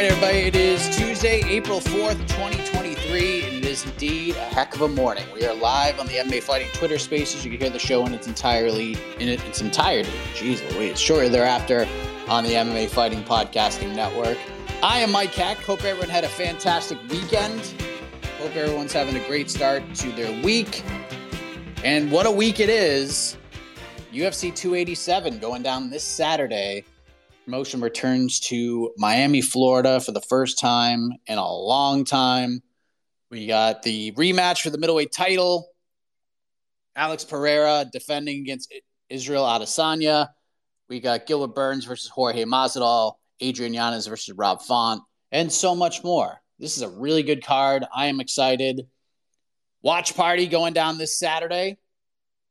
Right, 0.00 0.12
everybody. 0.12 0.38
It 0.38 0.56
is 0.56 0.96
Tuesday, 0.96 1.42
April 1.44 1.78
4th, 1.78 2.18
2023, 2.28 3.44
and 3.44 3.56
it 3.56 3.66
is 3.66 3.84
indeed 3.84 4.34
a 4.34 4.44
heck 4.44 4.74
of 4.74 4.80
a 4.80 4.88
morning. 4.88 5.26
We 5.34 5.44
are 5.44 5.54
live 5.54 6.00
on 6.00 6.06
the 6.06 6.14
MMA 6.14 6.42
Fighting 6.42 6.68
Twitter 6.72 6.98
spaces. 6.98 7.44
You 7.44 7.50
can 7.50 7.60
hear 7.60 7.68
the 7.68 7.78
show 7.78 8.06
in 8.06 8.14
its 8.14 8.26
entirely 8.26 8.96
in 9.18 9.28
its 9.28 9.60
entirety. 9.60 10.08
Jeez 10.32 10.66
Louise. 10.72 10.98
Shortly 10.98 11.28
thereafter 11.28 11.86
on 12.28 12.44
the 12.44 12.54
MMA 12.54 12.88
Fighting 12.88 13.22
Podcasting 13.24 13.94
Network. 13.94 14.38
I 14.82 15.00
am 15.00 15.12
Mike 15.12 15.34
Heck. 15.34 15.58
Hope 15.58 15.84
everyone 15.84 16.08
had 16.08 16.24
a 16.24 16.30
fantastic 16.30 16.96
weekend. 17.10 17.60
Hope 18.38 18.56
everyone's 18.56 18.94
having 18.94 19.16
a 19.16 19.28
great 19.28 19.50
start 19.50 19.82
to 19.96 20.10
their 20.12 20.32
week. 20.42 20.82
And 21.84 22.10
what 22.10 22.24
a 22.24 22.30
week 22.30 22.58
it 22.58 22.70
is. 22.70 23.36
UFC 24.14 24.54
287 24.54 25.40
going 25.40 25.62
down 25.62 25.90
this 25.90 26.04
Saturday 26.04 26.86
promotion 27.50 27.80
returns 27.80 28.38
to 28.38 28.92
Miami, 28.96 29.42
Florida 29.42 29.98
for 29.98 30.12
the 30.12 30.20
first 30.20 30.60
time 30.60 31.10
in 31.26 31.36
a 31.36 31.52
long 31.52 32.04
time. 32.04 32.62
We 33.28 33.48
got 33.48 33.82
the 33.82 34.12
rematch 34.12 34.62
for 34.62 34.70
the 34.70 34.78
middleweight 34.78 35.10
title. 35.10 35.66
Alex 36.94 37.24
Pereira 37.24 37.86
defending 37.92 38.42
against 38.42 38.72
Israel 39.08 39.42
Adesanya. 39.42 40.28
We 40.88 41.00
got 41.00 41.26
Gilbert 41.26 41.56
Burns 41.56 41.84
versus 41.84 42.08
Jorge 42.08 42.44
Masvidal, 42.44 43.14
Adrian 43.40 43.74
Yanez 43.74 44.06
versus 44.06 44.32
Rob 44.36 44.62
Font, 44.62 45.02
and 45.32 45.50
so 45.50 45.74
much 45.74 46.04
more. 46.04 46.40
This 46.60 46.76
is 46.76 46.84
a 46.84 46.88
really 46.88 47.24
good 47.24 47.44
card. 47.44 47.84
I 47.92 48.06
am 48.06 48.20
excited. 48.20 48.86
Watch 49.82 50.14
party 50.14 50.46
going 50.46 50.72
down 50.72 50.98
this 50.98 51.18
Saturday. 51.18 51.78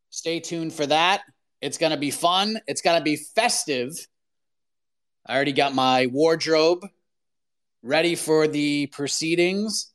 Stay 0.10 0.42
tuned 0.42 0.74
for 0.74 0.86
that. 0.88 1.22
It's 1.62 1.78
going 1.78 1.94
to 1.94 1.98
be 1.98 2.12
fun. 2.12 2.60
It's 2.68 2.82
going 2.82 2.98
to 2.98 3.04
be 3.04 3.16
festive. 3.16 3.92
I 5.30 5.36
already 5.36 5.52
got 5.52 5.76
my 5.76 6.08
wardrobe 6.08 6.88
ready 7.84 8.16
for 8.16 8.48
the 8.48 8.88
proceedings. 8.88 9.94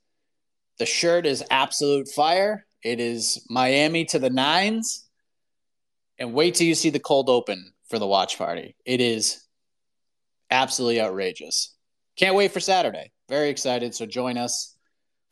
The 0.79 0.87
shirt 0.87 1.27
is 1.27 1.43
absolute 1.51 2.07
fire. 2.07 2.67
It 2.85 3.01
is 3.01 3.45
Miami 3.51 4.05
to 4.07 4.21
the 4.21 4.31
nines. 4.31 5.09
And 6.21 6.35
wait 6.35 6.55
till 6.55 6.69
you 6.69 6.77
see 6.77 6.91
the 6.91 7.01
cold 7.01 7.29
open 7.29 7.73
for 7.89 7.99
the 7.99 8.07
watch 8.07 8.39
party. 8.39 8.77
It 8.87 9.01
is 9.01 9.43
absolutely 10.53 11.01
outrageous. 11.01 11.75
Can't 12.17 12.37
wait 12.37 12.53
for 12.53 12.61
Saturday. 12.61 13.11
Very 13.29 13.49
excited. 13.49 13.93
So 13.93 14.07
join 14.07 14.39
us 14.39 14.77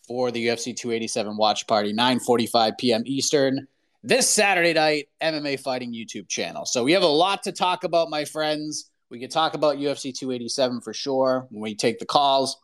for 0.09 0.33
the 0.33 0.49
UFC 0.49 0.77
287 0.77 1.37
watch 1.37 1.69
party, 1.69 1.93
9:45 1.93 2.77
p.m. 2.77 3.03
Eastern 3.07 3.69
this 4.03 4.29
Saturday 4.29 4.73
night, 4.73 5.09
MMA 5.23 5.61
Fighting 5.61 5.93
YouTube 5.93 6.29
channel. 6.29 6.67
So 6.67 6.83
we 6.83 6.91
have 6.91 7.05
a 7.05 7.07
lot 7.07 7.45
to 7.45 7.53
talk 7.53 7.85
about, 7.85 8.11
my 8.11 8.25
friends. 8.25 8.91
We 9.13 9.21
could 9.21 9.31
talk 9.31 9.53
about 9.53 9.77
UFC 9.77 10.17
287 10.19 10.81
for 10.81 10.95
sure 10.95 11.47
when 11.51 11.61
we 11.61 11.75
take 11.75 11.99
the 11.99 12.07
calls. 12.07 12.57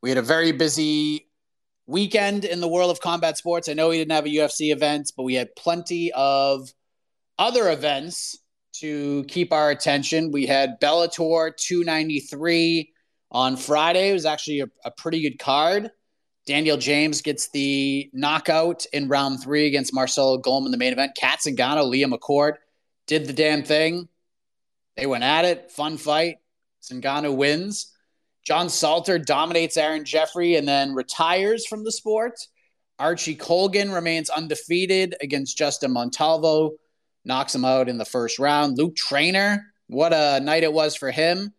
We 0.00 0.08
had 0.08 0.16
a 0.16 0.22
very 0.22 0.50
busy 0.50 1.28
weekend 1.86 2.46
in 2.46 2.62
the 2.62 2.68
world 2.68 2.90
of 2.90 3.02
combat 3.02 3.36
sports. 3.36 3.68
I 3.68 3.74
know 3.74 3.90
we 3.90 3.98
didn't 3.98 4.12
have 4.12 4.24
a 4.24 4.30
UFC 4.30 4.72
event, 4.72 5.12
but 5.14 5.24
we 5.24 5.34
had 5.34 5.54
plenty 5.54 6.10
of 6.12 6.72
other 7.38 7.70
events 7.70 8.38
to 8.76 9.24
keep 9.24 9.52
our 9.52 9.70
attention. 9.70 10.32
We 10.32 10.46
had 10.46 10.80
Bellator 10.80 11.54
293 11.54 12.94
on 13.30 13.58
Friday. 13.58 14.08
It 14.08 14.14
was 14.14 14.24
actually 14.24 14.60
a, 14.60 14.68
a 14.86 14.90
pretty 14.90 15.20
good 15.20 15.38
card. 15.38 15.90
Daniel 16.46 16.78
James 16.78 17.20
gets 17.20 17.50
the 17.50 18.08
knockout 18.14 18.86
in 18.90 19.08
round 19.08 19.42
three 19.42 19.66
against 19.66 19.92
Marcelo 19.92 20.38
Golm 20.38 20.64
in 20.64 20.72
the 20.72 20.78
main 20.78 20.94
event. 20.94 21.12
Kat 21.14 21.40
Zingano, 21.40 21.86
Leah 21.86 22.08
McCourt 22.08 22.54
did 23.06 23.26
the 23.26 23.34
damn 23.34 23.62
thing. 23.62 24.08
They 24.96 25.06
went 25.06 25.24
at 25.24 25.44
it. 25.44 25.70
Fun 25.70 25.96
fight. 25.96 26.36
Zingano 26.82 27.34
wins. 27.34 27.92
John 28.44 28.68
Salter 28.68 29.18
dominates 29.18 29.76
Aaron 29.76 30.04
Jeffrey 30.04 30.54
and 30.54 30.68
then 30.68 30.94
retires 30.94 31.66
from 31.66 31.82
the 31.82 31.90
sport. 31.90 32.38
Archie 32.98 33.34
Colgan 33.34 33.90
remains 33.90 34.30
undefeated 34.30 35.16
against 35.20 35.58
Justin 35.58 35.92
Montalvo, 35.92 36.72
knocks 37.24 37.54
him 37.54 37.64
out 37.64 37.88
in 37.88 37.98
the 37.98 38.04
first 38.04 38.38
round. 38.38 38.78
Luke 38.78 38.96
Trainer, 38.96 39.66
what 39.88 40.12
a 40.12 40.40
night 40.40 40.62
it 40.62 40.72
was 40.72 40.94
for 40.96 41.10
him. 41.10 41.52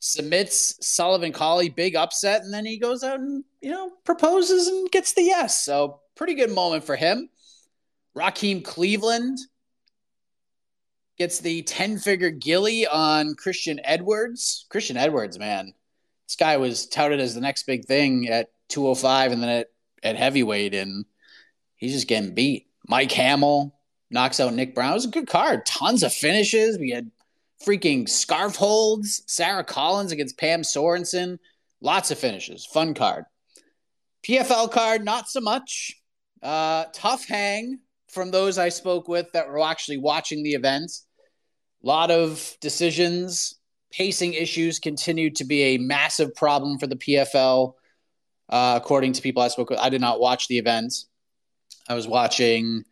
Submits 0.00 0.76
Sullivan 0.86 1.32
Cauley, 1.32 1.70
big 1.70 1.96
upset, 1.96 2.42
and 2.42 2.52
then 2.52 2.66
he 2.66 2.78
goes 2.78 3.02
out 3.02 3.20
and, 3.20 3.44
you 3.62 3.70
know, 3.70 3.90
proposes 4.04 4.66
and 4.66 4.90
gets 4.90 5.14
the 5.14 5.22
yes. 5.22 5.64
So, 5.64 6.00
pretty 6.16 6.34
good 6.34 6.50
moment 6.50 6.84
for 6.84 6.96
him. 6.96 7.30
Raheem 8.14 8.60
Cleveland 8.60 9.38
gets 11.16 11.38
the 11.38 11.62
10 11.62 11.98
figure 11.98 12.30
gilly 12.30 12.86
on 12.86 13.34
Christian 13.34 13.80
Edwards. 13.84 14.66
Christian 14.68 14.96
Edwards, 14.96 15.38
man, 15.38 15.72
this 16.26 16.36
guy 16.36 16.56
was 16.56 16.86
touted 16.86 17.20
as 17.20 17.34
the 17.34 17.40
next 17.40 17.64
big 17.64 17.84
thing 17.84 18.28
at 18.28 18.50
205 18.68 19.32
and 19.32 19.42
then 19.42 19.50
at, 19.50 19.68
at 20.02 20.16
heavyweight, 20.16 20.74
and 20.74 21.04
he's 21.76 21.92
just 21.92 22.08
getting 22.08 22.34
beat. 22.34 22.66
Mike 22.88 23.12
Hamill 23.12 23.74
knocks 24.10 24.40
out 24.40 24.54
Nick 24.54 24.74
Brown. 24.74 24.92
It 24.92 24.94
was 24.94 25.04
a 25.06 25.10
good 25.10 25.28
card. 25.28 25.64
Tons 25.66 26.02
of 26.02 26.12
finishes. 26.12 26.78
We 26.78 26.90
had 26.90 27.10
freaking 27.64 28.08
scarf 28.08 28.56
holds. 28.56 29.22
Sarah 29.26 29.64
Collins 29.64 30.12
against 30.12 30.38
Pam 30.38 30.62
Sorensen. 30.62 31.38
Lots 31.80 32.10
of 32.10 32.18
finishes. 32.18 32.66
Fun 32.66 32.94
card. 32.94 33.24
PFL 34.26 34.70
card, 34.70 35.04
not 35.04 35.28
so 35.28 35.40
much. 35.40 36.00
Uh, 36.42 36.86
tough 36.92 37.26
hang 37.26 37.80
from 38.14 38.30
those 38.30 38.56
I 38.56 38.68
spoke 38.68 39.08
with 39.08 39.30
that 39.32 39.48
were 39.48 39.60
actually 39.60 39.98
watching 39.98 40.42
the 40.42 40.54
event. 40.54 40.90
A 41.82 41.86
lot 41.86 42.10
of 42.10 42.56
decisions, 42.60 43.56
pacing 43.92 44.34
issues 44.34 44.78
continued 44.78 45.36
to 45.36 45.44
be 45.44 45.62
a 45.74 45.78
massive 45.78 46.34
problem 46.34 46.78
for 46.78 46.86
the 46.86 46.96
PFL. 46.96 47.74
Uh, 48.48 48.78
according 48.82 49.12
to 49.14 49.22
people 49.22 49.42
I 49.42 49.48
spoke 49.48 49.70
with, 49.70 49.78
I 49.78 49.88
did 49.88 50.00
not 50.00 50.20
watch 50.20 50.48
the 50.48 50.58
event. 50.58 50.94
I 51.88 51.94
was 51.94 52.06
watching 52.06 52.84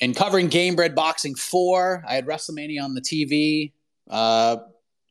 and 0.00 0.14
covering 0.14 0.48
Gamebred 0.48 0.94
Boxing 0.94 1.34
4. 1.34 2.04
I 2.06 2.14
had 2.14 2.26
WrestleMania 2.26 2.82
on 2.82 2.94
the 2.94 3.00
TV. 3.00 3.72
Uh, 4.08 4.56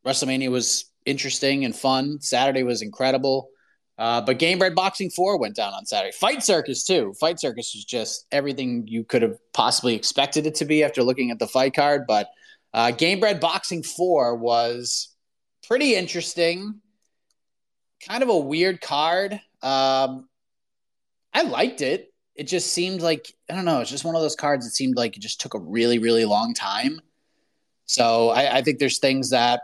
WrestleMania 0.06 0.52
was 0.52 0.86
interesting 1.06 1.66
and 1.66 1.76
fun. 1.76 2.20
Saturday 2.22 2.64
was 2.64 2.82
incredible. 2.82 3.50
Uh, 3.98 4.22
but 4.22 4.40
Gamebred 4.40 4.74
Boxing 4.74 5.10
4 5.10 5.38
went 5.38 5.56
down 5.56 5.74
on 5.74 5.86
Saturday. 5.86 6.12
Fight 6.12 6.44
Circus, 6.44 6.84
too. 6.84 7.14
Fight 7.20 7.40
Circus 7.40 7.74
was 7.76 7.86
just 7.86 8.26
everything 8.32 8.88
you 8.88 9.04
could 9.04 9.22
have 9.22 9.38
possibly 9.54 9.96
expected 9.96 10.48
it 10.48 10.56
to 10.56 10.66
be 10.66 10.84
after 10.84 11.04
looking 11.04 11.30
at 11.30 11.40
the 11.40 11.48
fight 11.48 11.76
card. 11.76 12.06
But 12.08 12.28
uh, 12.74 12.88
Gamebred 12.88 13.40
Boxing 13.40 13.84
4 13.84 14.36
was 14.36 15.10
pretty 15.68 15.96
interesting. 15.96 16.82
Kind 18.08 18.24
of 18.24 18.30
a 18.30 18.38
weird 18.38 18.82
card. 18.82 19.40
Um, 19.62 20.28
I 21.34 21.44
liked 21.44 21.82
it. 21.82 22.12
It 22.36 22.48
just 22.48 22.74
seemed 22.74 23.02
like, 23.02 23.32
I 23.50 23.56
don't 23.56 23.66
know, 23.66 23.80
it's 23.80 23.92
just 23.92 24.06
one 24.06 24.16
of 24.16 24.22
those 24.22 24.36
cards 24.36 24.66
that 24.66 24.72
seemed 24.72 24.96
like 24.96 25.16
it 25.16 25.20
just 25.20 25.40
took 25.40 25.54
a 25.54 25.60
really, 25.60 26.00
really 26.00 26.26
long 26.26 26.56
time. 26.56 27.00
So 27.86 28.30
I, 28.30 28.58
I 28.58 28.62
think 28.64 28.80
there's 28.80 28.98
things 28.98 29.30
that 29.30 29.62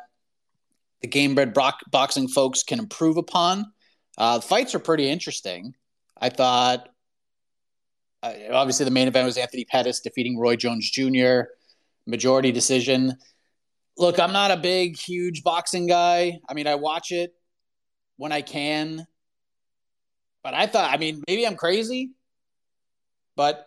the 1.01 1.07
game 1.07 1.35
Gamebred 1.35 1.79
boxing 1.91 2.27
folks 2.27 2.61
can 2.61 2.77
improve 2.77 3.17
upon. 3.17 3.71
Uh, 4.19 4.37
the 4.37 4.45
fights 4.45 4.75
are 4.75 4.79
pretty 4.79 5.09
interesting. 5.09 5.73
I 6.19 6.27
thought, 6.27 6.89
uh, 8.21 8.33
obviously, 8.51 8.83
the 8.83 8.91
main 8.91 9.07
event 9.07 9.25
was 9.25 9.37
Anthony 9.37 9.63
Pettis 9.63 10.01
defeating 10.01 10.37
Roy 10.37 10.57
Jones 10.57 10.91
Jr., 10.91 11.43
majority 12.05 12.51
decision. 12.51 13.15
Look, 13.97 14.19
I'm 14.19 14.33
not 14.33 14.51
a 14.51 14.57
big, 14.57 14.97
huge 14.97 15.41
boxing 15.41 15.87
guy. 15.87 16.39
I 16.49 16.53
mean, 16.53 16.67
I 16.67 16.75
watch 16.75 17.11
it 17.11 17.33
when 18.17 18.33
I 18.33 18.41
can. 18.41 19.07
But 20.43 20.53
I 20.53 20.67
thought, 20.67 20.91
I 20.93 20.97
mean, 20.97 21.23
maybe 21.27 21.47
I'm 21.47 21.55
crazy, 21.55 22.11
but 23.35 23.65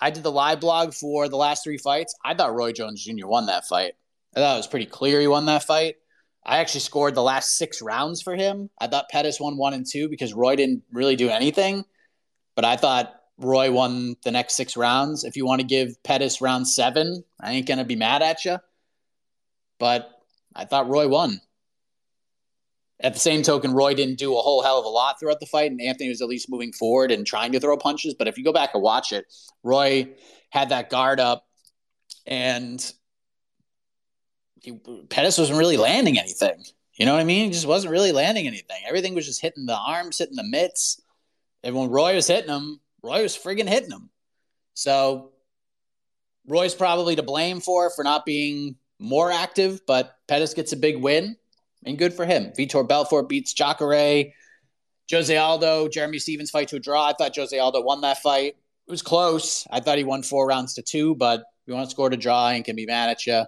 I 0.00 0.10
did 0.10 0.22
the 0.22 0.32
live 0.32 0.60
blog 0.60 0.94
for 0.94 1.28
the 1.28 1.36
last 1.36 1.64
three 1.64 1.78
fights. 1.78 2.14
I 2.24 2.34
thought 2.34 2.54
Roy 2.54 2.72
Jones 2.72 3.04
Jr. 3.04 3.26
won 3.26 3.46
that 3.46 3.66
fight. 3.66 3.94
I 4.36 4.40
thought 4.40 4.54
it 4.54 4.58
was 4.58 4.66
pretty 4.66 4.86
clear 4.86 5.20
he 5.20 5.26
won 5.26 5.46
that 5.46 5.64
fight. 5.64 5.96
I 6.44 6.58
actually 6.58 6.80
scored 6.80 7.14
the 7.14 7.22
last 7.22 7.56
six 7.56 7.82
rounds 7.82 8.22
for 8.22 8.34
him. 8.34 8.70
I 8.78 8.86
thought 8.86 9.10
Pettis 9.10 9.40
won 9.40 9.56
one 9.56 9.74
and 9.74 9.86
two 9.86 10.08
because 10.08 10.32
Roy 10.32 10.56
didn't 10.56 10.82
really 10.92 11.16
do 11.16 11.28
anything. 11.28 11.84
But 12.56 12.64
I 12.64 12.76
thought 12.76 13.14
Roy 13.38 13.70
won 13.70 14.16
the 14.24 14.30
next 14.30 14.54
six 14.54 14.76
rounds. 14.76 15.24
If 15.24 15.36
you 15.36 15.46
want 15.46 15.60
to 15.60 15.66
give 15.66 16.02
Pettis 16.02 16.40
round 16.40 16.66
seven, 16.66 17.24
I 17.40 17.52
ain't 17.52 17.66
going 17.66 17.78
to 17.78 17.84
be 17.84 17.96
mad 17.96 18.22
at 18.22 18.44
you. 18.44 18.58
But 19.78 20.10
I 20.54 20.64
thought 20.64 20.88
Roy 20.88 21.08
won. 21.08 21.40
At 23.02 23.14
the 23.14 23.20
same 23.20 23.42
token, 23.42 23.72
Roy 23.72 23.94
didn't 23.94 24.18
do 24.18 24.36
a 24.36 24.42
whole 24.42 24.62
hell 24.62 24.78
of 24.78 24.84
a 24.84 24.88
lot 24.88 25.18
throughout 25.18 25.40
the 25.40 25.46
fight, 25.46 25.70
and 25.70 25.80
Anthony 25.80 26.10
was 26.10 26.20
at 26.20 26.28
least 26.28 26.50
moving 26.50 26.72
forward 26.72 27.10
and 27.10 27.26
trying 27.26 27.52
to 27.52 27.60
throw 27.60 27.76
punches. 27.78 28.14
But 28.14 28.28
if 28.28 28.36
you 28.36 28.44
go 28.44 28.52
back 28.52 28.74
and 28.74 28.82
watch 28.82 29.12
it, 29.12 29.24
Roy 29.62 30.08
had 30.50 30.68
that 30.68 30.90
guard 30.90 31.18
up, 31.18 31.46
and 32.26 32.92
he, 34.60 34.72
Pettis 35.08 35.38
wasn't 35.38 35.58
really 35.58 35.76
landing 35.76 36.18
anything. 36.18 36.64
You 36.94 37.06
know 37.06 37.14
what 37.14 37.20
I 37.20 37.24
mean? 37.24 37.46
He 37.46 37.50
just 37.50 37.66
wasn't 37.66 37.92
really 37.92 38.12
landing 38.12 38.46
anything. 38.46 38.82
Everything 38.86 39.14
was 39.14 39.26
just 39.26 39.40
hitting 39.40 39.66
the 39.66 39.76
arms, 39.76 40.18
hitting 40.18 40.36
the 40.36 40.44
mitts. 40.44 41.00
And 41.62 41.74
when 41.74 41.88
Roy 41.88 42.14
was 42.14 42.26
hitting 42.26 42.50
him, 42.50 42.80
Roy 43.02 43.22
was 43.22 43.36
friggin' 43.36 43.68
hitting 43.68 43.90
him. 43.90 44.10
So 44.74 45.32
Roy's 46.46 46.74
probably 46.74 47.16
to 47.16 47.22
blame 47.22 47.60
for 47.60 47.90
for 47.90 48.04
not 48.04 48.26
being 48.26 48.76
more 48.98 49.30
active, 49.30 49.80
but 49.86 50.16
Pettis 50.28 50.54
gets 50.54 50.72
a 50.72 50.76
big 50.76 51.00
win, 51.00 51.36
and 51.84 51.98
good 51.98 52.12
for 52.12 52.26
him. 52.26 52.52
Vitor 52.58 52.86
Belfort 52.86 53.28
beats 53.28 53.54
Jacare. 53.54 54.32
Jose 55.10 55.36
Aldo, 55.36 55.88
Jeremy 55.88 56.18
Stephens 56.18 56.50
fight 56.50 56.68
to 56.68 56.76
a 56.76 56.80
draw. 56.80 57.08
I 57.08 57.14
thought 57.14 57.34
Jose 57.34 57.58
Aldo 57.58 57.80
won 57.80 58.02
that 58.02 58.18
fight. 58.18 58.56
It 58.86 58.90
was 58.90 59.02
close. 59.02 59.66
I 59.70 59.80
thought 59.80 59.98
he 59.98 60.04
won 60.04 60.22
four 60.22 60.46
rounds 60.46 60.74
to 60.74 60.82
two, 60.82 61.14
but 61.16 61.44
you 61.66 61.74
want 61.74 61.86
to 61.86 61.90
score 61.90 62.10
to 62.10 62.16
draw 62.16 62.50
and 62.50 62.64
can 62.64 62.76
be 62.76 62.86
mad 62.86 63.10
at 63.10 63.26
you. 63.26 63.44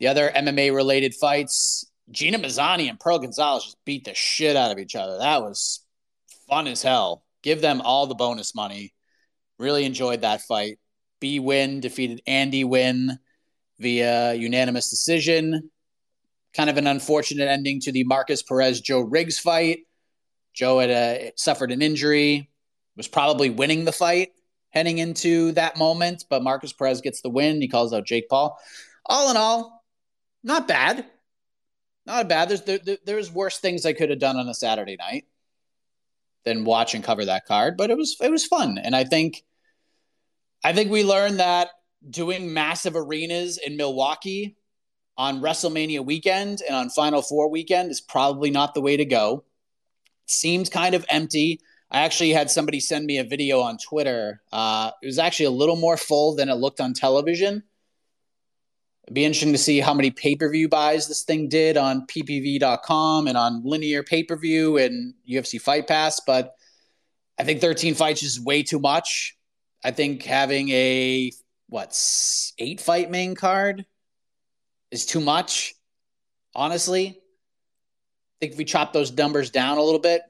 The 0.00 0.08
other 0.08 0.30
MMA 0.34 0.74
related 0.74 1.14
fights, 1.14 1.84
Gina 2.10 2.38
Mazany 2.38 2.88
and 2.88 2.98
Pearl 2.98 3.18
Gonzalez 3.18 3.64
just 3.64 3.84
beat 3.84 4.04
the 4.04 4.14
shit 4.14 4.56
out 4.56 4.70
of 4.70 4.78
each 4.78 4.94
other. 4.94 5.18
That 5.18 5.42
was 5.42 5.84
fun 6.48 6.66
as 6.66 6.82
hell. 6.82 7.24
Give 7.42 7.60
them 7.60 7.80
all 7.80 8.06
the 8.06 8.14
bonus 8.14 8.54
money. 8.54 8.92
Really 9.58 9.84
enjoyed 9.84 10.22
that 10.22 10.42
fight. 10.42 10.78
Bi 11.20 11.38
Nguyen 11.38 11.80
defeated 11.80 12.22
Andy 12.26 12.64
Nguyen 12.64 13.18
via 13.78 14.34
unanimous 14.34 14.90
decision. 14.90 15.70
Kind 16.54 16.70
of 16.70 16.76
an 16.76 16.86
unfortunate 16.86 17.48
ending 17.48 17.80
to 17.80 17.92
the 17.92 18.04
Marcus 18.04 18.42
Perez 18.42 18.80
Joe 18.80 19.00
Riggs 19.00 19.38
fight. 19.38 19.80
Joe 20.52 20.78
had 20.78 20.90
a, 20.90 21.32
suffered 21.36 21.72
an 21.72 21.82
injury, 21.82 22.50
was 22.96 23.08
probably 23.08 23.50
winning 23.50 23.84
the 23.84 23.92
fight 23.92 24.30
heading 24.70 24.98
into 24.98 25.52
that 25.52 25.78
moment, 25.78 26.24
but 26.28 26.42
Marcus 26.42 26.72
Perez 26.72 27.00
gets 27.00 27.22
the 27.22 27.30
win. 27.30 27.60
He 27.60 27.68
calls 27.68 27.92
out 27.92 28.06
Jake 28.06 28.28
Paul. 28.28 28.58
All 29.06 29.30
in 29.30 29.36
all, 29.36 29.83
not 30.44 30.68
bad. 30.68 31.06
Not 32.06 32.28
bad. 32.28 32.48
There's 32.50 32.62
there, 32.62 32.98
there's 33.04 33.32
worse 33.32 33.58
things 33.58 33.86
I 33.86 33.94
could 33.94 34.10
have 34.10 34.18
done 34.18 34.36
on 34.36 34.48
a 34.48 34.54
Saturday 34.54 34.96
night 34.96 35.24
than 36.44 36.64
watch 36.64 36.94
and 36.94 37.02
cover 37.02 37.24
that 37.24 37.46
card, 37.46 37.76
but 37.76 37.90
it 37.90 37.96
was 37.96 38.16
it 38.20 38.30
was 38.30 38.46
fun, 38.46 38.78
and 38.78 38.94
I 38.94 39.04
think 39.04 39.42
I 40.62 40.72
think 40.72 40.90
we 40.90 41.02
learned 41.02 41.40
that 41.40 41.68
doing 42.08 42.52
massive 42.52 42.94
arenas 42.94 43.58
in 43.58 43.76
Milwaukee 43.76 44.56
on 45.16 45.40
WrestleMania 45.40 46.04
weekend 46.04 46.60
and 46.66 46.76
on 46.76 46.90
Final 46.90 47.22
Four 47.22 47.48
weekend 47.50 47.90
is 47.90 48.02
probably 48.02 48.50
not 48.50 48.74
the 48.74 48.82
way 48.82 48.96
to 48.96 49.04
go. 49.06 49.44
Seemed 50.26 50.70
kind 50.70 50.94
of 50.94 51.06
empty. 51.08 51.60
I 51.90 52.00
actually 52.00 52.30
had 52.30 52.50
somebody 52.50 52.80
send 52.80 53.06
me 53.06 53.18
a 53.18 53.24
video 53.24 53.60
on 53.60 53.78
Twitter. 53.78 54.42
Uh, 54.52 54.90
it 55.02 55.06
was 55.06 55.18
actually 55.18 55.46
a 55.46 55.50
little 55.50 55.76
more 55.76 55.96
full 55.96 56.34
than 56.34 56.48
it 56.48 56.54
looked 56.54 56.80
on 56.80 56.92
television. 56.92 57.62
It'd 59.04 59.14
be 59.14 59.24
interesting 59.24 59.52
to 59.52 59.58
see 59.58 59.80
how 59.80 59.92
many 59.92 60.10
pay 60.10 60.34
per 60.34 60.50
view 60.50 60.66
buys 60.66 61.06
this 61.06 61.24
thing 61.24 61.48
did 61.48 61.76
on 61.76 62.06
ppv.com 62.06 63.26
and 63.26 63.36
on 63.36 63.62
linear 63.62 64.02
pay 64.02 64.24
per 64.24 64.36
view 64.36 64.78
and 64.78 65.12
UFC 65.28 65.60
Fight 65.60 65.86
Pass. 65.86 66.20
But 66.20 66.54
I 67.38 67.44
think 67.44 67.60
13 67.60 67.94
fights 67.94 68.22
is 68.22 68.40
way 68.40 68.62
too 68.62 68.78
much. 68.78 69.36
I 69.84 69.90
think 69.90 70.22
having 70.22 70.70
a, 70.70 71.30
what, 71.68 72.00
eight 72.58 72.80
fight 72.80 73.10
main 73.10 73.34
card 73.34 73.84
is 74.90 75.04
too 75.04 75.20
much, 75.20 75.74
honestly. 76.54 77.08
I 77.08 78.36
think 78.40 78.52
if 78.52 78.58
we 78.58 78.64
chop 78.64 78.94
those 78.94 79.12
numbers 79.12 79.50
down 79.50 79.76
a 79.76 79.82
little 79.82 80.00
bit, 80.00 80.22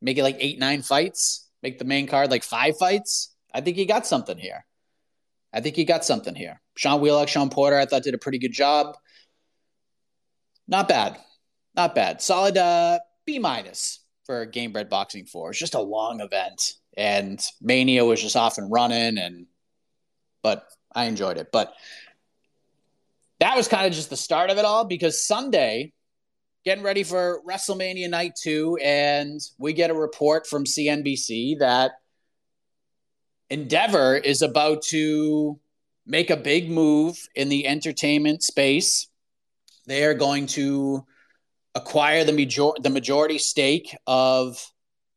make 0.00 0.16
it 0.16 0.22
like 0.22 0.38
eight, 0.40 0.58
nine 0.58 0.80
fights, 0.80 1.46
make 1.62 1.78
the 1.78 1.84
main 1.84 2.06
card 2.06 2.30
like 2.30 2.42
five 2.42 2.78
fights, 2.78 3.34
I 3.52 3.60
think 3.60 3.76
you 3.76 3.86
got 3.86 4.06
something 4.06 4.38
here. 4.38 4.64
I 5.52 5.60
think 5.60 5.76
you 5.76 5.84
got 5.84 6.04
something 6.04 6.34
here. 6.34 6.60
Sean 6.78 7.00
Wheelock, 7.00 7.26
Shawn 7.26 7.50
Porter, 7.50 7.76
I 7.76 7.86
thought 7.86 8.04
did 8.04 8.14
a 8.14 8.18
pretty 8.18 8.38
good 8.38 8.52
job. 8.52 8.96
Not 10.68 10.86
bad. 10.86 11.18
Not 11.74 11.96
bad. 11.96 12.22
Solid 12.22 12.56
uh, 12.56 13.00
B 13.26 13.40
minus 13.40 13.98
for 14.24 14.46
Gamebred 14.46 14.88
Boxing 14.88 15.26
4. 15.26 15.50
It's 15.50 15.58
just 15.58 15.74
a 15.74 15.80
long 15.80 16.20
event. 16.20 16.74
And 16.96 17.44
Mania 17.60 18.04
was 18.04 18.22
just 18.22 18.36
off 18.36 18.58
and 18.58 18.70
running 18.70 19.18
and 19.18 19.46
but 20.44 20.68
I 20.94 21.06
enjoyed 21.06 21.36
it. 21.36 21.48
But 21.52 21.74
that 23.40 23.56
was 23.56 23.66
kind 23.66 23.84
of 23.84 23.92
just 23.92 24.08
the 24.08 24.16
start 24.16 24.50
of 24.50 24.58
it 24.58 24.64
all 24.64 24.84
because 24.84 25.26
Sunday, 25.26 25.92
getting 26.64 26.84
ready 26.84 27.02
for 27.02 27.42
WrestleMania 27.44 28.08
night 28.08 28.36
two, 28.40 28.78
and 28.84 29.40
we 29.58 29.72
get 29.72 29.90
a 29.90 29.94
report 29.94 30.46
from 30.46 30.62
CNBC 30.62 31.58
that 31.58 31.90
Endeavor 33.50 34.16
is 34.16 34.42
about 34.42 34.82
to 34.82 35.58
make 36.08 36.30
a 36.30 36.36
big 36.36 36.70
move 36.70 37.16
in 37.34 37.50
the 37.50 37.66
entertainment 37.66 38.42
space. 38.42 39.06
They 39.86 40.04
are 40.04 40.14
going 40.14 40.46
to 40.48 41.04
acquire 41.74 42.24
the, 42.24 42.32
major- 42.32 42.72
the 42.80 42.90
majority 42.90 43.38
stake 43.38 43.94
of 44.06 44.58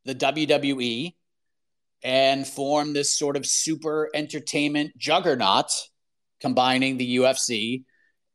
the 0.06 0.14
WWE 0.14 1.16
and 2.04 2.46
form 2.46 2.94
this 2.94 3.18
sort 3.18 3.38
of 3.38 3.46
super 3.46 4.10
entertainment 4.14 4.92
juggernaut, 4.98 5.72
combining 6.42 6.98
the 6.98 7.18
UFC 7.18 7.84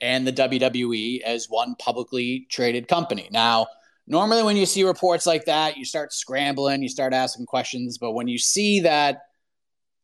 and 0.00 0.26
the 0.26 0.32
WWE 0.32 1.20
as 1.22 1.46
one 1.48 1.74
publicly 1.78 2.46
traded 2.50 2.88
company. 2.88 3.28
Now, 3.32 3.66
normally 4.06 4.42
when 4.42 4.56
you 4.56 4.66
see 4.66 4.84
reports 4.84 5.26
like 5.26 5.44
that, 5.46 5.76
you 5.76 5.84
start 5.84 6.12
scrambling, 6.12 6.82
you 6.82 6.88
start 6.88 7.12
asking 7.12 7.46
questions. 7.46 7.98
But 7.98 8.12
when 8.12 8.28
you 8.28 8.38
see 8.38 8.80
that 8.80 9.22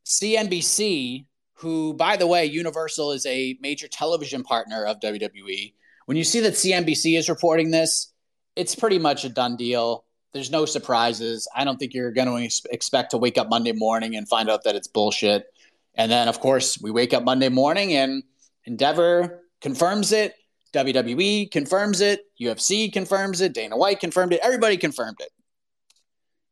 CNBC, 0.05 1.27
who, 1.55 1.95
by 1.95 2.17
the 2.17 2.27
way, 2.27 2.47
Universal 2.47 3.13
is 3.13 3.27
a 3.27 3.57
major 3.61 3.89
television 3.89 4.43
partner 4.43 4.85
of 4.85 5.01
WWE. 5.01 5.75
When 6.07 6.17
you 6.17 6.25
see 6.25 6.41
that 6.41 6.55
CNBC 6.55 7.19
is 7.19 7.29
reporting 7.29 7.71
this, 7.71 8.13
it's 8.57 8.75
pretty 8.75 8.99
much 8.99 9.25
a 9.25 9.29
done 9.29 9.57
deal. 9.57 10.05
There's 10.33 10.51
no 10.51 10.65
surprises. 10.65 11.47
I 11.55 11.65
don't 11.65 11.79
think 11.79 11.95
you're 11.95 12.11
going 12.11 12.29
to 12.29 12.45
ex- 12.45 12.63
expect 12.71 13.11
to 13.13 13.19
wake 13.19 13.39
up 13.39 13.49
Monday 13.49 13.73
morning 13.73 14.17
and 14.17 14.29
find 14.29 14.51
out 14.51 14.65
that 14.65 14.75
it's 14.75 14.89
bullshit. 14.89 15.47
And 15.95 16.11
then, 16.11 16.29
of 16.29 16.41
course, 16.41 16.81
we 16.81 16.91
wake 16.91 17.13
up 17.13 17.23
Monday 17.23 17.49
morning 17.49 17.93
and 17.93 18.23
Endeavor 18.65 19.43
confirms 19.61 20.13
it. 20.13 20.35
WWE 20.73 21.51
confirms 21.51 22.01
it. 22.01 22.23
UFC 22.41 22.91
confirms 22.93 23.41
it. 23.41 23.53
Dana 23.53 23.77
White 23.77 24.01
confirmed 24.01 24.33
it. 24.33 24.41
Everybody 24.43 24.79
confirmed 24.79 25.19
it. 25.21 25.29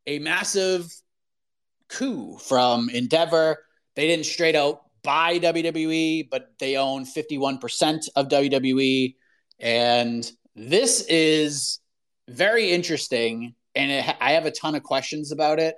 A 0.06 0.18
massive 0.18 0.92
coup 1.88 2.36
from 2.38 2.90
Endeavor. 2.90 3.58
They 3.96 4.06
didn't 4.06 4.26
straight 4.26 4.54
out 4.54 4.82
buy 5.02 5.38
WWE, 5.38 6.28
but 6.30 6.52
they 6.58 6.76
own 6.76 7.04
51% 7.04 8.08
of 8.16 8.28
WWE. 8.28 9.14
And 9.58 10.30
this 10.54 11.04
is 11.08 11.80
very 12.28 12.70
interesting. 12.70 13.54
And 13.74 13.90
it, 13.90 14.16
I 14.20 14.32
have 14.32 14.46
a 14.46 14.50
ton 14.50 14.74
of 14.74 14.82
questions 14.82 15.32
about 15.32 15.58
it. 15.58 15.76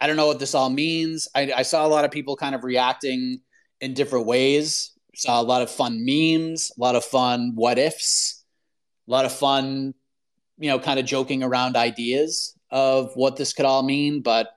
I 0.00 0.06
don't 0.06 0.16
know 0.16 0.26
what 0.26 0.40
this 0.40 0.54
all 0.54 0.70
means. 0.70 1.28
I, 1.34 1.52
I 1.58 1.62
saw 1.62 1.86
a 1.86 1.88
lot 1.88 2.04
of 2.04 2.10
people 2.10 2.36
kind 2.36 2.54
of 2.54 2.64
reacting 2.64 3.40
in 3.80 3.94
different 3.94 4.26
ways. 4.26 4.92
Saw 5.14 5.40
a 5.40 5.42
lot 5.42 5.62
of 5.62 5.70
fun 5.70 6.04
memes, 6.04 6.72
a 6.76 6.80
lot 6.80 6.96
of 6.96 7.04
fun 7.04 7.52
what 7.54 7.78
ifs, 7.78 8.44
a 9.06 9.10
lot 9.10 9.26
of 9.26 9.32
fun, 9.32 9.94
you 10.58 10.70
know, 10.70 10.78
kind 10.78 10.98
of 10.98 11.04
joking 11.04 11.42
around 11.42 11.76
ideas 11.76 12.58
of 12.70 13.12
what 13.14 13.36
this 13.36 13.52
could 13.52 13.66
all 13.66 13.82
mean. 13.82 14.22
But 14.22 14.48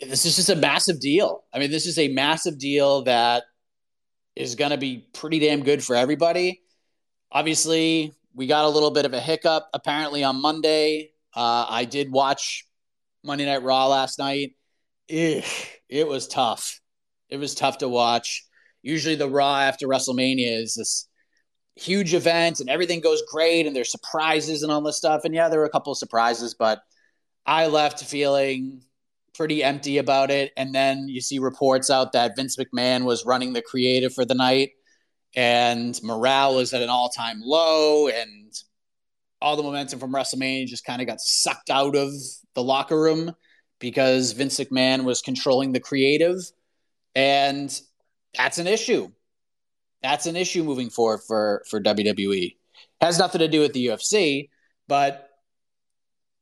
this 0.00 0.26
is 0.26 0.36
just 0.36 0.48
a 0.48 0.56
massive 0.56 1.00
deal. 1.00 1.44
I 1.52 1.58
mean, 1.58 1.70
this 1.70 1.86
is 1.86 1.98
a 1.98 2.08
massive 2.08 2.58
deal 2.58 3.02
that 3.02 3.44
is 4.36 4.54
going 4.54 4.72
to 4.72 4.76
be 4.76 5.06
pretty 5.12 5.38
damn 5.38 5.62
good 5.62 5.82
for 5.82 5.94
everybody. 5.94 6.62
Obviously, 7.30 8.12
we 8.34 8.46
got 8.46 8.64
a 8.64 8.68
little 8.68 8.90
bit 8.90 9.06
of 9.06 9.12
a 9.14 9.20
hiccup 9.20 9.68
apparently 9.72 10.24
on 10.24 10.40
Monday. 10.40 11.10
Uh, 11.34 11.66
I 11.68 11.84
did 11.84 12.10
watch 12.10 12.66
Monday 13.22 13.46
Night 13.46 13.62
Raw 13.62 13.88
last 13.88 14.18
night. 14.18 14.52
Ugh, 15.10 15.44
it 15.88 16.08
was 16.08 16.26
tough. 16.26 16.80
It 17.28 17.36
was 17.36 17.54
tough 17.54 17.78
to 17.78 17.88
watch. 17.88 18.44
Usually, 18.82 19.14
the 19.14 19.28
Raw 19.28 19.60
after 19.60 19.86
WrestleMania 19.86 20.60
is 20.60 20.74
this 20.74 21.08
huge 21.76 22.14
event 22.14 22.60
and 22.60 22.70
everything 22.70 23.00
goes 23.00 23.22
great 23.30 23.66
and 23.66 23.74
there's 23.74 23.90
surprises 23.90 24.62
and 24.62 24.70
all 24.70 24.80
this 24.80 24.96
stuff. 24.96 25.24
And 25.24 25.34
yeah, 25.34 25.48
there 25.48 25.58
were 25.58 25.66
a 25.66 25.70
couple 25.70 25.92
of 25.92 25.98
surprises, 25.98 26.54
but 26.56 26.80
I 27.46 27.66
left 27.66 28.04
feeling 28.04 28.82
pretty 29.34 29.62
empty 29.62 29.98
about 29.98 30.30
it. 30.30 30.52
And 30.56 30.74
then 30.74 31.08
you 31.08 31.20
see 31.20 31.38
reports 31.38 31.90
out 31.90 32.12
that 32.12 32.36
Vince 32.36 32.56
McMahon 32.56 33.04
was 33.04 33.26
running 33.26 33.52
the 33.52 33.62
creative 33.62 34.14
for 34.14 34.24
the 34.24 34.34
night 34.34 34.70
and 35.36 35.98
morale 36.02 36.54
was 36.54 36.72
at 36.72 36.82
an 36.82 36.88
all 36.88 37.08
time 37.08 37.40
low 37.42 38.08
and 38.08 38.52
all 39.42 39.56
the 39.56 39.62
momentum 39.62 39.98
from 39.98 40.12
WrestleMania 40.12 40.66
just 40.66 40.84
kind 40.84 41.02
of 41.02 41.06
got 41.06 41.20
sucked 41.20 41.70
out 41.70 41.96
of 41.96 42.12
the 42.54 42.62
locker 42.62 42.98
room 43.00 43.34
because 43.78 44.32
Vince 44.32 44.58
McMahon 44.58 45.04
was 45.04 45.20
controlling 45.20 45.72
the 45.72 45.80
creative. 45.80 46.38
And 47.14 47.78
that's 48.36 48.58
an 48.58 48.66
issue. 48.66 49.10
That's 50.02 50.26
an 50.26 50.36
issue 50.36 50.64
moving 50.64 50.90
forward 50.90 51.20
for, 51.26 51.62
for 51.68 51.80
WWE. 51.80 52.56
Has 53.00 53.18
nothing 53.18 53.40
to 53.40 53.48
do 53.48 53.60
with 53.60 53.72
the 53.72 53.88
UFC, 53.88 54.48
but 54.88 55.28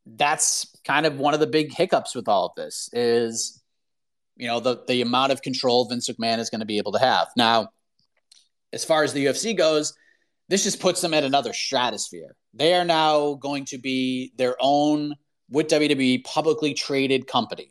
that's 0.06 0.71
kind 0.84 1.06
of 1.06 1.18
one 1.18 1.34
of 1.34 1.40
the 1.40 1.46
big 1.46 1.72
hiccups 1.72 2.14
with 2.14 2.28
all 2.28 2.46
of 2.46 2.52
this 2.56 2.88
is 2.92 3.62
you 4.36 4.46
know 4.46 4.60
the 4.60 4.82
the 4.88 5.02
amount 5.02 5.32
of 5.32 5.42
control 5.42 5.86
Vince 5.88 6.08
McMahon 6.08 6.38
is 6.38 6.50
going 6.50 6.60
to 6.60 6.66
be 6.66 6.78
able 6.78 6.92
to 6.92 6.98
have. 6.98 7.28
Now, 7.36 7.68
as 8.72 8.84
far 8.84 9.02
as 9.04 9.12
the 9.12 9.26
UFC 9.26 9.56
goes, 9.56 9.94
this 10.48 10.64
just 10.64 10.80
puts 10.80 11.00
them 11.00 11.14
at 11.14 11.24
another 11.24 11.52
stratosphere. 11.52 12.34
They 12.54 12.74
are 12.74 12.84
now 12.84 13.34
going 13.34 13.64
to 13.66 13.78
be 13.78 14.32
their 14.36 14.56
own 14.60 15.14
with 15.50 15.68
WWE 15.68 16.24
publicly 16.24 16.74
traded 16.74 17.26
company. 17.26 17.70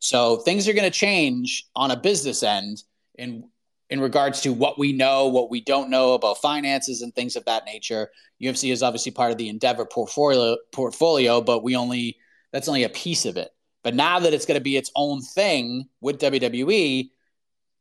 So 0.00 0.36
things 0.38 0.68
are 0.68 0.72
going 0.72 0.90
to 0.90 0.96
change 0.96 1.64
on 1.76 1.90
a 1.90 1.96
business 1.96 2.42
end 2.42 2.82
in 3.16 3.44
in 3.90 4.00
regards 4.00 4.40
to 4.42 4.52
what 4.52 4.78
we 4.78 4.92
know, 4.92 5.26
what 5.26 5.50
we 5.50 5.60
don't 5.60 5.90
know 5.90 6.12
about 6.14 6.40
finances 6.40 7.02
and 7.02 7.12
things 7.12 7.34
of 7.34 7.44
that 7.46 7.64
nature. 7.64 8.08
UFC 8.40 8.72
is 8.72 8.84
obviously 8.84 9.10
part 9.10 9.32
of 9.32 9.36
the 9.36 9.48
Endeavor 9.48 9.84
portfolio, 9.84 10.56
portfolio, 10.70 11.40
but 11.40 11.64
we 11.64 11.74
only 11.74 12.16
that's 12.52 12.68
only 12.68 12.84
a 12.84 12.88
piece 12.88 13.26
of 13.26 13.36
it. 13.36 13.50
But 13.82 13.94
now 13.94 14.18
that 14.18 14.34
it's 14.34 14.46
going 14.46 14.58
to 14.58 14.64
be 14.64 14.76
its 14.76 14.90
own 14.94 15.22
thing 15.22 15.88
with 16.00 16.20
WWE, 16.20 17.08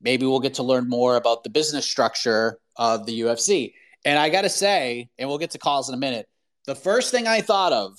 maybe 0.01 0.25
we'll 0.25 0.39
get 0.39 0.55
to 0.55 0.63
learn 0.63 0.87
more 0.87 1.15
about 1.15 1.43
the 1.43 1.49
business 1.49 1.85
structure 1.85 2.59
of 2.77 3.05
the 3.05 3.21
UFC. 3.21 3.73
And 4.05 4.17
I 4.17 4.29
got 4.29 4.43
to 4.43 4.49
say, 4.49 5.09
and 5.17 5.27
we'll 5.27 5.37
get 5.37 5.51
to 5.51 5.57
calls 5.57 5.89
in 5.89 5.95
a 5.95 5.97
minute, 5.97 6.27
the 6.65 6.75
first 6.75 7.11
thing 7.11 7.27
I 7.27 7.41
thought 7.41 7.73
of 7.73 7.97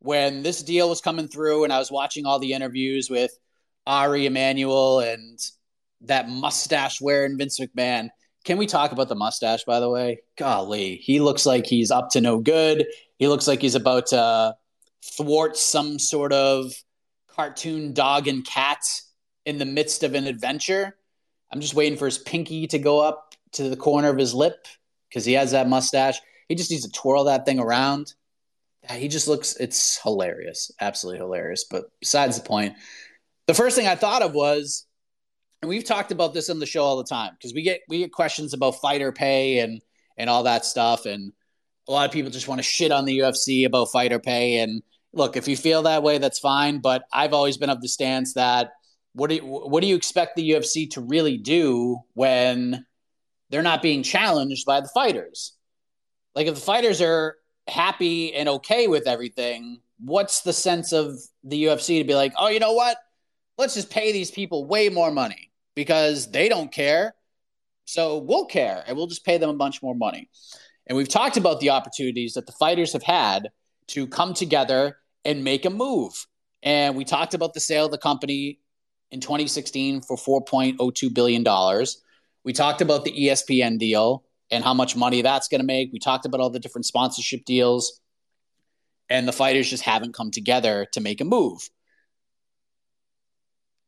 when 0.00 0.42
this 0.42 0.62
deal 0.62 0.88
was 0.88 1.00
coming 1.00 1.28
through 1.28 1.64
and 1.64 1.72
I 1.72 1.78
was 1.78 1.90
watching 1.90 2.26
all 2.26 2.38
the 2.38 2.52
interviews 2.52 3.08
with 3.08 3.30
Ari 3.86 4.26
Emanuel 4.26 5.00
and 5.00 5.38
that 6.02 6.28
mustache 6.28 7.00
wearing 7.00 7.38
Vince 7.38 7.58
McMahon. 7.60 8.08
Can 8.44 8.58
we 8.58 8.66
talk 8.66 8.92
about 8.92 9.08
the 9.08 9.14
mustache, 9.14 9.64
by 9.64 9.80
the 9.80 9.90
way? 9.90 10.20
Golly, 10.38 10.96
he 10.96 11.20
looks 11.20 11.44
like 11.44 11.66
he's 11.66 11.90
up 11.90 12.10
to 12.10 12.20
no 12.20 12.38
good. 12.38 12.86
He 13.18 13.28
looks 13.28 13.46
like 13.46 13.60
he's 13.60 13.74
about 13.74 14.06
to 14.08 14.54
thwart 15.02 15.56
some 15.56 15.98
sort 15.98 16.32
of 16.32 16.72
cartoon 17.28 17.92
dog 17.92 18.28
and 18.28 18.46
cat 18.46 18.80
in 19.46 19.58
the 19.58 19.64
midst 19.64 20.02
of 20.02 20.14
an 20.14 20.26
adventure. 20.26 20.96
I'm 21.52 21.60
just 21.60 21.74
waiting 21.74 21.98
for 21.98 22.06
his 22.06 22.18
pinky 22.18 22.66
to 22.68 22.78
go 22.78 23.00
up 23.00 23.34
to 23.52 23.68
the 23.68 23.76
corner 23.76 24.08
of 24.08 24.18
his 24.18 24.34
lip 24.34 24.66
because 25.08 25.24
he 25.24 25.32
has 25.32 25.52
that 25.52 25.68
mustache. 25.68 26.20
He 26.48 26.54
just 26.54 26.70
needs 26.70 26.84
to 26.84 26.92
twirl 26.92 27.24
that 27.24 27.44
thing 27.44 27.58
around. 27.58 28.14
He 28.90 29.08
just 29.08 29.28
looks, 29.28 29.56
it's 29.56 30.00
hilarious, 30.02 30.70
absolutely 30.80 31.18
hilarious. 31.18 31.64
But 31.70 31.84
besides 32.00 32.40
the 32.40 32.46
point, 32.46 32.74
the 33.46 33.54
first 33.54 33.76
thing 33.76 33.86
I 33.86 33.94
thought 33.94 34.22
of 34.22 34.32
was 34.32 34.86
and 35.62 35.68
we've 35.68 35.84
talked 35.84 36.12
about 36.12 36.32
this 36.32 36.48
on 36.50 36.58
the 36.58 36.66
show 36.66 36.82
all 36.82 36.96
the 36.96 37.04
time 37.04 37.32
because 37.34 37.52
we 37.52 37.62
get 37.62 37.80
we 37.88 37.98
get 37.98 38.12
questions 38.12 38.54
about 38.54 38.80
fighter 38.80 39.12
pay 39.12 39.58
and 39.58 39.82
and 40.16 40.30
all 40.30 40.44
that 40.44 40.64
stuff 40.64 41.06
and 41.06 41.32
a 41.90 41.92
lot 41.92 42.06
of 42.06 42.12
people 42.12 42.30
just 42.30 42.48
want 42.48 42.58
to 42.58 42.62
shit 42.62 42.92
on 42.92 43.04
the 43.04 43.18
UFC 43.18 43.66
about 43.66 43.90
fighter 43.90 44.18
pay 44.18 44.58
and 44.58 44.82
look 45.12 45.36
if 45.36 45.48
you 45.48 45.56
feel 45.56 45.82
that 45.82 46.02
way 46.02 46.18
that's 46.18 46.38
fine 46.38 46.80
but 46.80 47.02
I've 47.12 47.32
always 47.32 47.56
been 47.56 47.70
of 47.70 47.82
the 47.82 47.88
stance 47.88 48.34
that 48.34 48.70
what 49.12 49.28
do 49.28 49.36
you, 49.36 49.42
what 49.42 49.80
do 49.80 49.88
you 49.88 49.96
expect 49.96 50.36
the 50.36 50.50
UFC 50.50 50.88
to 50.92 51.00
really 51.00 51.36
do 51.36 51.98
when 52.14 52.86
they're 53.50 53.62
not 53.62 53.82
being 53.82 54.04
challenged 54.04 54.64
by 54.66 54.80
the 54.80 54.90
fighters 54.94 55.56
like 56.34 56.46
if 56.46 56.54
the 56.54 56.60
fighters 56.60 57.02
are 57.02 57.36
happy 57.68 58.34
and 58.34 58.48
okay 58.48 58.86
with 58.86 59.08
everything 59.08 59.80
what's 59.98 60.42
the 60.42 60.52
sense 60.52 60.92
of 60.92 61.18
the 61.42 61.64
UFC 61.64 61.98
to 61.98 62.04
be 62.04 62.14
like 62.14 62.32
oh 62.38 62.48
you 62.48 62.60
know 62.60 62.72
what 62.72 62.96
let's 63.58 63.74
just 63.74 63.90
pay 63.90 64.12
these 64.12 64.30
people 64.30 64.66
way 64.66 64.88
more 64.88 65.10
money 65.10 65.50
because 65.74 66.30
they 66.30 66.48
don't 66.48 66.72
care. 66.72 67.14
So 67.84 68.18
we'll 68.18 68.46
care 68.46 68.82
and 68.86 68.96
we'll 68.96 69.06
just 69.06 69.24
pay 69.24 69.38
them 69.38 69.50
a 69.50 69.54
bunch 69.54 69.82
more 69.82 69.94
money. 69.94 70.28
And 70.90 70.96
we've 70.96 71.08
talked 71.08 71.36
about 71.36 71.60
the 71.60 71.70
opportunities 71.70 72.34
that 72.34 72.46
the 72.46 72.52
fighters 72.52 72.94
have 72.94 73.04
had 73.04 73.50
to 73.86 74.08
come 74.08 74.34
together 74.34 74.96
and 75.24 75.44
make 75.44 75.64
a 75.64 75.70
move. 75.70 76.26
And 76.64 76.96
we 76.96 77.04
talked 77.04 77.32
about 77.32 77.54
the 77.54 77.60
sale 77.60 77.84
of 77.84 77.92
the 77.92 77.96
company 77.96 78.58
in 79.12 79.20
2016 79.20 80.00
for 80.00 80.16
$4.02 80.16 81.14
billion. 81.14 81.86
We 82.42 82.52
talked 82.52 82.80
about 82.80 83.04
the 83.04 83.12
ESPN 83.12 83.78
deal 83.78 84.24
and 84.50 84.64
how 84.64 84.74
much 84.74 84.96
money 84.96 85.22
that's 85.22 85.46
going 85.46 85.60
to 85.60 85.66
make. 85.66 85.92
We 85.92 86.00
talked 86.00 86.26
about 86.26 86.40
all 86.40 86.50
the 86.50 86.58
different 86.58 86.86
sponsorship 86.86 87.44
deals. 87.44 88.00
And 89.08 89.28
the 89.28 89.32
fighters 89.32 89.70
just 89.70 89.84
haven't 89.84 90.12
come 90.14 90.32
together 90.32 90.88
to 90.94 91.00
make 91.00 91.20
a 91.20 91.24
move. 91.24 91.70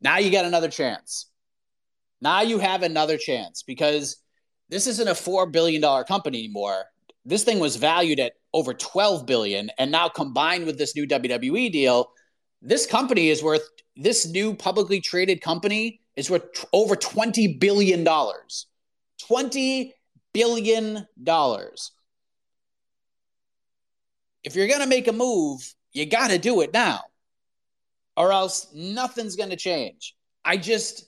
Now 0.01 0.19
you 0.19 0.31
got 0.31 0.45
another 0.45 0.71
chance. 0.71 1.29
Now 2.21 2.43
you 2.43 2.61
have 2.61 2.85
another 2.85 3.19
chance 3.19 3.65
because 3.65 4.19
this 4.69 4.87
isn't 4.87 5.09
a 5.09 5.13
$4 5.13 5.51
billion 5.51 5.83
company 6.05 6.39
anymore. 6.39 6.85
This 7.25 7.45
thing 7.45 7.59
was 7.59 7.77
valued 7.77 8.21
at 8.21 8.33
over 8.53 8.75
12 8.75 9.27
billion 9.27 9.71
and 9.79 9.91
now 9.91 10.09
combined 10.09 10.67
with 10.67 10.79
this 10.79 10.97
new 10.97 11.07
WWE 11.07 11.71
deal, 11.71 12.13
this 12.61 12.87
company 12.87 13.29
is 13.29 13.43
worth 13.43 13.69
this 13.97 14.27
new 14.27 14.55
publicly 14.55 15.01
traded 15.01 15.41
company 15.41 16.01
is 16.17 16.31
worth 16.31 16.53
t- 16.53 16.65
over 16.73 16.97
20 16.97 17.59
billion 17.59 18.05
dollars. 18.05 18.67
20 19.27 19.95
billion 20.33 21.07
dollars. 21.23 21.93
If 24.43 24.57
you're 24.57 24.67
going 24.67 24.81
to 24.81 24.87
make 24.87 25.09
a 25.09 25.13
move, 25.13 25.61
you 25.93 26.07
got 26.07 26.31
to 26.31 26.39
do 26.39 26.61
it 26.63 26.73
now. 26.73 27.01
Or 28.17 28.33
else 28.33 28.67
nothing's 28.75 29.37
going 29.37 29.51
to 29.51 29.57
change. 29.57 30.15
I 30.45 30.57
just 30.57 31.05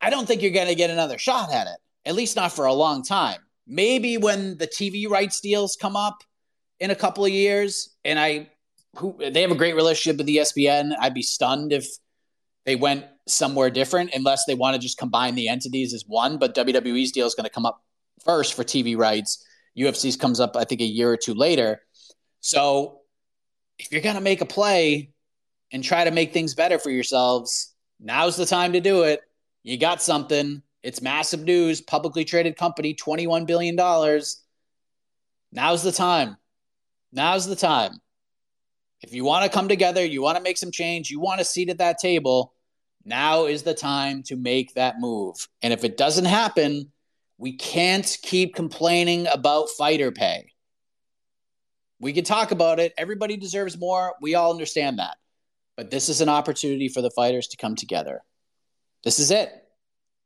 I 0.00 0.10
don't 0.10 0.26
think 0.26 0.42
you're 0.42 0.50
going 0.50 0.68
to 0.68 0.74
get 0.74 0.90
another 0.90 1.18
shot 1.18 1.52
at 1.52 1.66
it, 1.66 1.78
at 2.04 2.14
least 2.14 2.36
not 2.36 2.52
for 2.52 2.66
a 2.66 2.72
long 2.72 3.02
time. 3.02 3.38
Maybe 3.66 4.18
when 4.18 4.58
the 4.58 4.66
TV 4.66 5.08
rights 5.08 5.40
deals 5.40 5.76
come 5.80 5.96
up 5.96 6.18
in 6.80 6.90
a 6.90 6.94
couple 6.94 7.24
of 7.24 7.30
years, 7.30 7.94
and 8.04 8.18
I, 8.18 8.50
who 8.96 9.16
they 9.18 9.42
have 9.42 9.50
a 9.50 9.56
great 9.56 9.74
relationship 9.74 10.18
with 10.18 10.26
ESPN. 10.26 10.94
I'd 11.00 11.14
be 11.14 11.22
stunned 11.22 11.72
if 11.72 11.86
they 12.66 12.76
went 12.76 13.06
somewhere 13.26 13.70
different, 13.70 14.10
unless 14.14 14.44
they 14.44 14.54
want 14.54 14.74
to 14.74 14.80
just 14.80 14.98
combine 14.98 15.34
the 15.34 15.48
entities 15.48 15.94
as 15.94 16.04
one. 16.06 16.38
But 16.38 16.54
WWE's 16.54 17.12
deal 17.12 17.26
is 17.26 17.34
going 17.34 17.44
to 17.44 17.50
come 17.50 17.66
up 17.66 17.82
first 18.24 18.54
for 18.54 18.64
TV 18.64 18.96
rights. 18.96 19.44
UFC's 19.76 20.16
comes 20.16 20.40
up, 20.40 20.56
I 20.56 20.64
think, 20.64 20.80
a 20.80 20.84
year 20.84 21.10
or 21.10 21.16
two 21.16 21.34
later. 21.34 21.80
So 22.40 23.00
if 23.78 23.90
you're 23.90 24.02
going 24.02 24.14
to 24.16 24.20
make 24.20 24.40
a 24.40 24.46
play 24.46 25.10
and 25.72 25.82
try 25.82 26.04
to 26.04 26.10
make 26.10 26.32
things 26.32 26.54
better 26.54 26.78
for 26.78 26.90
yourselves, 26.90 27.74
now's 27.98 28.36
the 28.36 28.46
time 28.46 28.74
to 28.74 28.80
do 28.80 29.02
it. 29.02 29.20
You 29.62 29.78
got 29.78 30.02
something. 30.02 30.62
It's 30.84 31.00
massive 31.00 31.42
news. 31.42 31.80
Publicly 31.80 32.24
traded 32.24 32.56
company, 32.56 32.94
$21 32.94 33.46
billion. 33.46 33.74
Now's 33.74 35.82
the 35.82 35.92
time. 35.92 36.36
Now's 37.10 37.46
the 37.46 37.56
time. 37.56 38.00
If 39.00 39.14
you 39.14 39.24
want 39.24 39.44
to 39.44 39.50
come 39.50 39.66
together, 39.66 40.04
you 40.04 40.20
want 40.20 40.36
to 40.36 40.42
make 40.42 40.58
some 40.58 40.70
change, 40.70 41.10
you 41.10 41.20
want 41.20 41.40
a 41.40 41.44
seat 41.44 41.70
at 41.70 41.78
that 41.78 41.98
table, 41.98 42.52
now 43.04 43.46
is 43.46 43.62
the 43.62 43.74
time 43.74 44.22
to 44.24 44.36
make 44.36 44.74
that 44.74 45.00
move. 45.00 45.48
And 45.62 45.72
if 45.72 45.84
it 45.84 45.96
doesn't 45.96 46.26
happen, 46.26 46.92
we 47.38 47.56
can't 47.56 48.18
keep 48.22 48.54
complaining 48.54 49.26
about 49.26 49.70
fighter 49.70 50.12
pay. 50.12 50.50
We 51.98 52.12
can 52.12 52.24
talk 52.24 52.50
about 52.50 52.78
it. 52.78 52.92
Everybody 52.98 53.36
deserves 53.36 53.78
more. 53.78 54.14
We 54.20 54.34
all 54.34 54.50
understand 54.50 54.98
that. 54.98 55.16
But 55.76 55.90
this 55.90 56.08
is 56.08 56.20
an 56.20 56.28
opportunity 56.28 56.88
for 56.88 57.00
the 57.00 57.10
fighters 57.10 57.48
to 57.48 57.56
come 57.56 57.74
together. 57.74 58.22
This 59.02 59.18
is 59.18 59.30
it. 59.30 59.50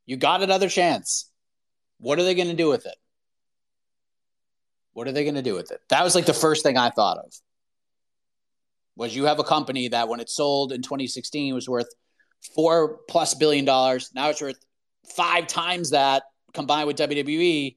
You 0.09 0.17
got 0.17 0.43
another 0.43 0.71
chance. 0.71 1.31
What 1.99 2.19
are 2.19 2.23
they 2.23 2.35
going 2.35 2.49
to 2.49 2.55
do 2.55 2.71
with 2.71 2.87
it? 2.87 2.97
What 4.95 5.07
are 5.07 5.13
they 5.13 5.23
going 5.23 5.35
to 5.35 5.43
do 5.43 5.55
with 5.55 5.71
it? 5.71 5.83
That 5.91 6.03
was 6.03 6.15
like 6.15 6.25
the 6.25 6.33
first 6.33 6.63
thing 6.63 6.79
I 6.79 6.89
thought 6.89 7.19
of. 7.19 7.31
Was 8.97 9.15
you 9.15 9.25
have 9.27 9.39
a 9.39 9.45
company 9.45 9.89
that 9.89 10.09
when 10.09 10.19
it 10.19 10.31
sold 10.31 10.73
in 10.73 10.81
2016 10.81 11.55
was 11.55 11.69
worth 11.69 11.91
4 12.55 13.01
plus 13.07 13.35
billion 13.35 13.67
dollars, 13.67 14.11
now 14.15 14.31
it's 14.31 14.41
worth 14.41 14.57
5 15.15 15.47
times 15.47 15.91
that 15.91 16.23
combined 16.55 16.87
with 16.87 16.97
WWE. 16.97 17.77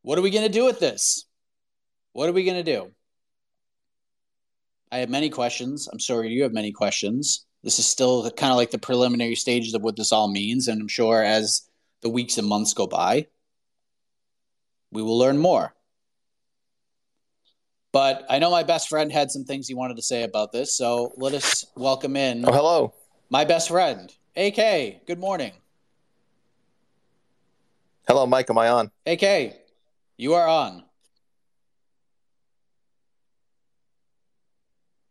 What 0.00 0.18
are 0.18 0.22
we 0.22 0.30
going 0.30 0.46
to 0.46 0.52
do 0.52 0.64
with 0.64 0.80
this? 0.80 1.26
What 2.14 2.30
are 2.30 2.32
we 2.32 2.44
going 2.44 2.64
to 2.64 2.72
do? 2.72 2.92
I 4.90 4.98
have 4.98 5.10
many 5.10 5.28
questions. 5.28 5.86
I'm 5.92 6.00
sorry 6.00 6.30
you 6.30 6.44
have 6.44 6.54
many 6.54 6.72
questions. 6.72 7.44
This 7.62 7.78
is 7.78 7.86
still 7.86 8.28
kind 8.32 8.50
of 8.50 8.56
like 8.56 8.70
the 8.70 8.78
preliminary 8.78 9.36
stages 9.36 9.74
of 9.74 9.82
what 9.82 9.96
this 9.96 10.12
all 10.12 10.28
means. 10.28 10.68
And 10.68 10.80
I'm 10.80 10.88
sure 10.88 11.22
as 11.22 11.62
the 12.00 12.08
weeks 12.08 12.38
and 12.38 12.46
months 12.46 12.74
go 12.74 12.86
by, 12.86 13.26
we 14.90 15.02
will 15.02 15.16
learn 15.18 15.38
more. 15.38 15.74
But 17.92 18.24
I 18.28 18.38
know 18.38 18.50
my 18.50 18.62
best 18.62 18.88
friend 18.88 19.12
had 19.12 19.30
some 19.30 19.44
things 19.44 19.68
he 19.68 19.74
wanted 19.74 19.96
to 19.96 20.02
say 20.02 20.22
about 20.22 20.50
this. 20.50 20.72
So 20.72 21.12
let 21.16 21.34
us 21.34 21.66
welcome 21.76 22.16
in. 22.16 22.44
Oh, 22.48 22.52
hello. 22.52 22.94
My 23.30 23.44
best 23.44 23.68
friend, 23.68 24.12
AK. 24.34 25.06
Good 25.06 25.18
morning. 25.18 25.52
Hello, 28.08 28.26
Mike. 28.26 28.50
Am 28.50 28.58
I 28.58 28.68
on? 28.68 28.90
AK, 29.06 29.54
you 30.16 30.34
are 30.34 30.48
on. 30.48 30.82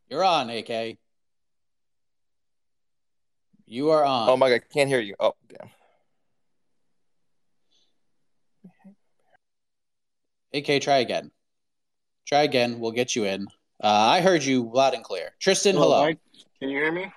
You're 0.10 0.26
on, 0.26 0.50
AK. 0.50 0.98
You 3.72 3.92
are 3.92 4.04
on. 4.04 4.28
Oh, 4.28 4.36
Mike, 4.36 4.52
I 4.52 4.60
can't 4.60 4.90
hear 4.90 5.00
you. 5.00 5.16
Oh, 5.18 5.34
damn. 5.48 5.70
AK, 10.54 10.82
try 10.82 10.98
again. 10.98 11.32
Try 12.28 12.42
again. 12.42 12.82
We'll 12.82 12.92
get 12.92 13.16
you 13.16 13.24
in. 13.24 13.48
Uh, 13.82 13.88
I 13.88 14.20
heard 14.20 14.44
you 14.44 14.70
loud 14.74 14.94
and 14.94 15.06
clear. 15.06 15.30
Tristan, 15.40 15.76
hello. 15.78 15.92
hello. 15.92 16.06
Mike, 16.08 16.20
can 16.60 16.68
you 16.68 16.80
hear 16.80 16.92
me? 16.92 17.14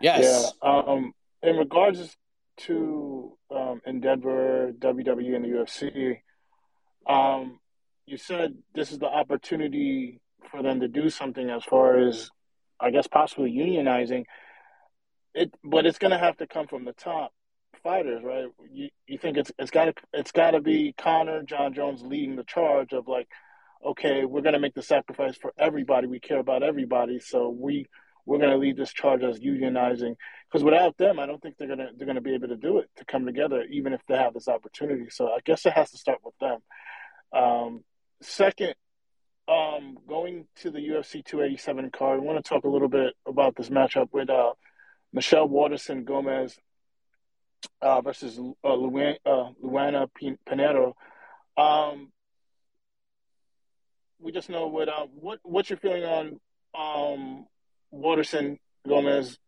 Yes. 0.00 0.50
Yeah. 0.62 0.70
Um, 0.70 1.12
in 1.42 1.56
regards 1.56 2.16
to 2.60 3.36
um, 3.54 3.82
Endeavor, 3.84 4.72
WWE, 4.78 5.36
and 5.36 5.44
the 5.44 5.48
UFC, 5.48 6.20
um, 7.06 7.60
you 8.06 8.16
said 8.16 8.54
this 8.74 8.92
is 8.92 8.98
the 8.98 9.04
opportunity 9.04 10.22
for 10.50 10.62
them 10.62 10.80
to 10.80 10.88
do 10.88 11.10
something 11.10 11.50
as 11.50 11.64
far 11.64 11.98
as, 11.98 12.30
I 12.80 12.90
guess, 12.90 13.06
possibly 13.06 13.52
unionizing. 13.52 14.24
It, 15.34 15.54
but 15.62 15.86
it's 15.86 15.98
going 15.98 16.10
to 16.10 16.18
have 16.18 16.36
to 16.38 16.46
come 16.46 16.66
from 16.66 16.84
the 16.84 16.92
top 16.92 17.32
fighters, 17.82 18.22
right? 18.24 18.46
You 18.72 18.88
you 19.06 19.18
think 19.18 19.36
it's 19.36 19.52
it's 19.58 19.70
got 19.70 19.84
to 19.86 19.94
it's 20.12 20.32
got 20.32 20.52
to 20.52 20.60
be 20.60 20.94
Conor, 20.96 21.42
John 21.42 21.74
Jones 21.74 22.02
leading 22.02 22.36
the 22.36 22.44
charge 22.44 22.92
of 22.92 23.08
like, 23.08 23.28
okay, 23.84 24.24
we're 24.24 24.42
going 24.42 24.54
to 24.54 24.58
make 24.58 24.74
the 24.74 24.82
sacrifice 24.82 25.36
for 25.36 25.52
everybody. 25.58 26.06
We 26.06 26.20
care 26.20 26.38
about 26.38 26.62
everybody, 26.62 27.20
so 27.20 27.48
we 27.48 27.86
we're 28.26 28.38
going 28.38 28.50
to 28.50 28.58
lead 28.58 28.76
this 28.76 28.92
charge 28.92 29.22
as 29.22 29.40
unionizing. 29.40 30.14
Because 30.50 30.64
without 30.64 30.96
them, 30.96 31.18
I 31.18 31.26
don't 31.26 31.42
think 31.42 31.56
they're 31.58 31.68
gonna 31.68 31.90
they're 31.96 32.06
gonna 32.06 32.20
be 32.20 32.34
able 32.34 32.48
to 32.48 32.56
do 32.56 32.78
it 32.78 32.88
to 32.96 33.04
come 33.04 33.26
together, 33.26 33.64
even 33.70 33.92
if 33.92 34.00
they 34.08 34.16
have 34.16 34.34
this 34.34 34.48
opportunity. 34.48 35.10
So 35.10 35.28
I 35.28 35.38
guess 35.44 35.66
it 35.66 35.74
has 35.74 35.90
to 35.90 35.98
start 35.98 36.20
with 36.24 36.34
them. 36.40 36.58
Um, 37.32 37.84
second, 38.22 38.74
um, 39.46 39.98
going 40.08 40.46
to 40.56 40.70
the 40.70 40.78
UFC 40.78 41.24
287 41.24 41.90
card, 41.90 42.20
I 42.20 42.22
want 42.22 42.42
to 42.42 42.48
talk 42.48 42.64
a 42.64 42.68
little 42.68 42.88
bit 42.88 43.14
about 43.26 43.56
this 43.56 43.68
matchup 43.68 44.08
with 44.12 44.30
uh, 44.30 44.52
Michelle 45.12 45.48
Waterson 45.48 46.04
Gomez 46.04 46.58
uh, 47.80 48.00
versus 48.00 48.38
uh, 48.38 48.68
Luana, 48.68 49.16
uh, 49.24 49.50
Luana 49.64 50.08
Pinheiro. 50.48 50.94
Um, 51.56 52.12
we 54.20 54.32
just 54.32 54.48
know 54.48 54.66
what 54.66 54.88
uh, 54.88 55.06
what 55.14 55.38
what's 55.42 55.70
your 55.70 55.78
feeling 55.78 56.04
on 56.04 56.40
um, 56.76 57.46
Waterson 57.90 58.58
Gomez, 58.86 59.38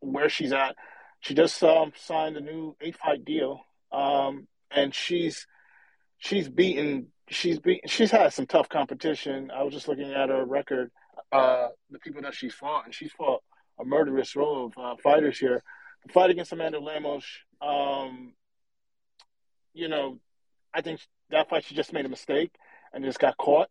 where 0.00 0.28
she's 0.28 0.52
at. 0.52 0.76
She 1.20 1.34
just 1.34 1.62
um, 1.62 1.92
signed 1.96 2.36
a 2.36 2.40
new 2.40 2.76
eight 2.80 2.96
fight 2.96 3.24
deal, 3.24 3.60
um, 3.92 4.46
and 4.70 4.94
she's 4.94 5.46
she's 6.18 6.48
beaten 6.48 7.08
she's 7.28 7.58
beat 7.58 7.82
she's 7.86 8.10
had 8.10 8.32
some 8.32 8.46
tough 8.46 8.68
competition. 8.68 9.50
I 9.54 9.62
was 9.62 9.72
just 9.72 9.88
looking 9.88 10.12
at 10.12 10.28
her 10.28 10.44
record, 10.44 10.90
uh, 11.32 11.68
the 11.90 11.98
people 11.98 12.22
that 12.22 12.34
she's 12.34 12.54
fought, 12.54 12.84
and 12.84 12.94
she's 12.94 13.12
fought 13.12 13.42
a 13.80 13.84
murderous 13.84 14.36
row 14.36 14.66
of 14.66 14.78
uh, 14.78 14.96
fighters 15.02 15.38
here. 15.38 15.62
The 16.06 16.12
fight 16.12 16.30
against 16.30 16.52
Amanda 16.52 16.78
Lemos, 16.78 17.24
um, 17.60 18.34
you 19.72 19.88
know, 19.88 20.20
I 20.72 20.80
think 20.80 21.00
that 21.30 21.48
fight 21.48 21.64
she 21.64 21.74
just 21.74 21.92
made 21.92 22.04
a 22.06 22.10
mistake 22.10 22.52
and 22.92 23.04
just 23.04 23.18
got 23.18 23.36
caught 23.36 23.68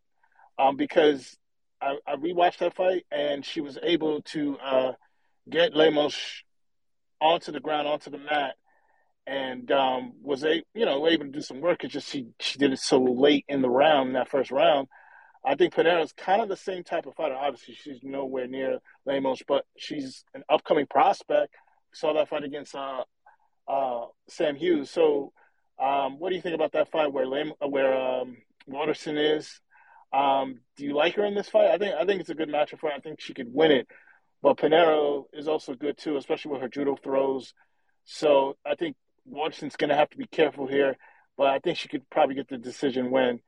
um, 0.58 0.76
because 0.76 1.36
I, 1.80 1.96
I 2.06 2.16
rewatched 2.16 2.58
that 2.58 2.74
fight 2.74 3.06
and 3.10 3.44
she 3.44 3.60
was 3.60 3.78
able 3.82 4.22
to 4.22 4.58
uh, 4.58 4.92
get 5.48 5.74
Lemos 5.74 6.16
onto 7.20 7.52
the 7.52 7.60
ground, 7.60 7.88
onto 7.88 8.10
the 8.10 8.18
mat, 8.18 8.54
and 9.26 9.70
um, 9.70 10.12
was 10.22 10.44
a 10.44 10.62
you 10.74 10.84
know 10.84 11.06
able 11.08 11.24
to 11.24 11.30
do 11.30 11.40
some 11.40 11.60
work. 11.60 11.84
It's 11.84 11.92
just 11.92 12.10
she 12.10 12.26
she 12.40 12.58
did 12.58 12.72
it 12.72 12.78
so 12.78 13.02
late 13.02 13.44
in 13.48 13.62
the 13.62 13.70
round, 13.70 14.08
in 14.08 14.14
that 14.14 14.28
first 14.28 14.50
round. 14.50 14.88
I 15.44 15.54
think 15.54 15.74
Pinheiro's 15.74 16.12
kind 16.12 16.40
of 16.40 16.48
the 16.48 16.56
same 16.56 16.84
type 16.84 17.06
of 17.06 17.14
fighter. 17.14 17.34
Obviously, 17.34 17.74
she's 17.74 18.00
nowhere 18.02 18.46
near 18.46 18.78
Lemos, 19.04 19.42
but 19.46 19.64
she's 19.76 20.24
an 20.34 20.42
upcoming 20.48 20.86
prospect. 20.86 21.54
saw 21.92 22.14
that 22.14 22.28
fight 22.28 22.44
against 22.44 22.74
uh, 22.74 23.04
uh, 23.68 24.06
Sam 24.28 24.56
Hughes. 24.56 24.90
So, 24.90 25.32
um, 25.78 26.18
what 26.18 26.30
do 26.30 26.36
you 26.36 26.42
think 26.42 26.54
about 26.54 26.72
that 26.72 26.90
fight 26.90 27.12
where 27.12 27.26
Lame, 27.26 27.52
where 27.60 27.94
um, 27.94 28.38
Waterson 28.66 29.18
is? 29.18 29.60
Um, 30.12 30.60
do 30.76 30.84
you 30.84 30.94
like 30.94 31.16
her 31.16 31.24
in 31.24 31.34
this 31.34 31.48
fight? 31.48 31.70
I 31.70 31.78
think 31.78 31.94
I 31.94 32.04
think 32.04 32.20
it's 32.20 32.30
a 32.30 32.34
good 32.34 32.48
matchup 32.48 32.78
for 32.78 32.88
her. 32.88 32.96
I 32.96 33.00
think 33.00 33.20
she 33.20 33.34
could 33.34 33.52
win 33.52 33.72
it. 33.72 33.88
But 34.42 34.58
Pinheiro 34.58 35.24
is 35.32 35.48
also 35.48 35.74
good 35.74 35.98
too, 35.98 36.16
especially 36.16 36.52
with 36.52 36.60
her 36.60 36.68
judo 36.68 36.96
throws. 36.96 37.52
So 38.04 38.56
I 38.64 38.74
think 38.76 38.96
Waterson's 39.24 39.76
going 39.76 39.90
to 39.90 39.96
have 39.96 40.10
to 40.10 40.18
be 40.18 40.26
careful 40.26 40.66
here, 40.66 40.96
but 41.36 41.46
I 41.48 41.58
think 41.58 41.78
she 41.78 41.88
could 41.88 42.08
probably 42.10 42.34
get 42.34 42.48
the 42.48 42.58
decision 42.58 43.10
win. 43.10 43.40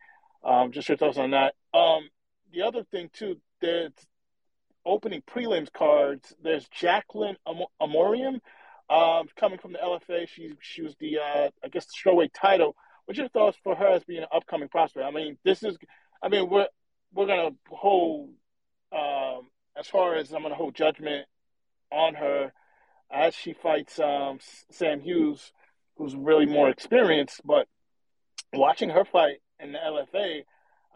Um, 0.42 0.72
just 0.72 0.88
your 0.88 0.96
thoughts 0.96 1.18
on 1.18 1.32
that. 1.32 1.54
Um, 1.76 2.08
the 2.52 2.62
other 2.62 2.84
thing 2.84 3.10
too, 3.12 3.36
there's 3.60 3.92
opening 4.84 5.22
prelims 5.22 5.72
cards. 5.72 6.32
There's 6.42 6.66
Jacqueline 6.68 7.36
Am- 7.46 7.66
Amorim 7.80 8.40
um, 8.88 9.26
coming 9.36 9.58
from 9.58 9.72
the 9.72 9.78
LFA. 9.78 10.28
She 10.28 10.52
she 10.60 10.82
was 10.82 10.94
the 10.98 11.18
uh, 11.18 11.50
I 11.64 11.68
guess 11.68 11.86
the 11.86 12.10
strawweight 12.10 12.32
title. 12.32 12.76
What's 13.04 13.18
your 13.18 13.28
thoughts 13.28 13.58
for 13.62 13.74
her 13.74 13.88
as 13.88 14.04
being 14.04 14.22
an 14.22 14.28
upcoming 14.34 14.68
prospect? 14.68 15.06
I 15.06 15.10
mean, 15.10 15.38
this 15.44 15.62
is, 15.62 15.76
I 16.22 16.28
mean, 16.28 16.48
we're 16.48 16.68
we're 17.12 17.26
gonna 17.26 17.50
hold 17.68 18.30
um, 18.92 19.48
as 19.78 19.86
far 19.86 20.16
as 20.16 20.32
I'm 20.32 20.42
gonna 20.42 20.54
hold 20.54 20.74
judgment 20.74 21.26
on 21.92 22.14
her 22.14 22.52
as 23.10 23.34
she 23.34 23.52
fights 23.52 23.98
um, 24.00 24.38
Sam 24.70 25.00
Hughes 25.00 25.52
who's 25.96 26.14
really 26.14 26.46
more 26.46 26.68
experienced. 26.68 27.40
But 27.44 27.68
watching 28.52 28.90
her 28.90 29.04
fight 29.04 29.36
in 29.60 29.72
the 29.72 29.78
LFA, 29.78 30.42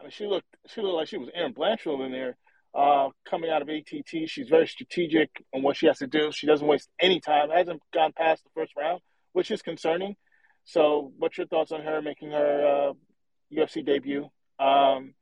I 0.01 0.05
mean, 0.05 0.11
she 0.11 0.27
looked 0.27 0.47
she 0.69 0.81
looked 0.81 0.95
like 0.95 1.09
she 1.09 1.19
was 1.19 1.29
Erin 1.35 1.55
Blanchfield 1.55 2.05
in 2.05 2.13
there. 2.13 2.37
Uh, 2.73 3.09
coming 3.29 3.51
out 3.51 3.63
of 3.63 3.69
ATT, 3.69 4.29
she's 4.29 4.49
very 4.49 4.67
strategic 4.67 5.29
on 5.53 5.63
what 5.63 5.77
she 5.77 5.87
has 5.87 5.99
to 5.99 6.07
do. 6.07 6.31
She 6.31 6.47
doesn't 6.47 6.67
waste 6.67 6.89
any 7.01 7.21
time. 7.21 7.51
Hasn't 7.51 7.83
gone 7.93 8.13
past 8.17 8.45
the 8.45 8.51
first 8.55 8.73
round, 8.77 9.01
which 9.33 9.51
is 9.51 9.61
concerning. 9.61 10.17
So, 10.65 11.13
what's 11.19 11.37
your 11.37 11.49
thoughts 11.49 11.73
on 11.73 11.83
her 11.83 12.01
making 12.01 12.31
her 12.31 12.91
uh, 12.91 12.93
UFC 13.53 13.85
debut? 13.85 14.29
Um, 14.61 15.15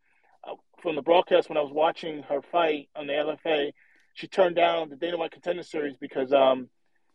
uh, 0.47 0.55
from 0.83 0.95
the 0.95 1.03
broadcast, 1.03 1.49
when 1.49 1.57
I 1.57 1.63
was 1.63 1.73
watching 1.73 2.23
her 2.25 2.43
fight 2.53 2.91
on 2.95 3.07
the 3.07 3.15
LFA, 3.15 3.73
she 4.15 4.29
turned 4.29 4.57
down 4.57 4.91
the 4.91 4.97
Dana 4.97 5.17
White 5.17 5.33
Contender 5.33 5.63
Series 5.63 5.97
because 5.99 6.33
um, 6.33 6.69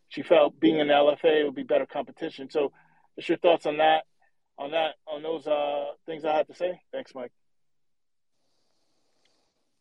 she 0.10 0.24
felt 0.24 0.60
being 0.60 0.80
in 0.80 0.88
the 0.88 0.94
LFA 0.94 1.46
would 1.46 1.56
be 1.56 1.64
better 1.64 1.86
competition. 1.86 2.50
So, 2.50 2.72
what's 3.14 3.30
your 3.30 3.38
thoughts 3.38 3.68
on 3.68 3.78
that? 3.78 4.06
On 4.58 4.72
that, 4.72 4.96
on 5.08 5.22
those 5.22 5.46
uh, 5.46 5.86
things 6.08 6.26
I 6.26 6.36
had 6.36 6.48
to 6.48 6.56
say. 6.56 6.82
Thanks, 6.92 7.14
Mike. 7.14 7.32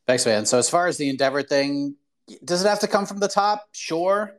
Thanks, 0.07 0.27
man. 0.27 0.47
So 0.47 0.59
as 0.59 0.69
far 0.69 0.87
as 0.87 0.97
the 0.97 1.09
Endeavor 1.09 1.43
thing, 1.43 1.97
does 2.45 2.65
it 2.65 2.69
have 2.69 2.81
to 2.81 2.89
come 2.89 3.07
from 3.07 3.19
the 3.19 3.29
top? 3.29 3.69
Sure. 3.73 4.35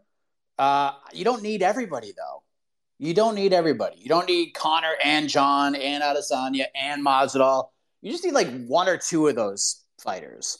Uh, 0.58 0.91
you 1.13 1.23
don't 1.23 1.41
need 1.41 1.62
everybody 1.63 2.13
though. 2.15 2.43
You 2.99 3.13
don't 3.13 3.36
need 3.36 3.54
everybody. 3.54 3.97
You 3.99 4.08
don't 4.08 4.28
need 4.28 4.54
Conor 4.54 4.93
and 5.04 5.28
John 5.28 5.76
and 5.76 6.04
Adesanya 6.04 6.65
and 6.76 7.06
Masvidal. 7.06 7.69
You 8.02 8.12
just 8.12 8.23
need 8.23 8.34
like 8.34 8.65
one 8.65 8.88
or 8.88 8.97
two 8.97 9.28
of 9.28 9.36
those 9.36 9.84
fighters. 9.99 10.60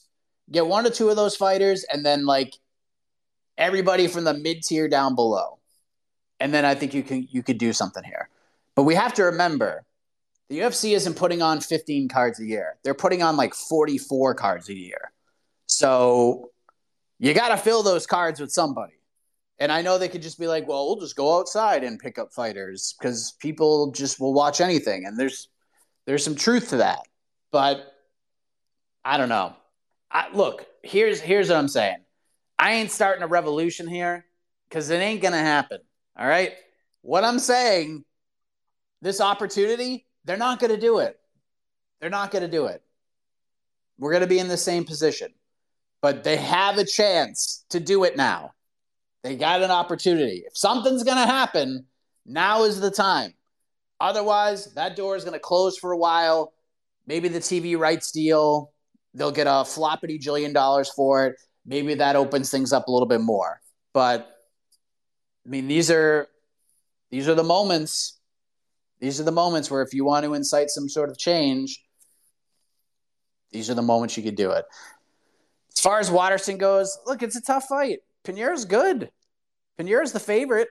Get 0.52 0.66
one 0.66 0.86
or 0.86 0.90
two 0.90 1.10
of 1.10 1.16
those 1.16 1.36
fighters, 1.36 1.86
and 1.86 2.06
then 2.06 2.26
like 2.26 2.54
everybody 3.58 4.08
from 4.08 4.24
the 4.24 4.34
mid 4.34 4.64
tier 4.64 4.90
down 4.90 5.16
below. 5.16 5.60
And 6.40 6.54
then 6.54 6.66
I 6.66 6.76
think 6.76 6.94
you 6.94 7.04
can 7.04 7.28
you 7.30 7.44
could 7.44 7.58
do 7.58 7.72
something 7.72 8.04
here. 8.04 8.30
But 8.76 8.84
we 8.84 8.96
have 8.96 9.14
to 9.16 9.24
remember 9.24 9.86
the 10.50 10.60
UFC 10.60 10.96
isn't 10.96 11.16
putting 11.16 11.42
on 11.42 11.62
15 11.62 12.10
cards 12.10 12.40
a 12.40 12.46
year. 12.46 12.78
They're 12.84 12.94
putting 12.94 13.24
on 13.24 13.38
like 13.38 13.54
44 13.54 14.36
cards 14.36 14.70
a 14.70 14.76
year. 14.76 15.12
So 15.68 16.52
you 17.20 17.34
got 17.34 17.50
to 17.50 17.58
fill 17.58 17.84
those 17.84 18.06
cards 18.06 18.40
with 18.40 18.52
somebody. 18.52 18.94
And 19.60 19.72
I 19.72 19.82
know 19.82 19.98
they 19.98 20.10
could 20.10 20.22
just 20.22 20.40
be 20.40 20.48
like, 20.48 20.68
well, 20.68 20.88
we'll 20.88 21.00
just 21.00 21.16
go 21.16 21.40
outside 21.40 21.84
and 21.84 22.00
pick 22.00 22.18
up 22.18 22.34
fighters 22.34 22.96
because 23.00 23.34
people 23.40 23.92
just 23.92 24.20
will 24.20 24.34
watch 24.34 24.62
anything. 24.62 25.06
And 25.06 25.18
there's 25.18 25.48
there's 26.06 26.24
some 26.24 26.36
truth 26.36 26.70
to 26.70 26.78
that. 26.78 27.00
But 27.52 27.82
I 29.06 29.18
don't 29.18 29.30
know. 29.30 29.56
I, 30.12 30.28
look, 30.34 30.66
here's 30.82 31.22
here's 31.22 31.50
what 31.50 31.58
I'm 31.58 31.68
saying. 31.68 31.98
I 32.60 32.74
ain't 32.74 32.92
starting 32.92 33.24
a 33.24 33.28
revolution 33.28 33.88
here 33.88 34.26
because 34.68 34.90
it 34.90 34.98
ain't 34.98 35.22
gonna 35.22 35.38
happen. 35.38 35.80
All 36.18 36.28
right. 36.28 36.54
What 37.02 37.24
I'm 37.24 37.40
saying, 37.40 38.06
this 39.02 39.22
opportunity, 39.22 40.06
they're 40.26 40.38
not 40.38 40.60
gonna 40.60 40.78
do 40.78 41.00
it. 41.00 41.20
They're 42.00 42.10
not 42.10 42.32
gonna 42.32 42.48
do 42.48 42.66
it. 42.66 42.82
We're 43.98 44.14
gonna 44.14 44.28
be 44.28 44.40
in 44.40 44.48
the 44.48 44.58
same 44.58 44.86
position. 44.86 45.34
But 46.02 46.24
they 46.24 46.38
have 46.38 46.78
a 46.78 46.86
chance 46.86 47.66
to 47.70 47.80
do 47.80 48.04
it 48.04 48.18
now. 48.18 48.54
They 49.24 49.36
got 49.36 49.62
an 49.62 49.72
opportunity. 49.72 50.44
If 50.46 50.58
something's 50.58 51.04
gonna 51.04 51.26
happen, 51.26 51.86
now 52.26 52.64
is 52.64 52.80
the 52.80 52.92
time. 52.92 53.34
Otherwise, 54.00 54.74
that 54.74 54.96
door 54.96 55.16
is 55.16 55.24
gonna 55.24 55.40
close 55.40 55.78
for 55.78 55.92
a 55.92 55.98
while. 55.98 56.54
Maybe 57.08 57.30
the 57.30 57.40
TV 57.40 57.78
rights 57.78 58.12
deal, 58.12 58.74
they'll 59.14 59.32
get 59.32 59.48
a 59.48 59.64
floppity 59.64 60.22
jillion 60.22 60.54
dollars 60.54 60.90
for 60.90 61.28
it 61.28 61.36
maybe 61.66 61.96
that 61.96 62.16
opens 62.16 62.50
things 62.50 62.74
up 62.74 62.88
a 62.88 62.92
little 62.92 63.08
bit 63.08 63.22
more. 63.22 63.62
But 63.94 64.30
I 65.46 65.50
mean, 65.50 65.68
these 65.68 65.92
are 65.92 66.28
these 67.12 67.28
are 67.28 67.36
the 67.36 67.44
moments. 67.44 68.20
These 69.04 69.20
are 69.20 69.26
the 69.26 69.34
moments 69.34 69.70
where 69.70 69.82
if 69.82 69.94
you 69.94 70.06
want 70.06 70.24
to 70.24 70.34
incite 70.34 70.70
some 70.70 70.88
sort 70.88 71.10
of 71.10 71.18
change, 71.18 71.84
these 73.52 73.70
are 73.70 73.74
the 73.74 73.82
moments 73.82 74.16
you 74.16 74.24
could 74.24 74.38
do 74.38 74.52
it. 74.52 74.64
As 75.76 75.82
far 75.82 76.00
as 76.00 76.10
Waterson 76.10 76.58
goes, 76.58 76.98
look, 77.06 77.22
it's 77.22 77.36
a 77.36 77.42
tough 77.42 77.66
fight. 77.66 78.00
is 78.26 78.64
good. 78.64 79.12
is 79.78 80.14
the 80.14 80.22
favorite, 80.22 80.70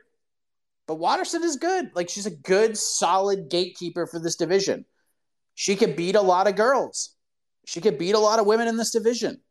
but 0.86 0.94
Waterson 0.94 1.44
is 1.44 1.56
good. 1.56 1.90
Like 1.94 2.08
she's 2.08 2.24
a 2.24 2.34
good, 2.34 2.78
solid 2.78 3.50
gatekeeper 3.50 4.06
for 4.06 4.18
this 4.18 4.36
division. 4.36 4.86
She 5.54 5.76
could 5.76 5.94
beat 5.94 6.16
a 6.16 6.22
lot 6.22 6.48
of 6.48 6.56
girls. 6.56 7.14
She 7.66 7.82
could 7.82 7.98
beat 7.98 8.14
a 8.14 8.18
lot 8.18 8.38
of 8.38 8.46
women 8.46 8.66
in 8.66 8.78
this 8.78 8.92
division. 8.92 9.42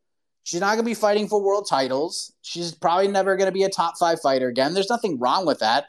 She's 0.42 0.60
not 0.60 0.70
going 0.74 0.80
to 0.80 0.84
be 0.90 0.96
fighting 0.96 1.28
for 1.28 1.40
world 1.40 1.68
titles. 1.70 2.34
She's 2.42 2.72
probably 2.72 3.10
never 3.10 3.38
going 3.38 3.46
to 3.46 3.52
be 3.52 3.62
a 3.62 3.70
top 3.70 4.00
five 4.00 4.20
fighter 4.22 4.48
again. 4.48 4.74
There's 4.74 4.90
nothing 4.90 5.20
wrong 5.20 5.46
with 5.46 5.60
that. 5.60 5.86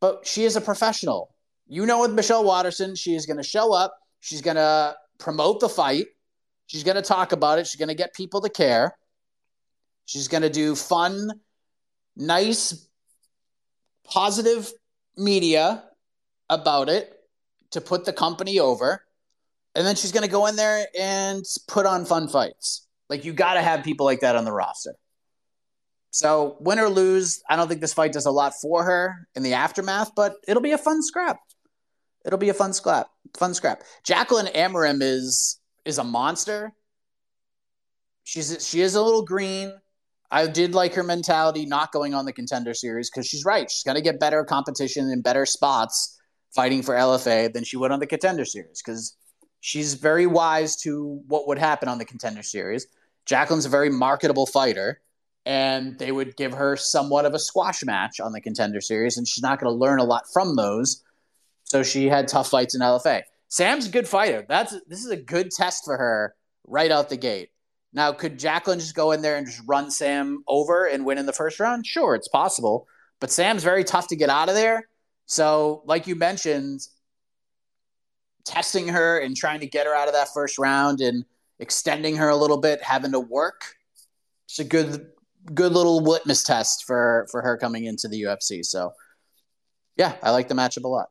But 0.00 0.26
she 0.26 0.42
is 0.42 0.56
a 0.56 0.60
professional. 0.60 1.32
You 1.72 1.86
know, 1.86 2.00
with 2.00 2.12
Michelle 2.12 2.42
Waterson, 2.42 2.96
she 2.96 3.14
is 3.14 3.26
going 3.26 3.36
to 3.36 3.44
show 3.44 3.72
up. 3.72 3.96
She's 4.18 4.42
going 4.42 4.56
to 4.56 4.96
promote 5.18 5.60
the 5.60 5.68
fight. 5.68 6.06
She's 6.66 6.82
going 6.82 6.96
to 6.96 7.02
talk 7.02 7.30
about 7.30 7.60
it. 7.60 7.68
She's 7.68 7.78
going 7.78 7.90
to 7.90 7.94
get 7.94 8.12
people 8.12 8.40
to 8.40 8.50
care. 8.50 8.98
She's 10.04 10.26
going 10.26 10.42
to 10.42 10.50
do 10.50 10.74
fun, 10.74 11.30
nice, 12.16 12.88
positive 14.04 14.72
media 15.16 15.84
about 16.48 16.88
it 16.88 17.12
to 17.70 17.80
put 17.80 18.04
the 18.04 18.12
company 18.12 18.58
over. 18.58 19.04
And 19.76 19.86
then 19.86 19.94
she's 19.94 20.10
going 20.10 20.24
to 20.24 20.30
go 20.30 20.46
in 20.46 20.56
there 20.56 20.86
and 20.98 21.44
put 21.68 21.86
on 21.86 22.04
fun 22.04 22.26
fights. 22.26 22.84
Like 23.08 23.24
you 23.24 23.32
got 23.32 23.54
to 23.54 23.62
have 23.62 23.84
people 23.84 24.06
like 24.06 24.20
that 24.20 24.34
on 24.34 24.44
the 24.44 24.52
roster. 24.52 24.94
So 26.10 26.56
win 26.58 26.80
or 26.80 26.88
lose, 26.88 27.44
I 27.48 27.54
don't 27.54 27.68
think 27.68 27.80
this 27.80 27.94
fight 27.94 28.12
does 28.12 28.26
a 28.26 28.32
lot 28.32 28.54
for 28.60 28.82
her 28.82 29.28
in 29.36 29.44
the 29.44 29.54
aftermath, 29.54 30.16
but 30.16 30.34
it'll 30.48 30.62
be 30.62 30.72
a 30.72 30.78
fun 30.78 31.00
scrap. 31.04 31.38
It'll 32.24 32.38
be 32.38 32.48
a 32.48 32.54
fun 32.54 32.72
scrap. 32.72 33.08
Fun 33.36 33.54
scrap. 33.54 33.82
Jacqueline 34.04 34.46
Amorim 34.46 35.02
is 35.02 35.58
is 35.84 35.98
a 35.98 36.04
monster. 36.04 36.72
She's 38.24 38.66
she 38.66 38.80
is 38.80 38.94
a 38.94 39.02
little 39.02 39.24
green. 39.24 39.72
I 40.30 40.46
did 40.46 40.74
like 40.74 40.94
her 40.94 41.02
mentality 41.02 41.66
not 41.66 41.90
going 41.92 42.14
on 42.14 42.24
the 42.24 42.32
contender 42.32 42.74
series 42.74 43.10
because 43.10 43.26
she's 43.26 43.44
right. 43.44 43.68
She's 43.68 43.82
going 43.82 43.96
to 43.96 44.02
get 44.02 44.20
better 44.20 44.44
competition 44.44 45.10
in 45.10 45.22
better 45.22 45.44
spots 45.44 46.16
fighting 46.54 46.82
for 46.82 46.94
LFA 46.94 47.52
than 47.52 47.64
she 47.64 47.76
would 47.76 47.90
on 47.90 47.98
the 47.98 48.06
contender 48.06 48.44
series 48.44 48.80
because 48.84 49.16
she's 49.60 49.94
very 49.94 50.26
wise 50.26 50.76
to 50.76 51.20
what 51.26 51.48
would 51.48 51.58
happen 51.58 51.88
on 51.88 51.98
the 51.98 52.04
contender 52.04 52.42
series. 52.42 52.86
Jacqueline's 53.26 53.66
a 53.66 53.70
very 53.70 53.90
marketable 53.90 54.46
fighter, 54.46 55.00
and 55.46 55.98
they 55.98 56.12
would 56.12 56.36
give 56.36 56.52
her 56.52 56.76
somewhat 56.76 57.24
of 57.24 57.34
a 57.34 57.38
squash 57.38 57.84
match 57.84 58.20
on 58.20 58.32
the 58.32 58.40
contender 58.40 58.80
series, 58.80 59.16
and 59.16 59.26
she's 59.26 59.42
not 59.42 59.60
going 59.60 59.72
to 59.72 59.78
learn 59.78 59.98
a 59.98 60.04
lot 60.04 60.24
from 60.32 60.56
those. 60.56 61.02
So 61.70 61.84
she 61.84 62.08
had 62.08 62.26
tough 62.26 62.50
fights 62.50 62.74
in 62.74 62.80
LFA. 62.80 63.22
Sam's 63.46 63.86
a 63.86 63.90
good 63.90 64.08
fighter. 64.08 64.44
That's 64.48 64.74
this 64.88 65.04
is 65.04 65.10
a 65.12 65.16
good 65.16 65.52
test 65.52 65.84
for 65.84 65.96
her 65.96 66.34
right 66.66 66.90
out 66.90 67.08
the 67.08 67.16
gate. 67.16 67.50
Now, 67.92 68.10
could 68.10 68.40
Jacqueline 68.40 68.80
just 68.80 68.96
go 68.96 69.12
in 69.12 69.22
there 69.22 69.36
and 69.36 69.46
just 69.46 69.62
run 69.66 69.92
Sam 69.92 70.42
over 70.48 70.86
and 70.86 71.06
win 71.06 71.16
in 71.16 71.26
the 71.26 71.32
first 71.32 71.60
round? 71.60 71.86
Sure, 71.86 72.16
it's 72.16 72.26
possible. 72.26 72.88
But 73.20 73.30
Sam's 73.30 73.62
very 73.62 73.84
tough 73.84 74.08
to 74.08 74.16
get 74.16 74.30
out 74.30 74.48
of 74.48 74.56
there. 74.56 74.88
So, 75.26 75.84
like 75.86 76.08
you 76.08 76.16
mentioned, 76.16 76.80
testing 78.44 78.88
her 78.88 79.20
and 79.20 79.36
trying 79.36 79.60
to 79.60 79.66
get 79.68 79.86
her 79.86 79.94
out 79.94 80.08
of 80.08 80.14
that 80.14 80.34
first 80.34 80.58
round 80.58 81.00
and 81.00 81.24
extending 81.60 82.16
her 82.16 82.30
a 82.30 82.36
little 82.36 82.58
bit, 82.58 82.82
having 82.82 83.12
to 83.12 83.20
work. 83.20 83.76
It's 84.46 84.58
a 84.58 84.64
good 84.64 85.06
good 85.54 85.70
little 85.70 86.02
litmus 86.02 86.42
test 86.42 86.82
for 86.84 87.28
for 87.30 87.42
her 87.42 87.56
coming 87.56 87.84
into 87.84 88.08
the 88.08 88.22
UFC. 88.22 88.64
So 88.64 88.92
yeah, 89.96 90.16
I 90.20 90.32
like 90.32 90.48
the 90.48 90.54
matchup 90.54 90.82
a 90.82 90.88
lot. 90.88 91.10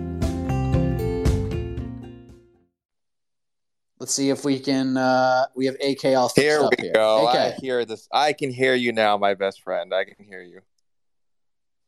Let's 4.01 4.15
see 4.15 4.31
if 4.31 4.43
we 4.43 4.57
can. 4.59 4.97
Uh, 4.97 5.45
we 5.55 5.67
have 5.67 5.75
AK 5.75 6.05
all 6.17 6.27
fixed 6.27 6.41
Here 6.41 6.59
up 6.63 6.73
we 6.75 6.85
here. 6.85 6.93
go. 6.95 7.27
AK, 7.29 7.35
I 7.35 7.51
hear 7.51 7.85
this. 7.85 8.07
I 8.11 8.33
can 8.33 8.49
hear 8.51 8.73
you 8.73 8.91
now, 8.93 9.15
my 9.15 9.35
best 9.35 9.61
friend. 9.61 9.93
I 9.93 10.05
can 10.05 10.15
hear 10.25 10.41
you. 10.41 10.61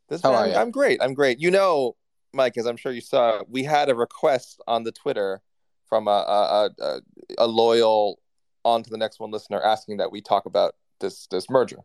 This 0.09 0.21
How 0.21 0.31
man- 0.31 0.41
are 0.43 0.47
you? 0.49 0.53
I'm 0.53 0.69
great. 0.69 1.01
I'm 1.01 1.15
great. 1.15 1.39
You 1.39 1.49
know, 1.49 1.95
Mike, 2.31 2.55
as 2.57 2.67
I'm 2.67 2.77
sure 2.77 2.91
you 2.91 3.01
saw, 3.01 3.41
we 3.49 3.63
had 3.63 3.89
a 3.89 3.95
request 3.95 4.61
on 4.67 4.83
the 4.83 4.91
Twitter 4.91 5.41
from 5.87 6.07
a 6.07 6.11
a, 6.11 6.69
a, 6.83 7.01
a 7.39 7.47
loyal 7.47 8.19
on 8.63 8.83
to 8.83 8.91
the 8.91 8.97
next 8.99 9.19
one 9.19 9.31
listener 9.31 9.59
asking 9.59 9.97
that 9.97 10.11
we 10.11 10.21
talk 10.21 10.45
about 10.45 10.75
this 10.99 11.25
this 11.31 11.49
merger. 11.49 11.79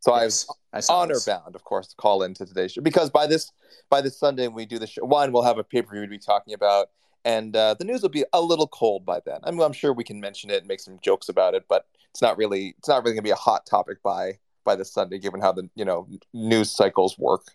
So 0.00 0.12
I 0.12 0.24
was 0.24 0.46
Yes, 0.48 0.56
I 0.72 0.80
saw 0.80 1.00
honor 1.00 1.12
this. 1.12 1.26
bound, 1.26 1.54
of 1.54 1.62
course, 1.62 1.88
to 1.88 1.96
call 1.96 2.22
into 2.22 2.46
today's 2.46 2.72
show 2.72 2.80
because 2.80 3.10
by 3.10 3.26
this 3.26 3.52
by 3.90 4.00
this 4.00 4.18
Sunday 4.18 4.46
when 4.46 4.56
we 4.56 4.64
do 4.64 4.78
the 4.78 4.86
show, 4.86 5.04
one 5.04 5.30
we'll 5.30 5.42
have 5.42 5.58
a 5.58 5.64
pay 5.64 5.82
per 5.82 5.92
view 5.92 6.06
to 6.06 6.08
be 6.08 6.16
talking 6.18 6.54
about, 6.54 6.88
and 7.26 7.56
uh, 7.56 7.74
the 7.74 7.84
news 7.84 8.02
will 8.02 8.08
be 8.08 8.24
a 8.32 8.40
little 8.40 8.68
cold 8.68 9.04
by 9.04 9.20
then. 9.26 9.40
I 9.42 9.50
mean, 9.50 9.60
I'm 9.60 9.72
sure 9.72 9.92
we 9.92 10.04
can 10.04 10.20
mention 10.20 10.48
it 10.48 10.58
and 10.58 10.68
make 10.68 10.78
some 10.78 10.98
jokes 11.02 11.28
about 11.28 11.54
it, 11.54 11.64
but 11.68 11.84
it's 12.10 12.22
not 12.22 12.38
really 12.38 12.76
it's 12.78 12.88
not 12.88 13.02
really 13.02 13.14
going 13.14 13.24
to 13.24 13.28
be 13.28 13.30
a 13.30 13.34
hot 13.34 13.66
topic 13.66 14.00
by 14.02 14.38
by 14.64 14.76
this 14.76 14.92
Sunday, 14.92 15.18
given 15.18 15.40
how 15.40 15.50
the 15.50 15.68
you 15.74 15.84
know 15.84 16.08
news 16.32 16.70
cycles 16.70 17.18
work. 17.18 17.48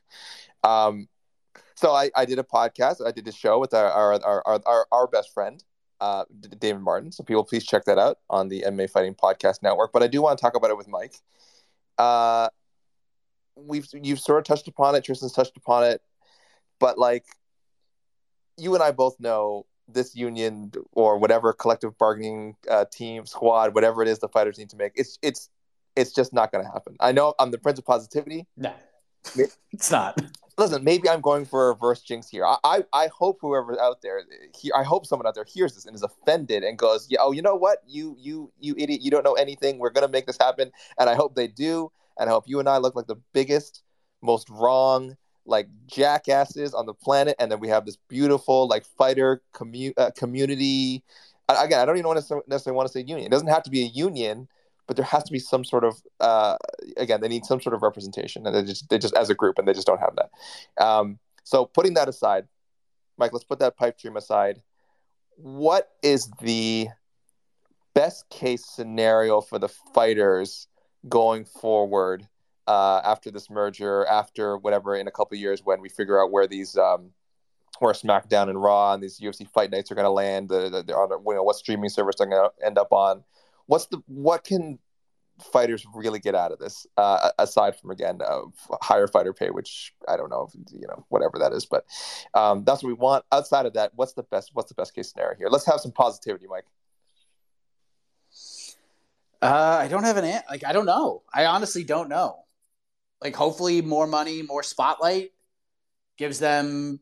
Um, 0.64 1.08
so 1.76 1.94
I, 1.94 2.12
I 2.16 2.26
did 2.26 2.38
a 2.38 2.44
podcast, 2.44 3.04
I 3.06 3.12
did 3.12 3.26
a 3.30 3.32
show 3.32 3.60
with 3.60 3.74
our 3.74 3.90
our 3.90 4.22
our 4.24 4.62
our, 4.66 4.88
our, 4.92 5.08
best 5.08 5.34
friend. 5.34 5.64
Uh, 6.02 6.26
David 6.60 6.82
Martin. 6.82 7.12
So 7.12 7.24
people, 7.24 7.44
please 7.44 7.64
check 7.64 7.86
that 7.86 8.00
out 8.00 8.18
on 8.30 8.50
the 8.50 8.64
MMA 8.68 8.90
Fighting 8.90 9.14
Podcast 9.14 9.62
Network. 9.62 9.94
But 9.94 10.02
I 10.04 10.08
do 10.08 10.22
want 10.22 10.38
to 10.38 10.42
talk 10.42 10.56
about 10.56 10.72
it 10.72 10.78
with 10.78 10.88
Mike. 10.88 11.14
Uh, 11.98 12.50
we've 13.56 13.88
you've 13.94 14.20
sort 14.20 14.40
of 14.40 14.44
touched 14.44 14.68
upon 14.68 14.96
it. 14.96 15.06
Tristan's 15.06 15.32
touched 15.32 15.56
upon 15.56 15.86
it, 15.86 16.02
but 16.80 16.98
like 16.98 17.26
you 18.62 18.76
and 18.76 18.84
I 18.84 18.92
both 18.92 19.20
know 19.20 19.66
this 19.88 20.16
union 20.16 20.72
or 20.94 21.18
whatever 21.18 21.52
collective 21.54 21.98
bargaining 21.98 22.56
uh, 22.70 22.86
team 22.92 23.26
squad, 23.26 23.74
whatever 23.74 24.02
it 24.02 24.08
is 24.08 24.20
the 24.20 24.28
fighters 24.28 24.58
need 24.58 24.70
to 24.70 24.78
make, 24.78 24.94
it's 24.96 25.18
it's 25.22 25.50
it's 25.96 26.14
just 26.14 26.32
not 26.32 26.52
going 26.52 26.64
to 26.64 26.72
happen. 26.72 26.96
I 27.00 27.12
know 27.12 27.34
I'm 27.40 27.52
the 27.52 27.58
prince 27.58 27.80
of 27.80 27.86
positivity. 27.86 28.48
No, 28.56 28.74
it's 29.72 29.92
not. 29.92 30.22
Listen, 30.58 30.84
maybe 30.84 31.10
I'm 31.10 31.22
going 31.22 31.46
for 31.46 31.66
a 31.66 31.74
reverse 31.74 32.02
jinx 32.02 32.30
here. 32.30 32.46
I 32.46 32.58
I, 32.64 32.84
I 32.94 33.08
hope 33.08 33.40
whoever's 33.42 33.78
out 33.80 34.02
there, 34.02 34.22
he, 34.56 34.72
I 34.74 34.84
hope 34.84 35.06
someone 35.06 35.28
out 35.28 35.36
there 35.36 35.46
hears 35.46 35.74
this 35.74 35.86
and 35.86 35.96
is 35.96 36.04
offended 36.04 36.64
and 36.64 36.78
goes, 36.78 37.08
yeah, 37.10 37.20
oh, 37.22 37.32
you 37.32 37.42
know 37.42 37.56
what, 37.56 37.80
you 37.88 38.16
you 38.20 38.52
you 38.60 38.76
idiot, 38.78 39.02
you 39.02 39.12
don't 39.12 39.24
know 39.24 39.34
anything. 39.34 39.80
We're 39.80 39.90
gonna 39.90 40.08
make 40.08 40.28
this 40.28 40.38
happen, 40.40 40.72
and 41.00 41.10
I 41.10 41.16
hope 41.16 41.36
they 41.36 41.48
do, 41.48 41.92
and 42.20 42.30
I 42.30 42.34
hope 42.34 42.44
you 42.48 42.60
and 42.60 42.70
I 42.70 42.78
look 42.78 42.96
like 42.96 43.08
the 43.08 43.20
biggest, 43.34 43.84
most 44.22 44.50
wrong, 44.50 45.18
like 45.46 45.68
jackasses 45.88 46.74
on 46.74 46.86
the 46.86 46.94
planet, 46.94 47.36
and 47.40 47.52
then 47.52 47.60
we 47.60 47.68
have 47.68 47.86
this 47.86 47.98
beautiful 48.08 48.68
like 48.68 48.86
fighter 48.86 49.42
commu- 49.54 49.94
uh, 49.98 50.12
community. 50.12 51.04
I- 51.50 51.66
Again, 51.66 51.80
I 51.80 51.86
don't 51.86 51.98
even 51.98 52.08
want 52.08 52.26
to 52.26 52.44
necessarily 52.48 52.78
want 52.78 52.88
to 52.88 52.94
say 52.94 53.02
union. 53.02 53.26
It 53.26 53.32
doesn't 53.32 53.48
have 53.48 53.64
to 53.64 53.70
be 53.72 53.84
a 53.84 53.88
union, 53.88 54.48
but 54.88 54.96
there 54.96 55.06
has 55.06 55.24
to 55.24 55.32
be 55.32 55.40
some 55.40 55.64
sort 55.64 55.84
of 55.84 56.02
uh, 56.20 56.58
again, 56.98 57.22
they 57.22 57.28
need 57.28 57.46
some 57.46 57.62
sort 57.62 57.74
of 57.74 57.82
representation, 57.82 58.46
and 58.46 58.56
they 58.56 58.64
just 58.64 58.90
they 58.90 58.98
just 58.98 59.16
as 59.16 59.30
a 59.30 59.36
group, 59.36 59.58
and 59.58 59.68
they 59.68 59.74
just 59.74 59.88
don't 59.88 60.00
have 60.00 60.16
that. 60.16 60.84
Um, 60.84 61.20
so 61.44 61.66
putting 61.66 61.96
that 61.96 62.08
aside, 62.08 62.48
Mike, 63.18 63.34
let's 63.34 63.46
put 63.46 63.60
that 63.60 63.78
pipe 63.78 63.98
dream 63.98 64.18
aside. 64.18 64.62
What 65.36 65.90
is 66.04 66.30
the 66.42 66.88
best 67.94 68.30
case 68.30 68.66
scenario 68.66 69.42
for 69.42 69.60
the 69.60 69.68
fighters 69.94 70.68
going 71.10 71.46
forward 71.46 72.28
uh, 72.68 73.02
after 73.04 73.32
this 73.32 73.50
merger, 73.50 74.06
after 74.06 74.58
whatever 74.58 74.96
in 74.96 75.08
a 75.08 75.12
couple 75.12 75.36
of 75.36 75.42
years 75.42 75.62
when 75.64 75.82
we 75.82 75.90
figure 75.90 76.22
out 76.22 76.32
where 76.32 76.48
these 76.48 76.78
um, 76.78 77.12
where 77.80 77.94
SmackDown 77.94 78.50
and 78.50 78.62
Raw 78.62 78.94
and 78.94 79.02
these 79.02 79.20
UFC 79.20 79.48
fight 79.50 79.72
nights 79.72 79.92
are 79.92 79.96
going 79.96 80.06
to 80.06 80.12
land, 80.12 80.50
the, 80.50 80.70
the, 80.70 80.84
the, 80.84 80.94
you 80.94 81.36
know, 81.36 81.44
what 81.44 81.56
streaming 81.56 81.90
service 81.90 82.16
they're 82.18 82.28
going 82.28 82.50
to 82.50 82.66
end 82.66 82.78
up 82.78 82.92
on. 82.92 83.24
What's 83.66 83.88
the 83.88 84.02
what 84.08 84.44
can 84.44 84.80
fighters 85.42 85.86
really 85.96 86.20
get 86.20 86.36
out 86.36 86.52
of 86.52 86.60
this 86.60 86.86
uh, 86.98 87.32
aside 87.40 87.76
from 87.80 87.90
again 87.90 88.20
uh, 88.24 88.42
higher 88.82 89.08
fighter 89.08 89.34
pay 89.34 89.50
which 89.50 89.92
i 90.08 90.16
don't 90.16 90.30
know 90.30 90.48
if, 90.48 90.72
you 90.72 90.86
know 90.88 91.04
whatever 91.10 91.40
that 91.40 91.52
is 91.52 91.66
but 91.66 91.84
um, 92.36 92.64
that's 92.64 92.84
what 92.84 92.90
we 92.90 92.94
want 92.94 93.26
outside 93.32 93.66
of 93.66 93.74
that 93.74 93.92
what's 93.96 94.14
the 94.14 94.22
best 94.22 94.52
what's 94.54 94.70
the 94.70 94.76
best 94.76 94.94
case 94.94 95.10
scenario 95.12 95.36
here 95.36 95.48
let's 95.50 95.66
have 95.66 95.80
some 95.80 95.92
positivity 95.92 96.46
mike 96.48 96.66
Uh, 99.42 99.80
I 99.82 99.88
don't 99.88 100.04
have 100.04 100.18
an- 100.18 100.44
like. 100.50 100.64
I 100.64 100.72
don't 100.72 100.86
know. 100.86 101.24
I 101.34 101.46
honestly 101.46 101.84
don't 101.84 102.10
know. 102.10 102.46
Like, 103.22 103.36
hopefully, 103.36 103.82
more 103.82 104.08
money, 104.08 104.42
more 104.42 104.64
spotlight 104.64 105.32
gives 106.18 106.40
them 106.40 107.00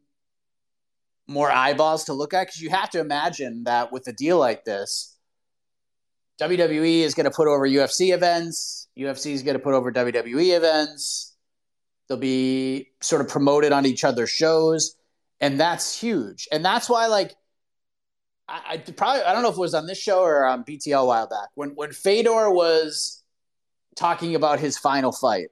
more 1.28 1.52
eyeballs 1.52 2.06
to 2.06 2.14
look 2.14 2.34
at. 2.34 2.48
Because 2.48 2.62
you 2.62 2.70
have 2.70 2.90
to 2.92 3.00
imagine 3.00 3.64
that 3.66 3.92
with 3.92 4.08
a 4.08 4.14
deal 4.14 4.38
like 4.38 4.66
this, 4.66 5.18
WWE 6.40 7.02
is 7.02 7.14
going 7.14 7.26
to 7.26 7.32
put 7.32 7.48
over 7.48 7.68
UFC 7.68 8.14
events. 8.14 8.88
UFC 8.98 9.32
is 9.32 9.44
going 9.44 9.58
to 9.58 9.64
put 9.64 9.74
over 9.74 9.92
WWE 9.92 10.56
events. 10.56 11.36
They'll 12.08 12.18
be 12.18 12.88
sort 13.02 13.22
of 13.22 13.28
promoted 13.28 13.72
on 13.72 13.86
each 13.86 14.04
other's 14.04 14.30
shows, 14.30 14.96
and 15.40 15.60
that's 15.60 16.00
huge. 16.00 16.48
And 16.52 16.66
that's 16.66 16.90
why, 16.90 17.06
like, 17.06 17.36
I, 18.50 18.62
I 18.70 18.78
probably 18.78 19.22
I 19.22 19.34
don't 19.34 19.44
know 19.44 19.50
if 19.50 19.56
it 19.56 19.60
was 19.60 19.76
on 19.76 19.86
this 19.86 20.00
show 20.00 20.22
or 20.22 20.46
on 20.46 20.64
BTL 20.64 21.04
a 21.04 21.06
while 21.06 21.28
back 21.28 21.50
when 21.54 21.70
when 21.72 21.92
Fedor 21.92 22.50
was 22.50 23.24
talking 23.96 24.36
about 24.36 24.60
his 24.60 24.78
final 24.78 25.12
fight 25.12 25.50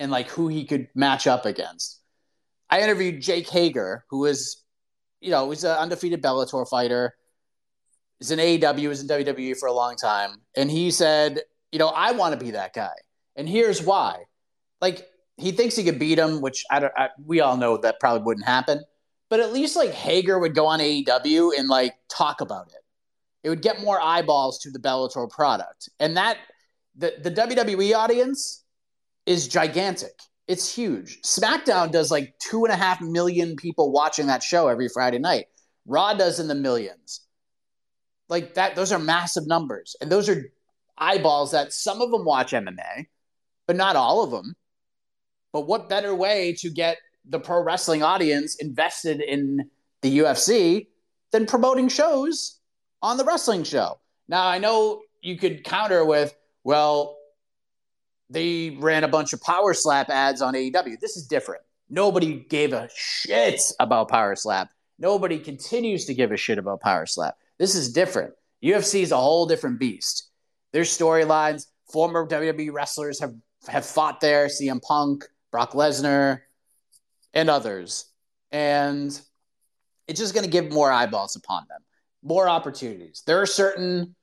and 0.00 0.10
like 0.10 0.28
who 0.28 0.48
he 0.48 0.64
could 0.64 0.88
match 0.96 1.28
up 1.28 1.46
against. 1.46 2.00
I 2.68 2.80
interviewed 2.80 3.22
Jake 3.22 3.48
Hager, 3.48 4.04
who 4.10 4.24
is, 4.24 4.62
you 5.20 5.30
know, 5.30 5.50
he's 5.50 5.62
an 5.62 5.76
undefeated 5.76 6.22
Bellator 6.22 6.68
fighter. 6.68 7.14
He's 8.18 8.32
in 8.32 8.40
AEW, 8.40 8.88
was 8.88 9.00
in 9.00 9.08
WWE 9.08 9.56
for 9.56 9.68
a 9.68 9.72
long 9.72 9.94
time, 9.96 10.42
and 10.56 10.68
he 10.70 10.90
said, 10.90 11.40
you 11.70 11.78
know, 11.78 11.88
I 11.88 12.12
want 12.12 12.38
to 12.38 12.44
be 12.44 12.50
that 12.52 12.74
guy, 12.74 12.92
and 13.36 13.48
here's 13.48 13.80
why. 13.80 14.24
Like 14.80 15.06
he 15.36 15.52
thinks 15.52 15.76
he 15.76 15.84
could 15.84 15.98
beat 16.00 16.18
him, 16.18 16.40
which 16.40 16.64
I 16.70 16.80
don't. 16.80 16.92
I, 16.96 17.10
we 17.24 17.40
all 17.40 17.56
know 17.56 17.76
that 17.76 18.00
probably 18.00 18.24
wouldn't 18.24 18.46
happen 18.46 18.82
but 19.30 19.40
at 19.40 19.52
least 19.52 19.76
like 19.76 19.92
Hager 19.92 20.38
would 20.38 20.54
go 20.54 20.66
on 20.66 20.80
AEW 20.80 21.52
and 21.56 21.68
like 21.68 21.94
talk 22.08 22.42
about 22.42 22.66
it. 22.68 22.82
It 23.44 23.48
would 23.48 23.62
get 23.62 23.80
more 23.80 23.98
eyeballs 24.02 24.58
to 24.62 24.70
the 24.70 24.78
Bellator 24.78 25.30
product. 25.30 25.88
And 26.00 26.16
that 26.16 26.36
the, 26.96 27.14
the 27.22 27.30
WWE 27.30 27.94
audience 27.96 28.59
is 29.30 29.46
gigantic. 29.46 30.18
It's 30.48 30.74
huge. 30.74 31.20
SmackDown 31.22 31.92
does 31.92 32.10
like 32.10 32.34
two 32.40 32.64
and 32.64 32.74
a 32.74 32.76
half 32.76 33.00
million 33.00 33.54
people 33.54 33.92
watching 33.92 34.26
that 34.26 34.42
show 34.42 34.66
every 34.66 34.88
Friday 34.88 35.20
night. 35.20 35.46
Raw 35.86 36.14
does 36.14 36.40
in 36.40 36.48
the 36.48 36.56
millions. 36.56 37.20
Like 38.28 38.54
that, 38.54 38.74
those 38.74 38.90
are 38.90 38.98
massive 38.98 39.46
numbers. 39.46 39.94
And 40.00 40.10
those 40.10 40.28
are 40.28 40.50
eyeballs 40.98 41.52
that 41.52 41.72
some 41.72 42.02
of 42.02 42.10
them 42.10 42.24
watch 42.24 42.50
MMA, 42.50 43.06
but 43.68 43.76
not 43.76 43.94
all 43.94 44.24
of 44.24 44.32
them. 44.32 44.56
But 45.52 45.68
what 45.68 45.88
better 45.88 46.12
way 46.12 46.56
to 46.58 46.68
get 46.68 46.98
the 47.24 47.38
pro 47.38 47.62
wrestling 47.62 48.02
audience 48.02 48.56
invested 48.56 49.20
in 49.20 49.70
the 50.02 50.18
UFC 50.18 50.88
than 51.30 51.46
promoting 51.46 51.88
shows 51.88 52.58
on 53.00 53.16
the 53.16 53.24
wrestling 53.24 53.62
show. 53.62 54.00
Now, 54.26 54.44
I 54.48 54.58
know 54.58 55.02
you 55.20 55.38
could 55.38 55.62
counter 55.62 56.04
with, 56.04 56.34
well, 56.64 57.19
they 58.30 58.76
ran 58.78 59.04
a 59.04 59.08
bunch 59.08 59.32
of 59.32 59.42
Power 59.42 59.74
Slap 59.74 60.08
ads 60.08 60.40
on 60.40 60.54
AEW. 60.54 60.98
This 61.00 61.16
is 61.16 61.26
different. 61.26 61.62
Nobody 61.88 62.46
gave 62.48 62.72
a 62.72 62.88
shit 62.94 63.60
about 63.80 64.08
Power 64.08 64.36
Slap. 64.36 64.70
Nobody 64.98 65.38
continues 65.38 66.04
to 66.06 66.14
give 66.14 66.30
a 66.30 66.36
shit 66.36 66.58
about 66.58 66.80
Power 66.80 67.06
Slap. 67.06 67.36
This 67.58 67.74
is 67.74 67.92
different. 67.92 68.32
UFC 68.62 69.02
is 69.02 69.12
a 69.12 69.16
whole 69.16 69.46
different 69.46 69.80
beast. 69.80 70.30
Their 70.72 70.84
storylines, 70.84 71.66
former 71.90 72.26
WWE 72.26 72.72
wrestlers 72.72 73.18
have 73.20 73.34
have 73.68 73.84
fought 73.84 74.20
there, 74.20 74.46
CM 74.46 74.80
Punk, 74.80 75.24
Brock 75.50 75.72
Lesnar, 75.72 76.40
and 77.34 77.50
others. 77.50 78.06
And 78.52 79.20
it's 80.08 80.18
just 80.18 80.34
going 80.34 80.44
to 80.44 80.50
give 80.50 80.72
more 80.72 80.90
eyeballs 80.90 81.36
upon 81.36 81.66
them, 81.68 81.80
more 82.22 82.48
opportunities. 82.48 83.22
There 83.26 83.40
are 83.40 83.46
certain 83.46 84.14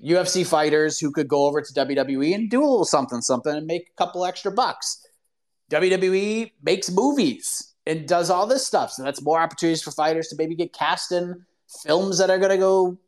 UFC 0.00 0.46
fighters 0.46 0.98
who 0.98 1.10
could 1.10 1.28
go 1.28 1.46
over 1.46 1.60
to 1.60 1.72
WWE 1.72 2.34
and 2.34 2.50
do 2.50 2.60
a 2.60 2.66
little 2.66 2.84
something, 2.84 3.20
something, 3.20 3.54
and 3.54 3.66
make 3.66 3.90
a 3.90 3.96
couple 3.96 4.24
extra 4.24 4.50
bucks. 4.50 5.06
WWE 5.70 6.52
makes 6.62 6.90
movies 6.90 7.74
and 7.86 8.06
does 8.06 8.30
all 8.30 8.46
this 8.46 8.66
stuff. 8.66 8.92
So 8.92 9.02
that's 9.02 9.22
more 9.22 9.40
opportunities 9.40 9.82
for 9.82 9.90
fighters 9.90 10.28
to 10.28 10.36
maybe 10.36 10.54
get 10.54 10.72
cast 10.72 11.12
in 11.12 11.44
films 11.82 12.18
that 12.18 12.30
are 12.30 12.38
going 12.38 12.50
to 12.50 12.58
go 12.58 12.98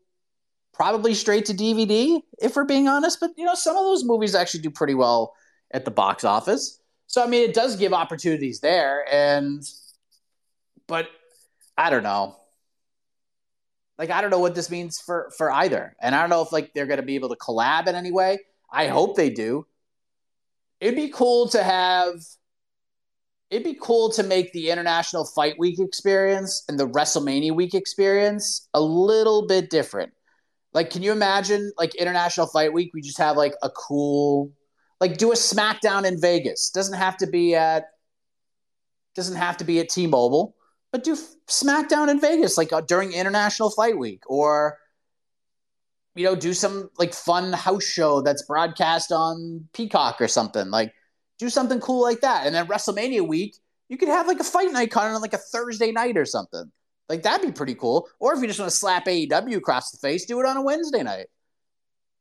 probably 0.72 1.14
straight 1.14 1.46
to 1.46 1.54
DVD, 1.54 2.20
if 2.40 2.56
we're 2.56 2.64
being 2.64 2.88
honest. 2.88 3.20
But, 3.20 3.30
you 3.36 3.44
know, 3.44 3.54
some 3.54 3.76
of 3.76 3.84
those 3.84 4.04
movies 4.04 4.34
actually 4.34 4.60
do 4.60 4.70
pretty 4.70 4.94
well 4.94 5.34
at 5.70 5.84
the 5.84 5.90
box 5.90 6.24
office. 6.24 6.80
So, 7.06 7.22
I 7.22 7.26
mean, 7.26 7.48
it 7.48 7.54
does 7.54 7.76
give 7.76 7.92
opportunities 7.92 8.60
there. 8.60 9.04
And, 9.10 9.62
but 10.86 11.08
I 11.76 11.90
don't 11.90 12.02
know. 12.02 12.36
Like, 13.98 14.10
I 14.10 14.20
don't 14.20 14.30
know 14.30 14.40
what 14.40 14.54
this 14.54 14.70
means 14.70 15.00
for, 15.00 15.30
for 15.36 15.50
either. 15.52 15.94
And 16.00 16.14
I 16.14 16.20
don't 16.20 16.30
know 16.30 16.42
if, 16.42 16.52
like, 16.52 16.72
they're 16.74 16.86
going 16.86 17.00
to 17.00 17.06
be 17.06 17.14
able 17.14 17.28
to 17.28 17.36
collab 17.36 17.86
in 17.86 17.94
any 17.94 18.10
way. 18.10 18.38
I 18.70 18.88
hope 18.88 19.16
they 19.16 19.30
do. 19.30 19.66
It'd 20.80 20.96
be 20.96 21.10
cool 21.10 21.48
to 21.50 21.62
have 21.62 22.16
it'd 23.54 23.64
be 23.64 23.78
cool 23.80 24.10
to 24.10 24.24
make 24.24 24.52
the 24.52 24.70
International 24.70 25.24
Fight 25.24 25.56
Week 25.58 25.78
experience 25.78 26.64
and 26.68 26.78
the 26.78 26.88
WrestleMania 26.88 27.54
Week 27.54 27.72
experience 27.72 28.68
a 28.74 28.80
little 28.80 29.46
bit 29.46 29.70
different. 29.70 30.12
Like, 30.72 30.90
can 30.90 31.04
you 31.04 31.12
imagine 31.12 31.72
like 31.78 31.94
International 31.94 32.48
Fight 32.48 32.72
Week? 32.72 32.90
We 32.92 33.00
just 33.00 33.18
have 33.18 33.36
like 33.36 33.54
a 33.62 33.70
cool, 33.70 34.50
like, 35.00 35.18
do 35.18 35.30
a 35.30 35.36
SmackDown 35.36 36.04
in 36.04 36.20
Vegas. 36.20 36.70
Doesn't 36.70 36.98
have 36.98 37.16
to 37.18 37.28
be 37.28 37.54
at, 37.54 37.84
doesn't 39.14 39.36
have 39.36 39.56
to 39.58 39.64
be 39.64 39.78
at 39.78 39.88
T-Mobile, 39.88 40.56
but 40.94 41.02
do 41.02 41.18
SmackDown 41.48 42.08
in 42.08 42.20
Vegas 42.20 42.56
like 42.56 42.72
uh, 42.72 42.80
during 42.80 43.12
International 43.12 43.68
Fight 43.68 43.98
Week, 43.98 44.22
or 44.28 44.78
you 46.14 46.24
know, 46.24 46.36
do 46.36 46.54
some 46.54 46.88
like 47.00 47.12
fun 47.12 47.52
house 47.52 47.82
show 47.82 48.20
that's 48.20 48.42
broadcast 48.42 49.10
on 49.10 49.66
Peacock 49.72 50.20
or 50.20 50.28
something 50.28 50.70
like 50.70 50.92
do 51.40 51.50
something 51.50 51.80
cool 51.80 52.00
like 52.00 52.20
that. 52.20 52.46
And 52.46 52.54
then 52.54 52.68
WrestleMania 52.68 53.26
week, 53.26 53.56
you 53.88 53.96
could 53.96 54.08
have 54.08 54.28
like 54.28 54.38
a 54.38 54.44
fight 54.44 54.70
night 54.70 54.92
kind 54.92 55.12
on 55.12 55.20
like 55.20 55.32
a 55.32 55.38
Thursday 55.38 55.90
night 55.90 56.16
or 56.16 56.24
something. 56.24 56.70
Like 57.08 57.24
that'd 57.24 57.44
be 57.44 57.52
pretty 57.52 57.74
cool. 57.74 58.06
Or 58.20 58.32
if 58.32 58.40
you 58.40 58.46
just 58.46 58.60
want 58.60 58.70
to 58.70 58.76
slap 58.76 59.06
AEW 59.06 59.56
across 59.56 59.90
the 59.90 59.98
face, 59.98 60.26
do 60.26 60.38
it 60.38 60.46
on 60.46 60.56
a 60.56 60.62
Wednesday 60.62 61.02
night. 61.02 61.26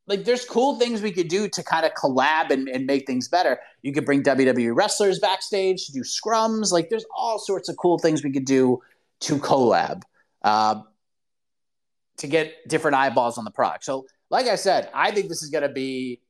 Like 0.05 0.25
there's 0.25 0.43
cool 0.43 0.77
things 0.79 1.01
we 1.01 1.11
could 1.11 1.29
do 1.29 1.47
to 1.47 1.63
kind 1.63 1.85
of 1.85 1.93
collab 1.93 2.49
and, 2.49 2.67
and 2.67 2.85
make 2.85 3.07
things 3.07 3.29
better. 3.29 3.59
You 3.83 3.93
could 3.93 4.05
bring 4.05 4.21
WWE 4.21 4.75
wrestlers 4.75 5.19
backstage 5.19 5.85
to 5.85 5.93
do 5.93 6.01
scrums. 6.01 6.71
Like 6.71 6.89
there's 6.89 7.05
all 7.15 7.39
sorts 7.39 7.69
of 7.69 7.77
cool 7.77 7.97
things 7.97 8.23
we 8.23 8.31
could 8.31 8.45
do 8.45 8.81
to 9.21 9.37
collab 9.37 10.01
uh, 10.43 10.81
to 12.17 12.27
get 12.27 12.67
different 12.67 12.95
eyeballs 12.95 13.37
on 13.37 13.45
the 13.45 13.51
product. 13.51 13.85
So, 13.85 14.05
like 14.29 14.47
I 14.47 14.55
said, 14.55 14.89
I 14.93 15.11
think 15.11 15.29
this 15.29 15.41
is 15.43 15.49
going 15.49 15.61
to 15.63 15.69
be 15.69 16.21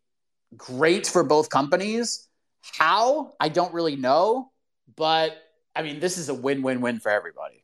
great 0.56 1.08
for 1.08 1.24
both 1.24 1.50
companies. 1.50 2.28
How? 2.62 3.34
I 3.40 3.50
don't 3.50 3.74
really 3.74 3.96
know, 3.96 4.52
but 4.96 5.36
I 5.76 5.82
mean, 5.82 6.00
this 6.00 6.18
is 6.18 6.30
a 6.30 6.34
win-win-win 6.34 7.00
for 7.00 7.10
everybody. 7.10 7.64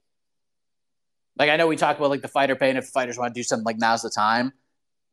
Like 1.38 1.50
I 1.50 1.56
know 1.56 1.68
we 1.68 1.78
talk 1.78 1.98
about 1.98 2.10
like 2.10 2.22
the 2.22 2.28
fighter 2.28 2.56
pay, 2.56 2.70
and 2.70 2.78
if 2.78 2.88
fighters 2.88 3.18
want 3.18 3.34
to 3.34 3.40
do 3.40 3.44
something, 3.44 3.66
like 3.66 3.78
now's 3.78 4.02
the 4.02 4.10
time. 4.10 4.52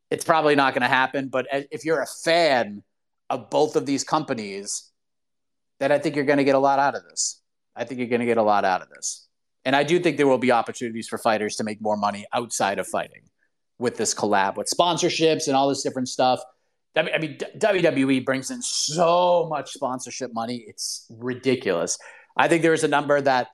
It's 0.09 0.23
probably 0.23 0.55
not 0.55 0.73
going 0.73 0.83
to 0.83 0.87
happen, 0.87 1.27
but 1.27 1.47
if 1.51 1.83
you're 1.83 2.01
a 2.01 2.07
fan 2.23 2.83
of 3.29 3.49
both 3.49 3.75
of 3.75 3.85
these 3.85 4.03
companies, 4.03 4.91
then 5.79 5.91
I 5.91 5.99
think 5.99 6.15
you're 6.15 6.25
going 6.25 6.37
to 6.37 6.43
get 6.43 6.55
a 6.55 6.59
lot 6.59 6.79
out 6.79 6.95
of 6.95 7.03
this. 7.03 7.41
I 7.75 7.83
think 7.83 7.99
you're 7.99 8.07
going 8.07 8.21
to 8.21 8.25
get 8.25 8.37
a 8.37 8.43
lot 8.43 8.65
out 8.65 8.81
of 8.81 8.89
this. 8.89 9.27
And 9.65 9.75
I 9.75 9.83
do 9.83 9.99
think 9.99 10.17
there 10.17 10.27
will 10.27 10.37
be 10.37 10.51
opportunities 10.51 11.07
for 11.07 11.17
fighters 11.17 11.57
to 11.57 11.63
make 11.63 11.81
more 11.81 11.97
money 11.97 12.25
outside 12.33 12.79
of 12.79 12.87
fighting 12.87 13.23
with 13.79 13.97
this 13.97 14.15
collab, 14.15 14.55
with 14.55 14.67
sponsorships 14.67 15.47
and 15.47 15.55
all 15.55 15.67
this 15.67 15.83
different 15.83 16.07
stuff. 16.07 16.39
I 16.95 17.19
mean, 17.19 17.37
WWE 17.57 18.25
brings 18.25 18.49
in 18.49 18.61
so 18.61 19.45
much 19.49 19.73
sponsorship 19.73 20.33
money. 20.33 20.63
It's 20.67 21.05
ridiculous. 21.09 21.99
I 22.35 22.47
think 22.47 22.63
there 22.63 22.71
was 22.71 22.83
a 22.83 22.87
number 22.87 23.21
that 23.21 23.49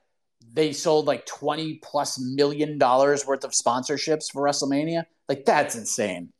they 0.52 0.72
sold 0.72 1.06
like 1.06 1.26
20 1.26 1.80
plus 1.82 2.18
million 2.18 2.78
dollars 2.78 3.26
worth 3.26 3.44
of 3.44 3.50
sponsorships 3.50 4.32
for 4.32 4.42
WrestleMania. 4.42 5.04
Like, 5.28 5.44
that's 5.44 5.74
insane. 5.74 6.32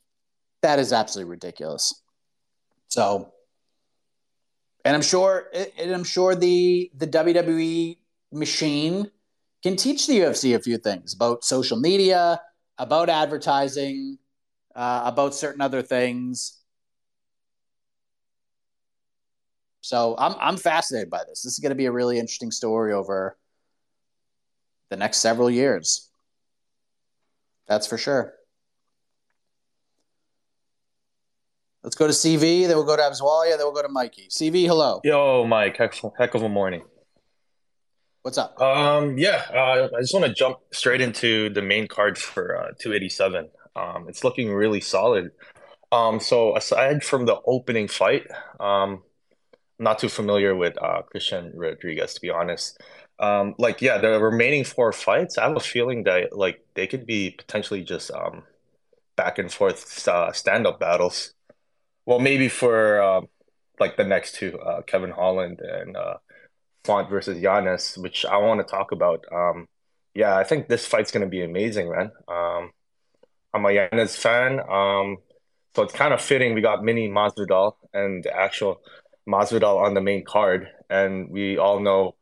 That 0.65 0.79
is 0.79 0.91
absolutely 0.91 1.29
ridiculous. 1.29 2.01
So, 2.87 3.31
and 4.83 4.95
I'm 4.95 5.03
sure, 5.03 5.45
and 5.77 5.91
I'm 5.91 6.03
sure 6.03 6.33
the 6.33 6.89
the 6.97 7.05
WWE 7.05 7.99
machine 8.31 9.11
can 9.61 9.75
teach 9.75 10.07
the 10.07 10.21
UFC 10.21 10.55
a 10.55 10.59
few 10.59 10.79
things 10.79 11.13
about 11.13 11.43
social 11.43 11.77
media, 11.79 12.41
about 12.79 13.09
advertising, 13.09 14.17
uh, 14.75 15.03
about 15.05 15.35
certain 15.35 15.61
other 15.61 15.83
things. 15.83 16.59
So 19.81 20.15
I'm 20.17 20.33
I'm 20.39 20.57
fascinated 20.57 21.11
by 21.11 21.25
this. 21.27 21.43
This 21.43 21.53
is 21.53 21.59
going 21.59 21.69
to 21.69 21.75
be 21.75 21.85
a 21.85 21.91
really 21.91 22.17
interesting 22.17 22.49
story 22.49 22.91
over 22.91 23.37
the 24.89 24.97
next 24.97 25.17
several 25.17 25.51
years. 25.51 26.09
That's 27.67 27.85
for 27.85 27.99
sure. 27.99 28.33
Let's 31.85 31.95
go 31.95 32.07
to 32.07 32.13
CV, 32.13 32.65
then 32.65 32.77
we'll 32.77 32.83
go 32.83 32.95
to 32.95 33.01
Abswalia, 33.03 33.51
then 33.51 33.59
we'll 33.59 33.71
go 33.71 33.83
to 33.83 33.89
Mikey. 33.89 34.27
CV, 34.31 34.65
hello. 34.65 35.01
Yo, 35.03 35.45
Mike, 35.45 35.77
heck, 35.77 35.93
heck 36.17 36.33
of 36.33 36.41
a 36.41 36.49
morning. 36.49 36.81
What's 38.23 38.39
up? 38.39 38.59
Um, 38.59 39.19
yeah, 39.19 39.45
uh, 39.53 39.89
I 39.95 40.01
just 40.01 40.11
want 40.11 40.25
to 40.25 40.33
jump 40.33 40.57
straight 40.71 40.99
into 40.99 41.51
the 41.51 41.61
main 41.61 41.87
card 41.87 42.17
for 42.17 42.57
uh, 42.57 42.71
287. 42.79 43.49
Um, 43.75 44.07
it's 44.09 44.23
looking 44.23 44.51
really 44.51 44.81
solid. 44.81 45.29
Um, 45.91 46.19
so 46.19 46.57
aside 46.57 47.03
from 47.03 47.27
the 47.27 47.39
opening 47.45 47.87
fight, 47.87 48.23
um, 48.59 49.03
not 49.77 49.99
too 49.99 50.09
familiar 50.09 50.55
with 50.55 50.81
uh, 50.81 51.03
Christian 51.03 51.51
Rodriguez, 51.53 52.15
to 52.15 52.21
be 52.21 52.31
honest. 52.31 52.81
Um, 53.19 53.53
like, 53.59 53.83
yeah, 53.83 53.99
the 53.99 54.19
remaining 54.19 54.63
four 54.63 54.91
fights, 54.91 55.37
I 55.37 55.47
have 55.47 55.55
a 55.55 55.59
feeling 55.59 56.05
that 56.05 56.35
like 56.35 56.65
they 56.73 56.87
could 56.87 57.05
be 57.05 57.29
potentially 57.29 57.83
just 57.83 58.09
um, 58.09 58.41
back 59.15 59.37
and 59.37 59.53
forth 59.53 60.07
uh, 60.07 60.31
stand 60.31 60.65
up 60.65 60.79
battles. 60.79 61.34
Well, 62.05 62.19
maybe 62.19 62.49
for 62.49 63.01
uh, 63.01 63.21
like 63.79 63.97
the 63.97 64.03
next 64.03 64.35
two, 64.35 64.59
uh, 64.59 64.81
Kevin 64.83 65.11
Holland 65.11 65.59
and 65.61 65.97
uh, 65.97 66.15
Font 66.83 67.09
versus 67.09 67.39
Yanez, 67.39 67.95
which 67.97 68.25
I 68.25 68.37
want 68.37 68.59
to 68.59 68.71
talk 68.71 68.91
about. 68.91 69.25
Um, 69.33 69.67
yeah, 70.13 70.37
I 70.37 70.43
think 70.43 70.67
this 70.67 70.85
fight's 70.85 71.11
gonna 71.11 71.27
be 71.27 71.43
amazing, 71.43 71.91
man. 71.91 72.11
Um, 72.27 72.71
I'm 73.53 73.65
a 73.65 73.71
Yanez 73.71 74.15
fan, 74.15 74.59
um, 74.69 75.17
so 75.75 75.83
it's 75.83 75.93
kind 75.93 76.13
of 76.13 76.21
fitting. 76.21 76.53
We 76.53 76.61
got 76.61 76.83
mini 76.83 77.09
Masvidal 77.09 77.73
and 77.93 78.23
the 78.23 78.35
actual 78.35 78.81
Masvidal 79.27 79.81
on 79.81 79.93
the 79.93 80.01
main 80.01 80.23
card, 80.23 80.69
and 80.89 81.29
we 81.29 81.57
all 81.57 81.79
know 81.79 82.15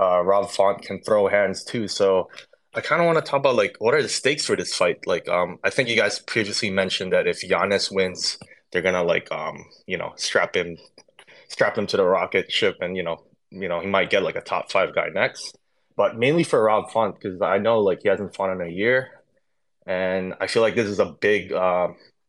uh, 0.00 0.20
Rob 0.22 0.50
Font 0.50 0.82
can 0.82 1.00
throw 1.02 1.28
hands 1.28 1.64
too. 1.64 1.88
So 1.88 2.28
I 2.74 2.80
kind 2.80 3.00
of 3.00 3.06
want 3.06 3.18
to 3.18 3.28
talk 3.28 3.40
about 3.40 3.56
like 3.56 3.76
what 3.78 3.94
are 3.94 4.02
the 4.02 4.08
stakes 4.08 4.46
for 4.46 4.56
this 4.56 4.74
fight? 4.74 5.06
Like, 5.06 5.28
um, 5.28 5.58
I 5.64 5.70
think 5.70 5.88
you 5.88 5.96
guys 5.96 6.18
previously 6.20 6.70
mentioned 6.70 7.12
that 7.12 7.26
if 7.26 7.42
Yanez 7.44 7.90
wins, 7.90 8.38
they're 8.72 8.82
gonna 8.82 9.02
like 9.02 9.30
um, 9.32 9.64
you 9.86 9.96
know, 9.96 10.12
strap 10.16 10.56
him, 10.56 10.78
strap 11.48 11.76
him 11.76 11.86
to 11.88 11.96
the 11.96 12.04
rocket 12.04 12.50
ship, 12.52 12.78
and 12.80 12.96
you 12.96 13.02
know, 13.02 13.22
you 13.50 13.68
know, 13.68 13.80
he 13.80 13.86
might 13.86 14.10
get 14.10 14.22
like 14.22 14.36
a 14.36 14.40
top 14.40 14.70
five 14.70 14.94
guy 14.94 15.08
next. 15.12 15.56
But 15.96 16.16
mainly 16.18 16.44
for 16.44 16.62
Rob 16.62 16.90
Font 16.90 17.14
because 17.20 17.40
I 17.42 17.58
know 17.58 17.80
like 17.80 18.02
he 18.02 18.08
hasn't 18.08 18.34
fought 18.34 18.52
in 18.52 18.60
a 18.66 18.70
year, 18.70 19.22
and 19.86 20.34
I 20.40 20.46
feel 20.46 20.62
like 20.62 20.74
this 20.74 20.88
is 20.88 20.98
a 20.98 21.06
big, 21.06 21.52
uh, 21.52 21.88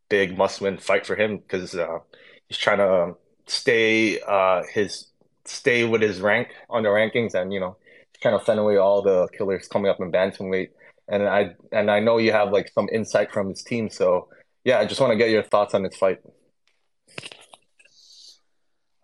big 0.09 0.37
must-win 0.37 0.77
fight 0.77 1.05
for 1.05 1.15
him 1.15 1.37
because 1.37 1.75
uh, 1.75 1.99
he's 2.47 2.57
trying 2.57 2.79
to 2.79 3.15
stay 3.47 4.19
uh 4.21 4.63
his 4.71 5.07
stay 5.45 5.83
with 5.83 6.01
his 6.01 6.21
rank 6.21 6.49
on 6.69 6.83
the 6.83 6.89
rankings 6.89 7.33
and 7.33 7.51
you 7.51 7.59
know 7.59 7.75
kind 8.21 8.35
of 8.35 8.43
fend 8.45 8.59
away 8.59 8.77
all 8.77 9.01
the 9.01 9.27
killers 9.37 9.67
coming 9.67 9.89
up 9.89 9.99
in 9.99 10.11
bantamweight. 10.11 10.69
And 11.07 11.23
I 11.23 11.55
and 11.71 11.91
I 11.91 11.99
know 11.99 12.17
you 12.17 12.31
have 12.31 12.51
like 12.51 12.71
some 12.73 12.87
insight 12.91 13.31
from 13.31 13.49
his 13.49 13.63
team, 13.63 13.89
so 13.89 14.29
yeah, 14.63 14.79
I 14.79 14.85
just 14.85 15.01
want 15.01 15.11
to 15.11 15.17
get 15.17 15.29
your 15.29 15.43
thoughts 15.43 15.73
on 15.73 15.83
this 15.83 15.95
fight. 15.95 16.19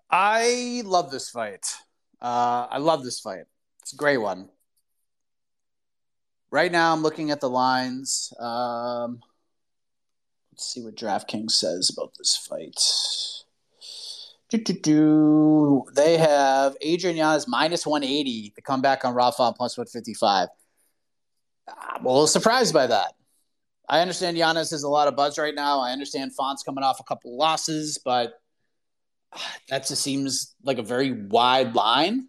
I 0.10 0.84
love 0.86 1.12
this 1.12 1.30
fight. 1.30 1.66
Uh, 2.22 2.68
I 2.70 2.78
love 2.78 3.03
this 3.03 3.20
fight. 3.20 3.45
It's 3.82 3.93
a 3.93 3.97
great 3.97 4.18
one. 4.18 4.49
Right 6.49 6.72
now, 6.72 6.93
I'm 6.93 7.01
looking 7.01 7.32
at 7.32 7.41
the 7.41 7.49
lines. 7.49 8.34
Um, 8.39 9.22
let's 10.53 10.66
see 10.66 10.82
what 10.82 10.95
DraftKings 10.95 11.51
says 11.51 11.89
about 11.89 12.14
this 12.18 12.38
fight. 12.38 12.80
Do-do-do. 14.49 15.84
They 15.93 16.18
have 16.18 16.78
Adrian 16.80 17.18
Yanez 17.18 17.49
minus 17.49 17.86
180 17.86 18.51
to 18.51 18.62
come 18.62 18.82
back 18.82 19.03
on 19.03 19.14
Rafa 19.14 19.53
plus 19.58 19.78
155. 19.78 20.47
I'm 21.68 22.05
a 22.05 22.08
little 22.08 22.28
surprised 22.28 22.74
by 22.74 22.88
that. 22.88 23.16
I 23.90 24.02
understand 24.02 24.38
Yanez 24.38 24.72
has 24.72 24.84
a 24.84 24.90
lot 24.90 25.08
of 25.08 25.16
buzz 25.16 25.38
right 25.38 25.56
now. 25.56 25.80
I 25.80 25.92
understand 25.92 26.36
Font's 26.36 26.64
coming 26.64 26.84
off 26.84 27.00
a 27.00 27.04
couple 27.04 27.38
losses, 27.38 28.00
but 28.04 28.34
that 29.70 29.88
just 29.88 30.02
seems 30.02 30.56
like 30.64 30.78
a 30.78 30.84
very 30.84 31.12
wide 31.12 31.74
line. 31.74 32.28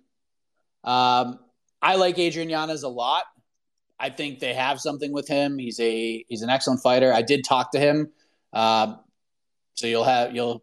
Um, 0.85 1.41
I 1.83 1.97
like 1.97 2.19
Adrian 2.19 2.51
Yanez 2.51 2.83
a 2.83 2.89
lot. 2.89 3.25
I 3.99 4.11
think 4.11 4.39
they 4.39 4.55
have 4.55 4.81
something 4.81 5.13
with 5.13 5.27
him. 5.27 5.59
He's 5.59 5.81
a 5.81 6.25
he's 6.29 6.43
an 6.43 6.51
excellent 6.51 6.83
fighter. 6.83 7.13
I 7.13 7.23
did 7.23 7.45
talk 7.45 7.73
to 7.73 7.81
him, 7.81 8.13
uh, 8.53 8.95
so 9.75 9.89
you'll 9.89 10.05
have 10.05 10.35
you'll 10.35 10.63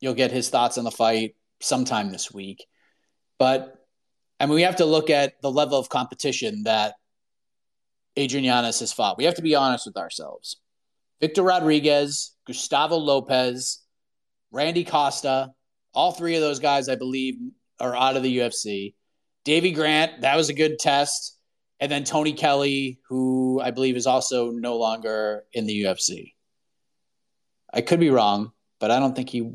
you'll 0.00 0.14
get 0.14 0.30
his 0.30 0.48
thoughts 0.48 0.78
on 0.78 0.84
the 0.84 0.90
fight 0.92 1.34
sometime 1.60 2.10
this 2.10 2.32
week. 2.32 2.64
But 3.38 3.74
I 4.38 4.46
mean, 4.46 4.54
we 4.54 4.62
have 4.62 4.76
to 4.76 4.84
look 4.84 5.10
at 5.10 5.40
the 5.42 5.50
level 5.50 5.78
of 5.78 5.88
competition 5.88 6.62
that 6.64 6.94
Adrian 8.18 8.44
Yanez 8.44 8.80
has 8.80 8.92
fought. 8.92 9.16
We 9.16 9.24
have 9.24 9.34
to 9.34 9.42
be 9.42 9.54
honest 9.54 9.86
with 9.86 9.96
ourselves. 9.96 10.56
Victor 11.20 11.42
Rodriguez, 11.42 12.34
Gustavo 12.46 12.96
Lopez, 12.96 13.82
Randy 14.50 14.84
Costa, 14.84 15.52
all 15.94 16.12
three 16.12 16.34
of 16.34 16.40
those 16.40 16.58
guys, 16.58 16.88
I 16.88 16.96
believe, 16.96 17.36
are 17.80 17.96
out 17.96 18.16
of 18.16 18.22
the 18.22 18.38
UFC. 18.38 18.94
Davey 19.44 19.72
Grant, 19.72 20.22
that 20.22 20.36
was 20.36 20.48
a 20.48 20.54
good 20.54 20.78
test. 20.78 21.36
And 21.80 21.90
then 21.90 22.02
Tony 22.02 22.32
Kelly, 22.32 22.98
who 23.08 23.60
I 23.62 23.70
believe 23.70 23.96
is 23.96 24.06
also 24.06 24.50
no 24.50 24.76
longer 24.76 25.44
in 25.52 25.66
the 25.66 25.84
UFC. 25.84 26.34
I 27.72 27.82
could 27.82 28.00
be 28.00 28.10
wrong, 28.10 28.50
but 28.80 28.90
I 28.90 28.98
don't 28.98 29.14
think 29.14 29.30
he, 29.30 29.48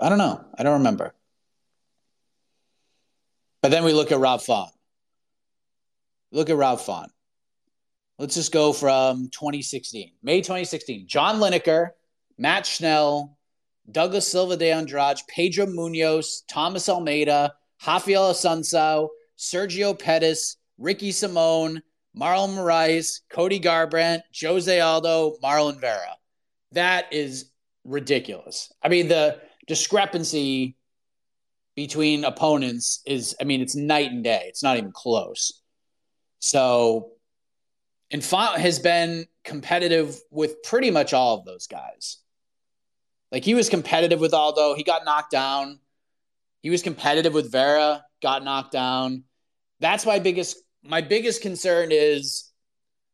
I 0.00 0.08
don't 0.08 0.18
know. 0.18 0.42
I 0.56 0.62
don't 0.62 0.78
remember. 0.78 1.14
But 3.60 3.72
then 3.72 3.84
we 3.84 3.92
look 3.92 4.10
at 4.10 4.18
Rob 4.18 4.40
Font. 4.40 4.70
Look 6.32 6.48
at 6.48 6.56
Rob 6.56 6.80
Font. 6.80 7.10
Let's 8.18 8.34
just 8.34 8.52
go 8.52 8.72
from 8.72 9.28
2016, 9.30 10.12
May 10.22 10.40
2016. 10.40 11.06
John 11.06 11.36
Lineker, 11.36 11.90
Matt 12.38 12.64
Schnell, 12.64 13.36
Douglas 13.90 14.26
Silva 14.26 14.56
de 14.56 14.72
Andrade, 14.72 15.20
Pedro 15.28 15.66
Munhoz, 15.66 16.42
Thomas 16.48 16.88
Almeida, 16.88 17.52
Rafael 17.84 18.32
Assunção, 18.32 19.08
Sergio 19.38 19.98
Pettis, 19.98 20.56
Ricky 20.78 21.10
Simón, 21.10 21.82
Marlon 22.16 22.54
Moraes, 22.54 23.20
Cody 23.30 23.60
Garbrandt, 23.60 24.22
Jose 24.40 24.80
Aldo, 24.80 25.36
Marlon 25.42 25.78
Vera. 25.78 26.16
That 26.72 27.12
is 27.12 27.50
ridiculous. 27.84 28.72
I 28.82 28.88
mean, 28.88 29.08
the 29.08 29.40
discrepancy 29.66 30.76
between 31.74 32.24
opponents 32.24 33.02
is, 33.04 33.36
I 33.40 33.44
mean, 33.44 33.60
it's 33.60 33.76
night 33.76 34.10
and 34.10 34.24
day. 34.24 34.44
It's 34.46 34.62
not 34.62 34.78
even 34.78 34.92
close. 34.92 35.62
So, 36.38 37.10
and 38.10 38.24
Font 38.24 38.58
has 38.58 38.78
been 38.78 39.26
competitive 39.44 40.20
with 40.30 40.62
pretty 40.62 40.90
much 40.90 41.12
all 41.12 41.38
of 41.38 41.44
those 41.44 41.66
guys. 41.66 42.18
Like 43.32 43.44
he 43.44 43.54
was 43.54 43.68
competitive 43.68 44.20
with 44.20 44.34
Aldo, 44.34 44.74
he 44.74 44.84
got 44.84 45.04
knocked 45.04 45.32
down. 45.32 45.80
He 46.62 46.70
was 46.70 46.82
competitive 46.82 47.34
with 47.34 47.52
Vera, 47.52 48.04
got 48.22 48.42
knocked 48.42 48.72
down. 48.72 49.24
That's 49.80 50.06
my 50.06 50.18
biggest 50.18 50.56
my 50.82 51.00
biggest 51.00 51.42
concern 51.42 51.88
is 51.90 52.50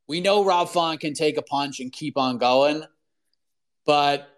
we 0.06 0.20
know 0.20 0.44
Rob 0.44 0.68
Font 0.68 1.00
can 1.00 1.14
take 1.14 1.38
a 1.38 1.42
punch 1.42 1.80
and 1.80 1.90
keep 1.90 2.18
on 2.18 2.38
going, 2.38 2.84
but 3.86 4.28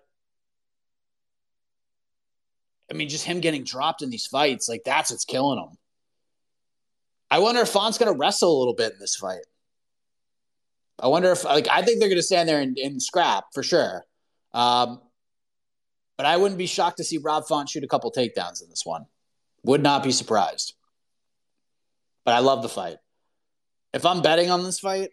I 2.91 2.95
mean, 2.95 3.09
just 3.09 3.25
him 3.25 3.41
getting 3.41 3.65
dropped 3.65 4.03
in 4.03 4.11
these 4.11 4.27
fights, 4.27 4.69
like 4.69 4.83
that's 4.85 5.11
what's 5.11 5.25
killing 5.25 5.59
him. 5.59 5.77
I 7.31 7.39
wonder 7.39 7.63
if 7.63 7.69
Font's 7.69 7.99
going 7.99 8.13
to 8.13 8.19
wrestle 8.19 8.57
a 8.57 8.59
little 8.59 8.75
bit 8.75 8.93
in 8.93 8.99
this 9.01 9.17
fight. 9.17 9.45
I 10.99 11.09
wonder 11.09 11.33
if, 11.33 11.45
like, 11.45 11.69
I 11.71 11.83
think 11.83 11.99
they're 11.99 12.09
going 12.09 12.19
to 12.19 12.23
stand 12.23 12.49
there 12.49 12.61
and, 12.61 12.79
and 12.79 13.03
scrap 13.03 13.47
for 13.53 13.63
sure. 13.63 14.05
Um, 14.53 15.01
but 16.17 16.27
I 16.27 16.37
wouldn't 16.37 16.59
be 16.59 16.67
shocked 16.67 16.99
to 16.99 17.05
see 17.05 17.19
Rob 17.19 17.47
Font 17.47 17.69
shoot 17.69 17.85
a 17.85 17.89
couple 17.89 18.13
takedowns 18.13 18.63
in 18.63 18.71
this 18.71 18.83
one. 18.85 19.07
Would 19.65 19.83
not 19.83 20.03
be 20.03 20.13
surprised. 20.13 20.75
But 22.25 22.35
I 22.35 22.39
love 22.39 22.63
the 22.63 22.69
fight. 22.69 22.99
If 23.93 24.07
I'm 24.07 24.23
betting 24.23 24.51
on 24.51 24.63
this 24.63 24.79
fight, 24.79 25.11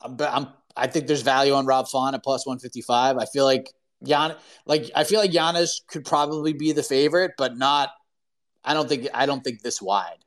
I'm, 0.00 0.16
I'm 0.20 0.48
I 0.76 0.86
think 0.86 1.06
there's 1.06 1.22
value 1.22 1.54
on 1.54 1.66
Rob 1.66 1.88
Font 1.88 2.14
at 2.14 2.22
plus 2.22 2.46
155. 2.46 3.16
I 3.16 3.24
feel 3.24 3.44
like 3.44 3.72
Jan, 4.04 4.34
like 4.66 4.90
I 4.94 5.04
feel 5.04 5.20
like 5.20 5.32
Yanez 5.32 5.80
could 5.88 6.04
probably 6.04 6.52
be 6.52 6.72
the 6.72 6.82
favorite, 6.82 7.32
but 7.38 7.56
not. 7.56 7.90
I 8.62 8.74
don't 8.74 8.88
think. 8.88 9.08
I 9.14 9.26
don't 9.26 9.42
think 9.42 9.62
this 9.62 9.80
wide. 9.80 10.18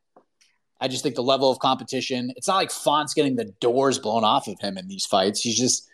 I 0.82 0.88
just 0.88 1.04
think 1.04 1.16
the 1.16 1.24
level 1.24 1.52
of 1.52 1.60
competition. 1.60 2.32
It's 2.36 2.48
not 2.48 2.56
like 2.56 2.72
Font's 2.72 3.14
getting 3.14 3.36
the 3.36 3.54
doors 3.60 4.00
blown 4.00 4.24
off 4.24 4.48
of 4.48 4.60
him 4.60 4.78
in 4.78 4.88
these 4.88 5.06
fights. 5.06 5.42
He's 5.42 5.58
just 5.58 5.90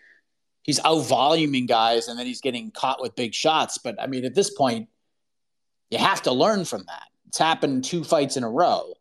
he's 0.63 0.79
out 0.79 1.03
voluming 1.03 1.67
guys, 1.67 2.07
and 2.07 2.19
then 2.19 2.25
he's 2.25 2.41
getting 2.41 2.71
caught 2.71 3.01
with 3.01 3.15
big 3.15 3.33
shots. 3.33 3.77
But 3.77 4.01
I 4.01 4.07
mean, 4.07 4.25
at 4.25 4.36
this 4.36 4.51
point, 4.53 4.89
you 5.89 5.97
have 5.97 6.21
to 6.23 6.31
learn 6.31 6.65
from 6.65 6.83
that. 6.88 7.07
It's 7.27 7.38
happened 7.38 7.83
two 7.83 8.03
fights 8.03 8.38
in 8.38 8.43
a 8.43 8.49
row. 8.49 8.93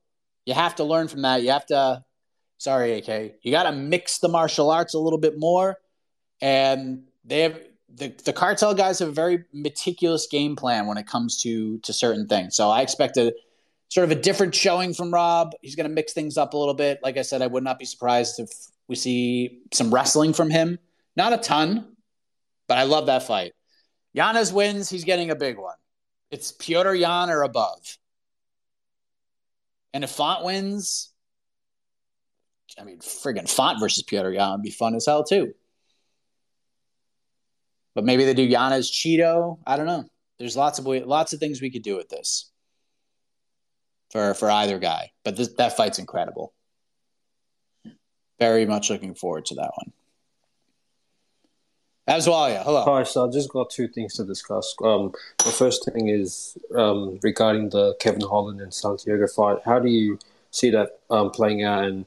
You 0.46 0.54
have 0.54 0.76
to 0.76 0.84
learn 0.84 1.08
from 1.08 1.22
that. 1.22 1.42
You 1.42 1.50
have 1.50 1.66
to. 1.66 2.04
Sorry, 2.58 2.98
AK. 2.98 3.34
You 3.42 3.50
got 3.50 3.64
to 3.64 3.72
mix 3.72 4.18
the 4.18 4.28
martial 4.28 4.70
arts 4.70 4.94
a 4.94 4.98
little 4.98 5.18
bit 5.18 5.34
more, 5.38 5.76
and 6.40 7.02
they 7.24 7.40
have 7.40 7.60
the, 7.96 8.08
the 8.24 8.32
cartel 8.32 8.74
guys 8.74 8.98
have 8.98 9.08
a 9.08 9.12
very 9.12 9.44
meticulous 9.52 10.26
game 10.26 10.56
plan 10.56 10.86
when 10.86 10.96
it 10.96 11.06
comes 11.06 11.40
to 11.42 11.78
to 11.80 11.92
certain 11.92 12.26
things. 12.26 12.56
So 12.56 12.70
I 12.70 12.80
expect 12.80 13.16
a 13.16 13.34
sort 13.94 14.10
of 14.10 14.10
a 14.10 14.20
different 14.20 14.52
showing 14.52 14.92
from 14.92 15.14
Rob. 15.14 15.52
He's 15.62 15.76
going 15.76 15.88
to 15.88 15.94
mix 15.94 16.12
things 16.12 16.36
up 16.36 16.52
a 16.52 16.56
little 16.56 16.74
bit. 16.74 16.98
Like 17.04 17.16
I 17.16 17.22
said, 17.22 17.42
I 17.42 17.46
would 17.46 17.62
not 17.62 17.78
be 17.78 17.84
surprised 17.84 18.40
if 18.40 18.50
we 18.88 18.96
see 18.96 19.60
some 19.72 19.94
wrestling 19.94 20.32
from 20.32 20.50
him. 20.50 20.80
Not 21.14 21.32
a 21.32 21.36
ton, 21.36 21.94
but 22.66 22.76
I 22.76 22.82
love 22.82 23.06
that 23.06 23.22
fight. 23.22 23.52
Yanez 24.12 24.52
wins. 24.52 24.90
He's 24.90 25.04
getting 25.04 25.30
a 25.30 25.36
big 25.36 25.58
one. 25.58 25.76
It's 26.32 26.50
Petr 26.50 26.98
Yan 26.98 27.30
or 27.30 27.42
above. 27.42 27.96
And 29.92 30.02
if 30.02 30.10
Font 30.10 30.44
wins, 30.44 31.12
I 32.76 32.82
mean, 32.82 32.98
friggin' 32.98 33.48
Font 33.48 33.78
versus 33.78 34.02
Petr 34.02 34.34
Yan 34.34 34.54
would 34.54 34.62
be 34.62 34.72
fun 34.72 34.96
as 34.96 35.06
hell 35.06 35.22
too. 35.22 35.54
But 37.94 38.04
maybe 38.04 38.24
they 38.24 38.34
do 38.34 38.42
Yanez 38.42 38.90
Chito. 38.90 39.58
I 39.64 39.76
don't 39.76 39.86
know. 39.86 40.02
There's 40.40 40.56
lots 40.56 40.80
of 40.80 40.84
lots 40.84 41.32
of 41.32 41.38
things 41.38 41.62
we 41.62 41.70
could 41.70 41.84
do 41.84 41.94
with 41.94 42.08
this 42.08 42.50
for 44.14 44.32
for 44.32 44.50
either 44.50 44.78
guy. 44.78 45.10
But 45.24 45.36
this, 45.36 45.48
that 45.54 45.76
fight's 45.76 45.98
incredible. 45.98 46.54
Very 48.38 48.64
much 48.64 48.88
looking 48.88 49.14
forward 49.14 49.44
to 49.46 49.54
that 49.56 49.72
one. 49.76 49.92
As 52.06 52.28
well, 52.28 52.48
yeah. 52.48 52.62
Hello. 52.62 52.84
Hi, 52.84 53.02
so 53.02 53.26
I've 53.26 53.32
just 53.32 53.50
got 53.50 53.70
two 53.70 53.88
things 53.88 54.14
to 54.16 54.24
discuss. 54.24 54.74
Um, 54.84 55.12
the 55.38 55.50
first 55.50 55.84
thing 55.86 56.08
is 56.08 56.56
um, 56.76 57.18
regarding 57.22 57.70
the 57.70 57.94
Kevin 57.98 58.20
Holland 58.20 58.60
and 58.60 58.74
Santiago 58.74 59.26
fight. 59.26 59.58
How 59.64 59.78
do 59.78 59.88
you 59.88 60.18
see 60.50 60.70
that 60.70 61.00
um, 61.10 61.30
playing 61.30 61.64
out? 61.64 61.84
And 61.84 62.04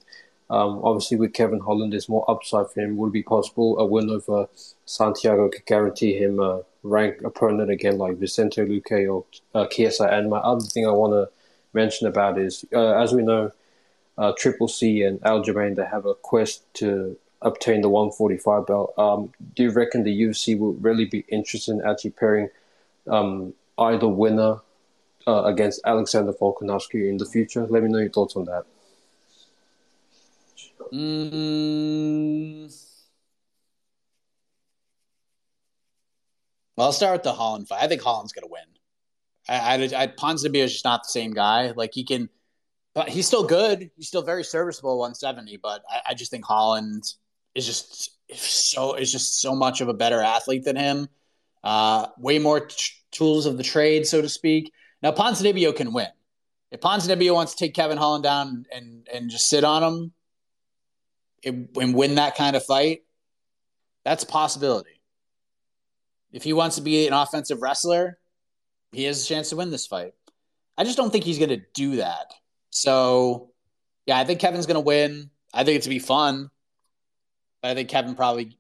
um, 0.52 0.82
obviously, 0.84 1.18
with 1.18 1.34
Kevin 1.34 1.60
Holland, 1.60 1.94
there's 1.94 2.08
more 2.08 2.30
upside 2.30 2.70
for 2.70 2.80
him. 2.80 2.96
Would 2.98 3.08
it 3.08 3.14
be 3.14 3.24
possible 3.24 3.80
a 3.80 3.86
win 3.86 4.10
over 4.12 4.48
Santiago 4.86 5.50
could 5.50 5.66
guarantee 5.66 6.16
him 6.16 6.40
a 6.40 6.62
ranked 6.84 7.24
opponent 7.24 7.72
again, 7.72 7.98
like 7.98 8.18
Vicente 8.18 8.62
Luque 8.62 9.12
or 9.12 9.26
uh, 9.56 9.66
Chiesa? 9.66 10.06
And 10.06 10.30
my 10.30 10.38
other 10.38 10.62
thing 10.62 10.86
I 10.86 10.92
want 10.92 11.14
to 11.14 11.37
mention 11.82 12.08
about 12.08 12.38
is, 12.38 12.66
uh, 12.74 12.94
as 13.04 13.14
we 13.14 13.22
know, 13.22 13.52
uh, 14.18 14.34
Triple 14.38 14.68
C 14.68 15.04
and 15.04 15.22
Aljamain 15.22 15.76
they 15.76 15.86
have 15.86 16.06
a 16.06 16.16
quest 16.16 16.64
to 16.82 17.18
obtain 17.42 17.82
the 17.82 17.90
145 17.90 18.66
belt. 18.66 18.94
Um, 18.98 19.32
do 19.56 19.64
you 19.64 19.72
reckon 19.72 20.04
the 20.04 20.22
UFC 20.24 20.58
will 20.58 20.74
really 20.74 21.06
be 21.06 21.24
interested 21.30 21.72
in 21.76 21.82
actually 21.88 22.12
pairing 22.12 22.50
um, 23.08 23.54
either 23.78 24.08
winner 24.08 24.60
uh, 25.28 25.44
against 25.44 25.82
Alexander 25.86 26.34
Volkanovski 26.34 27.08
in 27.08 27.18
the 27.18 27.26
future? 27.26 27.68
Let 27.68 27.84
me 27.84 27.90
know 27.90 28.00
your 28.00 28.10
thoughts 28.10 28.36
on 28.36 28.46
that. 28.46 28.66
Mm. 30.92 32.74
Well, 36.76 36.88
I'll 36.88 36.94
start 36.94 37.14
with 37.14 37.24
the 37.24 37.34
Holland 37.34 37.68
fight. 37.68 37.84
I 37.84 37.88
think 37.88 38.02
Holland's 38.02 38.34
going 38.34 38.48
to 38.48 38.52
win. 38.52 38.77
I, 39.50 39.76
I, 39.76 40.04
I 40.04 40.08
Ponzinibbio 40.08 40.64
is 40.64 40.74
just 40.74 40.86
not 40.86 41.04
the 41.04 41.10
same 41.10 41.32
guy. 41.32 41.72
Like 41.72 41.92
he 41.94 42.04
can, 42.04 42.30
but 42.94 43.10
he's 43.10 43.28
still 43.28 43.46
good. 43.46 43.90
He's 43.96 44.08
still 44.08 44.22
very 44.22 44.44
serviceable, 44.44 44.98
170. 45.00 45.58
But 45.58 45.84
I, 45.90 46.12
I 46.12 46.14
just 46.14 46.32
think 46.32 46.46
Holland 46.46 47.04
is 47.56 47.66
just 47.66 48.12
so 48.34 48.94
is 48.96 49.12
just 49.12 49.42
so 49.42 49.56
much 49.56 49.82
of 49.82 49.88
a 49.88 49.94
better 49.94 50.22
athlete 50.22 50.64
than 50.64 50.76
him. 50.76 51.08
Uh, 51.64 52.08
way 52.18 52.40
more 52.40 52.62
t- 52.62 52.94
tools 53.12 53.46
of 53.46 53.58
the 53.58 53.64
trade, 53.64 54.06
so 54.06 54.22
to 54.22 54.30
speak. 54.30 54.72
Now 55.02 55.12
Ponzinibbio 55.12 55.76
can 55.76 55.94
win. 55.94 56.08
If 56.72 56.82
Ponzinibbio 56.82 57.34
wants 57.34 57.56
to 57.56 57.66
take 57.66 57.74
Kevin 57.74 57.98
Holland 57.98 58.24
down 58.24 58.66
and 58.72 59.08
and 59.14 59.30
just 59.30 59.50
sit 59.50 59.64
on 59.64 59.84
him, 59.84 60.14
and 61.44 61.94
win 61.94 62.16
that 62.16 62.36
kind 62.36 62.56
of 62.56 62.64
fight, 62.66 63.04
that's 64.04 64.24
a 64.24 64.28
possibility. 64.28 65.02
If 66.32 66.44
he 66.44 66.54
wants 66.54 66.76
to 66.76 66.82
be 66.82 67.08
an 67.08 67.14
offensive 67.14 67.62
wrestler, 67.62 68.20
he 68.92 69.04
has 69.04 69.24
a 69.24 69.28
chance 69.28 69.50
to 69.50 69.56
win 69.56 69.70
this 69.70 69.88
fight. 69.88 70.14
I 70.78 70.84
just 70.84 70.98
don't 70.98 71.12
think 71.12 71.24
he's 71.24 71.40
going 71.40 71.50
to 71.50 71.62
do 71.74 71.98
that. 71.98 72.34
So, 72.70 73.52
yeah, 74.06 74.18
I 74.18 74.24
think 74.24 74.40
Kevin's 74.40 74.66
going 74.66 74.76
to 74.76 74.82
win. 74.82 75.30
I 75.54 75.64
think 75.64 75.78
it's 75.78 75.88
going 75.88 75.98
to 75.98 76.04
be 76.04 76.08
fun. 76.08 76.50
But 77.62 77.72
I 77.72 77.74
think 77.74 77.90
Kevin 77.90 78.16
probably 78.16 78.58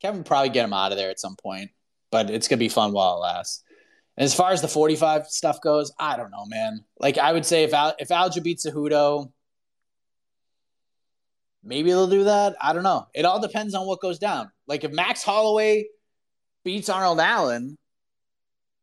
Kevin 0.00 0.24
probably 0.24 0.48
get 0.48 0.64
him 0.64 0.72
out 0.72 0.92
of 0.92 0.98
there 0.98 1.10
at 1.10 1.20
some 1.20 1.36
point. 1.36 1.70
But 2.10 2.30
it's 2.30 2.48
going 2.48 2.58
to 2.58 2.64
be 2.64 2.68
fun 2.68 2.92
while 2.92 3.16
it 3.16 3.20
lasts. 3.20 3.62
And 4.16 4.24
As 4.24 4.34
far 4.34 4.52
as 4.52 4.60
the 4.60 4.68
45 4.68 5.28
stuff 5.28 5.60
goes, 5.60 5.92
I 5.98 6.16
don't 6.16 6.30
know, 6.30 6.44
man. 6.46 6.84
Like 6.98 7.18
I 7.18 7.32
would 7.32 7.46
say 7.46 7.64
if 7.64 7.72
Al- 7.72 7.96
if 7.98 8.08
Aljo 8.08 8.42
beats 8.42 8.66
Cejudo, 8.66 9.30
maybe 11.62 11.90
they'll 11.90 12.08
do 12.08 12.24
that. 12.24 12.56
I 12.60 12.72
don't 12.72 12.82
know. 12.82 13.06
It 13.14 13.24
all 13.24 13.40
depends 13.40 13.74
on 13.74 13.86
what 13.86 14.00
goes 14.00 14.18
down. 14.18 14.50
Like 14.66 14.84
if 14.84 14.92
Max 14.92 15.22
Holloway 15.22 15.86
beats 16.64 16.88
Arnold 16.88 17.20
Allen, 17.20 17.78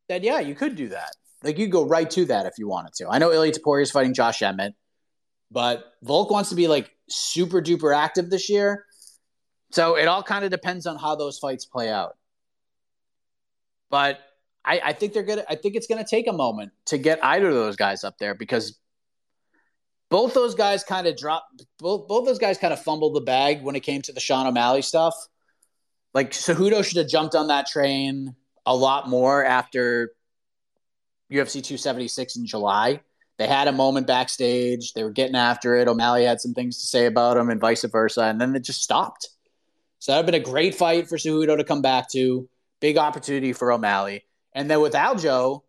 then 0.10 0.24
yeah, 0.24 0.39
you 0.39 0.55
could 0.55 0.76
do 0.76 0.89
that. 0.89 1.16
Like 1.43 1.57
you 1.57 1.68
go 1.68 1.86
right 1.88 2.10
to 2.12 2.26
that 2.26 2.45
if 2.45 2.55
you 2.57 2.68
wanted 2.68 2.93
to. 2.95 3.07
I 3.07 3.20
know 3.20 3.32
Ilia 3.32 3.53
Topuria 3.53 3.84
is 3.84 3.91
fighting 3.91 4.14
Josh 4.14 4.41
Emmett, 4.41 4.74
but 5.49 5.86
Volk 6.03 6.30
wants 6.30 6.49
to 6.49 6.55
be 6.55 6.68
like 6.68 6.91
super 7.07 7.62
duper 7.62 7.95
active 7.95 8.30
this 8.30 8.49
year. 8.49 8.86
So 9.72 9.95
it 9.95 10.07
all 10.07 10.24
kind 10.24 10.43
of 10.43 10.51
depends 10.51 10.86
on 10.86 10.97
how 10.97 11.16
those 11.16 11.38
fights 11.38 11.66
play 11.66 11.89
out. 11.89 12.18
But 13.89 14.20
I, 14.66 14.82
I 14.84 14.93
think 14.93 15.14
they're 15.14 15.24
gonna. 15.24 15.45
I 15.47 15.55
think 15.55 15.76
it's 15.76 15.88
gonna 15.88 16.05
take 16.05 16.28
a 16.28 16.34
moment 16.34 16.72
to 16.88 16.97
get 16.97 17.24
either 17.24 17.47
of 17.47 17.53
those 17.53 17.78
guys 17.78 18.03
up 18.03 18.18
there 18.18 18.36
because 18.36 18.78
both 20.10 20.34
those 20.34 20.55
guys 20.55 20.84
kind 20.84 21.07
of 21.07 21.16
dropped. 21.16 21.64
Both 21.78 22.07
both 22.07 22.26
those 22.26 22.39
guys 22.39 22.57
kind 22.57 22.74
of 22.74 22.82
fumbled 22.82 23.16
the 23.16 23.22
bag 23.22 23.64
when 23.64 23.76
it 23.76 23.82
came 23.82 24.01
to 24.01 24.12
the 24.12 24.20
Sean 24.20 24.47
O'Malley 24.47 24.82
stuff. 24.82 25.16
Like 26.14 26.32
Cejudo 26.32 26.84
should 26.84 26.97
have 26.97 27.07
jumped 27.07 27.36
on 27.36 27.47
that 27.47 27.68
train 27.68 28.36
a 28.66 28.76
lot 28.76 29.10
more 29.10 29.43
after 29.43 30.12
UFC 31.32 31.64
276 31.64 32.38
in 32.38 32.45
July. 32.45 33.01
They 33.38 33.47
had 33.47 33.68
a 33.68 33.72
moment 33.72 34.07
backstage. 34.07 34.93
They 34.93 35.03
were 35.03 35.12
getting 35.12 35.36
after 35.36 35.76
it. 35.76 35.88
O'Malley 35.88 36.26
had 36.26 36.41
some 36.41 36.53
things 36.53 36.80
to 36.80 36.86
say 36.86 37.05
about 37.05 37.38
him, 37.38 37.49
and 37.49 37.62
vice 37.62 37.84
versa. 37.86 38.24
And 38.24 38.39
then 38.39 38.55
it 38.55 38.64
just 38.64 38.84
stopped. 38.84 39.30
So 39.99 40.12
that 40.12 40.18
would 40.18 40.26
have 40.26 40.34
been 40.34 40.49
a 40.49 40.53
great 40.53 40.76
fight 40.76 41.07
for 41.07 41.18
Cejudo 41.18 41.57
to 41.57 41.64
come 41.64 41.82
back 41.82 42.10
to. 42.12 42.49
Big 42.82 42.97
opportunity 42.97 43.53
for 43.53 43.72
O'Malley. 43.72 44.26
And 44.53 44.70
then 44.70 44.82
with 44.82 44.93
Aljo, 44.93 45.62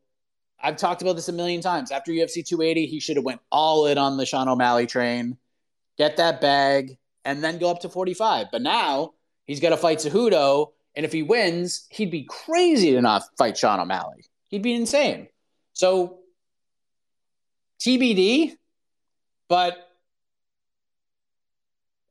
I've 0.61 0.77
talked 0.77 1.03
about 1.03 1.17
this 1.17 1.29
a 1.29 1.33
million 1.33 1.61
times. 1.61 1.91
After 1.91 2.13
UFC 2.13 2.45
280, 2.45 2.87
he 2.87 3.01
should 3.01 3.17
have 3.17 3.25
went 3.25 3.41
all 3.51 3.87
in 3.87 3.99
on 3.99 4.17
the 4.17 4.27
Sean 4.27 4.49
O'Malley 4.49 4.87
train, 4.87 5.37
get 5.97 6.17
that 6.19 6.41
bag, 6.41 6.99
and 7.25 7.43
then 7.43 7.59
go 7.59 7.71
up 7.71 7.81
to 7.81 7.89
45. 7.89 8.49
But 8.53 8.63
now 8.63 9.13
he's 9.47 9.61
got 9.61 9.71
to 9.71 9.77
fight 9.77 9.99
Cejudo, 9.99 10.73
and 10.95 11.07
if 11.07 11.13
he 11.13 11.23
wins, 11.23 11.87
he'd 11.91 12.11
be 12.11 12.25
crazy 12.25 12.93
to 12.93 13.01
not 13.01 13.23
fight 13.39 13.57
Sean 13.57 13.81
O'Malley. 13.81 14.25
He'd 14.49 14.63
be 14.63 14.75
insane. 14.75 15.29
So 15.73 16.19
TBD, 17.81 18.53
but 19.49 19.77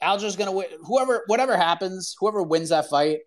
Aljo's 0.02 0.36
going 0.36 0.50
to 0.50 0.56
win. 0.56 0.68
Whoever, 0.86 1.24
whatever 1.28 1.58
happens, 1.58 2.16
whoever 2.20 2.42
wins 2.42 2.70
that 2.70 2.90
fight, 2.90 3.20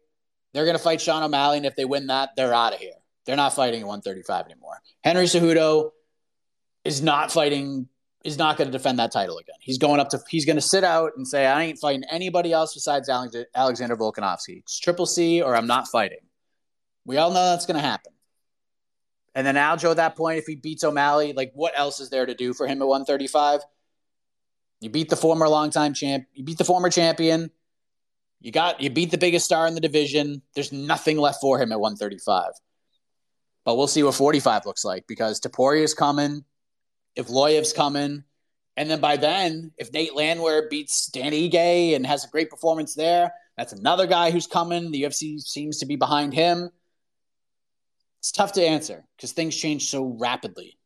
they're 0.52 0.64
going 0.64 0.76
to 0.76 0.82
fight 0.82 1.00
Sean 1.00 1.22
O'Malley, 1.22 1.58
and 1.58 1.66
if 1.66 1.76
they 1.76 1.84
win 1.84 2.08
that, 2.08 2.30
they're 2.36 2.52
out 2.52 2.74
of 2.74 2.80
here. 2.80 2.92
They're 3.24 3.36
not 3.36 3.54
fighting 3.54 3.80
at 3.80 3.86
135 3.86 4.46
anymore. 4.46 4.78
Henry 5.02 5.26
Cejudo 5.26 5.90
is 6.84 7.02
not 7.02 7.30
fighting, 7.30 7.88
is 8.24 8.38
not 8.38 8.56
going 8.56 8.68
to 8.68 8.72
defend 8.72 8.98
that 8.98 9.12
title 9.12 9.38
again. 9.38 9.56
He's 9.60 9.78
going 9.78 10.00
up 10.00 10.08
to, 10.10 10.20
he's 10.28 10.44
going 10.44 10.56
to 10.56 10.62
sit 10.62 10.84
out 10.84 11.12
and 11.16 11.26
say, 11.26 11.46
I 11.46 11.62
ain't 11.62 11.78
fighting 11.78 12.04
anybody 12.10 12.52
else 12.52 12.74
besides 12.74 13.08
Alexander 13.08 13.96
Volkanovski. 13.96 14.58
It's 14.58 14.78
triple 14.78 15.06
C 15.06 15.42
or 15.42 15.56
I'm 15.56 15.66
not 15.66 15.88
fighting. 15.88 16.18
We 17.04 17.16
all 17.16 17.30
know 17.30 17.50
that's 17.50 17.66
going 17.66 17.80
to 17.80 17.86
happen. 17.86 18.12
And 19.34 19.46
then 19.46 19.54
Aljo 19.54 19.90
at 19.90 19.96
that 19.96 20.16
point, 20.16 20.38
if 20.38 20.46
he 20.46 20.56
beats 20.56 20.84
O'Malley, 20.84 21.32
like 21.32 21.52
what 21.54 21.72
else 21.76 22.00
is 22.00 22.10
there 22.10 22.26
to 22.26 22.34
do 22.34 22.52
for 22.52 22.66
him 22.66 22.82
at 22.82 22.88
135? 22.88 23.60
You 24.80 24.90
beat 24.90 25.08
the 25.08 25.16
former 25.16 25.48
longtime 25.48 25.94
champ, 25.94 26.26
you 26.34 26.44
beat 26.44 26.58
the 26.58 26.64
former 26.64 26.90
champion. 26.90 27.50
You 28.40 28.50
got 28.50 28.80
you 28.80 28.90
beat 28.90 29.12
the 29.12 29.18
biggest 29.18 29.44
star 29.44 29.68
in 29.68 29.74
the 29.74 29.80
division. 29.80 30.42
There's 30.54 30.72
nothing 30.72 31.16
left 31.16 31.40
for 31.40 31.60
him 31.60 31.70
at 31.70 31.78
135. 31.78 32.50
But 33.64 33.76
we'll 33.76 33.86
see 33.86 34.02
what 34.02 34.16
45 34.16 34.66
looks 34.66 34.84
like 34.84 35.06
because 35.06 35.40
Topuria 35.40 35.84
is 35.84 35.94
coming, 35.94 36.44
if 37.16 37.28
Evloev's 37.28 37.72
coming, 37.72 38.24
and 38.76 38.90
then 38.90 39.00
by 39.00 39.16
then, 39.16 39.72
if 39.76 39.92
Nate 39.92 40.14
Landwehr 40.14 40.68
beats 40.70 41.06
Dan 41.06 41.32
Ige 41.32 41.94
and 41.94 42.06
has 42.06 42.24
a 42.24 42.28
great 42.28 42.48
performance 42.48 42.94
there, 42.94 43.32
that's 43.56 43.72
another 43.72 44.06
guy 44.06 44.30
who's 44.30 44.46
coming. 44.46 44.90
The 44.90 45.02
UFC 45.02 45.40
seems 45.40 45.78
to 45.78 45.86
be 45.86 45.96
behind 45.96 46.32
him. 46.32 46.70
It's 48.20 48.32
tough 48.32 48.52
to 48.52 48.64
answer 48.64 49.04
because 49.16 49.32
things 49.32 49.56
change 49.56 49.90
so 49.90 50.16
rapidly 50.18 50.78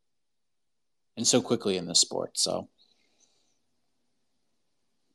and 1.17 1.27
so 1.27 1.41
quickly 1.41 1.77
in 1.77 1.87
this 1.87 2.01
sport. 2.01 2.39
So, 2.39 2.69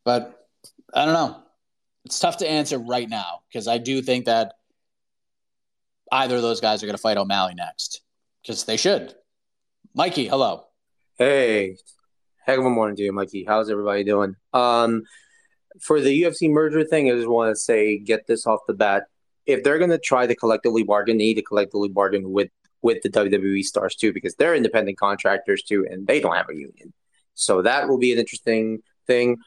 but 0.05 0.47
I 0.93 1.05
don't 1.05 1.13
know. 1.13 1.43
It's 2.05 2.19
tough 2.19 2.37
to 2.37 2.49
answer 2.49 2.79
right 2.79 3.09
now 3.09 3.41
because 3.49 3.67
I 3.67 3.79
do 3.79 4.01
think 4.01 4.25
that 4.25 4.53
either 6.11 6.37
of 6.37 6.41
those 6.41 6.61
guys 6.61 6.81
are 6.81 6.85
going 6.85 6.95
to 6.95 7.01
fight 7.01 7.17
O'Malley 7.17 7.53
next 7.53 8.01
because 8.41 8.63
they 8.63 8.77
should. 8.77 9.13
Mikey, 9.93 10.27
hello. 10.27 10.65
Hey, 11.21 11.77
heck 12.47 12.57
of 12.57 12.65
a 12.65 12.69
morning 12.71 12.95
to 12.95 13.03
you, 13.03 13.13
Mikey. 13.13 13.45
How's 13.47 13.69
everybody 13.69 14.03
doing? 14.03 14.37
Um, 14.53 15.03
for 15.79 16.01
the 16.01 16.23
UFC 16.23 16.49
merger 16.49 16.83
thing, 16.83 17.11
I 17.11 17.13
just 17.13 17.27
want 17.27 17.51
to 17.51 17.55
say, 17.55 17.99
get 17.99 18.25
this 18.25 18.47
off 18.47 18.61
the 18.67 18.73
bat. 18.73 19.03
If 19.45 19.63
they're 19.63 19.77
going 19.77 19.91
to 19.91 19.99
try 19.99 20.25
to 20.25 20.33
collectively 20.33 20.81
bargain, 20.81 21.19
they 21.19 21.25
need 21.25 21.33
to 21.35 21.43
collectively 21.43 21.89
bargain 21.89 22.31
with 22.31 22.49
with 22.81 23.03
the 23.03 23.09
WWE 23.11 23.63
stars 23.63 23.93
too, 23.93 24.11
because 24.11 24.33
they're 24.33 24.55
independent 24.55 24.97
contractors 24.97 25.61
too, 25.61 25.85
and 25.87 26.07
they 26.07 26.19
don't 26.19 26.35
have 26.35 26.49
a 26.49 26.55
union. 26.55 26.91
So 27.35 27.61
that 27.61 27.87
will 27.87 27.99
be 27.99 28.11
an 28.13 28.17
interesting 28.17 28.79
thing. 29.05 29.37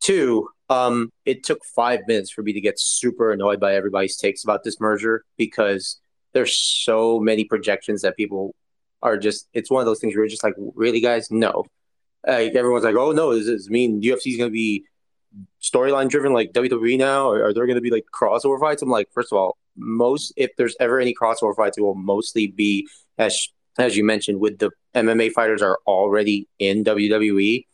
Two, 0.00 0.50
um, 0.68 1.10
it 1.24 1.44
took 1.44 1.64
five 1.64 2.00
minutes 2.06 2.30
for 2.30 2.42
me 2.42 2.52
to 2.52 2.60
get 2.60 2.78
super 2.78 3.32
annoyed 3.32 3.58
by 3.58 3.74
everybody's 3.74 4.18
takes 4.18 4.44
about 4.44 4.64
this 4.64 4.80
merger 4.80 5.24
because 5.38 5.98
there's 6.34 6.54
so 6.54 7.18
many 7.18 7.46
projections 7.46 8.02
that 8.02 8.18
people 8.18 8.54
are 9.02 9.16
just. 9.16 9.48
It's 9.52 9.70
one 9.70 9.80
of 9.80 9.86
those 9.86 10.00
things 10.00 10.14
where 10.14 10.24
you're 10.24 10.30
just 10.30 10.44
like, 10.44 10.54
really, 10.74 11.00
guys, 11.00 11.30
no. 11.30 11.64
Like 12.26 12.54
everyone's 12.54 12.84
like, 12.84 12.96
oh 12.96 13.12
no, 13.12 13.32
does 13.32 13.46
this 13.46 13.68
mean 13.68 14.02
UFC 14.02 14.32
is 14.32 14.36
going 14.36 14.50
to 14.50 14.54
be 14.54 14.84
storyline 15.62 16.08
driven 16.08 16.32
like 16.32 16.52
WWE 16.52 16.98
now, 16.98 17.30
or 17.30 17.44
are 17.44 17.54
there 17.54 17.66
going 17.66 17.76
to 17.76 17.82
be 17.82 17.90
like 17.90 18.04
crossover 18.12 18.58
fights? 18.58 18.82
I'm 18.82 18.88
like, 18.88 19.08
first 19.12 19.32
of 19.32 19.38
all, 19.38 19.56
most 19.76 20.32
if 20.36 20.50
there's 20.56 20.76
ever 20.80 21.00
any 21.00 21.14
crossover 21.14 21.54
fights, 21.54 21.78
it 21.78 21.82
will 21.82 21.94
mostly 21.94 22.46
be 22.48 22.88
as 23.18 23.48
as 23.78 23.96
you 23.96 24.04
mentioned 24.04 24.40
with 24.40 24.58
the 24.58 24.70
MMA 24.94 25.32
fighters 25.32 25.62
are 25.62 25.78
already 25.86 26.48
in 26.58 26.84
WWE. 26.84 27.66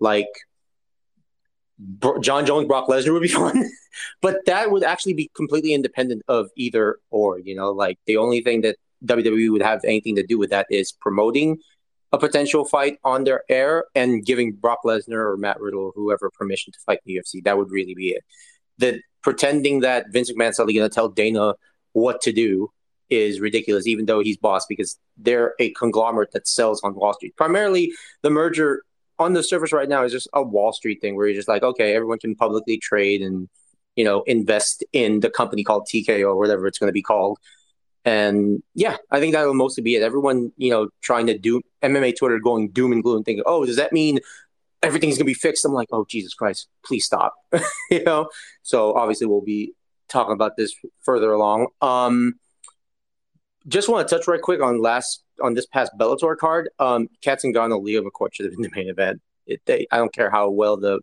Like 0.00 0.28
Jon 2.20 2.46
Jones, 2.46 2.66
Brock 2.66 2.88
Lesnar 2.88 3.12
would 3.12 3.22
be 3.22 3.28
fun, 3.42 3.64
but 4.20 4.44
that 4.46 4.70
would 4.70 4.84
actually 4.84 5.14
be 5.14 5.30
completely 5.34 5.74
independent 5.74 6.22
of 6.28 6.50
either 6.56 6.98
or. 7.10 7.38
You 7.38 7.54
know, 7.54 7.70
like 7.70 7.98
the 8.06 8.16
only 8.16 8.42
thing 8.42 8.62
that 8.62 8.76
WWE 9.04 9.50
would 9.50 9.62
have 9.62 9.80
anything 9.84 10.16
to 10.16 10.22
do 10.22 10.38
with 10.38 10.50
that 10.50 10.66
is 10.70 10.92
promoting 10.92 11.58
a 12.12 12.18
potential 12.18 12.64
fight 12.64 12.98
on 13.04 13.24
their 13.24 13.42
air 13.48 13.84
and 13.94 14.24
giving 14.24 14.52
Brock 14.52 14.80
Lesnar 14.84 15.32
or 15.32 15.36
Matt 15.36 15.60
Riddle 15.60 15.86
or 15.86 15.92
whoever 15.94 16.30
permission 16.30 16.72
to 16.72 16.78
fight 16.86 17.00
the 17.04 17.16
UFC. 17.16 17.42
That 17.42 17.58
would 17.58 17.70
really 17.70 17.94
be 17.94 18.10
it. 18.10 18.22
The 18.78 19.00
pretending 19.22 19.80
that 19.80 20.06
Vince 20.12 20.32
McMahon's 20.32 20.56
suddenly 20.56 20.74
going 20.74 20.88
to 20.88 20.94
tell 20.94 21.08
Dana 21.08 21.54
what 21.92 22.20
to 22.22 22.32
do 22.32 22.70
is 23.10 23.40
ridiculous, 23.40 23.86
even 23.86 24.06
though 24.06 24.20
he's 24.20 24.36
boss, 24.36 24.66
because 24.66 24.98
they're 25.16 25.54
a 25.58 25.70
conglomerate 25.70 26.32
that 26.32 26.46
sells 26.46 26.80
on 26.82 26.94
Wall 26.94 27.12
Street. 27.14 27.36
Primarily, 27.36 27.92
the 28.22 28.30
merger 28.30 28.82
on 29.18 29.32
the 29.32 29.42
surface 29.42 29.72
right 29.72 29.88
now 29.88 30.04
is 30.04 30.12
just 30.12 30.28
a 30.32 30.42
Wall 30.42 30.72
Street 30.72 31.00
thing 31.00 31.16
where 31.16 31.26
you're 31.26 31.36
just 31.36 31.48
like, 31.48 31.62
okay, 31.62 31.94
everyone 31.94 32.18
can 32.18 32.34
publicly 32.34 32.78
trade 32.78 33.22
and 33.22 33.48
you 33.96 34.04
know 34.04 34.22
invest 34.22 34.84
in 34.92 35.20
the 35.20 35.30
company 35.30 35.62
called 35.62 35.86
TKO 35.92 36.26
or 36.26 36.36
whatever 36.36 36.66
it's 36.66 36.78
going 36.78 36.88
to 36.88 36.92
be 36.92 37.02
called. 37.02 37.38
And 38.04 38.62
yeah, 38.74 38.98
I 39.10 39.18
think 39.18 39.32
that 39.32 39.46
will 39.46 39.54
mostly 39.54 39.82
be 39.82 39.96
it. 39.96 40.02
Everyone, 40.02 40.52
you 40.56 40.70
know, 40.70 40.88
trying 41.00 41.26
to 41.28 41.38
do 41.38 41.62
MMA 41.82 42.16
Twitter 42.16 42.38
going 42.38 42.70
doom 42.70 42.92
and 42.92 43.02
gloom, 43.02 43.24
thinking, 43.24 43.44
oh, 43.46 43.64
does 43.64 43.76
that 43.76 43.92
mean 43.92 44.20
everything's 44.82 45.16
gonna 45.16 45.24
be 45.24 45.34
fixed? 45.34 45.64
I'm 45.64 45.72
like, 45.72 45.88
oh 45.90 46.04
Jesus 46.08 46.34
Christ, 46.34 46.68
please 46.84 47.04
stop. 47.04 47.34
you 47.90 48.04
know. 48.04 48.28
So 48.62 48.94
obviously 48.94 49.26
we'll 49.26 49.40
be 49.40 49.72
talking 50.08 50.34
about 50.34 50.56
this 50.56 50.74
further 51.02 51.32
along. 51.32 51.68
Um, 51.80 52.34
just 53.66 53.88
want 53.88 54.06
to 54.06 54.14
touch 54.14 54.28
right 54.28 54.42
quick 54.42 54.62
on 54.62 54.80
last 54.80 55.22
on 55.42 55.54
this 55.54 55.66
past 55.66 55.92
Bellator 55.98 56.36
card. 56.36 56.68
Um, 56.78 57.08
Cat 57.22 57.40
Zingano, 57.42 57.82
Leah 57.82 58.02
McCourt 58.02 58.34
should 58.34 58.46
have 58.46 58.52
been 58.52 58.62
the 58.62 58.70
main 58.74 58.88
event. 58.88 59.22
It, 59.46 59.60
they, 59.66 59.86
I 59.90 59.96
don't 59.96 60.12
care 60.12 60.30
how 60.30 60.50
well 60.50 60.76
the 60.76 61.00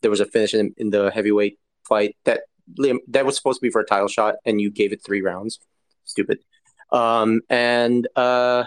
there 0.00 0.10
was 0.10 0.20
a 0.20 0.26
finish 0.26 0.54
in, 0.54 0.74
in 0.76 0.90
the 0.90 1.10
heavyweight 1.10 1.58
fight 1.88 2.16
that 2.24 2.42
that 3.08 3.24
was 3.24 3.34
supposed 3.36 3.60
to 3.60 3.62
be 3.62 3.70
for 3.70 3.80
a 3.80 3.86
title 3.86 4.08
shot, 4.08 4.36
and 4.44 4.60
you 4.60 4.70
gave 4.70 4.92
it 4.92 5.02
three 5.02 5.22
rounds. 5.22 5.58
Stupid. 6.18 6.40
Um, 6.90 7.42
and 7.48 8.08
uh, 8.16 8.64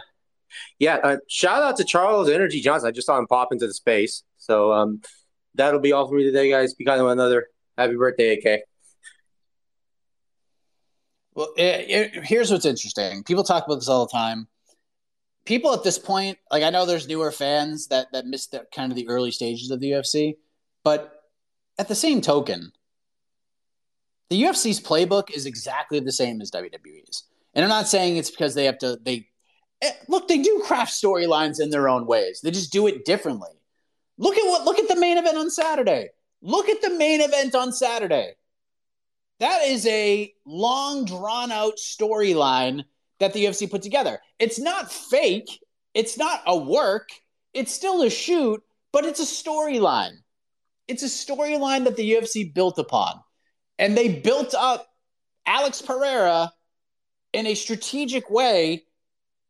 yeah, 0.80 0.95
uh, 1.04 1.18
shout 1.28 1.62
out 1.62 1.76
to 1.78 1.84
Charles 1.84 2.30
Energy 2.30 2.62
Johnson. 2.62 2.88
I 2.88 2.91
just 2.91 3.08
saw 3.08 3.18
him 3.18 3.28
pop 3.28 3.52
into 3.52 3.68
the 3.68 3.74
space. 3.74 4.24
So 4.38 4.72
um, 4.72 5.02
that'll 5.56 5.82
be 5.82 5.91
all 5.91 6.08
for 6.08 6.16
me 6.16 6.24
today, 6.24 6.49
guys. 6.49 6.74
Be 6.74 6.86
kind 6.86 7.04
one 7.04 7.12
another. 7.12 7.47
Happy 7.78 7.95
birthday, 7.95 8.38
AK. 8.38 8.62
Well, 11.34 11.54
it, 11.58 12.16
it, 12.16 12.24
here's 12.24 12.52
what's 12.52 12.66
interesting. 12.66 13.24
People 13.24 13.43
talk 13.43 13.66
about 13.66 13.76
this 13.76 13.89
all 13.89 14.06
the 14.06 14.12
time. 14.12 14.47
People 15.43 15.74
at 15.74 15.84
this 15.84 15.99
point, 15.99 16.38
like 16.52 16.64
I 16.64 16.70
know 16.70 16.86
there's 16.86 17.08
newer 17.08 17.32
fans 17.32 17.88
that 17.88 18.08
that 18.14 18.28
missed 18.28 18.52
the, 18.52 18.66
kind 18.74 18.93
of 18.93 18.95
the 18.95 19.10
early 19.10 19.32
stages 19.32 19.72
of 19.72 19.82
the 19.82 19.91
UFC, 19.91 20.38
but 20.86 21.24
at 21.78 21.89
the 21.89 21.95
same 21.95 22.22
token, 22.22 22.72
the 24.30 24.43
UFC's 24.43 24.80
playbook 24.80 25.30
is 25.30 25.45
exactly 25.45 25.99
the 25.99 26.14
same 26.14 26.39
as 26.39 26.52
WWE's. 26.52 27.24
And 27.54 27.64
I'm 27.64 27.70
not 27.70 27.88
saying 27.88 28.18
it's 28.18 28.32
because 28.32 28.56
they 28.56 28.66
have 28.66 28.78
to 28.80 28.97
they 29.02 29.32
Eh, 29.82 29.91
look, 30.08 30.28
they 30.28 30.38
do 30.38 30.62
craft 30.66 30.91
storylines 30.91 31.60
in 31.60 31.70
their 31.70 31.89
own 31.89 32.06
ways. 32.06 32.41
They 32.41 32.52
just 32.52 32.72
do 32.72 32.88
it 32.88 33.06
differently. 33.06 33.49
Look 34.18 34.38
at 34.38 34.45
what 34.45 34.66
look 34.66 34.80
at 34.80 34.88
the 34.88 34.99
main 34.99 35.18
event 35.18 35.38
on 35.38 35.49
Saturday. 35.49 36.10
Look 36.41 36.70
at 36.70 36.82
the 36.82 36.91
main 36.91 37.22
event 37.22 37.56
on 37.56 37.72
Saturday. 37.72 38.34
That 39.39 39.64
is 39.64 39.88
a 39.88 40.32
long 40.45 41.06
drawn 41.06 41.52
out 41.52 41.78
storyline 41.78 42.84
that 43.20 43.34
the 43.34 43.45
UFC 43.45 43.70
put 43.70 43.82
together. 43.82 44.20
It's 44.38 44.60
not 44.60 44.91
fake. 44.91 45.49
It's 45.95 46.18
not 46.18 46.41
a 46.45 46.56
work. 46.56 47.10
It's 47.54 47.74
still 47.74 48.04
a 48.04 48.10
shoot, 48.10 48.62
but 48.91 49.06
it's 49.06 49.20
a 49.20 49.24
storyline. 49.24 50.18
It's 50.88 51.04
a 51.04 51.08
storyline 51.08 51.86
that 51.86 51.95
the 51.95 52.14
UFC 52.14 52.54
built 52.54 52.78
upon. 52.78 53.20
And 53.80 53.97
they 53.97 54.20
built 54.20 54.54
up 54.54 54.88
Alex 55.47 55.82
Pereira 55.82 56.54
in 57.34 57.48
a 57.48 57.56
strategic 57.56 58.30
way 58.30 58.86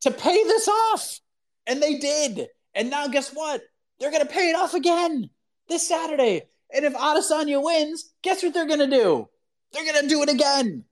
to 0.01 0.11
pay 0.11 0.43
this 0.43 0.67
off. 0.67 1.19
And 1.67 1.81
they 1.81 1.97
did. 1.97 2.47
And 2.73 2.89
now, 2.89 3.07
guess 3.07 3.31
what? 3.31 3.61
They're 3.99 4.11
going 4.11 4.25
to 4.25 4.33
pay 4.33 4.49
it 4.49 4.55
off 4.55 4.73
again 4.73 5.29
this 5.67 5.87
Saturday. 5.87 6.43
And 6.73 6.85
if 6.85 6.93
Adesanya 6.93 7.63
wins, 7.63 8.11
guess 8.21 8.43
what 8.43 8.53
they're 8.53 8.67
going 8.67 8.79
to 8.79 8.87
do? 8.87 9.29
They're 9.71 9.85
going 9.85 10.01
to 10.01 10.09
do 10.09 10.23
it 10.23 10.29
again. 10.29 10.85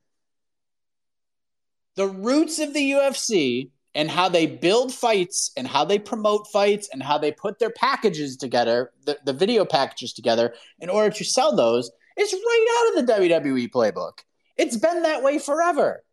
The 1.96 2.08
roots 2.08 2.60
of 2.60 2.74
the 2.74 2.92
UFC 2.92 3.72
and 3.96 4.10
how 4.10 4.30
they 4.30 4.46
build 4.46 4.94
fights 4.94 5.52
and 5.58 5.68
how 5.68 5.84
they 5.84 6.00
promote 6.00 6.48
fights 6.48 6.90
and 6.94 7.02
how 7.02 7.18
they 7.18 7.32
put 7.32 7.60
their 7.60 7.72
packages 7.72 8.38
together, 8.38 8.92
the, 9.06 9.18
the 9.26 9.34
video 9.34 9.66
packages 9.66 10.14
together 10.14 10.54
in 10.80 10.90
order 10.90 11.14
to 11.16 11.26
sell 11.26 11.56
those 11.56 11.92
is 12.18 12.34
right 12.34 12.94
out 12.96 13.00
of 13.00 13.06
the 13.06 13.14
WWE 13.14 13.70
playbook. 13.72 14.20
It's 14.58 14.78
been 14.78 15.04
that 15.04 15.24
way 15.24 15.40
forever. 15.40 16.04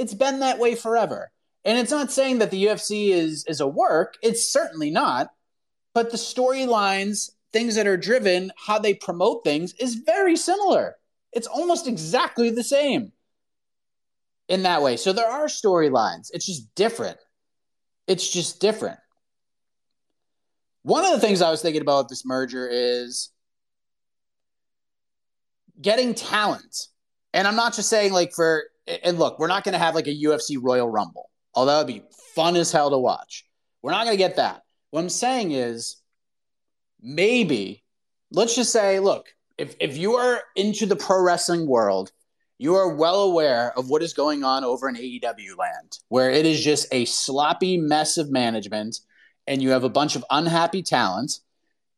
It's 0.00 0.14
been 0.14 0.40
that 0.40 0.58
way 0.58 0.74
forever. 0.74 1.30
And 1.62 1.78
it's 1.78 1.90
not 1.90 2.10
saying 2.10 2.38
that 2.38 2.50
the 2.50 2.64
UFC 2.64 3.10
is 3.10 3.44
is 3.46 3.60
a 3.60 3.68
work. 3.68 4.14
It's 4.22 4.50
certainly 4.50 4.90
not. 4.90 5.28
But 5.92 6.10
the 6.10 6.16
storylines, 6.16 7.32
things 7.52 7.74
that 7.74 7.86
are 7.86 7.98
driven, 7.98 8.50
how 8.56 8.78
they 8.78 8.94
promote 8.94 9.44
things 9.44 9.74
is 9.74 9.96
very 9.96 10.36
similar. 10.36 10.96
It's 11.32 11.46
almost 11.46 11.86
exactly 11.86 12.48
the 12.48 12.64
same 12.64 13.12
in 14.48 14.62
that 14.62 14.80
way. 14.80 14.96
So 14.96 15.12
there 15.12 15.30
are 15.30 15.46
storylines. 15.46 16.28
It's 16.32 16.46
just 16.46 16.74
different. 16.74 17.18
It's 18.06 18.28
just 18.28 18.58
different. 18.58 18.98
One 20.82 21.04
of 21.04 21.12
the 21.12 21.20
things 21.20 21.42
I 21.42 21.50
was 21.50 21.60
thinking 21.60 21.82
about 21.82 22.08
this 22.08 22.24
merger 22.24 22.66
is 22.66 23.30
getting 25.80 26.14
talent. 26.14 26.86
And 27.34 27.46
I'm 27.46 27.56
not 27.56 27.74
just 27.74 27.90
saying 27.90 28.14
like 28.14 28.32
for 28.32 28.64
and 29.02 29.18
look, 29.18 29.38
we're 29.38 29.48
not 29.48 29.64
going 29.64 29.72
to 29.72 29.78
have 29.78 29.94
like 29.94 30.06
a 30.06 30.14
UFC 30.14 30.56
Royal 30.60 30.88
Rumble. 30.88 31.30
Although 31.54 31.72
that'd 31.72 31.86
be 31.86 32.02
fun 32.34 32.56
as 32.56 32.72
hell 32.72 32.90
to 32.90 32.98
watch. 32.98 33.44
We're 33.82 33.92
not 33.92 34.04
going 34.04 34.16
to 34.16 34.22
get 34.22 34.36
that. 34.36 34.62
What 34.90 35.00
I'm 35.00 35.08
saying 35.08 35.52
is 35.52 35.96
maybe, 37.00 37.82
let's 38.30 38.54
just 38.54 38.72
say, 38.72 39.00
look, 39.00 39.28
if, 39.58 39.74
if 39.80 39.96
you 39.96 40.14
are 40.14 40.42
into 40.56 40.86
the 40.86 40.96
pro 40.96 41.22
wrestling 41.22 41.66
world, 41.66 42.12
you 42.58 42.74
are 42.74 42.94
well 42.94 43.22
aware 43.22 43.76
of 43.78 43.88
what 43.88 44.02
is 44.02 44.12
going 44.12 44.44
on 44.44 44.64
over 44.64 44.88
in 44.88 44.94
AEW 44.94 45.56
land, 45.56 45.98
where 46.08 46.30
it 46.30 46.44
is 46.44 46.62
just 46.62 46.86
a 46.92 47.06
sloppy 47.06 47.78
mess 47.78 48.18
of 48.18 48.30
management 48.30 49.00
and 49.46 49.62
you 49.62 49.70
have 49.70 49.84
a 49.84 49.88
bunch 49.88 50.14
of 50.14 50.24
unhappy 50.30 50.82
talent. 50.82 51.38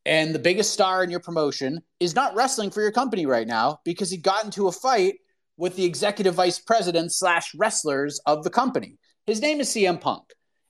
And 0.07 0.35
the 0.35 0.39
biggest 0.39 0.73
star 0.73 1.05
in 1.05 1.11
your 1.11 1.21
promotion 1.21 1.83
is 2.01 2.15
not 2.15 2.35
wrestling 2.35 2.71
for 2.71 2.81
your 2.81 2.93
company 2.93 3.27
right 3.27 3.47
now 3.47 3.81
because 3.85 4.11
he 4.11 4.17
got 4.17 4.45
into 4.45 4.69
a 4.69 4.73
fight 4.73 5.17
with 5.57 5.77
the 5.77 5.85
executive 5.85 6.35
vice 6.35 6.59
president 6.59 7.13
slash 7.13 7.55
wrestlers 7.55 8.21
of 8.27 8.45
the 8.45 8.51
company. 8.51 8.99
His 9.27 9.41
name 9.41 9.61
is 9.61 9.69
CM 9.69 10.01
Punk. 10.01 10.25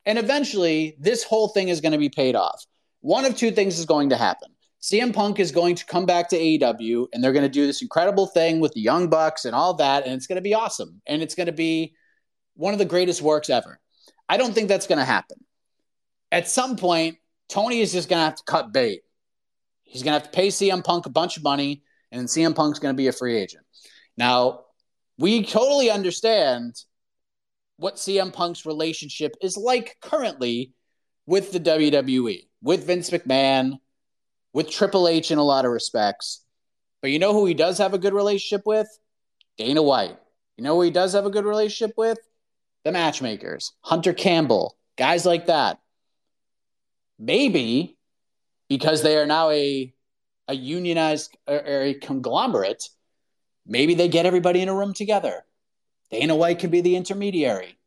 And 0.04 0.18
eventually, 0.18 0.96
this 0.98 1.22
whole 1.22 1.48
thing 1.48 1.68
is 1.68 1.80
going 1.80 1.92
to 1.92 1.98
be 1.98 2.08
paid 2.08 2.34
off. 2.34 2.64
One 3.00 3.24
of 3.24 3.36
two 3.36 3.50
things 3.50 3.78
is 3.78 3.86
going 3.86 4.10
to 4.10 4.16
happen. 4.16 4.50
CM 4.82 5.14
Punk 5.14 5.38
is 5.38 5.52
going 5.52 5.76
to 5.76 5.86
come 5.86 6.06
back 6.06 6.28
to 6.30 6.36
AEW 6.36 7.06
and 7.12 7.22
they're 7.22 7.32
going 7.32 7.44
to 7.44 7.48
do 7.48 7.66
this 7.66 7.82
incredible 7.82 8.26
thing 8.26 8.58
with 8.58 8.72
the 8.72 8.80
Young 8.80 9.08
Bucks 9.08 9.44
and 9.44 9.54
all 9.54 9.74
that. 9.74 10.04
And 10.04 10.14
it's 10.14 10.26
going 10.26 10.36
to 10.36 10.42
be 10.42 10.54
awesome. 10.54 11.00
And 11.06 11.22
it's 11.22 11.36
going 11.36 11.46
to 11.46 11.52
be 11.52 11.94
one 12.54 12.72
of 12.72 12.78
the 12.78 12.84
greatest 12.84 13.22
works 13.22 13.48
ever. 13.48 13.78
I 14.28 14.36
don't 14.36 14.52
think 14.52 14.68
that's 14.68 14.88
going 14.88 14.98
to 14.98 15.04
happen. 15.04 15.38
At 16.32 16.48
some 16.48 16.76
point, 16.76 17.18
Tony 17.48 17.80
is 17.80 17.92
just 17.92 18.08
going 18.08 18.18
to 18.18 18.24
have 18.24 18.36
to 18.36 18.42
cut 18.44 18.72
bait. 18.72 19.02
He's 19.84 20.02
going 20.02 20.18
to 20.18 20.20
have 20.20 20.30
to 20.30 20.36
pay 20.36 20.48
CM 20.48 20.82
Punk 20.82 21.06
a 21.06 21.10
bunch 21.10 21.36
of 21.36 21.42
money, 21.42 21.82
and 22.10 22.18
then 22.18 22.26
CM 22.26 22.54
Punk's 22.54 22.78
going 22.78 22.94
to 22.94 22.96
be 22.96 23.08
a 23.08 23.12
free 23.12 23.36
agent. 23.36 23.64
Now, 24.16 24.60
we 25.18 25.44
totally 25.44 25.90
understand 25.90 26.74
what 27.76 27.96
CM 27.96 28.32
Punk's 28.32 28.66
relationship 28.66 29.34
is 29.42 29.56
like 29.56 29.96
currently 30.00 30.72
with 31.26 31.52
the 31.52 31.60
WWE, 31.60 32.48
with 32.62 32.86
Vince 32.86 33.10
McMahon, 33.10 33.78
with 34.52 34.70
Triple 34.70 35.08
H 35.08 35.30
in 35.30 35.38
a 35.38 35.44
lot 35.44 35.64
of 35.64 35.72
respects. 35.72 36.44
But 37.00 37.10
you 37.10 37.18
know 37.18 37.32
who 37.32 37.46
he 37.46 37.54
does 37.54 37.78
have 37.78 37.94
a 37.94 37.98
good 37.98 38.14
relationship 38.14 38.66
with? 38.66 38.88
Dana 39.58 39.82
White. 39.82 40.16
You 40.56 40.64
know 40.64 40.76
who 40.76 40.82
he 40.82 40.90
does 40.90 41.12
have 41.14 41.26
a 41.26 41.30
good 41.30 41.44
relationship 41.44 41.94
with? 41.96 42.18
The 42.84 42.92
matchmakers, 42.92 43.72
Hunter 43.80 44.12
Campbell, 44.12 44.76
guys 44.96 45.24
like 45.24 45.46
that. 45.46 45.78
Maybe 47.18 47.96
because 48.68 49.02
they 49.02 49.16
are 49.16 49.26
now 49.26 49.50
a 49.50 49.92
a 50.48 50.54
unionized 50.54 51.36
or 51.46 51.82
a 51.82 51.94
conglomerate, 51.94 52.88
maybe 53.66 53.94
they 53.94 54.08
get 54.08 54.26
everybody 54.26 54.60
in 54.60 54.68
a 54.68 54.74
room 54.74 54.92
together 54.94 55.44
Dana 56.12 56.36
White 56.36 56.58
could 56.58 56.70
be 56.70 56.82
the 56.82 56.94
intermediary. 56.94 57.78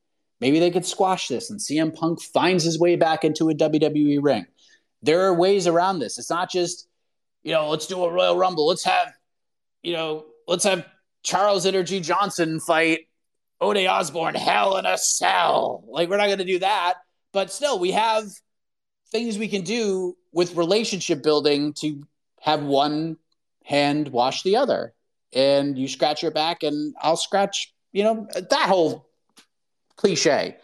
Maybe 0.42 0.60
they 0.60 0.72
could 0.72 0.86
squash 0.86 1.28
this 1.28 1.52
and 1.52 1.60
CM 1.60 1.96
Punk 1.96 2.22
finds 2.22 2.64
his 2.64 2.80
way 2.80 2.96
back 2.96 3.24
into 3.24 3.50
a 3.50 3.54
WWE 3.54 4.18
ring. 4.22 4.48
There 5.04 5.22
are 5.22 5.34
ways 5.34 5.68
around 5.68 6.00
this. 6.00 6.18
It's 6.18 6.32
not 6.32 6.50
just, 6.50 6.88
you 7.44 7.52
know, 7.52 7.70
let's 7.70 7.86
do 7.86 8.04
a 8.04 8.12
Royal 8.12 8.36
Rumble. 8.36 8.68
Let's 8.68 8.84
have, 8.84 9.14
you 9.84 9.94
know, 9.94 10.26
let's 10.48 10.64
have 10.64 10.88
Charles 11.22 11.68
Energy 11.68 12.00
Johnson 12.00 12.60
fight 12.60 13.02
Ode 13.62 13.86
Osbourne 13.86 14.36
hell 14.36 14.78
in 14.78 14.88
a 14.88 14.98
cell. 14.98 15.84
Like, 15.88 16.10
we're 16.10 16.18
not 16.18 16.26
going 16.26 16.40
to 16.40 16.46
do 16.46 16.60
that. 16.60 16.96
But 17.32 17.52
still, 17.52 17.78
we 17.78 17.92
have 17.92 18.26
things 19.12 19.38
we 19.38 19.48
can 19.48 19.62
do 19.62 20.18
with 20.34 20.56
relationship 20.56 21.22
building 21.22 21.74
to 21.74 22.04
have 22.42 22.64
one 22.64 23.18
hand 23.64 24.08
wash 24.10 24.42
the 24.42 24.56
other. 24.56 24.95
And 25.36 25.78
you 25.78 25.88
scratch 25.88 26.24
your 26.24 26.32
back, 26.32 26.64
and 26.64 26.96
I'll 27.02 27.18
scratch 27.18 27.76
you 27.96 28.04
know, 28.04 28.28
that 28.34 28.68
whole 28.68 29.08
cliche. 29.96 30.58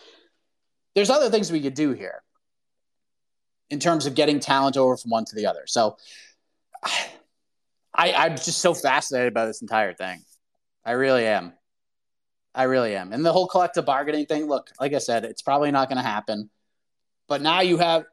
There's 0.95 1.09
other 1.09 1.29
things 1.29 1.49
we 1.49 1.61
could 1.61 1.75
do 1.75 1.93
here 1.93 2.21
in 3.69 3.79
terms 3.79 4.05
of 4.05 4.15
getting 4.15 4.41
talent 4.41 4.75
over 4.75 4.97
from 4.97 5.11
one 5.11 5.23
to 5.23 5.35
the 5.35 5.45
other. 5.45 5.61
So 5.65 5.95
I, 7.95 8.11
I'm 8.11 8.35
just 8.35 8.57
so 8.57 8.73
fascinated 8.73 9.33
by 9.33 9.45
this 9.45 9.61
entire 9.61 9.93
thing. 9.93 10.25
I 10.83 10.91
really 10.91 11.25
am. 11.25 11.53
I 12.53 12.63
really 12.63 12.97
am. 12.97 13.13
And 13.13 13.25
the 13.25 13.31
whole 13.31 13.47
collective 13.47 13.85
bargaining 13.85 14.25
thing, 14.25 14.47
look, 14.47 14.69
like 14.77 14.93
I 14.93 14.97
said, 14.97 15.23
it's 15.23 15.41
probably 15.41 15.71
not 15.71 15.87
going 15.87 16.03
to 16.03 16.03
happen. 16.03 16.49
But 17.29 17.41
now 17.41 17.61
you 17.61 17.77
have 17.77 18.03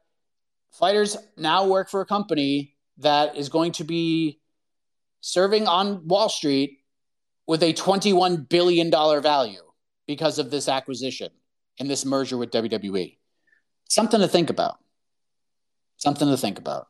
fighters 0.71 1.17
now 1.35 1.67
work 1.67 1.89
for 1.89 1.99
a 1.99 2.05
company 2.05 2.77
that 2.99 3.35
is 3.35 3.49
going 3.49 3.73
to 3.73 3.83
be 3.83 4.39
serving 5.21 5.67
on 5.67 6.07
Wall 6.07 6.29
Street 6.29 6.79
with 7.47 7.63
a 7.63 7.73
$21 7.73 8.47
billion 8.47 8.91
value 8.91 9.61
because 10.07 10.39
of 10.39 10.51
this 10.51 10.67
acquisition 10.67 11.29
and 11.79 11.89
this 11.89 12.05
merger 12.05 12.37
with 12.37 12.51
WWE. 12.51 13.17
Something 13.89 14.19
to 14.19 14.27
think 14.27 14.49
about. 14.49 14.77
Something 15.97 16.29
to 16.29 16.37
think 16.37 16.59
about. 16.59 16.87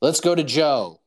Let's 0.00 0.20
go 0.20 0.34
to 0.34 0.44
Joe. 0.44 1.00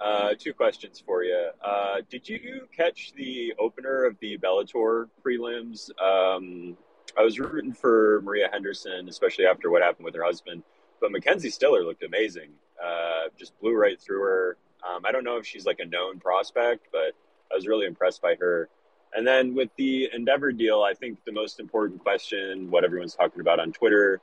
Uh, 0.00 0.34
two 0.38 0.52
questions 0.52 1.02
for 1.04 1.24
you. 1.24 1.50
Uh, 1.64 1.96
did 2.10 2.28
you 2.28 2.68
catch 2.76 3.12
the 3.16 3.54
opener 3.58 4.04
of 4.04 4.16
the 4.20 4.38
Bellator 4.38 5.08
prelims? 5.24 5.90
Um, 6.00 6.76
I 7.18 7.22
was 7.22 7.40
rooting 7.40 7.72
for 7.72 8.20
Maria 8.22 8.48
Henderson, 8.52 9.08
especially 9.08 9.46
after 9.46 9.70
what 9.70 9.82
happened 9.82 10.04
with 10.04 10.14
her 10.14 10.22
husband. 10.22 10.62
But 11.00 11.12
Mackenzie 11.12 11.50
Stiller 11.50 11.84
looked 11.84 12.02
amazing. 12.02 12.50
Uh, 12.82 13.28
just 13.38 13.58
blew 13.60 13.74
right 13.74 14.00
through 14.00 14.22
her. 14.22 14.56
Um, 14.86 15.04
I 15.04 15.12
don't 15.12 15.24
know 15.24 15.36
if 15.36 15.46
she's 15.46 15.66
like 15.66 15.80
a 15.80 15.86
known 15.86 16.18
prospect, 16.20 16.88
but 16.92 17.12
I 17.50 17.54
was 17.54 17.66
really 17.66 17.86
impressed 17.86 18.22
by 18.22 18.34
her. 18.36 18.68
And 19.14 19.26
then 19.26 19.54
with 19.54 19.70
the 19.76 20.10
Endeavor 20.12 20.52
deal, 20.52 20.82
I 20.82 20.94
think 20.94 21.18
the 21.24 21.32
most 21.32 21.58
important 21.58 22.00
question, 22.00 22.70
what 22.70 22.84
everyone's 22.84 23.14
talking 23.14 23.40
about 23.40 23.60
on 23.60 23.72
Twitter, 23.72 24.20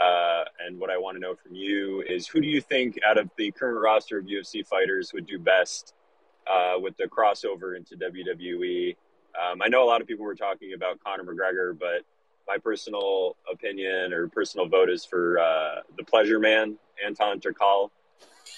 uh, 0.00 0.44
and 0.64 0.78
what 0.78 0.90
I 0.90 0.98
want 0.98 1.16
to 1.16 1.20
know 1.20 1.34
from 1.34 1.54
you 1.54 2.02
is 2.08 2.28
who 2.28 2.40
do 2.40 2.46
you 2.46 2.60
think 2.60 2.98
out 3.04 3.18
of 3.18 3.30
the 3.36 3.50
current 3.50 3.80
roster 3.82 4.18
of 4.18 4.26
UFC 4.26 4.64
fighters 4.64 5.12
would 5.12 5.26
do 5.26 5.38
best 5.38 5.94
uh, 6.46 6.74
with 6.78 6.96
the 6.96 7.04
crossover 7.04 7.76
into 7.76 7.96
WWE? 7.96 8.96
Um, 9.40 9.60
I 9.60 9.68
know 9.68 9.82
a 9.82 9.88
lot 9.88 10.00
of 10.00 10.06
people 10.06 10.24
were 10.24 10.34
talking 10.34 10.72
about 10.74 11.02
Conor 11.02 11.24
McGregor, 11.24 11.76
but 11.76 12.02
my 12.48 12.58
personal 12.58 13.36
opinion 13.50 14.12
or 14.12 14.26
personal 14.28 14.66
vote 14.66 14.88
is 14.88 15.04
for 15.04 15.38
uh, 15.38 15.82
the 15.96 16.04
pleasure 16.04 16.38
man, 16.38 16.78
Anton 17.04 17.40
Turkalj. 17.40 17.90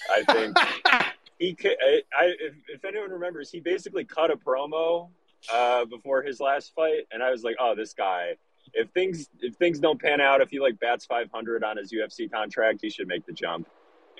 I 0.09 0.23
think 0.23 0.57
he, 1.39 1.55
I, 1.63 2.01
I, 2.17 2.25
if, 2.39 2.53
if 2.69 2.85
anyone 2.85 3.11
remembers, 3.11 3.51
he 3.51 3.59
basically 3.59 4.05
cut 4.05 4.31
a 4.31 4.37
promo 4.37 5.09
uh, 5.51 5.85
before 5.85 6.21
his 6.23 6.39
last 6.39 6.73
fight, 6.73 7.07
and 7.11 7.21
I 7.21 7.31
was 7.31 7.43
like, 7.43 7.57
oh, 7.59 7.75
this 7.75 7.93
guy. 7.93 8.37
If 8.73 8.89
things 8.91 9.27
if 9.41 9.55
things 9.55 9.79
don't 9.79 9.99
pan 9.99 10.21
out, 10.21 10.39
if 10.39 10.49
he 10.49 10.59
like 10.59 10.79
bats 10.79 11.05
500 11.05 11.63
on 11.63 11.77
his 11.77 11.91
UFC 11.91 12.31
contract, 12.31 12.79
he 12.81 12.89
should 12.89 13.07
make 13.07 13.25
the 13.25 13.33
jump. 13.33 13.67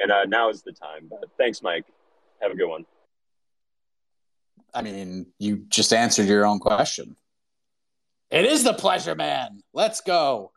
And 0.01 0.11
uh, 0.11 0.25
now 0.25 0.49
is 0.49 0.61
the 0.61 0.73
time. 0.73 1.07
But 1.09 1.29
thanks, 1.37 1.61
Mike. 1.61 1.85
Have 2.41 2.51
a 2.51 2.55
good 2.55 2.67
one. 2.67 2.85
I 4.73 4.81
mean, 4.81 5.27
you 5.37 5.63
just 5.69 5.93
answered 5.93 6.27
your 6.27 6.45
own 6.45 6.59
question. 6.59 7.15
It 8.31 8.45
is 8.45 8.63
the 8.63 8.73
pleasure 8.73 9.13
man. 9.13 9.61
Let's 9.73 9.99
go. 10.01 10.53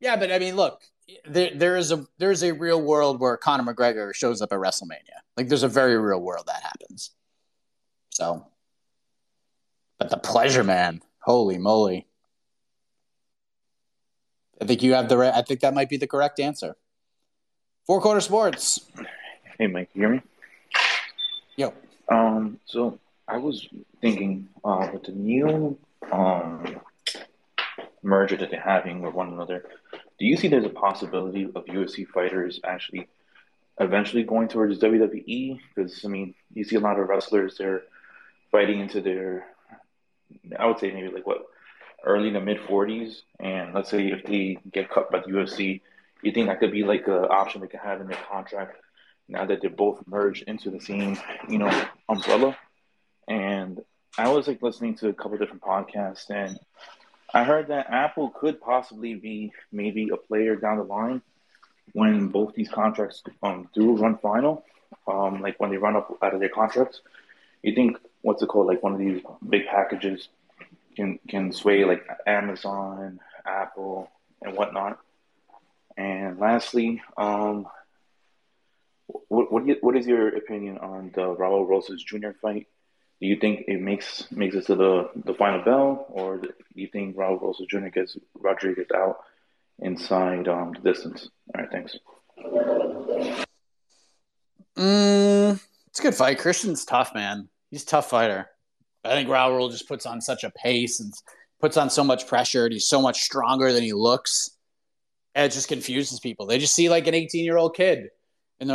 Yeah, 0.00 0.16
but 0.16 0.30
I 0.30 0.38
mean, 0.38 0.54
look, 0.54 0.82
there 1.26 1.50
there 1.54 1.76
is 1.76 1.92
a 1.92 2.06
there's 2.18 2.42
a 2.42 2.52
real 2.52 2.80
world 2.80 3.20
where 3.20 3.36
Conor 3.38 3.72
McGregor 3.72 4.14
shows 4.14 4.42
up 4.42 4.52
at 4.52 4.58
WrestleMania. 4.58 5.20
Like 5.36 5.48
there's 5.48 5.62
a 5.62 5.68
very 5.68 5.96
real 5.98 6.20
world 6.20 6.44
that 6.46 6.62
happens. 6.62 7.10
So, 8.10 8.46
but 9.98 10.10
the 10.10 10.18
pleasure 10.18 10.62
man, 10.64 11.00
holy 11.20 11.56
moly! 11.56 12.06
I 14.60 14.66
think 14.66 14.82
you 14.82 14.92
have 14.94 15.08
the. 15.08 15.16
Re- 15.16 15.32
I 15.34 15.42
think 15.42 15.60
that 15.60 15.74
might 15.74 15.88
be 15.88 15.96
the 15.96 16.06
correct 16.06 16.38
answer. 16.38 16.76
Four 17.86 18.02
quarter 18.02 18.20
sports. 18.20 18.86
Hey, 19.58 19.66
Mike, 19.66 19.88
you 19.94 20.02
hear 20.02 20.10
me? 20.10 20.22
Yo. 21.56 21.72
Um. 22.08 22.60
So 22.66 22.98
I 23.26 23.38
was 23.38 23.66
thinking, 24.02 24.48
uh, 24.64 24.88
with 24.92 25.04
the 25.04 25.12
new 25.12 25.78
um 26.10 26.80
merger 28.02 28.36
that 28.36 28.50
they're 28.50 28.60
having 28.60 29.02
with 29.02 29.14
one 29.14 29.32
another, 29.32 29.64
do 30.18 30.26
you 30.26 30.36
see 30.36 30.48
there's 30.48 30.64
a 30.64 30.70
possibility 30.70 31.44
of 31.44 31.64
UFC 31.66 32.06
fighters 32.06 32.60
actually 32.64 33.08
eventually 33.78 34.22
going 34.22 34.48
towards 34.48 34.78
WWE? 34.78 35.58
Because 35.74 36.04
I 36.04 36.08
mean, 36.08 36.34
you 36.52 36.64
see 36.64 36.76
a 36.76 36.80
lot 36.80 36.98
of 36.98 37.08
wrestlers 37.08 37.56
they're 37.56 37.82
fighting 38.50 38.80
into 38.80 39.00
their, 39.00 39.46
I 40.58 40.66
would 40.66 40.78
say 40.78 40.92
maybe 40.92 41.08
like 41.08 41.26
what 41.26 41.46
early 42.04 42.30
to 42.30 42.40
mid 42.40 42.58
40s, 42.58 43.20
and 43.38 43.74
let's 43.74 43.90
say 43.90 44.08
if 44.08 44.24
they 44.24 44.58
get 44.72 44.90
cut 44.90 45.10
by 45.10 45.20
the 45.20 45.26
UFC, 45.26 45.80
you 46.22 46.32
think 46.32 46.48
that 46.48 46.60
could 46.60 46.72
be 46.72 46.84
like 46.84 47.06
an 47.06 47.26
option 47.30 47.60
they 47.60 47.66
could 47.66 47.80
have 47.80 48.00
in 48.00 48.08
their 48.08 48.18
contract 48.30 48.76
now 49.28 49.46
that 49.46 49.60
they're 49.60 49.70
both 49.70 50.02
merged 50.06 50.44
into 50.48 50.70
the 50.70 50.80
same, 50.80 51.16
you 51.48 51.58
know, 51.58 51.84
umbrella. 52.08 52.56
And 53.28 53.80
I 54.18 54.28
was 54.28 54.48
like 54.48 54.62
listening 54.62 54.96
to 54.96 55.08
a 55.08 55.12
couple 55.12 55.38
different 55.38 55.62
podcasts, 55.62 56.30
and 56.30 56.58
I 57.32 57.44
heard 57.44 57.68
that 57.68 57.90
Apple 57.90 58.30
could 58.30 58.60
possibly 58.60 59.14
be 59.14 59.52
maybe 59.70 60.10
a 60.12 60.16
player 60.16 60.56
down 60.56 60.78
the 60.78 60.84
line 60.84 61.22
when 61.92 62.28
both 62.28 62.54
these 62.54 62.68
contracts 62.68 63.22
um, 63.42 63.68
do 63.74 63.96
run 63.96 64.18
final, 64.18 64.64
um, 65.06 65.40
like 65.40 65.58
when 65.60 65.70
they 65.70 65.76
run 65.76 65.96
up 65.96 66.16
out 66.22 66.34
of 66.34 66.40
their 66.40 66.48
contracts. 66.48 67.00
You 67.62 67.74
think 67.74 67.98
what's 68.22 68.42
it 68.42 68.48
called, 68.48 68.66
like 68.66 68.82
one 68.82 68.94
of 68.94 68.98
these 68.98 69.22
big 69.48 69.66
packages 69.66 70.28
can 70.96 71.18
can 71.28 71.52
sway 71.52 71.84
like 71.84 72.04
Amazon, 72.26 73.20
Apple, 73.46 74.10
and 74.42 74.56
whatnot. 74.56 74.98
And 75.96 76.38
lastly, 76.38 77.02
um, 77.16 77.66
what 79.28 79.52
what, 79.52 79.66
you, 79.66 79.76
what 79.80 79.96
is 79.96 80.06
your 80.06 80.28
opinion 80.28 80.78
on 80.78 81.12
the 81.14 81.22
Raul 81.22 81.68
Rosas 81.68 82.02
Jr. 82.02 82.30
fight? 82.42 82.66
Do 83.20 83.26
you 83.26 83.36
think 83.36 83.64
it 83.68 83.80
makes 83.80 84.24
makes 84.30 84.54
it 84.54 84.66
to 84.66 84.76
the, 84.76 85.10
the 85.14 85.34
final 85.34 85.62
bell, 85.62 86.06
or 86.08 86.38
do 86.38 86.48
you 86.74 86.88
think 86.88 87.16
Raul 87.16 87.40
Rosas 87.40 87.66
Jr. 87.68 87.88
gets 87.88 88.16
Rodriguez 88.34 88.86
out 88.94 89.18
inside 89.78 90.48
um, 90.48 90.72
the 90.72 90.92
distance? 90.92 91.28
All 91.54 91.60
right, 91.60 91.70
thanks. 91.70 91.98
Mm, 94.76 95.60
it's 95.88 96.00
a 96.00 96.02
good 96.02 96.14
fight. 96.14 96.38
Christian's 96.38 96.86
tough, 96.86 97.14
man. 97.14 97.50
He's 97.70 97.82
a 97.82 97.86
tough 97.86 98.08
fighter. 98.08 98.48
I 99.04 99.10
think 99.10 99.28
Raul 99.28 99.70
just 99.70 99.86
puts 99.86 100.06
on 100.06 100.22
such 100.22 100.42
a 100.42 100.50
pace 100.50 101.00
and 101.00 101.12
puts 101.60 101.76
on 101.76 101.90
so 101.90 102.02
much 102.02 102.26
pressure, 102.26 102.64
and 102.64 102.72
he's 102.72 102.88
so 102.88 103.02
much 103.02 103.20
stronger 103.20 103.70
than 103.70 103.82
he 103.82 103.92
looks. 103.92 104.52
And 105.34 105.44
it 105.44 105.52
just 105.52 105.68
confuses 105.68 106.20
people. 106.20 106.46
They 106.46 106.58
just 106.58 106.74
see 106.74 106.88
like 106.88 107.06
an 107.06 107.14
18 107.14 107.44
year 107.44 107.58
old 107.58 107.76
kid, 107.76 108.08
and 108.60 108.70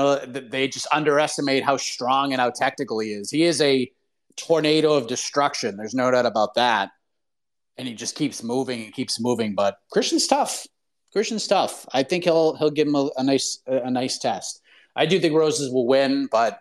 they 0.52 0.68
just 0.68 0.88
underestimate 0.91 1.64
how 1.64 1.78
strong 1.78 2.32
and 2.32 2.39
how 2.39 2.52
technical 2.52 3.00
he 3.00 3.10
is. 3.10 3.32
He 3.32 3.43
is 3.43 3.60
a 3.60 3.91
tornado 4.38 4.93
of 4.93 5.07
destruction. 5.07 5.77
There's 5.77 5.93
no 5.93 6.11
doubt 6.11 6.25
about 6.25 6.55
that. 6.55 6.89
And 7.77 7.88
he 7.88 7.93
just 7.93 8.15
keeps 8.15 8.43
moving 8.43 8.86
and 8.86 8.93
keeps 8.93 9.19
moving. 9.19 9.55
But 9.55 9.77
Christian's 9.91 10.27
tough. 10.27 10.65
Christian's 11.11 11.47
tough. 11.47 11.86
I 11.93 12.03
think 12.03 12.23
he'll 12.25 12.55
he'll 12.55 12.71
give 12.71 12.88
him 12.88 12.95
a, 12.95 13.09
a 13.17 13.23
nice 13.23 13.59
a 13.67 13.89
nice 13.89 14.17
test. 14.17 14.61
I 14.95 15.05
do 15.05 15.19
think 15.19 15.33
Rosas 15.33 15.71
will 15.71 15.88
win, 15.88 16.27
but 16.31 16.59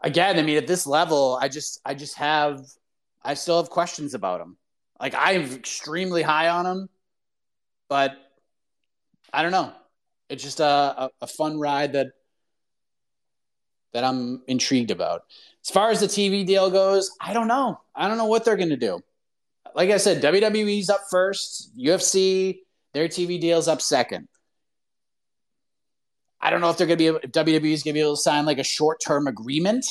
again, 0.00 0.38
I 0.38 0.42
mean, 0.42 0.56
at 0.56 0.66
this 0.66 0.86
level, 0.86 1.38
I 1.40 1.48
just 1.48 1.80
I 1.84 1.94
just 1.94 2.16
have 2.16 2.60
I 3.22 3.34
still 3.34 3.58
have 3.58 3.70
questions 3.70 4.14
about 4.14 4.40
him. 4.40 4.56
Like 5.00 5.14
I'm 5.16 5.52
extremely 5.52 6.22
high 6.22 6.48
on 6.48 6.66
him, 6.66 6.88
but 7.88 8.16
I 9.32 9.42
don't 9.42 9.52
know. 9.52 9.72
It's 10.28 10.42
just 10.42 10.60
a, 10.60 10.64
a, 10.64 11.10
a 11.22 11.26
fun 11.26 11.58
ride 11.58 11.94
that 11.94 12.08
that 13.92 14.04
I'm 14.04 14.42
intrigued 14.46 14.90
about. 14.90 15.24
As 15.64 15.70
far 15.70 15.90
as 15.90 16.00
the 16.00 16.06
TV 16.06 16.44
deal 16.44 16.70
goes, 16.70 17.10
I 17.20 17.32
don't 17.32 17.48
know. 17.48 17.80
I 17.94 18.08
don't 18.08 18.18
know 18.18 18.26
what 18.26 18.44
they're 18.44 18.56
going 18.56 18.70
to 18.70 18.76
do. 18.76 19.00
Like 19.74 19.90
I 19.90 19.96
said, 19.96 20.22
WWE's 20.22 20.90
up 20.90 21.02
first, 21.10 21.76
UFC, 21.78 22.58
their 22.92 23.08
TV 23.08 23.40
deal's 23.40 23.68
up 23.68 23.80
second. 23.80 24.28
I 26.40 26.50
don't 26.50 26.60
know 26.60 26.70
if 26.70 26.76
they're 26.76 26.88
going 26.88 26.98
to 26.98 27.20
be 27.20 27.28
WWE's 27.28 27.84
going 27.84 27.92
to 27.92 27.92
be 27.92 28.00
able 28.00 28.16
to 28.16 28.22
sign 28.22 28.44
like 28.44 28.58
a 28.58 28.64
short 28.64 29.00
term 29.00 29.28
agreement 29.28 29.86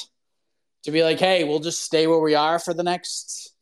to 0.84 0.91
be 0.91 1.03
like, 1.03 1.19
hey, 1.19 1.45
we'll 1.45 1.59
just 1.59 1.82
stay 1.82 2.07
where 2.07 2.19
we 2.19 2.36
are 2.36 2.59
for 2.59 2.74
the 2.74 2.84
next 2.84 3.53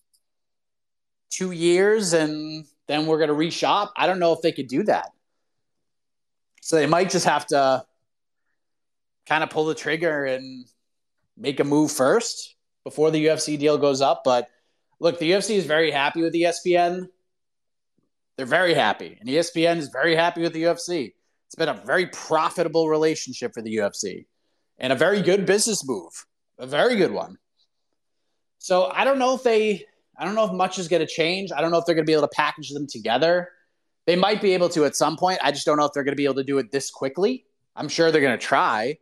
two 1.29 1.51
years 1.51 2.13
and 2.13 2.65
then 2.87 3.05
we're 3.05 3.17
going 3.17 3.29
to 3.29 3.35
reshop. 3.35 3.89
I 3.95 4.07
don't 4.07 4.19
know 4.19 4.33
if 4.33 4.41
they 4.41 4.51
could 4.51 4.67
do 4.67 4.83
that. 4.83 5.11
So 6.61 6.75
they 6.75 6.87
might 6.87 7.11
just 7.11 7.25
have 7.25 7.45
to 7.47 7.85
kind 9.27 9.43
of 9.43 9.51
pull 9.51 9.65
the 9.65 9.75
trigger 9.75 10.25
and 10.25 10.65
make 11.39 11.59
a 11.59 11.63
move 11.63 11.91
first 11.91 12.55
before 12.83 13.09
the 13.09 13.25
UFC 13.25 13.57
deal 13.57 13.77
goes 13.77 14.01
up. 14.01 14.21
But 14.23 14.49
look, 14.99 15.17
the 15.17 15.31
UFC 15.31 15.55
is 15.55 15.65
very 15.65 15.89
happy 15.89 16.21
with 16.21 16.33
ESPN. 16.33 17.07
They're 18.37 18.45
very 18.45 18.73
happy. 18.73 19.17
And 19.19 19.27
ESPN 19.27 19.77
is 19.77 19.89
very 19.89 20.15
happy 20.15 20.41
with 20.41 20.53
the 20.53 20.63
UFC. 20.63 21.13
It's 21.47 21.55
been 21.55 21.69
a 21.69 21.81
very 21.85 22.05
profitable 22.07 22.89
relationship 22.89 23.53
for 23.53 23.61
the 23.61 23.77
UFC 23.77 24.27
and 24.77 24.93
a 24.93 24.95
very 24.95 25.21
good 25.21 25.45
business 25.45 25.87
move, 25.87 26.25
a 26.57 26.67
very 26.67 26.95
good 26.95 27.11
one. 27.11 27.37
So 28.59 28.91
I 28.93 29.03
don't 29.03 29.19
know 29.19 29.33
if 29.33 29.43
they, 29.43 29.85
I 30.17 30.25
don't 30.25 30.35
know 30.35 30.45
if 30.45 30.51
much 30.51 30.77
is 30.77 30.87
going 30.87 30.99
to 30.99 31.07
change. 31.07 31.51
I 31.51 31.61
don't 31.61 31.71
know 31.71 31.77
if 31.77 31.85
they're 31.85 31.95
going 31.95 32.05
to 32.05 32.09
be 32.09 32.13
able 32.13 32.27
to 32.27 32.35
package 32.35 32.69
them 32.69 32.87
together. 32.87 33.49
They 34.05 34.15
might 34.15 34.41
be 34.41 34.53
able 34.53 34.69
to 34.69 34.85
at 34.85 34.95
some 34.95 35.17
point. 35.17 35.39
I 35.41 35.51
just 35.51 35.65
don't 35.65 35.77
know 35.77 35.85
if 35.85 35.93
they're 35.93 36.03
going 36.03 36.13
to 36.13 36.17
be 36.17 36.25
able 36.25 36.35
to 36.35 36.43
do 36.43 36.57
it 36.59 36.71
this 36.71 36.91
quickly. 36.91 37.45
I'm 37.75 37.87
sure 37.87 38.11
they're 38.11 38.21
going 38.21 38.37
to 38.37 38.45
try, 38.45 38.97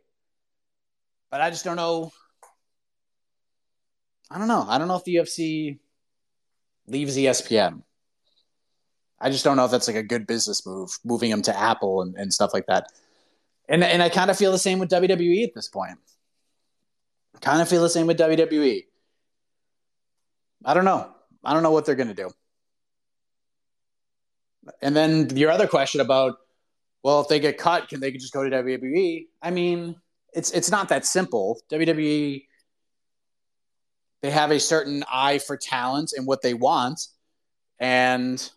but 1.30 1.40
I 1.40 1.50
just 1.50 1.64
don't 1.64 1.76
know. 1.76 2.12
I 4.30 4.38
don't 4.38 4.48
know. 4.48 4.64
I 4.68 4.78
don't 4.78 4.88
know 4.88 4.96
if 4.96 5.04
the 5.04 5.16
UFC 5.16 5.78
leaves 6.86 7.16
ESPN. 7.16 7.82
I 9.20 9.30
just 9.30 9.44
don't 9.44 9.56
know 9.56 9.64
if 9.64 9.70
that's 9.70 9.88
like 9.88 9.96
a 9.96 10.02
good 10.02 10.26
business 10.26 10.64
move, 10.66 10.90
moving 11.04 11.30
them 11.30 11.42
to 11.42 11.58
Apple 11.58 12.02
and, 12.02 12.14
and 12.16 12.32
stuff 12.32 12.52
like 12.54 12.66
that. 12.66 12.86
And 13.68 13.82
and 13.84 14.02
I 14.02 14.08
kind 14.08 14.30
of 14.30 14.38
feel 14.38 14.52
the 14.52 14.58
same 14.58 14.78
with 14.78 14.90
WWE 14.90 15.44
at 15.44 15.54
this 15.54 15.68
point. 15.68 15.98
Kind 17.40 17.60
of 17.60 17.68
feel 17.68 17.82
the 17.82 17.90
same 17.90 18.06
with 18.06 18.18
WWE. 18.18 18.84
I 20.64 20.74
don't 20.74 20.84
know. 20.84 21.10
I 21.44 21.54
don't 21.54 21.62
know 21.62 21.70
what 21.70 21.84
they're 21.84 21.94
going 21.94 22.08
to 22.08 22.14
do. 22.14 22.30
And 24.82 24.94
then 24.96 25.36
your 25.36 25.50
other 25.50 25.66
question 25.66 26.00
about, 26.00 26.36
well, 27.02 27.20
if 27.20 27.28
they 27.28 27.40
get 27.40 27.58
cut, 27.58 27.88
can 27.88 28.00
they 28.00 28.10
just 28.10 28.32
go 28.32 28.48
to 28.48 28.50
WWE? 28.50 29.26
I 29.42 29.50
mean, 29.50 29.96
it's 30.32 30.50
it's 30.52 30.70
not 30.70 30.88
that 30.88 31.06
simple. 31.06 31.60
WWE 31.70 32.44
they 34.22 34.30
have 34.30 34.50
a 34.50 34.60
certain 34.60 35.04
eye 35.10 35.38
for 35.38 35.56
talent 35.56 36.12
and 36.16 36.26
what 36.26 36.42
they 36.42 36.54
want, 36.54 37.00
and 37.78 38.50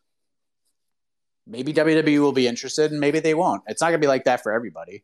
maybe 1.45 1.73
WWE 1.73 2.19
will 2.19 2.31
be 2.31 2.47
interested, 2.47 2.91
and 2.91 2.99
maybe 2.99 3.19
they 3.19 3.33
won't. 3.33 3.63
It's 3.67 3.81
not 3.81 3.87
gonna 3.87 3.99
be 3.99 4.07
like 4.07 4.25
that 4.25 4.41
for 4.43 4.51
everybody. 4.51 5.03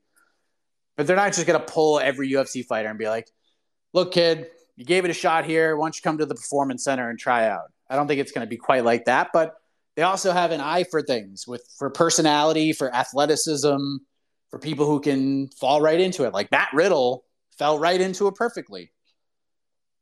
But 0.96 1.06
they're 1.06 1.16
not 1.16 1.34
just 1.34 1.46
gonna 1.46 1.60
pull 1.60 2.00
every 2.00 2.30
UFC 2.30 2.64
fighter 2.66 2.90
and 2.90 2.98
be 2.98 3.08
like, 3.08 3.30
"Look, 3.94 4.14
kid, 4.14 4.50
you 4.76 4.86
gave 4.86 5.06
it 5.06 5.12
a 5.12 5.14
shot 5.14 5.46
here. 5.46 5.76
Why 5.76 5.86
don't 5.86 5.96
you 5.96 6.02
come 6.02 6.18
to 6.18 6.26
the 6.26 6.36
Performance 6.36 6.84
Center 6.84 7.10
and 7.10 7.20
try 7.20 7.48
out?" 7.48 7.72
I 7.90 7.96
don't 7.96 8.08
think 8.08 8.20
it's 8.20 8.32
gonna 8.32 8.48
be 8.48 8.58
quite 8.58 8.84
like 8.84 9.06
that, 9.06 9.30
but 9.34 9.56
they 9.96 10.04
also 10.04 10.32
have 10.32 10.52
an 10.52 10.62
eye 10.62 10.84
for 10.84 11.02
things 11.02 11.48
with 11.48 11.64
for 11.78 11.90
personality, 11.90 12.74
for 12.74 12.94
athleticism, 12.94 13.98
for 14.50 14.60
people 14.60 14.86
who 14.86 15.00
can 15.00 15.50
fall 15.50 15.82
right 15.82 16.00
into 16.00 16.24
it. 16.24 16.34
Like 16.34 16.52
Matt 16.52 16.70
Riddle 16.74 17.26
fell 17.58 17.80
right 17.80 18.00
into 18.00 18.28
it 18.28 18.36
perfectly. 18.36 18.92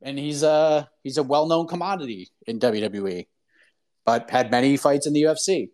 And 0.01 0.19
he's 0.19 0.43
a 0.43 0.89
he's 1.03 1.17
a 1.17 1.23
well-known 1.23 1.67
commodity 1.67 2.29
in 2.45 2.59
WWE, 2.59 3.27
but 4.05 4.29
had 4.29 4.51
many 4.51 4.77
fights 4.77 5.07
in 5.07 5.13
the 5.13 5.23
UFC. 5.23 5.69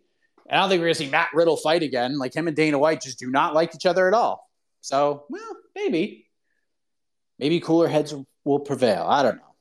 And 0.46 0.58
I 0.58 0.60
don't 0.60 0.70
think 0.70 0.80
we're 0.80 0.86
gonna 0.86 0.94
see 0.94 1.10
Matt 1.10 1.30
Riddle 1.34 1.56
fight 1.56 1.82
again. 1.82 2.18
Like 2.18 2.34
him 2.34 2.48
and 2.48 2.56
Dana 2.56 2.78
White 2.78 3.02
just 3.02 3.18
do 3.18 3.30
not 3.30 3.54
like 3.54 3.74
each 3.74 3.86
other 3.86 4.08
at 4.08 4.14
all. 4.14 4.48
So, 4.80 5.24
well, 5.28 5.56
maybe. 5.74 6.28
Maybe 7.38 7.60
cooler 7.60 7.88
heads 7.88 8.14
will 8.44 8.60
prevail. 8.60 9.04
I 9.08 9.22
don't 9.22 9.36
know. 9.36 9.54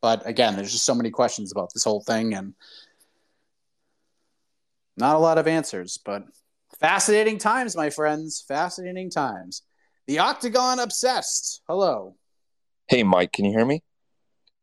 But 0.00 0.26
again, 0.26 0.56
there's 0.56 0.72
just 0.72 0.84
so 0.84 0.94
many 0.94 1.10
questions 1.10 1.52
about 1.52 1.70
this 1.74 1.84
whole 1.84 2.00
thing 2.00 2.34
and 2.34 2.54
not 4.96 5.16
a 5.16 5.18
lot 5.18 5.38
of 5.38 5.46
answers, 5.46 5.98
but 6.04 6.24
fascinating 6.78 7.38
times, 7.38 7.76
my 7.76 7.90
friends. 7.90 8.44
Fascinating 8.46 9.10
times. 9.10 9.62
The 10.06 10.18
Octagon 10.18 10.78
Obsessed. 10.78 11.62
Hello. 11.68 12.16
Hey, 12.90 13.04
Mike, 13.04 13.30
can 13.30 13.44
you 13.44 13.52
hear 13.52 13.64
me? 13.64 13.84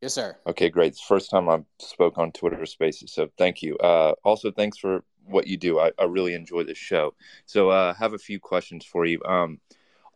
Yes, 0.02 0.16
sir. 0.16 0.36
Okay, 0.46 0.68
great. 0.68 0.88
It's 0.88 1.00
the 1.00 1.08
first 1.08 1.30
time 1.30 1.48
I've 1.48 1.64
spoke 1.80 2.18
on 2.18 2.34
Twitter 2.34 2.66
Spaces, 2.66 3.14
so 3.14 3.30
thank 3.38 3.62
you. 3.62 3.78
Uh, 3.78 4.16
also, 4.22 4.52
thanks 4.52 4.78
for 4.78 5.06
what 5.24 5.48
you 5.48 5.56
do. 5.56 5.80
I, 5.80 5.94
I 5.98 6.04
really 6.04 6.34
enjoy 6.34 6.66
this 6.66 6.78
show. 6.78 7.14
So, 7.46 7.70
uh, 7.70 7.94
I 7.96 8.04
have 8.04 8.12
a 8.12 8.18
few 8.18 8.38
questions 8.38 8.84
for 8.84 9.06
you. 9.06 9.22
Um, 9.24 9.62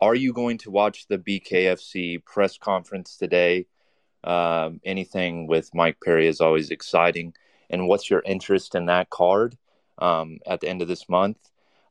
are 0.02 0.14
you 0.14 0.34
going 0.34 0.58
to 0.58 0.72
watch 0.72 1.08
the 1.08 1.20
BKFC 1.20 2.26
press 2.26 2.58
conference 2.58 3.16
today? 3.16 3.68
Um, 4.26 4.82
anything 4.84 5.48
with 5.48 5.74
Mike 5.74 5.96
Perry 6.04 6.28
is 6.28 6.42
always 6.42 6.70
exciting. 6.70 7.34
And 7.70 7.88
what's 7.88 8.10
your 8.10 8.24
interest 8.26 8.76
in 8.76 8.88
that 8.88 9.10
card 9.10 9.58
um, 10.00 10.40
at 10.46 10.60
the 10.60 10.68
end 10.68 10.82
of 10.82 10.90
this 10.90 11.08
month? 11.08 11.38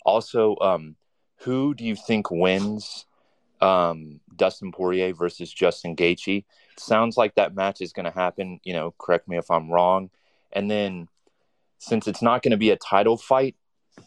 Also, 0.05 0.55
um, 0.61 0.97
who 1.37 1.73
do 1.73 1.83
you 1.83 1.97
think 1.97 2.31
wins 2.31 3.07
um, 3.61 4.21
Dustin 4.35 4.73
Poirier 4.73 5.13
versus 5.15 5.53
Justin 5.53 5.97
Gaethje? 5.97 6.45
Sounds 6.77 7.17
like 7.17 7.35
that 7.35 7.55
match 7.55 7.81
is 7.81 7.93
going 7.93 8.05
to 8.05 8.11
happen. 8.11 8.61
You 8.65 8.73
know, 8.73 8.95
correct 8.99 9.29
me 9.29 9.37
if 9.37 9.51
I'm 9.51 9.71
wrong. 9.71 10.11
And 10.53 10.71
then, 10.71 11.09
since 11.79 12.09
it's 12.09 12.23
not 12.23 12.43
going 12.43 12.51
to 12.51 12.57
be 12.57 12.71
a 12.71 12.77
title 12.77 13.17
fight, 13.17 13.57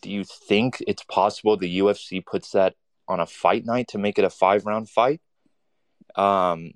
do 0.02 0.10
you 0.10 0.24
think 0.24 0.84
it's 0.88 1.04
possible 1.04 1.58
the 1.58 1.80
UFC 1.80 2.26
puts 2.26 2.52
that 2.52 2.76
on 3.08 3.20
a 3.20 3.26
fight 3.26 3.66
night 3.66 3.90
to 3.90 3.98
make 3.98 4.18
it 4.18 4.26
a 4.26 4.30
five 4.30 4.66
round 4.66 4.90
fight? 4.90 5.22
Um, 6.16 6.74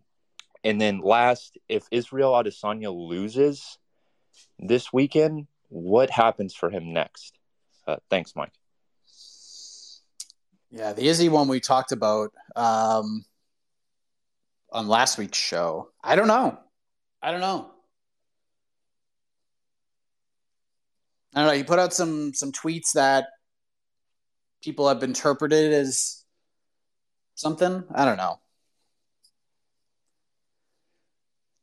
and 0.63 0.82
then 0.82 0.99
last, 0.99 1.57
if 1.69 1.86
Israel 1.91 2.34
Adesanya 2.34 2.93
loses 2.93 3.78
this 4.59 4.91
weekend, 4.91 5.47
what 5.69 6.09
happens 6.09 6.53
for 6.53 6.69
him 6.69 6.93
next? 6.93 7.38
Uh, 7.88 7.97
thanks, 8.09 8.36
Mike. 8.36 8.51
Yeah, 10.72 10.93
the 10.93 11.07
Izzy 11.07 11.30
one 11.30 11.47
we 11.47 11.59
talked 11.59 11.91
about 11.91 12.32
um, 12.55 13.24
on 14.72 14.88
last 14.88 15.18
week's 15.18 15.38
show. 15.38 15.89
I 16.03 16.15
don't 16.15 16.28
know. 16.28 16.57
I 17.22 17.32
don't 17.32 17.41
know. 17.41 17.72
I 21.34 21.39
don't 21.41 21.47
know. 21.47 21.53
You 21.53 21.63
put 21.63 21.80
out 21.80 21.93
some 21.93 22.34
some 22.34 22.51
tweets 22.51 22.93
that 22.93 23.28
people 24.61 24.88
have 24.88 25.03
interpreted 25.03 25.72
as 25.72 26.24
something. 27.36 27.84
I 27.93 28.05
don't 28.05 28.18
know. 28.18 28.39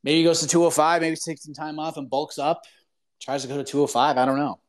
Maybe 0.03 0.19
he 0.19 0.23
goes 0.23 0.41
to 0.41 0.47
205, 0.47 1.01
maybe 1.01 1.15
takes 1.15 1.43
some 1.43 1.55
time 1.55 1.79
off 1.79 1.97
and 1.97 2.09
bulks 2.09 2.37
up, 2.37 2.61
tries 3.19 3.41
to 3.41 3.47
go 3.47 3.57
to 3.57 3.63
205. 3.63 4.17
I 4.17 4.25
don't 4.25 4.37
know. 4.37 4.59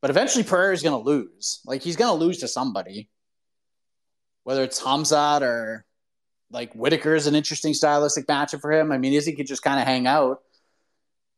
But 0.00 0.10
eventually 0.10 0.42
Pereira 0.42 0.74
is 0.74 0.82
going 0.82 1.00
to 1.00 1.08
lose. 1.08 1.60
Like 1.64 1.82
he's 1.82 1.96
going 1.96 2.18
to 2.18 2.24
lose 2.24 2.38
to 2.38 2.48
somebody. 2.48 3.08
Whether 4.50 4.64
it's 4.64 4.82
Hamzat 4.82 5.42
or 5.42 5.84
like 6.50 6.72
Whittaker 6.72 7.14
is 7.14 7.28
an 7.28 7.36
interesting 7.36 7.72
stylistic 7.72 8.26
matchup 8.26 8.60
for 8.60 8.72
him. 8.72 8.90
I 8.90 8.98
mean, 8.98 9.12
Izzy 9.12 9.36
could 9.36 9.46
just 9.46 9.62
kind 9.62 9.78
of 9.78 9.86
hang 9.86 10.08
out. 10.08 10.40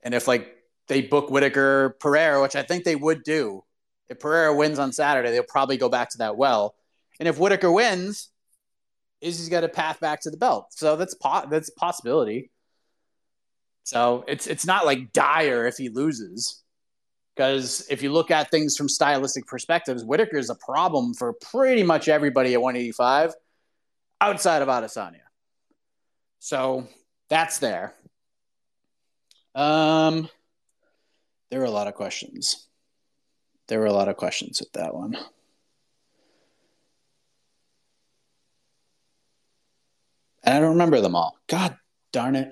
And 0.03 0.15
if 0.15 0.27
like 0.27 0.49
they 0.89 1.03
book 1.03 1.29
Whittaker 1.29 1.95
Pereira, 2.01 2.41
which 2.41 2.57
I 2.57 2.63
think 2.63 2.85
they 2.85 2.97
would 2.97 3.23
do, 3.23 3.65
if 4.09 4.19
Pereira 4.19 4.57
wins 4.57 4.79
on 4.79 4.93
Saturday, 4.93 5.31
they'll 5.31 5.43
probably 5.43 5.77
go 5.77 5.91
back 5.91 6.09
to 6.13 6.19
that 6.19 6.39
well. 6.39 6.75
And 7.21 7.29
if 7.29 7.39
Whittaker 7.39 7.71
wins, 7.71 8.31
Izzy's 9.21 9.51
got 9.51 9.63
a 9.63 9.69
path 9.69 10.01
back 10.01 10.23
to 10.23 10.31
the 10.31 10.39
belt. 10.39 10.69
So 10.71 10.97
that's 10.97 11.13
po- 11.13 11.49
that's 11.51 11.69
possibility. 11.69 12.51
So 13.83 14.25
it's 14.27 14.47
it's 14.47 14.65
not 14.65 14.87
like 14.87 15.13
dire 15.13 15.67
if 15.67 15.77
he 15.77 15.91
loses. 15.91 16.62
Because 17.35 17.87
if 17.89 18.03
you 18.03 18.13
look 18.13 18.31
at 18.31 18.51
things 18.51 18.77
from 18.77 18.89
stylistic 18.89 19.47
perspectives, 19.47 20.05
Whittaker 20.05 20.37
is 20.37 20.51
a 20.51 20.55
problem 20.55 21.15
for 21.15 21.33
pretty 21.33 21.83
much 21.83 22.09
everybody 22.09 22.53
at 22.53 22.61
185 22.61 23.33
outside 24.21 24.63
of 24.63 24.69
Adesanya. 24.69 25.23
So 26.41 26.87
that's 27.31 27.59
there. 27.59 27.95
Um, 29.55 30.29
there 31.51 31.61
were 31.61 31.67
a 31.67 31.71
lot 31.71 31.89
of 31.89 31.95
questions. 31.95 32.67
There 33.69 33.79
were 33.79 33.87
a 33.87 33.93
lot 33.93 34.09
of 34.09 34.17
questions 34.17 34.61
with 34.61 34.73
that 34.73 34.95
one. 34.95 35.17
And 40.45 40.57
I 40.57 40.61
don't 40.61 40.71
remember 40.71 41.01
them 41.01 41.15
all. 41.15 41.39
God 41.47 41.77
darn 42.13 42.37
it. 42.37 42.49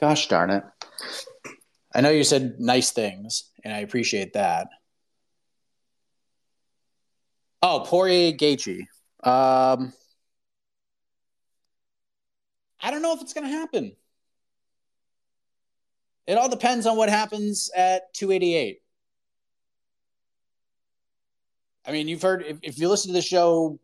Gosh 0.00 0.26
darn 0.26 0.50
it. 0.50 0.64
I 1.94 2.00
know 2.00 2.10
you 2.10 2.24
said 2.24 2.58
nice 2.58 2.90
things, 2.90 3.50
and 3.64 3.72
I 3.72 3.80
appreciate 3.80 4.32
that. 4.32 4.68
Oh, 7.62 7.84
Poirier 7.86 8.32
Gaethje. 8.32 8.80
Um, 9.22 9.92
I 12.80 12.90
don't 12.90 13.02
know 13.02 13.14
if 13.14 13.20
it's 13.20 13.34
going 13.34 13.46
to 13.46 13.52
happen. 13.52 13.92
It 16.26 16.34
all 16.34 16.48
depends 16.48 16.86
on 16.86 16.96
what 16.96 17.08
happens 17.08 17.70
at 17.76 18.12
288. 18.14 18.80
I 21.84 21.92
mean, 21.92 22.08
you've 22.08 22.22
heard, 22.22 22.44
if, 22.46 22.58
if 22.62 22.78
you 22.78 22.88
listen 22.88 23.08
to 23.08 23.14
the 23.14 23.22
show 23.22 23.78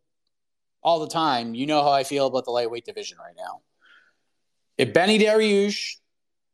all 0.82 1.00
the 1.00 1.08
time, 1.08 1.54
you 1.54 1.66
know 1.66 1.82
how 1.82 1.90
I 1.90 2.04
feel 2.04 2.26
about 2.26 2.44
the 2.44 2.52
lightweight 2.52 2.84
division 2.84 3.18
right 3.18 3.34
now. 3.36 3.60
If 4.76 4.92
Benny 4.92 5.18
Dariush 5.18 5.96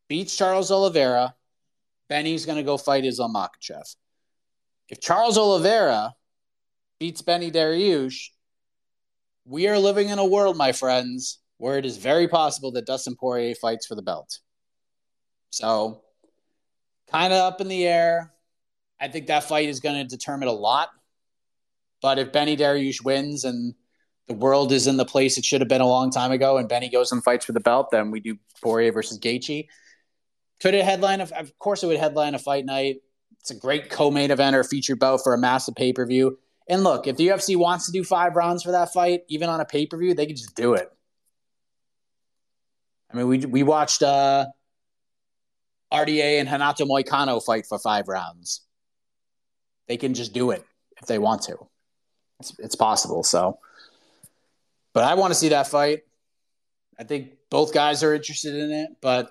beats 0.08 0.36
Charles 0.36 0.70
Oliveira, 0.70 1.34
Benny's 2.08 2.46
going 2.46 2.58
to 2.58 2.64
go 2.64 2.76
fight 2.76 3.04
Islam 3.04 3.34
Makhachev. 3.34 3.96
If 4.88 5.00
Charles 5.00 5.38
Oliveira 5.38 6.14
beats 7.00 7.22
Benny 7.22 7.50
Dariush, 7.50 8.28
we 9.44 9.68
are 9.68 9.78
living 9.78 10.08
in 10.08 10.18
a 10.18 10.26
world, 10.26 10.56
my 10.56 10.72
friends, 10.72 11.38
where 11.58 11.78
it 11.78 11.86
is 11.86 11.96
very 11.96 12.28
possible 12.28 12.72
that 12.72 12.86
Dustin 12.86 13.16
Poirier 13.16 13.54
fights 13.54 13.86
for 13.86 13.94
the 13.94 14.02
belt. 14.02 14.38
So, 15.50 16.02
kind 17.10 17.32
of 17.32 17.40
up 17.40 17.60
in 17.60 17.68
the 17.68 17.86
air. 17.86 18.32
I 19.00 19.08
think 19.08 19.26
that 19.26 19.44
fight 19.44 19.68
is 19.68 19.80
going 19.80 19.96
to 19.96 20.04
determine 20.04 20.48
a 20.48 20.52
lot. 20.52 20.88
But 22.00 22.18
if 22.18 22.32
Benny 22.32 22.56
Dariush 22.56 23.04
wins 23.04 23.44
and 23.44 23.74
the 24.28 24.34
world 24.34 24.72
is 24.72 24.86
in 24.86 24.96
the 24.96 25.04
place 25.04 25.36
it 25.36 25.44
should 25.44 25.60
have 25.60 25.68
been 25.68 25.80
a 25.80 25.86
long 25.86 26.10
time 26.10 26.32
ago, 26.32 26.56
and 26.58 26.68
Benny 26.68 26.88
goes 26.88 27.12
and 27.12 27.22
fights 27.22 27.44
for 27.44 27.52
the 27.52 27.60
belt, 27.60 27.90
then 27.90 28.10
we 28.10 28.20
do 28.20 28.36
Poirier 28.62 28.92
versus 28.92 29.18
Gaethje. 29.18 29.66
Could 30.64 30.72
it 30.72 30.86
headline? 30.86 31.20
A, 31.20 31.24
of 31.24 31.58
course, 31.58 31.82
it 31.82 31.88
would 31.88 31.98
headline 31.98 32.34
a 32.34 32.38
fight 32.38 32.64
night. 32.64 33.02
It's 33.38 33.50
a 33.50 33.54
great 33.54 33.90
co-main 33.90 34.30
event 34.30 34.56
or 34.56 34.64
featured 34.64 34.98
bout 34.98 35.22
for 35.22 35.34
a 35.34 35.38
massive 35.38 35.74
pay-per-view. 35.74 36.38
And 36.70 36.82
look, 36.82 37.06
if 37.06 37.18
the 37.18 37.28
UFC 37.28 37.54
wants 37.54 37.84
to 37.84 37.92
do 37.92 38.02
five 38.02 38.34
rounds 38.34 38.62
for 38.62 38.70
that 38.70 38.90
fight, 38.90 39.24
even 39.28 39.50
on 39.50 39.60
a 39.60 39.66
pay-per-view, 39.66 40.14
they 40.14 40.24
can 40.24 40.36
just 40.36 40.56
do 40.56 40.72
it. 40.72 40.90
I 43.12 43.16
mean, 43.18 43.28
we 43.28 43.38
we 43.40 43.62
watched 43.62 44.02
uh, 44.02 44.46
RDA 45.92 46.40
and 46.40 46.50
Renato 46.50 46.86
Moicano 46.86 47.44
fight 47.44 47.66
for 47.66 47.78
five 47.78 48.08
rounds. 48.08 48.62
They 49.86 49.98
can 49.98 50.14
just 50.14 50.32
do 50.32 50.50
it 50.50 50.64
if 50.98 51.06
they 51.06 51.18
want 51.18 51.42
to. 51.42 51.58
It's, 52.40 52.58
it's 52.58 52.74
possible. 52.74 53.22
So, 53.22 53.58
but 54.94 55.04
I 55.04 55.12
want 55.12 55.30
to 55.30 55.38
see 55.38 55.50
that 55.50 55.66
fight. 55.66 56.04
I 56.98 57.04
think 57.04 57.32
both 57.50 57.74
guys 57.74 58.02
are 58.02 58.14
interested 58.14 58.54
in 58.54 58.72
it, 58.72 58.88
but 59.02 59.30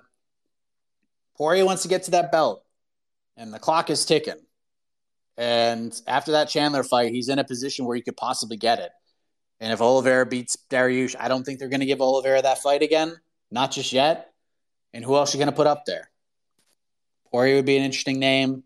Poirier 1.37 1.65
wants 1.65 1.83
to 1.83 1.87
get 1.87 2.03
to 2.03 2.11
that 2.11 2.31
belt, 2.31 2.63
and 3.37 3.53
the 3.53 3.59
clock 3.59 3.89
is 3.89 4.05
ticking. 4.05 4.39
And 5.37 5.99
after 6.05 6.33
that 6.33 6.49
Chandler 6.49 6.83
fight, 6.83 7.11
he's 7.11 7.29
in 7.29 7.39
a 7.39 7.43
position 7.43 7.85
where 7.85 7.95
he 7.95 8.01
could 8.01 8.17
possibly 8.17 8.57
get 8.57 8.79
it. 8.79 8.91
And 9.59 9.71
if 9.71 9.81
Oliveira 9.81 10.25
beats 10.25 10.57
Dariush, 10.69 11.15
I 11.19 11.27
don't 11.27 11.43
think 11.43 11.57
they're 11.57 11.69
going 11.69 11.79
to 11.79 11.85
give 11.85 12.01
Oliveira 12.01 12.41
that 12.41 12.59
fight 12.59 12.81
again. 12.81 13.15
Not 13.49 13.71
just 13.71 13.93
yet. 13.93 14.31
And 14.93 15.03
who 15.03 15.15
else 15.15 15.33
are 15.33 15.37
you 15.37 15.43
going 15.43 15.51
to 15.51 15.55
put 15.55 15.67
up 15.67 15.85
there? 15.85 16.11
Poirier 17.31 17.55
would 17.55 17.65
be 17.65 17.77
an 17.77 17.83
interesting 17.83 18.19
name. 18.19 18.63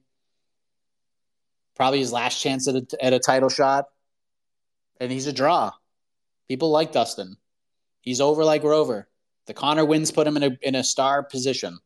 Probably 1.75 1.99
his 1.99 2.11
last 2.11 2.41
chance 2.41 2.67
at 2.67 2.75
a, 2.75 2.85
at 2.99 3.13
a 3.13 3.19
title 3.19 3.49
shot. 3.49 3.85
And 4.99 5.11
he's 5.11 5.27
a 5.27 5.33
draw. 5.33 5.71
People 6.49 6.71
like 6.71 6.91
Dustin. 6.91 7.37
He's 8.01 8.19
over 8.19 8.43
like 8.43 8.63
Rover. 8.63 9.07
The 9.45 9.53
Conor 9.53 9.85
wins 9.85 10.11
put 10.11 10.27
him 10.27 10.35
in 10.37 10.43
a 10.43 10.57
in 10.61 10.75
a 10.75 10.83
star 10.83 11.23
position. 11.23 11.77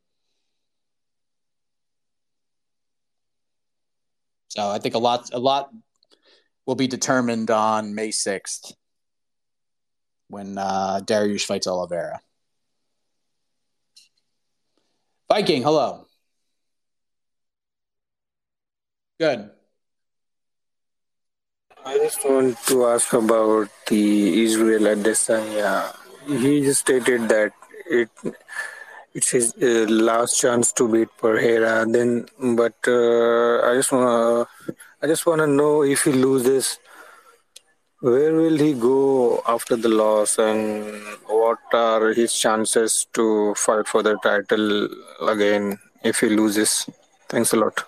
So 4.52 4.68
I 4.68 4.80
think 4.80 4.95
a 4.95 4.99
lot 4.99 5.30
a 5.32 5.39
lot 5.39 5.72
will 6.66 6.76
be 6.76 6.88
determined 6.88 7.49
on 7.49 7.95
May 7.95 8.12
sixth 8.12 8.76
when 10.28 10.58
uh, 10.58 10.99
Dariush 10.99 11.45
fights 11.47 11.68
Oliveira. 11.68 12.20
Viking, 15.32 15.64
hello. 15.64 16.04
Good. 19.22 19.52
I 21.86 21.97
just 21.99 22.20
want 22.28 22.58
to 22.68 22.88
ask 22.88 23.14
about 23.14 23.70
the 23.88 24.43
Israel 24.43 24.84
Adesanya. 24.84 25.95
He 26.28 26.60
just 26.60 26.82
stated 26.82 27.30
that 27.30 27.54
it 27.88 28.12
it's 29.14 29.30
his 29.32 29.53
uh, 29.62 29.86
last 29.89 30.39
chance 30.39 30.72
to 30.74 30.88
beat 30.88 31.09
Pereira. 31.18 31.86
Then, 31.88 32.26
but 32.39 32.76
uh, 32.88 33.62
I 33.62 33.76
just 33.76 33.91
wanna, 33.91 34.47
I 35.01 35.07
just 35.07 35.26
wanna 35.26 35.47
know 35.47 35.84
if 35.84 36.03
he 36.03 36.12
loses, 36.12 36.80
where 37.99 38.34
will 38.34 38.57
he 38.57 38.74
go 38.74 39.43
after 39.47 39.76
the 39.76 39.89
loss, 39.89 40.38
and 40.39 41.01
what 41.28 41.59
are 41.74 42.14
his 42.14 42.34
chances 42.38 43.05
to 43.14 43.53
fight 43.55 43.88
for 43.88 44.01
the 44.01 44.18
title 44.18 44.88
again 45.28 45.78
if 46.03 46.20
he 46.20 46.30
loses? 46.30 46.89
Thanks 47.30 47.53
a 47.53 47.57
lot. 47.57 47.84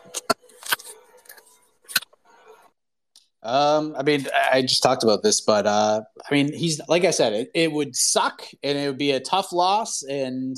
Um, 3.44 3.94
I 3.98 4.04
mean, 4.04 4.26
I 4.54 4.62
just 4.62 4.82
talked 4.82 5.04
about 5.04 5.22
this, 5.22 5.42
but 5.42 5.68
uh, 5.68 6.02
I 6.30 6.34
mean, 6.34 6.54
he's 6.54 6.80
like 6.88 7.04
I 7.04 7.12
said, 7.12 7.34
it, 7.34 7.52
it 7.54 7.72
would 7.74 7.94
suck 7.94 8.42
and 8.64 8.78
it 8.78 8.88
would 8.88 8.98
be 8.98 9.12
a 9.12 9.20
tough 9.20 9.52
loss 9.52 10.02
and 10.04 10.56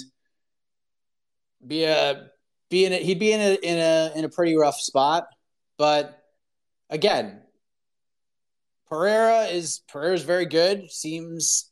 be 1.68 1.84
a 1.84 2.28
be 2.70 2.86
in 2.86 2.94
a, 2.94 2.98
he'd 2.98 3.20
be 3.20 3.32
in 3.32 3.42
a 3.42 3.54
in 3.56 3.78
a 3.78 4.12
in 4.16 4.26
a 4.26 4.30
pretty 4.30 4.56
rough 4.56 4.80
spot. 4.80 5.28
But 5.78 6.18
again, 6.90 7.42
Pereira 8.88 9.46
is 9.46 9.82
Pereira's 9.92 10.24
very 10.24 10.46
good. 10.46 10.92
Seems 10.92 11.72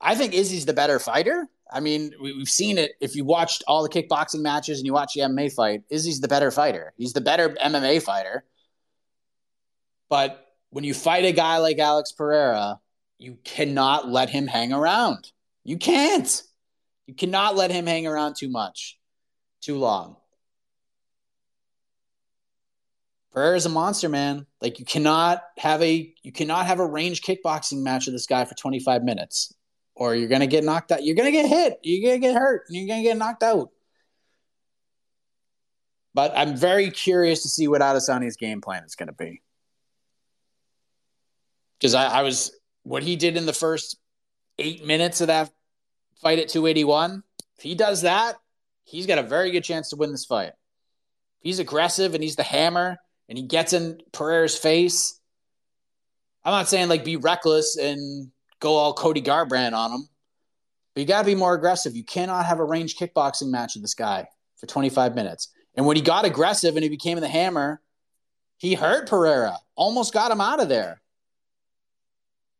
I 0.00 0.14
think 0.14 0.34
Izzy's 0.34 0.66
the 0.66 0.72
better 0.72 0.98
fighter. 0.98 1.48
I 1.70 1.80
mean, 1.80 2.12
we, 2.20 2.38
have 2.38 2.48
seen 2.48 2.78
it. 2.78 2.92
If 3.00 3.16
you 3.16 3.24
watched 3.24 3.64
all 3.66 3.82
the 3.82 3.88
kickboxing 3.88 4.42
matches 4.42 4.78
and 4.78 4.86
you 4.86 4.92
watch 4.92 5.14
the 5.14 5.22
MMA 5.22 5.52
fight, 5.52 5.82
Izzy's 5.88 6.20
the 6.20 6.28
better 6.28 6.50
fighter. 6.50 6.92
He's 6.96 7.14
the 7.14 7.20
better 7.20 7.50
MMA 7.50 8.02
fighter. 8.02 8.44
But 10.08 10.46
when 10.70 10.84
you 10.84 10.94
fight 10.94 11.24
a 11.24 11.32
guy 11.32 11.58
like 11.58 11.78
Alex 11.78 12.12
Pereira, 12.12 12.80
you 13.18 13.38
cannot 13.44 14.08
let 14.08 14.28
him 14.28 14.46
hang 14.46 14.72
around. 14.72 15.32
You 15.64 15.78
can't. 15.78 16.42
You 17.06 17.14
cannot 17.14 17.56
let 17.56 17.70
him 17.70 17.86
hang 17.86 18.06
around 18.06 18.36
too 18.36 18.48
much, 18.48 18.98
too 19.64 19.76
long. 19.76 20.16
Pereira's 23.32 23.66
a 23.66 23.68
monster, 23.68 24.08
man. 24.08 24.46
Like 24.60 24.78
you 24.78 24.84
cannot 24.84 25.42
have 25.58 25.82
a 25.82 26.14
you 26.22 26.30
cannot 26.30 26.66
have 26.66 26.78
a 26.78 26.86
range 26.86 27.22
kickboxing 27.22 27.82
match 27.82 28.06
with 28.06 28.14
this 28.14 28.26
guy 28.26 28.44
for 28.44 28.54
25 28.54 29.02
minutes, 29.02 29.52
or 29.96 30.14
you're 30.14 30.28
gonna 30.28 30.46
get 30.46 30.62
knocked 30.62 30.92
out. 30.92 31.02
You're 31.02 31.16
gonna 31.16 31.32
get 31.32 31.48
hit. 31.48 31.78
You're 31.82 32.08
gonna 32.08 32.20
get 32.20 32.36
hurt. 32.36 32.62
You're 32.68 32.86
gonna 32.86 33.02
get 33.02 33.16
knocked 33.16 33.42
out. 33.42 33.70
But 36.14 36.32
I'm 36.36 36.56
very 36.56 36.92
curious 36.92 37.42
to 37.42 37.48
see 37.48 37.66
what 37.66 37.80
Adesanya's 37.80 38.36
game 38.36 38.60
plan 38.60 38.84
is 38.84 38.94
to 38.94 39.12
be 39.12 39.42
because 41.78 41.94
I, 41.94 42.06
I 42.06 42.22
was 42.22 42.56
what 42.84 43.02
he 43.02 43.16
did 43.16 43.36
in 43.36 43.46
the 43.46 43.52
first 43.52 43.96
eight 44.58 44.86
minutes 44.86 45.20
of 45.20 45.26
that 45.26 45.50
fight 46.22 46.38
at 46.38 46.48
281. 46.48 47.24
If 47.56 47.62
he 47.62 47.74
does 47.74 48.02
that, 48.02 48.36
he's 48.84 49.06
got 49.06 49.18
a 49.18 49.22
very 49.22 49.50
good 49.50 49.64
chance 49.64 49.90
to 49.90 49.96
win 49.96 50.12
this 50.12 50.24
fight. 50.24 50.52
He's 51.40 51.58
aggressive 51.58 52.14
and 52.14 52.22
he's 52.22 52.36
the 52.36 52.42
hammer 52.42 52.98
and 53.28 53.36
he 53.36 53.44
gets 53.44 53.72
in 53.72 54.00
Pereira's 54.12 54.56
face. 54.56 55.20
I'm 56.44 56.52
not 56.52 56.68
saying 56.68 56.88
like 56.88 57.04
be 57.04 57.16
reckless 57.16 57.76
and 57.76 58.30
go 58.60 58.74
all 58.74 58.94
Cody 58.94 59.22
Garbrandt 59.22 59.72
on 59.72 59.92
him, 59.92 60.08
but 60.94 61.00
you 61.00 61.06
got 61.06 61.22
to 61.22 61.26
be 61.26 61.34
more 61.34 61.54
aggressive. 61.54 61.96
You 61.96 62.04
cannot 62.04 62.46
have 62.46 62.60
a 62.60 62.64
range 62.64 62.96
kickboxing 62.96 63.50
match 63.50 63.74
with 63.74 63.82
this 63.82 63.94
guy 63.94 64.28
for 64.56 64.66
25 64.66 65.14
minutes. 65.14 65.48
And 65.74 65.86
when 65.86 65.96
he 65.96 66.02
got 66.02 66.24
aggressive 66.24 66.76
and 66.76 66.82
he 66.82 66.88
became 66.88 67.18
the 67.20 67.28
hammer, 67.28 67.80
he 68.58 68.74
hurt 68.74 69.08
Pereira, 69.08 69.58
almost 69.74 70.12
got 70.14 70.30
him 70.30 70.40
out 70.40 70.62
of 70.62 70.68
there 70.68 71.02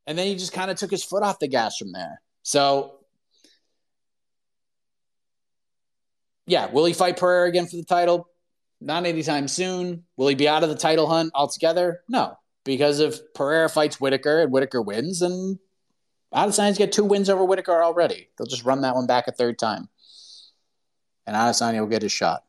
and 0.07 0.18
then 0.18 0.27
he 0.27 0.35
just 0.35 0.53
kind 0.53 0.70
of 0.70 0.77
took 0.77 0.91
his 0.91 1.05
foot 1.05 1.22
off 1.22 1.39
the 1.39 1.49
gas 1.49 1.77
from 1.77 1.93
there. 1.93 2.20
So, 2.43 2.99
yeah, 6.47 6.71
will 6.71 6.85
he 6.85 6.93
fight 6.93 7.17
Pereira 7.17 7.49
again 7.49 7.67
for 7.67 7.77
the 7.77 7.85
title? 7.85 8.29
Not 8.81 9.07
anytime 9.07 9.49
soon. 9.49 10.05
Will 10.17 10.29
he 10.29 10.35
be 10.35 10.49
out 10.49 10.63
of 10.63 10.69
the 10.69 10.75
title 10.77 11.07
hunt 11.07 11.33
altogether? 11.35 12.03
No, 12.09 12.37
because 12.65 13.01
if 13.01 13.19
Pereira 13.35 13.69
fights 13.69 14.01
Whittaker 14.01 14.43
and 14.43 14.53
Whittaker 14.53 14.83
wins, 14.83 15.21
then 15.21 15.59
Adesanya's 16.35 16.79
got 16.79 16.93
two 16.93 17.05
wins 17.05 17.31
over 17.31 17.45
Whittaker 17.45 17.83
already. 17.83 18.29
They'll 18.37 18.47
just 18.47 18.65
run 18.65 18.83
that 18.83 18.95
one 18.95 19.07
back 19.07 19.27
a 19.29 19.33
third 19.33 19.59
time, 19.59 19.89
and 21.27 21.35
Adesanya 21.35 21.81
will 21.81 21.87
get 21.87 22.03
his 22.03 22.13
shot. 22.13 22.45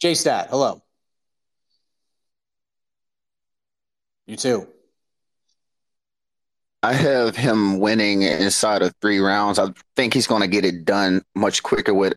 J 0.00 0.14
Stat, 0.14 0.48
hello. 0.50 0.82
You 4.26 4.36
too. 4.36 4.68
I 6.82 6.94
have 6.94 7.36
him 7.36 7.78
winning 7.78 8.22
inside 8.22 8.82
of 8.82 8.92
three 9.00 9.20
rounds. 9.20 9.58
I 9.58 9.68
think 9.94 10.14
he's 10.14 10.26
going 10.26 10.42
to 10.42 10.48
get 10.48 10.64
it 10.64 10.84
done 10.84 11.22
much 11.34 11.62
quicker 11.62 11.94
with 11.94 12.14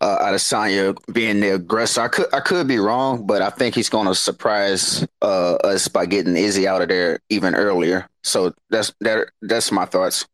uh, 0.00 0.18
Adesanya 0.24 0.96
being 1.12 1.40
the 1.40 1.54
aggressor. 1.54 2.00
I 2.00 2.08
could 2.08 2.26
I 2.32 2.40
could 2.40 2.66
be 2.66 2.78
wrong, 2.78 3.26
but 3.26 3.42
I 3.42 3.50
think 3.50 3.74
he's 3.74 3.90
going 3.90 4.06
to 4.06 4.14
surprise 4.14 5.06
uh, 5.20 5.56
us 5.56 5.88
by 5.88 6.06
getting 6.06 6.36
Izzy 6.36 6.66
out 6.66 6.80
of 6.80 6.88
there 6.88 7.20
even 7.28 7.54
earlier. 7.54 8.08
So 8.22 8.54
that's 8.70 8.94
that. 9.00 9.28
That's 9.42 9.70
my 9.70 9.84
thoughts. 9.84 10.26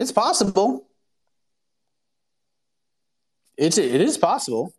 It's 0.00 0.12
possible. 0.12 0.88
It's 3.56 3.78
it 3.78 4.00
is 4.00 4.18
possible. 4.18 4.74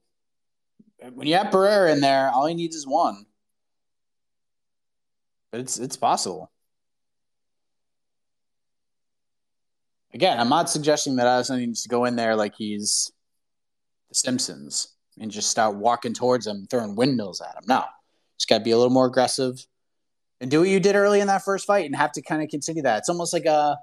When 1.13 1.27
you 1.27 1.35
have 1.35 1.51
Pereira 1.51 1.93
in 1.93 2.01
there, 2.01 2.31
all 2.31 2.47
he 2.47 2.53
needs 2.53 2.75
is 2.75 2.85
one. 2.85 3.25
It's 5.53 5.77
it's 5.77 5.97
possible. 5.97 6.49
Again, 10.13 10.39
I'm 10.39 10.49
not 10.49 10.69
suggesting 10.69 11.15
that 11.17 11.27
Addison 11.27 11.59
needs 11.59 11.83
to 11.83 11.89
go 11.89 12.05
in 12.05 12.15
there 12.15 12.35
like 12.35 12.55
he's 12.57 13.11
the 14.09 14.15
Simpsons 14.15 14.89
and 15.19 15.31
just 15.31 15.49
start 15.49 15.75
walking 15.75 16.13
towards 16.13 16.47
him, 16.47 16.67
throwing 16.69 16.95
windmills 16.95 17.41
at 17.41 17.55
him. 17.55 17.63
No, 17.67 17.85
just 18.37 18.49
got 18.49 18.59
to 18.59 18.63
be 18.63 18.71
a 18.71 18.77
little 18.77 18.93
more 18.93 19.05
aggressive 19.05 19.65
and 20.39 20.49
do 20.49 20.59
what 20.59 20.69
you 20.69 20.79
did 20.79 20.95
early 20.95 21.21
in 21.21 21.27
that 21.27 21.43
first 21.43 21.65
fight 21.65 21.85
and 21.85 21.95
have 21.95 22.11
to 22.13 22.21
kind 22.21 22.41
of 22.41 22.49
continue 22.49 22.83
that. 22.83 22.99
It's 22.99 23.09
almost 23.09 23.33
like 23.33 23.45
a 23.45 23.77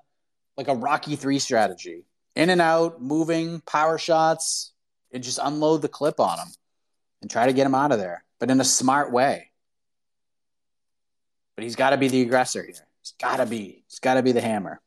like 0.57 0.69
a 0.69 0.75
Rocky 0.75 1.17
three 1.17 1.39
strategy: 1.39 2.05
in 2.35 2.51
and 2.51 2.61
out, 2.61 3.03
moving, 3.03 3.61
power 3.61 3.99
shots, 3.99 4.73
and 5.13 5.23
just 5.23 5.39
unload 5.43 5.83
the 5.83 5.89
clip 5.89 6.19
on 6.19 6.39
him 6.39 6.49
and 7.21 7.31
try 7.31 7.47
to 7.47 7.53
get 7.53 7.67
him 7.67 7.75
out 7.75 7.93
of 7.93 7.99
there, 7.99 8.25
but 8.39 8.51
in 8.51 8.61
a 8.61 8.65
smart 8.65 9.13
way 9.13 9.51
but 11.59 11.65
he's 11.65 11.75
got 11.75 11.91
to 11.91 11.97
be 11.97 12.07
the 12.07 12.23
aggressor 12.23 12.63
here. 12.63 12.87
He's 13.03 13.15
got 13.21 13.39
to 13.39 13.47
be. 13.47 13.83
He's 13.89 13.99
got 13.99 14.15
to 14.15 14.23
be 14.23 14.31
the 14.31 14.41
hammer. 14.41 14.81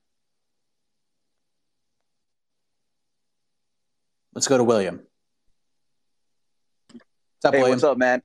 Let's 4.34 4.48
go 4.48 4.58
to 4.58 4.64
William. 4.64 5.02
What's 6.94 7.04
up, 7.44 7.54
hey, 7.54 7.60
William? 7.60 7.76
What's 7.76 7.84
up, 7.84 7.98
man? 7.98 8.22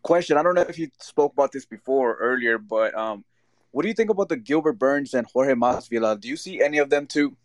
Question: 0.00 0.38
I 0.38 0.42
don't 0.42 0.54
know 0.54 0.62
if 0.62 0.78
you 0.78 0.88
spoke 0.98 1.34
about 1.34 1.52
this 1.52 1.66
before 1.66 2.14
earlier, 2.14 2.56
but 2.56 2.94
um, 2.94 3.22
what 3.70 3.82
do 3.82 3.88
you 3.88 3.94
think 3.94 4.08
about 4.08 4.30
the 4.30 4.38
Gilbert 4.38 4.78
Burns 4.78 5.12
and 5.12 5.26
Jorge 5.26 5.52
Masvidal? 5.52 6.18
Do 6.18 6.28
you 6.28 6.38
see 6.38 6.62
any 6.62 6.78
of 6.78 6.88
them 6.88 7.06
two 7.06 7.36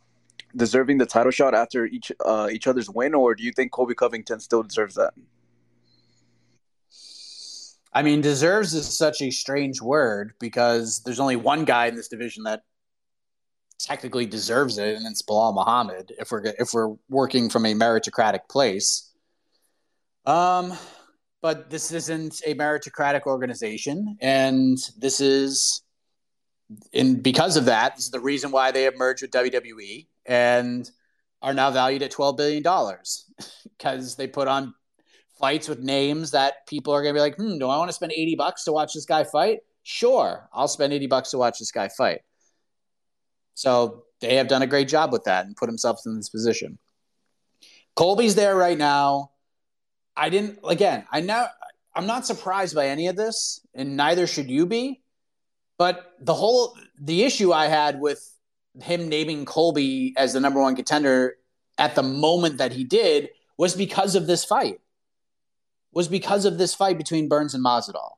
deserving 0.56 1.00
the 1.00 1.06
title 1.06 1.32
shot 1.32 1.54
after 1.54 1.86
each 1.86 2.14
uh, 2.24 2.48
each 2.50 2.66
other's 2.66 2.90
win, 2.90 3.14
or 3.14 3.36
do 3.36 3.44
you 3.44 3.52
think 3.52 3.74
Colby 3.74 3.94
Covington 3.94 4.40
still 4.40 4.64
deserves 4.64 4.96
that? 4.96 5.14
I 7.96 8.02
mean, 8.02 8.20
deserves 8.20 8.74
is 8.74 8.96
such 8.96 9.22
a 9.22 9.32
strange 9.32 9.82
word 9.82 10.34
because 10.38 11.02
there's 11.04 11.22
only 11.22 11.38
one 11.38 11.64
guy 11.64 11.86
in 11.86 11.96
this 11.96 12.10
division 12.10 12.44
that 12.44 12.62
technically 13.80 14.26
deserves 14.26 14.78
it, 14.78 14.98
and 14.98 15.08
it's 15.08 15.22
Belal 15.22 15.56
Muhammad. 15.56 16.12
If 16.20 16.30
we're 16.30 16.44
if 16.60 16.74
we're 16.74 16.94
working 17.08 17.50
from 17.50 17.66
a 17.66 17.74
meritocratic 17.74 18.50
place, 18.50 19.14
um, 20.26 20.74
but 21.42 21.70
this 21.70 21.94
isn't 21.94 22.42
a 22.46 22.54
meritocratic 22.56 23.22
organization, 23.28 24.18
and 24.20 24.78
this 24.98 25.22
is, 25.22 25.82
and 26.94 27.24
because 27.24 27.56
of 27.56 27.64
that, 27.64 27.96
this 27.96 28.06
is 28.06 28.12
the 28.12 28.20
reason 28.20 28.52
why 28.52 28.72
they 28.72 28.84
have 28.84 28.98
merged 28.98 29.22
with 29.22 29.32
WWE 29.32 30.06
and 30.26 30.92
are 31.42 31.54
now 31.54 31.72
valued 31.72 32.02
at 32.02 32.12
twelve 32.12 32.36
billion 32.36 32.62
dollars 32.62 33.32
because 33.78 34.18
they 34.18 34.28
put 34.28 34.50
on 34.50 34.74
fights 35.46 35.70
with 35.70 35.78
names 35.78 36.32
that 36.32 36.66
people 36.66 36.92
are 36.92 37.04
going 37.04 37.14
to 37.14 37.18
be 37.18 37.22
like, 37.22 37.36
hmm, 37.36 37.60
do 37.60 37.70
I 37.70 37.78
want 37.78 37.90
to 37.90 37.94
spend 37.94 38.12
80 38.12 38.36
bucks 38.36 38.64
to 38.64 38.72
watch 38.72 38.96
this 38.96 39.06
guy 39.06 39.24
fight? 39.24 39.60
Sure, 39.84 40.50
I'll 40.52 40.68
spend 40.68 40.92
80 40.92 41.06
bucks 41.06 41.30
to 41.32 41.38
watch 41.38 41.60
this 41.60 41.72
guy 41.72 41.88
fight. 41.88 42.22
So 43.54 44.06
they 44.22 44.38
have 44.38 44.48
done 44.48 44.64
a 44.64 44.68
great 44.68 44.88
job 44.88 45.12
with 45.12 45.26
that 45.26 45.46
and 45.46 45.56
put 45.56 45.68
themselves 45.68 46.04
in 46.08 46.16
this 46.18 46.30
position. 46.30 46.80
Colby's 47.96 48.34
there 48.34 48.56
right 48.56 48.76
now. 48.76 49.34
I 50.18 50.30
didn't, 50.30 50.58
again, 50.68 51.06
I 51.12 51.22
know 51.22 51.46
I'm 51.94 52.08
not 52.08 52.26
surprised 52.26 52.74
by 52.74 52.88
any 52.88 53.06
of 53.06 53.16
this, 53.16 53.62
and 53.76 53.96
neither 53.96 54.26
should 54.26 54.50
you 54.50 54.66
be. 54.66 55.04
But 55.78 56.12
the 56.20 56.34
whole, 56.34 56.76
the 57.00 57.22
issue 57.22 57.54
I 57.54 57.68
had 57.68 58.00
with 58.00 58.20
him 58.82 59.10
naming 59.10 59.46
Colby 59.46 60.16
as 60.18 60.34
the 60.34 60.40
number 60.40 60.60
one 60.60 60.76
contender 60.76 61.36
at 61.78 61.94
the 61.94 62.02
moment 62.02 62.58
that 62.58 62.72
he 62.72 62.84
did 62.84 63.30
was 63.60 63.76
because 63.76 64.16
of 64.16 64.26
this 64.26 64.44
fight 64.44 64.80
was 65.96 66.08
because 66.08 66.46
of 66.46 66.60
this 66.60 66.76
fight 66.76 66.98
between 66.98 67.28
Burns 67.28 67.56
and 67.56 67.66
Masvidal. 67.66 68.12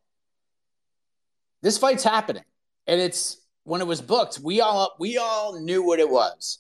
This 1.61 1.77
fight's 1.77 2.03
happening, 2.03 2.43
and 2.87 2.99
it's 2.99 3.37
when 3.63 3.81
it 3.81 3.87
was 3.87 4.01
booked, 4.01 4.39
we 4.39 4.59
all 4.59 4.95
we 4.99 5.17
all 5.17 5.59
knew 5.59 5.83
what 5.83 5.99
it 5.99 6.09
was. 6.09 6.59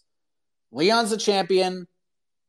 Leon's 0.71 1.09
the 1.09 1.17
champion. 1.17 1.87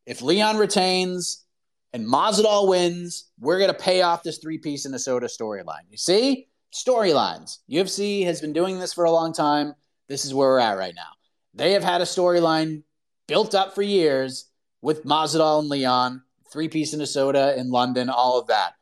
If 0.06 0.22
Leon 0.22 0.56
retains 0.56 1.44
and 1.92 2.06
Masvidal 2.06 2.68
wins, 2.68 3.30
we're 3.38 3.58
gonna 3.58 3.74
pay 3.74 4.02
off 4.02 4.22
this 4.22 4.38
three 4.38 4.58
piece 4.58 4.84
in 4.84 4.92
the 4.92 4.98
soda 4.98 5.26
storyline. 5.26 5.86
You 5.90 5.96
see, 5.96 6.48
storylines. 6.74 7.58
UFC 7.70 8.24
has 8.24 8.40
been 8.40 8.52
doing 8.52 8.78
this 8.78 8.92
for 8.92 9.04
a 9.04 9.10
long 9.10 9.32
time. 9.32 9.74
This 10.08 10.24
is 10.24 10.34
where 10.34 10.48
we're 10.48 10.58
at 10.58 10.78
right 10.78 10.94
now. 10.94 11.12
They 11.54 11.72
have 11.72 11.84
had 11.84 12.00
a 12.00 12.04
storyline 12.04 12.82
built 13.26 13.54
up 13.54 13.74
for 13.74 13.82
years 13.82 14.46
with 14.82 15.04
Masvidal 15.04 15.60
and 15.60 15.68
Leon, 15.68 16.22
three 16.52 16.68
piece 16.68 16.94
in 16.94 17.00
a 17.00 17.06
soda 17.06 17.58
in 17.58 17.70
London, 17.70 18.10
all 18.10 18.38
of 18.38 18.48
that. 18.48 18.72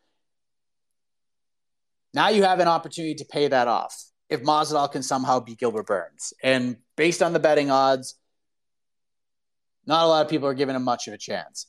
Now 2.14 2.28
you 2.28 2.44
have 2.44 2.60
an 2.60 2.68
opportunity 2.68 3.14
to 3.16 3.24
pay 3.24 3.48
that 3.48 3.68
off 3.68 4.04
if 4.28 4.42
Masvidal 4.42 4.90
can 4.90 5.02
somehow 5.02 5.40
beat 5.40 5.58
Gilbert 5.58 5.86
Burns. 5.86 6.32
And 6.42 6.76
based 6.96 7.22
on 7.22 7.32
the 7.32 7.38
betting 7.38 7.70
odds, 7.70 8.14
not 9.86 10.04
a 10.04 10.08
lot 10.08 10.24
of 10.24 10.30
people 10.30 10.48
are 10.48 10.54
giving 10.54 10.74
him 10.74 10.82
much 10.82 11.06
of 11.08 11.14
a 11.14 11.18
chance. 11.18 11.66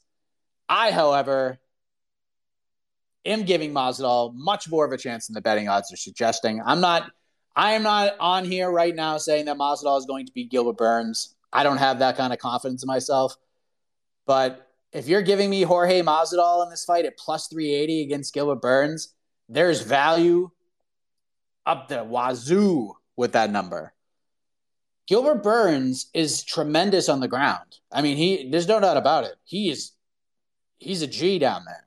I, 0.69 0.91
however, 0.91 1.59
am 3.25 3.43
giving 3.43 3.73
Masvidal 3.73 4.33
much 4.33 4.69
more 4.69 4.85
of 4.85 4.91
a 4.91 4.97
chance 4.97 5.27
than 5.27 5.33
the 5.33 5.41
betting 5.41 5.67
odds 5.67 5.91
are 5.93 5.97
suggesting. 5.97 6.61
I'm 6.65 6.81
not 6.81 7.11
I 7.55 7.71
am 7.71 7.81
not 7.81 8.13
on 8.19 8.45
here 8.45 8.69
right 8.69 8.95
now 8.95 9.17
saying 9.17 9.45
that 9.45 9.57
Masvidal 9.57 9.97
is 9.97 10.05
going 10.05 10.27
to 10.27 10.31
beat 10.31 10.51
Gilbert 10.51 10.77
Burns. 10.77 11.35
I 11.51 11.63
don't 11.63 11.77
have 11.77 11.99
that 11.99 12.15
kind 12.15 12.31
of 12.31 12.37
confidence 12.37 12.83
in 12.83 12.87
myself. 12.87 13.35
But 14.27 14.66
if 14.91 15.07
you're 15.07 15.21
giving 15.21 15.49
me 15.49 15.63
Jorge 15.63 16.01
Masvidal 16.01 16.63
in 16.63 16.69
this 16.69 16.85
fight 16.85 17.05
at 17.05 17.17
plus 17.17 17.47
380 17.47 18.01
against 18.03 18.33
Gilbert 18.33 18.61
Burns, 18.61 19.13
there's 19.49 19.81
value 19.81 20.49
up 21.65 21.87
the 21.87 22.03
wazoo 22.03 22.93
with 23.15 23.33
that 23.33 23.51
number. 23.51 23.93
Gilbert 25.07 25.41
Burns 25.43 26.09
is 26.13 26.43
tremendous 26.43 27.09
on 27.09 27.19
the 27.19 27.27
ground. 27.27 27.77
I 27.91 28.01
mean, 28.01 28.17
he 28.17 28.49
there's 28.49 28.67
no 28.67 28.79
doubt 28.79 28.97
about 28.97 29.23
it. 29.23 29.35
He 29.45 29.69
is 29.69 29.93
he's 30.77 31.01
a 31.01 31.07
G 31.07 31.39
down 31.39 31.63
there. 31.65 31.85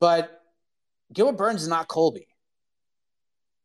But 0.00 0.42
Gilbert 1.12 1.36
Burns 1.36 1.62
is 1.62 1.68
not 1.68 1.88
Colby. 1.88 2.26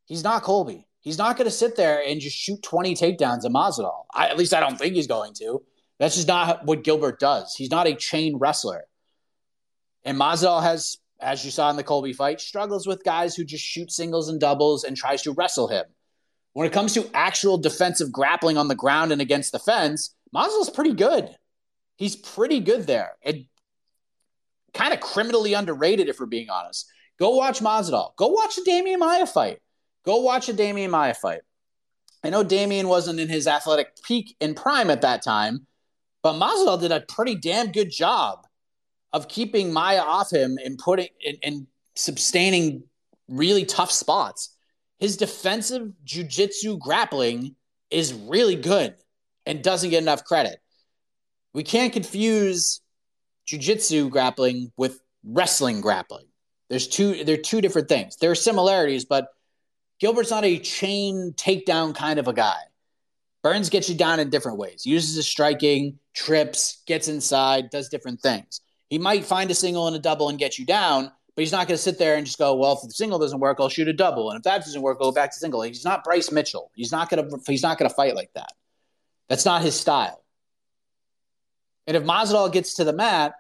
He's 0.06 0.24
not 0.24 0.44
Colby. 0.44 0.88
He's 1.00 1.18
not 1.18 1.38
going 1.38 1.46
to 1.46 1.52
sit 1.52 1.78
there 1.78 2.02
and 2.06 2.20
just 2.20 2.36
shoot 2.36 2.62
20 2.64 2.96
takedowns 2.96 3.46
at 3.46 3.52
Masvidal. 3.52 4.04
At 4.14 4.38
least 4.38 4.54
I 4.54 4.60
don't 4.60 4.78
think 4.78 4.94
he's 4.94 5.08
going 5.08 5.34
to. 5.36 5.64
That's 6.00 6.16
just 6.16 6.28
not 6.28 6.66
what 6.66 6.84
Gilbert 6.84 7.20
does. 7.20 7.56
He's 7.56 7.72
not 7.72 7.88
a 7.88 7.96
chain 7.96 8.38
wrestler. 8.38 8.86
And 10.04 10.18
Masvidal 10.18 10.62
has, 10.62 10.98
as 11.20 11.44
you 11.44 11.52
saw 11.52 11.70
in 11.70 11.76
the 11.76 11.84
Colby 11.84 12.14
fight, 12.14 12.40
struggles 12.40 12.86
with 12.86 13.04
guys 13.04 13.36
who 13.36 13.44
just 13.44 13.64
shoot 13.64 13.92
singles 13.92 14.30
and 14.30 14.40
doubles 14.40 14.84
and 14.84 14.96
tries 14.96 15.24
to 15.24 15.32
wrestle 15.32 15.68
him. 15.68 15.86
When 16.54 16.68
it 16.68 16.74
comes 16.74 16.94
to 16.94 17.10
actual 17.14 17.58
defensive 17.58 18.12
grappling 18.12 18.58
on 18.58 18.68
the 18.68 18.76
ground 18.76 19.12
and 19.12 19.22
against 19.22 19.52
the 19.52 19.60
fence, 19.60 20.16
Masvidal's 20.34 20.70
pretty 20.70 20.94
good. 20.94 21.30
He's 21.98 22.16
pretty 22.16 22.60
good 22.60 22.88
there. 22.88 23.14
And 23.24 23.46
kind 24.74 24.94
of 24.94 25.00
criminally 25.00 25.54
underrated, 25.54 26.08
if 26.10 26.20
we're 26.20 26.28
being 26.28 26.50
honest. 26.50 26.88
Go 27.20 27.32
watch 27.32 27.60
Masvidal. 27.60 28.16
Go 28.16 28.28
watch 28.28 28.56
the 28.56 28.62
Demian 28.62 29.00
Maya 29.00 29.26
fight. 29.26 29.60
Go 30.06 30.18
watch 30.18 30.50
a 30.50 30.54
Demian 30.54 30.92
Maya 30.92 31.16
fight. 31.16 31.42
I 32.24 32.30
know 32.30 32.44
Demian 32.44 32.86
wasn't 32.86 33.20
in 33.20 33.30
his 33.30 33.48
athletic 33.48 34.02
peak 34.04 34.36
in 34.40 34.54
prime 34.54 34.90
at 34.90 35.02
that 35.02 35.24
time, 35.24 35.66
but 36.28 36.34
Masvidal 36.34 36.78
did 36.82 36.92
a 36.92 37.00
pretty 37.00 37.36
damn 37.36 37.72
good 37.72 37.90
job 37.90 38.46
of 39.14 39.30
keeping 39.30 39.72
Maya 39.72 40.02
off 40.02 40.30
him 40.30 40.58
and 40.62 40.78
putting 40.78 41.08
and, 41.26 41.38
and 41.42 41.68
sustaining 41.96 42.84
really 43.30 43.64
tough 43.64 43.92
spots. 43.92 44.54
His 45.00 45.16
defensive 45.16 45.94
jujitsu 46.06 46.80
grappling 46.80 47.56
is 47.90 48.14
really 48.14 48.58
good 48.58 48.96
and 49.46 49.64
doesn't 49.64 49.90
get 49.90 50.02
enough 50.04 50.26
credit. 50.26 50.60
We 51.54 51.64
can't 51.64 51.94
confuse 51.94 52.82
jujitsu 53.48 54.10
grappling 54.10 54.74
with 54.76 55.00
wrestling 55.24 55.80
grappling. 55.80 56.26
There's 56.70 56.90
two 56.90 57.24
they're 57.24 57.38
two 57.38 57.62
different 57.62 57.88
things. 57.88 58.18
There 58.18 58.32
are 58.32 58.36
similarities, 58.36 59.06
but 59.06 59.30
Gilbert's 60.02 60.32
not 60.32 60.44
a 60.44 60.60
chain 60.60 61.34
takedown 61.38 61.96
kind 61.96 62.20
of 62.20 62.28
a 62.28 62.34
guy. 62.34 62.60
Burns 63.44 63.70
gets 63.70 63.88
you 63.88 63.96
down 63.96 64.20
in 64.20 64.30
different 64.30 64.58
ways. 64.58 64.86
Uses 64.86 65.16
his 65.16 65.26
striking, 65.26 65.98
trips, 66.18 66.82
gets 66.88 67.08
inside, 67.08 67.70
does 67.70 67.90
different 67.90 68.20
things. 68.22 68.62
He 68.90 68.98
might 68.98 69.24
find 69.24 69.52
a 69.52 69.56
single 69.56 69.86
and 69.88 69.96
a 69.96 70.00
double 70.00 70.30
and 70.30 70.40
get 70.40 70.58
you 70.58 70.66
down, 70.66 71.12
but 71.36 71.42
he's 71.42 71.52
not 71.52 71.68
going 71.68 71.78
to 71.78 71.84
sit 71.84 72.00
there 72.00 72.16
and 72.16 72.26
just 72.26 72.40
go, 72.40 72.56
"Well, 72.56 72.74
if 72.74 72.82
the 72.82 72.92
single 72.92 73.20
doesn't 73.20 73.40
work, 73.40 73.58
I'll 73.60 73.70
shoot 73.70 73.88
a 73.88 73.94
double, 73.94 74.32
and 74.32 74.38
if 74.38 74.44
that 74.44 74.66
doesn't 74.66 74.82
work, 74.82 74.98
I'll 75.00 75.12
go 75.12 75.16
back 75.16 75.32
to 75.32 75.38
single." 75.38 75.62
He's 75.62 75.86
not 75.86 76.04
Bryce 76.04 76.32
Mitchell. 76.32 76.72
He's 76.74 76.92
not 76.92 77.10
going 77.10 77.30
to. 77.30 77.40
He's 77.46 77.62
not 77.62 77.78
going 77.78 77.90
to 77.90 77.96
fight 77.96 78.16
like 78.16 78.32
that. 78.34 78.52
That's 79.30 79.46
not 79.46 79.62
his 79.62 79.80
style. 79.80 80.24
And 81.86 81.96
if 81.96 82.04
Masvidal 82.04 82.52
gets 82.52 82.76
to 82.76 82.84
the 82.84 82.94
mat, 82.94 83.36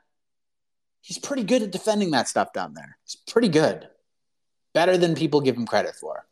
he's 1.01 1.17
pretty 1.17 1.43
good 1.43 1.63
at 1.63 1.71
defending 1.71 2.11
that 2.11 2.27
stuff 2.27 2.53
down 2.53 2.75
there. 2.75 2.97
He's 3.03 3.15
pretty 3.15 3.49
good. 3.49 3.87
Better 4.73 4.97
than 4.97 5.15
people 5.15 5.41
give 5.41 5.57
him 5.57 5.65
credit 5.65 5.95
for. 5.95 6.27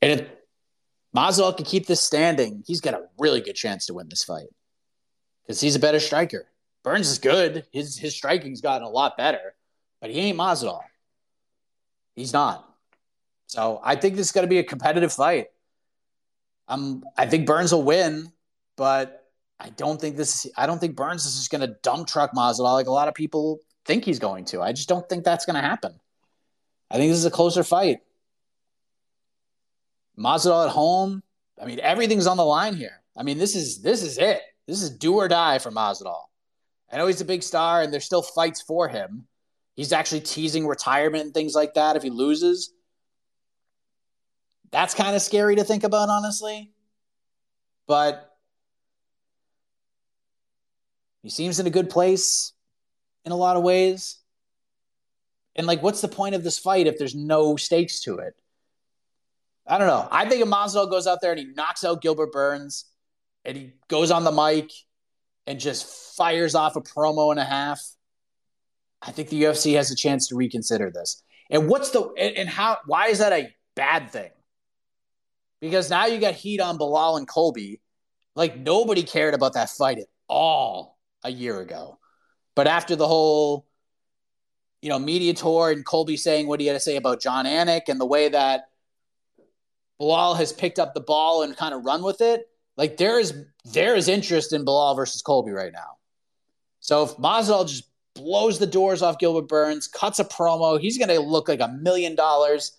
And 0.00 0.20
if 0.20 0.28
Masvidal 1.16 1.56
can 1.56 1.64
keep 1.64 1.86
this 1.86 2.00
standing, 2.00 2.62
he's 2.66 2.80
got 2.80 2.94
a 2.94 3.02
really 3.18 3.40
good 3.40 3.54
chance 3.54 3.86
to 3.86 3.94
win 3.94 4.08
this 4.08 4.24
fight 4.24 4.48
because 5.42 5.60
he's 5.60 5.76
a 5.76 5.80
better 5.80 6.00
striker. 6.00 6.46
Burns 6.84 7.08
is 7.08 7.18
good. 7.18 7.64
His 7.72 7.98
his 7.98 8.14
striking's 8.14 8.60
gotten 8.60 8.86
a 8.86 8.90
lot 8.90 9.16
better, 9.16 9.54
but 10.00 10.10
he 10.10 10.20
ain't 10.20 10.38
Masvidal. 10.38 10.80
He's 12.14 12.32
not. 12.32 12.64
So 13.46 13.80
I 13.82 13.96
think 13.96 14.16
this 14.16 14.26
is 14.26 14.32
going 14.32 14.46
to 14.46 14.48
be 14.48 14.58
a 14.58 14.64
competitive 14.64 15.12
fight. 15.12 15.46
Um, 16.68 17.04
I 17.16 17.26
think 17.26 17.46
Burns 17.46 17.72
will 17.72 17.82
win, 17.82 18.30
but 18.76 19.24
I 19.58 19.70
don't 19.70 20.00
think 20.00 20.16
this. 20.16 20.46
I 20.56 20.66
don't 20.66 20.78
think 20.78 20.96
Burns 20.96 21.24
is 21.24 21.36
just 21.36 21.50
going 21.50 21.62
to 21.62 21.76
dump 21.82 22.06
truck 22.06 22.32
Masvidal 22.32 22.74
like 22.74 22.86
a 22.86 22.92
lot 22.92 23.08
of 23.08 23.14
people 23.14 23.60
think 23.84 24.04
he's 24.04 24.18
going 24.18 24.44
to. 24.46 24.60
I 24.60 24.72
just 24.72 24.88
don't 24.88 25.08
think 25.08 25.24
that's 25.24 25.46
going 25.46 25.56
to 25.56 25.62
happen. 25.62 25.98
I 26.90 26.96
think 26.96 27.10
this 27.10 27.18
is 27.18 27.24
a 27.24 27.30
closer 27.30 27.64
fight. 27.64 28.00
Masvidal 30.18 30.66
at 30.66 30.72
home. 30.72 31.22
I 31.60 31.66
mean, 31.66 31.80
everything's 31.80 32.26
on 32.26 32.36
the 32.36 32.44
line 32.44 32.74
here. 32.74 33.02
I 33.16 33.22
mean, 33.22 33.38
this 33.38 33.54
is 33.54 33.82
this 33.82 34.02
is 34.02 34.18
it. 34.18 34.42
This 34.66 34.82
is 34.82 34.90
do 34.90 35.14
or 35.14 35.28
die 35.28 35.58
for 35.58 35.70
Masvidal. 35.70 36.22
I 36.92 36.96
know 36.96 37.06
he's 37.06 37.20
a 37.20 37.26
big 37.26 37.42
star, 37.42 37.82
and 37.82 37.92
there's 37.92 38.04
still 38.04 38.22
fights 38.22 38.60
for 38.60 38.88
him. 38.88 39.26
He's 39.74 39.92
actually 39.92 40.20
teasing 40.20 40.66
retirement 40.66 41.24
and 41.24 41.34
things 41.34 41.54
like 41.54 41.74
that 41.74 41.96
if 41.96 42.02
he 42.02 42.10
loses. 42.10 42.72
That's 44.70 44.94
kind 44.94 45.14
of 45.14 45.22
scary 45.22 45.56
to 45.56 45.64
think 45.64 45.84
about, 45.84 46.08
honestly. 46.08 46.72
But 47.86 48.36
he 51.22 51.30
seems 51.30 51.60
in 51.60 51.66
a 51.66 51.70
good 51.70 51.90
place 51.90 52.52
in 53.24 53.32
a 53.32 53.36
lot 53.36 53.56
of 53.56 53.62
ways. 53.62 54.18
And 55.56 55.66
like, 55.66 55.82
what's 55.82 56.00
the 56.00 56.08
point 56.08 56.34
of 56.34 56.44
this 56.44 56.58
fight 56.58 56.86
if 56.86 56.98
there's 56.98 57.14
no 57.14 57.56
stakes 57.56 58.00
to 58.00 58.18
it? 58.18 58.34
I 59.68 59.78
don't 59.78 59.86
know. 59.86 60.08
I 60.10 60.28
think 60.28 60.42
if 60.42 60.48
Masvidal 60.48 60.90
goes 60.90 61.06
out 61.06 61.20
there 61.20 61.30
and 61.30 61.38
he 61.38 61.46
knocks 61.54 61.84
out 61.84 62.00
Gilbert 62.00 62.32
Burns 62.32 62.86
and 63.44 63.56
he 63.56 63.72
goes 63.88 64.10
on 64.10 64.24
the 64.24 64.32
mic 64.32 64.70
and 65.46 65.60
just 65.60 66.16
fires 66.16 66.54
off 66.54 66.76
a 66.76 66.80
promo 66.80 67.30
and 67.30 67.38
a 67.38 67.44
half, 67.44 67.80
I 69.02 69.12
think 69.12 69.28
the 69.28 69.42
UFC 69.42 69.74
has 69.76 69.90
a 69.90 69.96
chance 69.96 70.28
to 70.28 70.36
reconsider 70.36 70.90
this. 70.90 71.22
And 71.50 71.68
what's 71.68 71.90
the 71.90 72.02
and 72.18 72.48
how 72.48 72.78
why 72.86 73.08
is 73.08 73.18
that 73.18 73.32
a 73.32 73.48
bad 73.74 74.10
thing? 74.10 74.30
Because 75.60 75.90
now 75.90 76.06
you 76.06 76.18
got 76.18 76.34
heat 76.34 76.60
on 76.60 76.78
Belal 76.78 77.18
and 77.18 77.28
Colby. 77.28 77.80
Like 78.34 78.58
nobody 78.58 79.02
cared 79.02 79.34
about 79.34 79.54
that 79.54 79.70
fight 79.70 79.98
at 79.98 80.06
all 80.28 80.98
a 81.24 81.30
year 81.30 81.60
ago. 81.60 81.98
But 82.54 82.66
after 82.66 82.96
the 82.96 83.06
whole 83.06 83.68
you 84.80 84.88
know, 84.88 84.98
media 84.98 85.34
tour 85.34 85.70
and 85.70 85.84
Colby 85.84 86.16
saying 86.16 86.46
what 86.46 86.60
he 86.60 86.66
had 86.66 86.74
to 86.74 86.80
say 86.80 86.96
about 86.96 87.20
Jon 87.20 87.46
Anik 87.46 87.88
and 87.88 88.00
the 88.00 88.06
way 88.06 88.28
that 88.28 88.68
Belal 90.00 90.36
has 90.36 90.52
picked 90.52 90.78
up 90.78 90.94
the 90.94 91.00
ball 91.00 91.42
and 91.42 91.56
kind 91.56 91.74
of 91.74 91.84
run 91.84 92.02
with 92.02 92.20
it. 92.20 92.48
Like 92.76 92.96
there 92.96 93.18
is 93.18 93.34
there 93.64 93.96
is 93.96 94.08
interest 94.08 94.52
in 94.52 94.64
Belal 94.64 94.94
versus 94.94 95.22
Colby 95.22 95.50
right 95.50 95.72
now. 95.72 95.98
So 96.80 97.04
if 97.04 97.16
Masvidal 97.16 97.68
just 97.68 97.88
blows 98.14 98.58
the 98.58 98.66
doors 98.66 99.02
off 99.02 99.18
Gilbert 99.18 99.48
Burns, 99.48 99.88
cuts 99.88 100.18
a 100.18 100.24
promo, 100.24 100.80
he's 100.80 100.98
going 100.98 101.08
to 101.08 101.20
look 101.20 101.48
like 101.48 101.60
a 101.60 101.68
million 101.68 102.14
dollars 102.14 102.78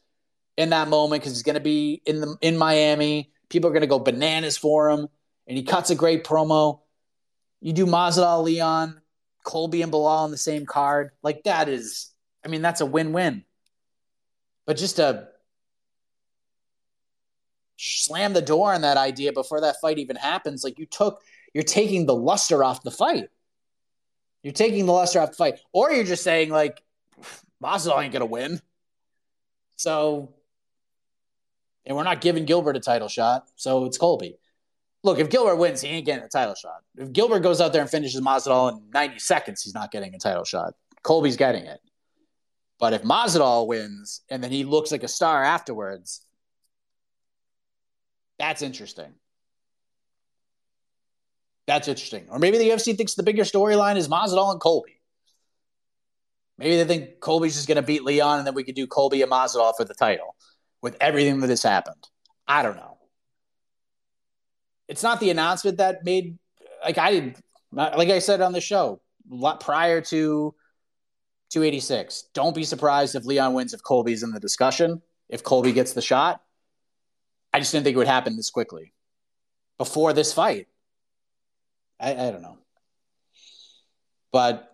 in 0.57 0.69
that 0.69 0.87
moment 0.87 1.21
because 1.21 1.33
he's 1.33 1.43
going 1.43 1.55
to 1.55 1.61
be 1.61 2.01
in 2.05 2.21
the 2.21 2.37
in 2.41 2.57
Miami. 2.57 3.31
People 3.49 3.69
are 3.69 3.73
going 3.73 3.81
to 3.81 3.87
go 3.87 3.99
bananas 3.99 4.57
for 4.57 4.89
him, 4.89 5.07
and 5.47 5.57
he 5.57 5.63
cuts 5.63 5.89
a 5.89 5.95
great 5.95 6.23
promo. 6.23 6.81
You 7.61 7.73
do 7.73 7.85
Masvidal, 7.85 8.43
Leon, 8.43 9.01
Colby, 9.43 9.81
and 9.81 9.91
Belal 9.91 10.23
on 10.23 10.31
the 10.31 10.37
same 10.37 10.65
card. 10.65 11.11
Like 11.23 11.43
that 11.43 11.67
is, 11.67 12.11
I 12.45 12.47
mean, 12.47 12.61
that's 12.61 12.81
a 12.81 12.85
win-win. 12.85 13.43
But 14.65 14.77
just 14.77 14.99
a 14.99 15.29
slam 17.79 18.33
the 18.33 18.41
door 18.41 18.73
on 18.73 18.81
that 18.81 18.97
idea 18.97 19.33
before 19.33 19.61
that 19.61 19.77
fight 19.81 19.99
even 19.99 20.15
happens. 20.15 20.63
Like 20.63 20.79
you 20.79 20.85
took, 20.85 21.21
you're 21.53 21.63
taking 21.63 22.05
the 22.05 22.15
luster 22.15 22.63
off 22.63 22.83
the 22.83 22.91
fight. 22.91 23.29
You're 24.43 24.53
taking 24.53 24.85
the 24.85 24.93
luster 24.93 25.19
off 25.19 25.31
the 25.31 25.35
fight, 25.35 25.59
or 25.73 25.91
you're 25.91 26.03
just 26.05 26.23
saying 26.23 26.49
like, 26.49 26.81
Masvidal 27.61 28.03
ain't 28.03 28.13
gonna 28.13 28.25
win. 28.25 28.61
So 29.75 30.33
And 31.85 31.97
we're 31.97 32.03
not 32.03 32.21
giving 32.21 32.45
Gilbert 32.45 32.77
a 32.77 32.79
title 32.79 33.07
shot, 33.07 33.47
so 33.55 33.85
it's 33.85 33.97
Colby. 33.97 34.37
Look, 35.03 35.19
if 35.19 35.29
Gilbert 35.29 35.55
wins, 35.55 35.81
he 35.81 35.87
ain't 35.89 36.05
getting 36.05 36.25
a 36.25 36.29
title 36.29 36.55
shot. 36.55 36.83
If 36.97 37.13
Gilbert 37.13 37.39
goes 37.39 37.61
out 37.61 37.73
there 37.73 37.81
and 37.81 37.89
finishes 37.89 38.21
Masvidal 38.21 38.73
in 38.73 38.89
90 38.93 39.19
seconds, 39.19 39.63
he's 39.63 39.73
not 39.73 39.91
getting 39.91 40.13
a 40.13 40.19
title 40.19 40.43
shot. 40.43 40.73
Colby's 41.03 41.37
getting 41.37 41.65
it. 41.65 41.79
But 42.79 42.93
if 42.93 43.03
Masvidal 43.03 43.67
wins 43.67 44.21
and 44.29 44.43
then 44.43 44.51
he 44.51 44.65
looks 44.65 44.91
like 44.91 45.03
a 45.03 45.07
star 45.07 45.43
afterwards, 45.43 46.25
that's 48.39 48.61
interesting. 48.61 49.13
That's 51.67 51.87
interesting. 51.87 52.25
Or 52.31 52.39
maybe 52.39 52.57
the 52.57 52.69
UFC 52.69 52.97
thinks 52.97 53.13
the 53.13 53.21
bigger 53.21 53.43
storyline 53.43 53.95
is 53.95 54.07
Masvidal 54.07 54.51
and 54.51 54.59
Colby. 54.59 54.99
Maybe 56.57 56.77
they 56.77 56.85
think 56.85 57.19
Colby's 57.19 57.53
just 57.53 57.67
going 57.67 57.75
to 57.75 57.83
beat 57.83 58.03
Leon 58.03 58.39
and 58.39 58.47
then 58.47 58.55
we 58.55 58.63
could 58.63 58.75
do 58.75 58.87
Colby 58.87 59.21
and 59.21 59.31
Masvidal 59.31 59.73
for 59.77 59.85
the 59.85 59.93
title 59.93 60.35
with 60.81 60.97
everything 60.99 61.39
that 61.41 61.49
has 61.49 61.61
happened. 61.61 62.07
I 62.47 62.63
don't 62.63 62.75
know. 62.75 62.97
It's 64.87 65.03
not 65.03 65.19
the 65.19 65.29
announcement 65.29 65.77
that 65.77 66.03
made, 66.03 66.39
like 66.83 66.97
I 66.97 67.11
did, 67.11 67.37
like 67.71 68.09
I 68.09 68.17
said 68.17 68.41
on 68.41 68.53
the 68.53 68.61
show 68.61 68.99
prior 69.59 70.01
to 70.01 70.55
286. 71.51 72.29
Don't 72.33 72.55
be 72.55 72.63
surprised 72.63 73.13
if 73.15 73.25
Leon 73.25 73.53
wins 73.53 73.75
if 73.75 73.83
Colby's 73.83 74.23
in 74.23 74.31
the 74.31 74.39
discussion, 74.39 75.03
if 75.29 75.43
Colby 75.43 75.71
gets 75.71 75.93
the 75.93 76.01
shot. 76.01 76.41
I 77.53 77.59
just 77.59 77.71
didn't 77.71 77.85
think 77.85 77.95
it 77.95 77.97
would 77.97 78.07
happen 78.07 78.35
this 78.35 78.49
quickly 78.49 78.93
before 79.77 80.13
this 80.13 80.33
fight. 80.33 80.67
I, 81.99 82.11
I 82.11 82.31
don't 82.31 82.41
know. 82.41 82.57
But 84.31 84.65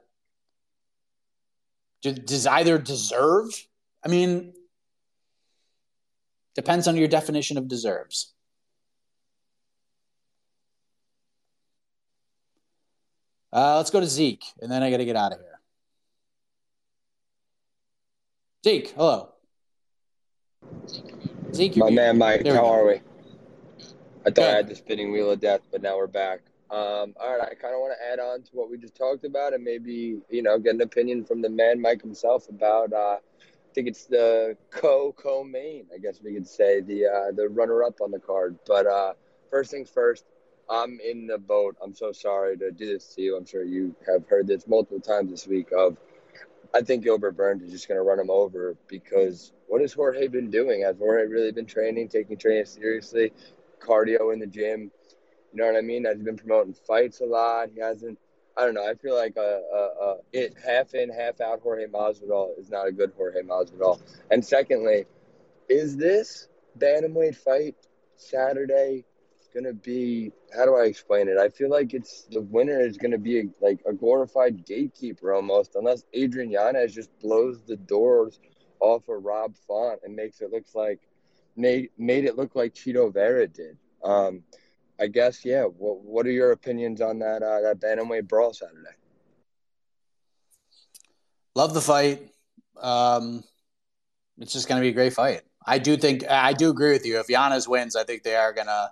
does 2.02 2.46
either 2.46 2.78
deserve? 2.78 3.50
I 4.04 4.10
mean, 4.10 4.54
depends 6.54 6.88
on 6.88 6.98
your 6.98 7.08
definition 7.08 7.58
of 7.58 7.68
deserves. 7.68 8.34
Uh, 13.52 13.78
let's 13.78 13.90
go 13.90 14.02
to 14.02 14.06
Zeke, 14.06 14.44
and 14.62 14.70
then 14.70 14.84
I 14.84 14.92
got 14.92 14.98
to 14.98 15.06
get 15.06 15.16
out 15.16 15.32
of 15.32 15.40
here. 15.40 15.62
Zeke, 18.66 18.90
hello. 18.90 19.30
Zeke, 20.90 21.14
my 21.78 21.90
man, 21.90 22.18
Mike. 22.18 22.46
How 22.46 22.66
are 22.66 22.86
we? 22.86 23.02
I 24.26 24.32
thought 24.32 24.46
I 24.50 24.56
had 24.56 24.68
the 24.68 24.76
spinning 24.76 25.12
wheel 25.14 25.32
of 25.32 25.40
death, 25.40 25.62
but 25.72 25.82
now 25.82 25.96
we're 25.96 26.08
back. 26.08 26.42
Um, 26.70 27.14
all 27.18 27.38
right, 27.38 27.50
I 27.50 27.56
kind 27.56 27.74
of 27.74 27.80
want 27.80 27.94
to 27.98 28.12
add 28.12 28.20
on 28.20 28.42
to 28.42 28.50
what 28.52 28.70
we 28.70 28.78
just 28.78 28.96
talked 28.96 29.24
about, 29.24 29.54
and 29.54 29.64
maybe 29.64 30.18
you 30.30 30.42
know 30.42 30.60
get 30.60 30.76
an 30.76 30.82
opinion 30.82 31.24
from 31.24 31.42
the 31.42 31.50
man 31.50 31.80
Mike 31.80 32.02
himself 32.02 32.50
about. 32.50 32.92
Uh, 32.92 33.18
I 33.20 33.74
think 33.74 33.88
it's 33.88 34.06
the 34.06 34.58
co 34.70 35.14
co 35.14 35.46
main, 35.46 35.86
I 35.94 35.98
guess 36.00 36.20
we 36.22 36.34
could 36.34 36.48
say 36.48 36.82
the 36.82 37.06
uh, 37.06 37.32
the 37.34 37.48
runner 37.48 37.84
up 37.84 38.02
on 38.02 38.12
the 38.12 38.20
card. 38.20 38.58
But 38.68 38.86
uh, 38.88 39.14
first 39.50 39.72
things 39.72 39.90
first, 39.90 40.26
I'm 40.70 41.00
in 41.00 41.26
the 41.26 41.38
boat. 41.38 41.78
I'm 41.82 41.94
so 41.94 42.12
sorry 42.12 42.58
to 42.58 42.72
do 42.72 42.86
this 42.86 43.16
to 43.16 43.22
you. 43.22 43.38
I'm 43.38 43.46
sure 43.46 43.64
you 43.64 43.96
have 44.06 44.28
heard 44.28 44.48
this 44.48 44.68
multiple 44.68 45.00
times 45.00 45.32
this 45.32 45.48
week. 45.48 45.68
Of 45.72 45.96
I 46.76 46.82
think 46.82 47.06
Gilbert 47.06 47.38
Burns 47.38 47.64
is 47.64 47.72
just 47.72 47.88
going 47.88 47.98
to 47.98 48.04
run 48.04 48.20
him 48.20 48.30
over 48.30 48.76
because 48.88 49.54
what 49.68 49.80
has 49.80 49.94
Jorge 49.94 50.28
been 50.28 50.50
doing? 50.50 50.82
Has 50.82 50.98
Jorge 50.98 51.26
really 51.26 51.54
been 51.54 51.66
training, 51.66 52.10
taking 52.10 52.36
training 52.38 52.66
seriously, 52.66 53.32
cardio 53.80 54.34
in 54.34 54.40
the 54.40 54.46
gym? 54.46 54.92
You 55.54 55.62
know 55.62 55.68
what 55.68 55.78
I 55.78 55.82
mean? 55.82 56.04
Has 56.04 56.18
he 56.18 56.24
been 56.24 56.36
promoting 56.36 56.74
fights 56.74 57.22
a 57.22 57.26
lot. 57.26 57.70
He 57.74 57.80
hasn't. 57.80 58.20
I 58.58 58.66
don't 58.66 58.74
know. 58.74 58.86
I 58.86 58.94
feel 58.96 59.16
like 59.16 59.38
a, 59.38 59.62
a, 59.74 60.06
a 60.06 60.18
it 60.34 60.54
half 60.66 60.94
in, 60.94 61.10
half 61.10 61.40
out. 61.40 61.62
Jorge 61.62 61.88
Masvidal 61.88 62.60
is 62.60 62.70
not 62.70 62.88
a 62.88 62.92
good 62.92 63.14
Jorge 63.16 63.42
Masvidal. 63.42 64.02
And 64.30 64.44
secondly, 64.44 65.06
is 65.70 65.96
this 65.96 66.50
bantamweight 66.78 67.38
fight 67.38 67.76
Saturday 68.18 69.06
gonna 69.56 69.74
be? 69.74 70.32
How 70.56 70.66
do 70.66 70.76
I 70.76 70.86
explain 70.86 71.28
it? 71.28 71.38
I 71.38 71.50
feel 71.50 71.70
like 71.70 71.94
it's 71.94 72.28
the 72.30 72.42
winner 72.42 72.80
is 72.82 72.98
gonna 72.98 73.18
be 73.18 73.40
a, 73.40 73.44
like 73.62 73.80
a 73.88 73.94
glorified 73.94 74.66
gatekeeper 74.66 75.34
almost, 75.34 75.76
unless 75.76 76.04
Adrian 76.14 76.52
Yanez 76.52 76.94
just 76.94 77.10
blows 77.20 77.64
the 77.64 77.78
doors 77.78 78.40
off 78.82 79.08
of 79.10 79.24
Rob 79.24 79.56
Font 79.68 80.02
and 80.04 80.16
makes 80.16 80.42
it 80.42 80.52
look 80.52 80.66
like 80.76 81.00
made 81.56 81.90
made 81.98 82.26
it 82.26 82.36
look 82.36 82.56
like 82.56 82.76
Chito 82.76 83.12
Vera 83.12 83.48
did. 83.48 83.78
Um, 84.04 84.44
I 85.00 85.08
guess 85.08 85.44
yeah. 85.46 85.64
What 85.64 86.02
What 86.02 86.26
are 86.26 86.32
your 86.32 86.52
opinions 86.52 87.02
on 87.02 87.20
that 87.20 87.42
uh, 87.42 87.62
that 87.62 87.80
bantamweight 87.80 88.28
brawl 88.28 88.54
Saturday? 88.54 88.90
Love 91.56 91.74
the 91.74 91.82
fight. 91.82 92.30
Um, 92.82 93.44
it's 94.38 94.52
just 94.52 94.68
to 94.80 94.86
be 94.86 94.90
a 94.90 94.94
great 94.94 95.14
fight. 95.14 95.44
I 95.66 95.80
do 95.80 95.96
think 95.98 96.30
I 96.30 96.54
do 96.54 96.70
agree 96.70 96.92
with 96.92 97.06
you. 97.06 97.20
If 97.20 97.30
Yanez 97.30 97.68
wins, 97.68 97.96
I 97.96 98.04
think 98.04 98.24
they 98.24 98.36
are 98.36 98.54
to 98.68 98.92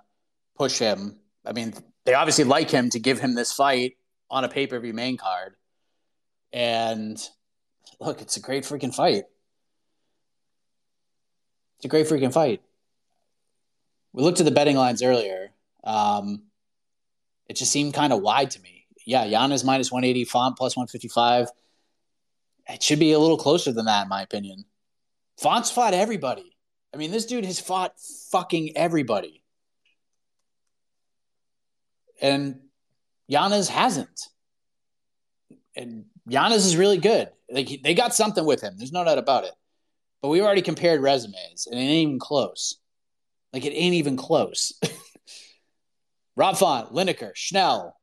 push 0.56 0.78
him. 0.78 1.18
I 1.44 1.52
mean, 1.52 1.74
they 2.04 2.14
obviously 2.14 2.44
like 2.44 2.70
him 2.70 2.90
to 2.90 3.00
give 3.00 3.20
him 3.20 3.34
this 3.34 3.52
fight 3.52 3.96
on 4.30 4.44
a 4.44 4.48
pay 4.48 4.66
per 4.66 4.78
view 4.80 4.92
main 4.92 5.16
card. 5.16 5.54
And 6.52 7.20
look, 8.00 8.22
it's 8.22 8.36
a 8.36 8.40
great 8.40 8.64
freaking 8.64 8.94
fight. 8.94 9.24
It's 11.78 11.84
a 11.84 11.88
great 11.88 12.06
freaking 12.06 12.32
fight. 12.32 12.62
We 14.12 14.22
looked 14.22 14.40
at 14.40 14.46
the 14.46 14.52
betting 14.52 14.76
lines 14.76 15.02
earlier. 15.02 15.50
Um, 15.82 16.44
it 17.48 17.56
just 17.56 17.72
seemed 17.72 17.94
kind 17.94 18.12
of 18.12 18.22
wide 18.22 18.52
to 18.52 18.60
me. 18.60 18.86
Yeah, 19.06 19.24
Yanez 19.24 19.64
minus 19.64 19.92
180, 19.92 20.24
Font 20.24 20.56
plus 20.56 20.76
155. 20.76 21.48
It 22.68 22.82
should 22.82 22.98
be 22.98 23.12
a 23.12 23.18
little 23.18 23.36
closer 23.36 23.72
than 23.72 23.84
that, 23.86 24.04
in 24.04 24.08
my 24.08 24.22
opinion. 24.22 24.64
Font's 25.38 25.70
fought 25.70 25.92
everybody. 25.92 26.56
I 26.94 26.96
mean, 26.96 27.10
this 27.10 27.26
dude 27.26 27.44
has 27.44 27.60
fought 27.60 27.94
fucking 28.30 28.76
everybody. 28.76 29.42
And 32.20 32.60
Yanez 33.28 33.68
hasn't. 33.68 34.28
And 35.76 36.04
Yanez 36.26 36.66
is 36.66 36.76
really 36.76 36.98
good. 36.98 37.28
Like 37.50 37.80
they 37.82 37.94
got 37.94 38.14
something 38.14 38.44
with 38.44 38.60
him. 38.60 38.74
There's 38.76 38.92
no 38.92 39.04
doubt 39.04 39.18
about 39.18 39.44
it. 39.44 39.52
But 40.22 40.28
we 40.28 40.40
already 40.40 40.62
compared 40.62 41.02
resumes, 41.02 41.66
and 41.70 41.78
it 41.78 41.82
ain't 41.82 42.08
even 42.08 42.18
close. 42.18 42.78
Like 43.52 43.64
it 43.64 43.74
ain't 43.74 43.96
even 43.96 44.16
close. 44.16 44.72
Rob 46.36 46.56
Font, 46.56 46.92
Lineker, 46.92 47.32
Schnell, 47.34 47.94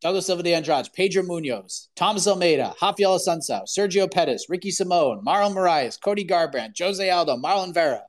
Douglas 0.00 0.26
Silva 0.26 0.42
de 0.42 0.54
Andrade, 0.54 0.88
Pedro 0.94 1.22
Munhoz, 1.22 1.88
Thomas 1.94 2.26
Almeida, 2.26 2.74
Rafael 2.80 3.16
Assunção, 3.16 3.64
Sergio 3.68 4.10
Pettis, 4.10 4.46
Ricky 4.48 4.70
Simón, 4.70 5.22
Marlon 5.22 5.54
Moraes, 5.54 6.00
Cody 6.00 6.24
Garbrandt, 6.24 6.78
Jose 6.78 7.10
Aldo, 7.10 7.36
Marlon 7.36 7.74
Vera. 7.74 8.02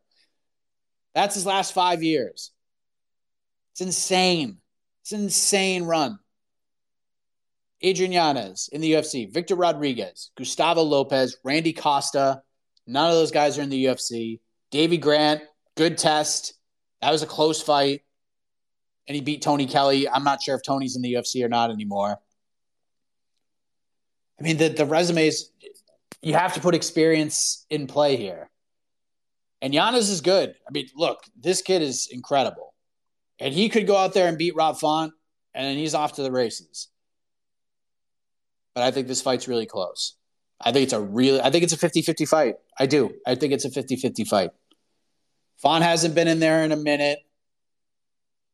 That's 1.13 1.35
his 1.35 1.45
last 1.45 1.73
five 1.73 2.01
years. 2.01 2.51
It's 3.73 3.81
insane. 3.81 4.60
It's 5.01 5.11
an 5.11 5.23
insane 5.23 5.83
run. 5.83 6.19
Adrian 7.81 8.11
Yanez 8.11 8.69
in 8.71 8.81
the 8.81 8.93
UFC, 8.93 9.31
Victor 9.31 9.55
Rodriguez, 9.55 10.31
Gustavo 10.37 10.83
Lopez, 10.83 11.37
Randy 11.43 11.73
Costa. 11.73 12.43
None 12.85 13.09
of 13.09 13.15
those 13.15 13.31
guys 13.31 13.57
are 13.57 13.63
in 13.63 13.69
the 13.69 13.85
UFC. 13.85 14.39
Davey 14.69 14.97
Grant, 14.97 15.41
good 15.75 15.97
test. 15.97 16.53
That 17.01 17.11
was 17.11 17.23
a 17.23 17.27
close 17.27 17.61
fight 17.61 18.01
and 19.07 19.15
he 19.15 19.21
beat 19.21 19.41
Tony 19.41 19.65
Kelly. 19.65 20.07
I'm 20.07 20.23
not 20.23 20.41
sure 20.41 20.55
if 20.55 20.63
Tony's 20.63 20.95
in 20.95 21.01
the 21.01 21.13
UFC 21.13 21.43
or 21.43 21.49
not 21.49 21.71
anymore. 21.71 22.17
I 24.39 24.43
mean, 24.43 24.57
the, 24.57 24.69
the 24.69 24.85
resumes, 24.85 25.51
you 26.21 26.33
have 26.33 26.53
to 26.53 26.61
put 26.61 26.75
experience 26.75 27.65
in 27.69 27.87
play 27.87 28.15
here. 28.15 28.49
And 29.61 29.73
Yanez 29.73 30.09
is 30.09 30.21
good. 30.21 30.55
I 30.67 30.71
mean, 30.71 30.87
look, 30.95 31.23
this 31.37 31.61
kid 31.61 31.81
is 31.81 32.07
incredible. 32.09 32.70
And 33.41 33.53
he 33.53 33.69
could 33.69 33.87
go 33.87 33.97
out 33.97 34.13
there 34.13 34.27
and 34.27 34.37
beat 34.37 34.55
Rob 34.55 34.77
Font, 34.77 35.13
and 35.55 35.65
then 35.65 35.75
he's 35.75 35.95
off 35.95 36.13
to 36.13 36.23
the 36.23 36.31
races. 36.31 36.89
But 38.75 38.83
I 38.83 38.91
think 38.91 39.07
this 39.07 39.21
fight's 39.21 39.47
really 39.47 39.65
close. 39.65 40.15
I 40.61 40.71
think 40.71 40.83
it's 40.83 40.93
a 40.93 41.01
really, 41.01 41.41
I 41.41 41.49
think 41.49 41.63
it's 41.63 41.73
a 41.73 41.77
50 41.77 42.03
50 42.03 42.25
fight. 42.25 42.55
I 42.79 42.85
do. 42.85 43.11
I 43.25 43.33
think 43.33 43.51
it's 43.51 43.65
a 43.65 43.71
50 43.71 43.95
50 43.95 44.23
fight. 44.25 44.51
Font 45.57 45.83
hasn't 45.83 46.13
been 46.13 46.27
in 46.27 46.39
there 46.39 46.63
in 46.63 46.71
a 46.71 46.77
minute 46.77 47.19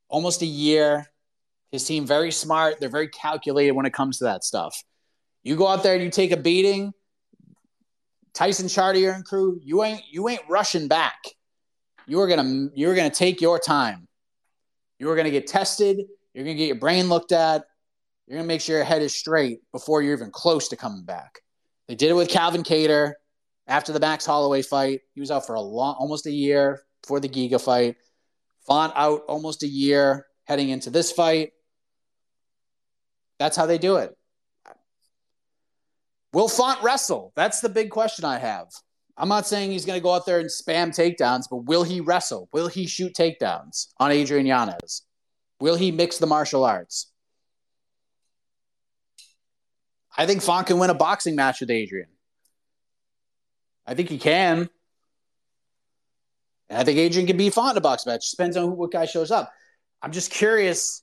almost 0.07 0.41
a 0.41 0.45
year. 0.45 1.05
His 1.69 1.83
team 1.83 2.05
very 2.05 2.31
smart. 2.31 2.79
They're 2.79 2.87
very 2.87 3.09
calculated 3.09 3.71
when 3.71 3.85
it 3.85 3.93
comes 3.93 4.19
to 4.19 4.23
that 4.23 4.45
stuff. 4.45 4.83
You 5.43 5.57
go 5.57 5.67
out 5.67 5.83
there 5.83 5.95
and 5.95 6.03
you 6.03 6.09
take 6.09 6.31
a 6.31 6.37
beating. 6.37 6.93
Tyson 8.33 8.69
Chartier 8.69 9.11
and 9.11 9.25
crew, 9.25 9.59
you 9.63 9.83
ain't 9.83 10.03
you 10.09 10.29
ain't 10.29 10.43
rushing 10.47 10.87
back. 10.87 11.17
You 12.05 12.21
are 12.21 12.27
gonna 12.27 12.69
you're 12.73 12.95
gonna 12.95 13.09
take 13.09 13.41
your 13.41 13.59
time. 13.59 14.06
You 14.99 15.09
are 15.09 15.15
gonna 15.15 15.31
get 15.31 15.47
tested. 15.47 15.97
You're 16.33 16.43
gonna 16.43 16.55
get 16.55 16.67
your 16.67 16.75
brain 16.75 17.09
looked 17.09 17.31
at. 17.31 17.65
You're 18.27 18.37
gonna 18.37 18.47
make 18.47 18.61
sure 18.61 18.75
your 18.75 18.85
head 18.85 19.01
is 19.01 19.15
straight 19.15 19.59
before 19.71 20.01
you're 20.01 20.13
even 20.13 20.31
close 20.31 20.67
to 20.69 20.75
coming 20.75 21.03
back. 21.03 21.39
They 21.87 21.95
did 21.95 22.09
it 22.09 22.15
with 22.15 22.29
Calvin 22.29 22.63
Kattar 22.63 23.13
after 23.67 23.93
the 23.93 23.99
Max 23.99 24.25
Holloway 24.25 24.61
fight. 24.61 25.01
He 25.13 25.21
was 25.21 25.31
out 25.31 25.45
for 25.45 25.55
a 25.55 25.61
long, 25.61 25.95
almost 25.99 26.25
a 26.25 26.31
year 26.31 26.81
before 27.01 27.19
the 27.19 27.29
Giga 27.29 27.61
fight. 27.61 27.95
Font 28.65 28.93
out 28.95 29.21
almost 29.27 29.63
a 29.63 29.67
year 29.67 30.25
heading 30.45 30.69
into 30.69 30.89
this 30.89 31.11
fight. 31.11 31.51
That's 33.39 33.55
how 33.55 33.65
they 33.65 33.77
do 33.77 33.97
it. 33.97 34.13
Will 36.33 36.49
Font 36.49 36.83
wrestle? 36.83 37.31
That's 37.35 37.61
the 37.61 37.69
big 37.69 37.89
question 37.89 38.25
I 38.25 38.37
have. 38.37 38.67
I'm 39.17 39.29
not 39.29 39.47
saying 39.47 39.71
he's 39.71 39.85
going 39.85 39.99
to 39.99 40.03
go 40.03 40.13
out 40.13 40.25
there 40.25 40.39
and 40.39 40.47
spam 40.47 40.89
takedowns, 40.89 41.45
but 41.49 41.65
will 41.65 41.83
he 41.83 42.01
wrestle? 42.01 42.49
Will 42.53 42.67
he 42.67 42.85
shoot 42.85 43.13
takedowns 43.13 43.87
on 43.97 44.11
Adrian 44.11 44.45
Yanez? 44.45 45.01
Will 45.59 45.75
he 45.75 45.91
mix 45.91 46.19
the 46.19 46.27
martial 46.27 46.63
arts? 46.63 47.11
I 50.15 50.27
think 50.27 50.43
Font 50.43 50.67
can 50.67 50.77
win 50.77 50.91
a 50.91 50.95
boxing 50.95 51.35
match 51.35 51.61
with 51.61 51.71
Adrian. 51.71 52.09
I 53.87 53.95
think 53.95 54.09
he 54.09 54.19
can. 54.19 54.69
And 56.69 56.79
I 56.79 56.83
think 56.83 56.99
Adrian 56.99 57.25
can 57.25 57.37
beat 57.37 57.53
Font 57.53 57.71
in 57.71 57.77
a 57.77 57.81
box 57.81 58.05
match. 58.05 58.29
Depends 58.29 58.57
on 58.57 58.65
who, 58.65 58.71
what 58.71 58.91
guy 58.91 59.05
shows 59.05 59.31
up. 59.31 59.51
I'm 60.01 60.11
just 60.11 60.31
curious 60.31 61.01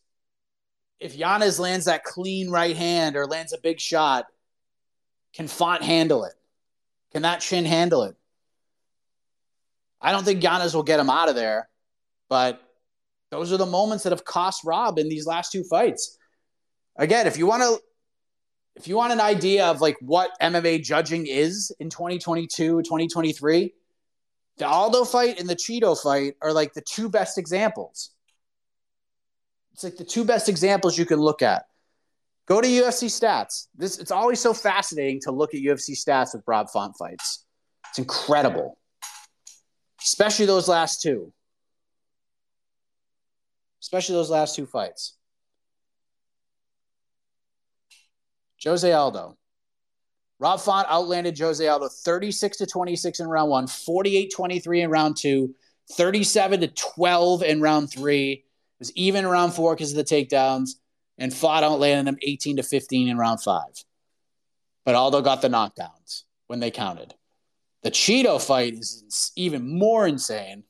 if 1.01 1.17
Yanez 1.17 1.59
lands 1.59 1.87
that 1.87 2.05
clean 2.05 2.49
right 2.51 2.77
hand 2.77 3.17
or 3.17 3.27
lands 3.27 3.53
a 3.53 3.59
big 3.59 3.81
shot, 3.81 4.27
can 5.33 5.49
Font 5.49 5.83
handle 5.83 6.25
it? 6.25 6.35
Can 7.15 7.23
that 7.23 7.41
chin 7.41 7.65
handle 7.65 8.03
it? 8.03 8.17
I 10.01 10.13
don't 10.13 10.25
think 10.25 10.43
Yanez 10.43 10.75
will 10.75 10.83
get 10.83 11.01
him 11.01 11.09
out 11.09 11.29
of 11.29 11.37
there, 11.37 11.69
but 12.29 12.61
those 13.31 13.53
are 13.53 13.57
the 13.57 13.67
moments 13.67 14.05
that 14.05 14.11
have 14.11 14.25
cost 14.25 14.63
Rob 14.65 14.99
in 14.99 15.09
these 15.09 15.27
last 15.27 15.53
two 15.53 15.65
fights. 15.65 16.19
Again, 16.97 17.27
if 17.27 17.39
you 17.39 17.47
want 17.47 17.63
to 17.63 17.81
if 18.77 18.89
you 18.89 18.97
want 18.97 19.13
an 19.13 19.21
idea 19.21 19.67
of 19.67 19.81
like 19.81 19.97
what 20.01 20.33
MMA 20.43 20.83
judging 20.83 21.27
is 21.27 21.73
in 21.79 21.91
2022, 21.91 22.83
2023, 22.83 23.73
the 24.59 24.67
Aldo 24.67 25.05
fight 25.05 25.39
and 25.39 25.49
the 25.49 25.55
Chito 25.55 26.01
fight 26.01 26.35
are 26.43 26.53
like 26.53 26.75
the 26.75 26.83
two 26.83 27.09
best 27.09 27.39
examples. 27.39 28.11
It's 29.73 29.85
like 29.85 29.97
the 29.97 30.05
two 30.05 30.25
best 30.25 30.49
examples 30.49 30.99
you 30.99 31.07
can 31.07 31.21
look 31.21 31.43
at. 31.43 31.65
Go 32.47 32.61
to 32.61 32.69
UFC 32.69 33.07
stats. 33.07 33.69
This 33.75 33.99
it's 33.99 34.11
always 34.11 34.41
so 34.41 34.53
fascinating 34.53 35.21
to 35.23 35.33
look 35.33 35.55
at 35.55 35.61
UFC 35.61 35.91
stats 35.91 36.35
with 36.35 36.43
Rob 36.47 36.69
Font 36.71 36.95
fights. 36.97 37.45
It's 37.89 37.99
incredible. 37.99 38.79
Especially 40.03 40.45
those 40.45 40.69
last 40.69 41.01
two. 41.01 41.33
Especially 43.81 44.15
those 44.15 44.31
last 44.31 44.57
two 44.57 44.67
fights. 44.67 45.15
Jose 48.63 48.91
Aldo. 48.91 49.37
Rob 50.39 50.61
Font 50.61 50.87
outlanded 50.91 51.39
Jose 51.39 51.67
Aldo 51.67 51.89
36 51.89 52.59
to 52.59 52.67
26 52.67 53.21
in 53.21 53.29
round 53.29 53.51
one, 53.51 53.67
48 53.67 54.33
23 54.35 54.81
in 54.83 54.91
round 54.91 55.17
two, 55.17 55.55
37 55.93 56.61
to 56.61 56.69
12 56.69 57.43
in 57.43 57.61
round 57.61 57.91
three. 57.91 58.33
It 58.33 58.45
was 58.79 58.93
even 58.97 59.25
in 59.25 59.31
round 59.31 59.55
four 59.55 59.75
because 59.75 59.93
of 59.93 59.97
the 59.97 60.05
takedowns, 60.05 60.71
and 61.19 61.33
Font 61.33 61.65
outlanded 61.65 62.13
him 62.13 62.19
18 62.23 62.57
to 62.57 62.63
15 62.63 63.09
in 63.09 63.19
round 63.19 63.43
five. 63.43 63.85
But 64.85 64.95
Aldo 64.95 65.23
got 65.23 65.43
the 65.43 65.49
knockdowns 65.49 66.25
when 66.47 66.61
they 66.61 66.71
counted. 66.71 67.15
The 67.83 67.91
Chito 67.91 68.45
fight 68.45 68.75
is 68.75 69.33
even 69.37 69.79
more 69.79 70.07
insane. 70.07 70.65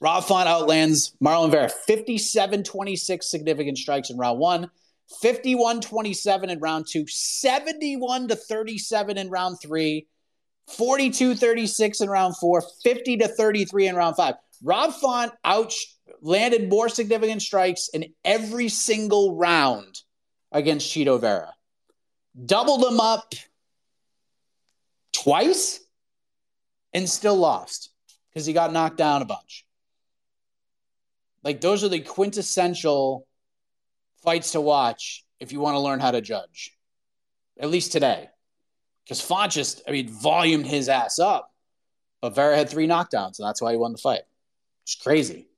Rob 0.00 0.24
Font 0.24 0.48
outlands 0.48 1.14
Marlon 1.22 1.50
Vera 1.50 1.68
57 1.68 2.62
26 2.62 3.30
significant 3.30 3.76
strikes 3.76 4.10
in 4.10 4.16
round 4.16 4.38
one, 4.38 4.70
51 5.20 5.80
27 5.80 6.50
in 6.50 6.58
round 6.58 6.86
two, 6.88 7.06
71 7.06 8.28
to 8.28 8.36
37 8.36 9.18
in 9.18 9.28
round 9.28 9.58
three, 9.60 10.06
42 10.68 11.34
36 11.34 12.00
in 12.00 12.08
round 12.08 12.36
four, 12.36 12.62
50 12.82 13.18
to 13.18 13.28
33 13.28 13.88
in 13.88 13.96
round 13.96 14.16
five. 14.16 14.36
Rob 14.62 14.92
Font 14.94 15.32
out 15.44 15.72
landed 16.20 16.68
more 16.68 16.88
significant 16.88 17.42
strikes 17.42 17.88
in 17.88 18.12
every 18.24 18.68
single 18.68 19.36
round 19.36 20.00
against 20.52 20.90
Chito 20.90 21.20
Vera. 21.20 21.54
Doubled 22.46 22.82
them 22.82 23.00
up 23.00 23.34
twice 25.12 25.80
and 26.92 27.08
still 27.08 27.36
lost 27.36 27.90
because 28.28 28.46
he 28.46 28.52
got 28.52 28.72
knocked 28.72 28.96
down 28.96 29.22
a 29.22 29.26
bunch. 29.26 29.64
Like 31.42 31.60
those 31.60 31.84
are 31.84 31.88
the 31.88 32.00
quintessential 32.00 33.26
fights 34.22 34.52
to 34.52 34.60
watch 34.60 35.24
if 35.38 35.52
you 35.52 35.60
want 35.60 35.74
to 35.74 35.80
learn 35.80 36.00
how 36.00 36.10
to 36.10 36.20
judge, 36.20 36.76
at 37.58 37.70
least 37.70 37.92
today. 37.92 38.28
Because 39.04 39.20
Font 39.20 39.50
just, 39.50 39.82
I 39.88 39.90
mean, 39.90 40.08
volumed 40.08 40.66
his 40.66 40.88
ass 40.88 41.18
up. 41.18 41.50
But 42.20 42.34
Vera 42.34 42.56
had 42.56 42.68
three 42.68 42.86
knockdowns, 42.86 43.38
and 43.38 43.48
that's 43.48 43.62
why 43.62 43.72
he 43.72 43.78
won 43.78 43.92
the 43.92 43.98
fight. 43.98 44.20
It's 44.84 44.94
crazy. 44.94 45.49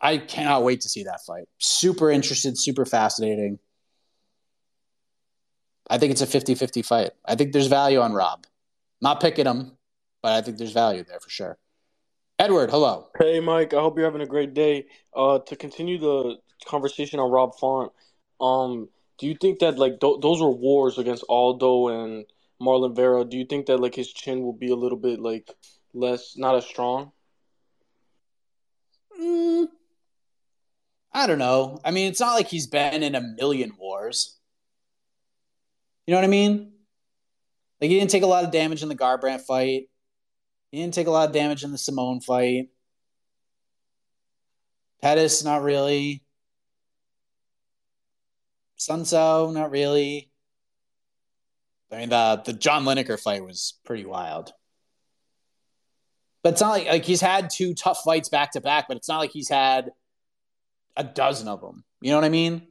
I 0.00 0.18
cannot 0.18 0.62
wait 0.62 0.80
to 0.82 0.88
see 0.88 1.04
that 1.04 1.20
fight. 1.26 1.48
Super 1.58 2.10
interested, 2.10 2.56
super 2.58 2.84
fascinating. 2.84 3.58
I 5.90 5.98
think 5.98 6.12
it's 6.12 6.20
a 6.20 6.26
50 6.26 6.54
50 6.54 6.82
fight. 6.82 7.10
I 7.24 7.34
think 7.34 7.52
there's 7.52 7.66
value 7.66 8.00
on 8.00 8.12
Rob. 8.12 8.46
Not 9.00 9.20
picking 9.20 9.46
him, 9.46 9.72
but 10.22 10.32
I 10.32 10.42
think 10.42 10.58
there's 10.58 10.72
value 10.72 11.04
there 11.04 11.20
for 11.20 11.30
sure. 11.30 11.58
Edward, 12.38 12.70
hello. 12.70 13.08
Hey, 13.18 13.40
Mike. 13.40 13.74
I 13.74 13.80
hope 13.80 13.96
you're 13.96 14.06
having 14.06 14.20
a 14.20 14.26
great 14.26 14.54
day. 14.54 14.86
Uh, 15.14 15.40
to 15.40 15.56
continue 15.56 15.98
the 15.98 16.36
conversation 16.66 17.18
on 17.18 17.30
Rob 17.30 17.58
Font, 17.58 17.90
um, 18.40 18.88
do 19.18 19.26
you 19.26 19.34
think 19.34 19.58
that 19.58 19.78
like 19.78 19.98
th- 20.00 20.20
those 20.20 20.40
were 20.40 20.50
wars 20.50 20.98
against 20.98 21.24
Aldo 21.28 21.88
and 21.88 22.26
Marlon 22.62 22.94
Vera? 22.94 23.24
Do 23.24 23.36
you 23.36 23.44
think 23.44 23.66
that 23.66 23.78
like 23.78 23.94
his 23.94 24.12
chin 24.12 24.42
will 24.42 24.52
be 24.52 24.70
a 24.70 24.76
little 24.76 24.98
bit 24.98 25.18
like 25.18 25.50
less, 25.92 26.36
not 26.36 26.54
as 26.54 26.64
strong? 26.64 27.10
Mm, 29.20 29.66
I 31.18 31.26
don't 31.26 31.40
know. 31.40 31.80
I 31.84 31.90
mean, 31.90 32.08
it's 32.08 32.20
not 32.20 32.34
like 32.34 32.46
he's 32.46 32.68
been 32.68 33.02
in 33.02 33.16
a 33.16 33.20
million 33.20 33.72
wars. 33.76 34.38
You 36.06 36.12
know 36.12 36.18
what 36.18 36.24
I 36.24 36.28
mean? 36.28 36.70
Like 37.80 37.90
he 37.90 37.98
didn't 37.98 38.10
take 38.10 38.22
a 38.22 38.28
lot 38.28 38.44
of 38.44 38.52
damage 38.52 38.84
in 38.84 38.88
the 38.88 38.94
Garbrandt 38.94 39.40
fight. 39.40 39.88
He 40.70 40.80
didn't 40.80 40.94
take 40.94 41.08
a 41.08 41.10
lot 41.10 41.28
of 41.28 41.34
damage 41.34 41.64
in 41.64 41.72
the 41.72 41.76
Simón 41.76 42.22
fight. 42.22 42.68
Pettis, 45.02 45.42
not 45.42 45.62
really. 45.64 46.22
Assunção, 48.78 49.52
not 49.52 49.72
really. 49.72 50.30
I 51.90 51.96
mean, 51.96 52.10
the 52.10 52.42
the 52.44 52.52
John 52.52 52.84
Lineker 52.84 53.18
fight 53.18 53.44
was 53.44 53.74
pretty 53.84 54.06
wild. 54.06 54.52
But 56.44 56.52
it's 56.52 56.60
not 56.60 56.70
like 56.70 56.86
like 56.86 57.04
he's 57.04 57.20
had 57.20 57.50
two 57.50 57.74
tough 57.74 58.04
fights 58.04 58.28
back 58.28 58.52
to 58.52 58.60
back, 58.60 58.86
but 58.86 58.96
it's 58.96 59.08
not 59.08 59.18
like 59.18 59.32
he's 59.32 59.48
had 59.48 59.90
a 60.98 61.04
dozen 61.04 61.48
of 61.48 61.62
them. 61.62 61.84
You 62.02 62.10
know 62.10 62.18
what 62.18 62.24
I 62.24 62.30
mean? 62.30 62.66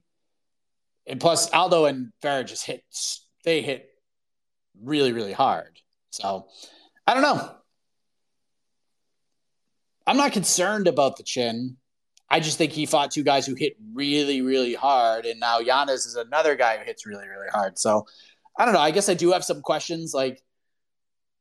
And 1.08 1.20
plus, 1.20 1.50
Aldo 1.52 1.86
and 1.86 2.12
Vera 2.22 2.44
just 2.44 2.66
hit 2.66 2.84
they 3.44 3.62
hit 3.62 3.88
really 4.84 5.14
really 5.14 5.34
hard. 5.34 5.80
So 6.12 6.48
I 7.08 7.14
don't 7.14 7.24
know. 7.24 7.52
I'm 10.06 10.18
not 10.18 10.34
concerned 10.34 10.88
about 10.88 11.18
the 11.18 11.24
chin. 11.24 11.78
I 12.30 12.42
just 12.42 12.58
think 12.58 12.74
he 12.74 12.86
fought 12.86 13.12
two 13.12 13.24
guys 13.24 13.46
who 13.46 13.56
hit 13.56 13.74
really, 13.94 14.42
really 14.42 14.74
hard, 14.74 15.26
and 15.26 15.40
now 15.40 15.60
Yanez 15.60 16.06
is 16.06 16.16
another 16.16 16.56
guy 16.56 16.78
who 16.78 16.84
hits 16.84 17.06
really, 17.06 17.28
really 17.28 17.48
hard. 17.52 17.80
So 17.80 18.06
I 18.58 18.66
don't 18.66 18.74
know. 18.74 18.82
I 18.82 18.92
guess 18.92 19.08
I 19.08 19.14
do 19.14 19.32
have 19.32 19.46
some 19.46 19.62
questions 19.62 20.14
like 20.14 20.42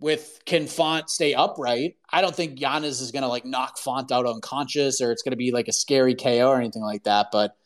with 0.01 0.41
can 0.45 0.67
Font 0.67 1.11
stay 1.11 1.35
upright? 1.35 1.97
I 2.11 2.21
don't 2.21 2.35
think 2.35 2.61
Yanez 2.61 3.01
is 3.01 3.13
gonna 3.13 3.29
like 3.29 3.45
knock 3.45 3.79
Font 3.79 4.13
out 4.13 4.27
unconscious 4.27 5.01
or 5.01 5.13
it's 5.13 5.23
gonna 5.23 5.37
be 5.37 5.53
like 5.53 5.69
a 5.69 5.73
scary 5.73 6.15
KO 6.15 6.49
or 6.49 6.57
anything 6.57 6.83
like 6.83 7.05
that. 7.05 7.29
But 7.33 7.57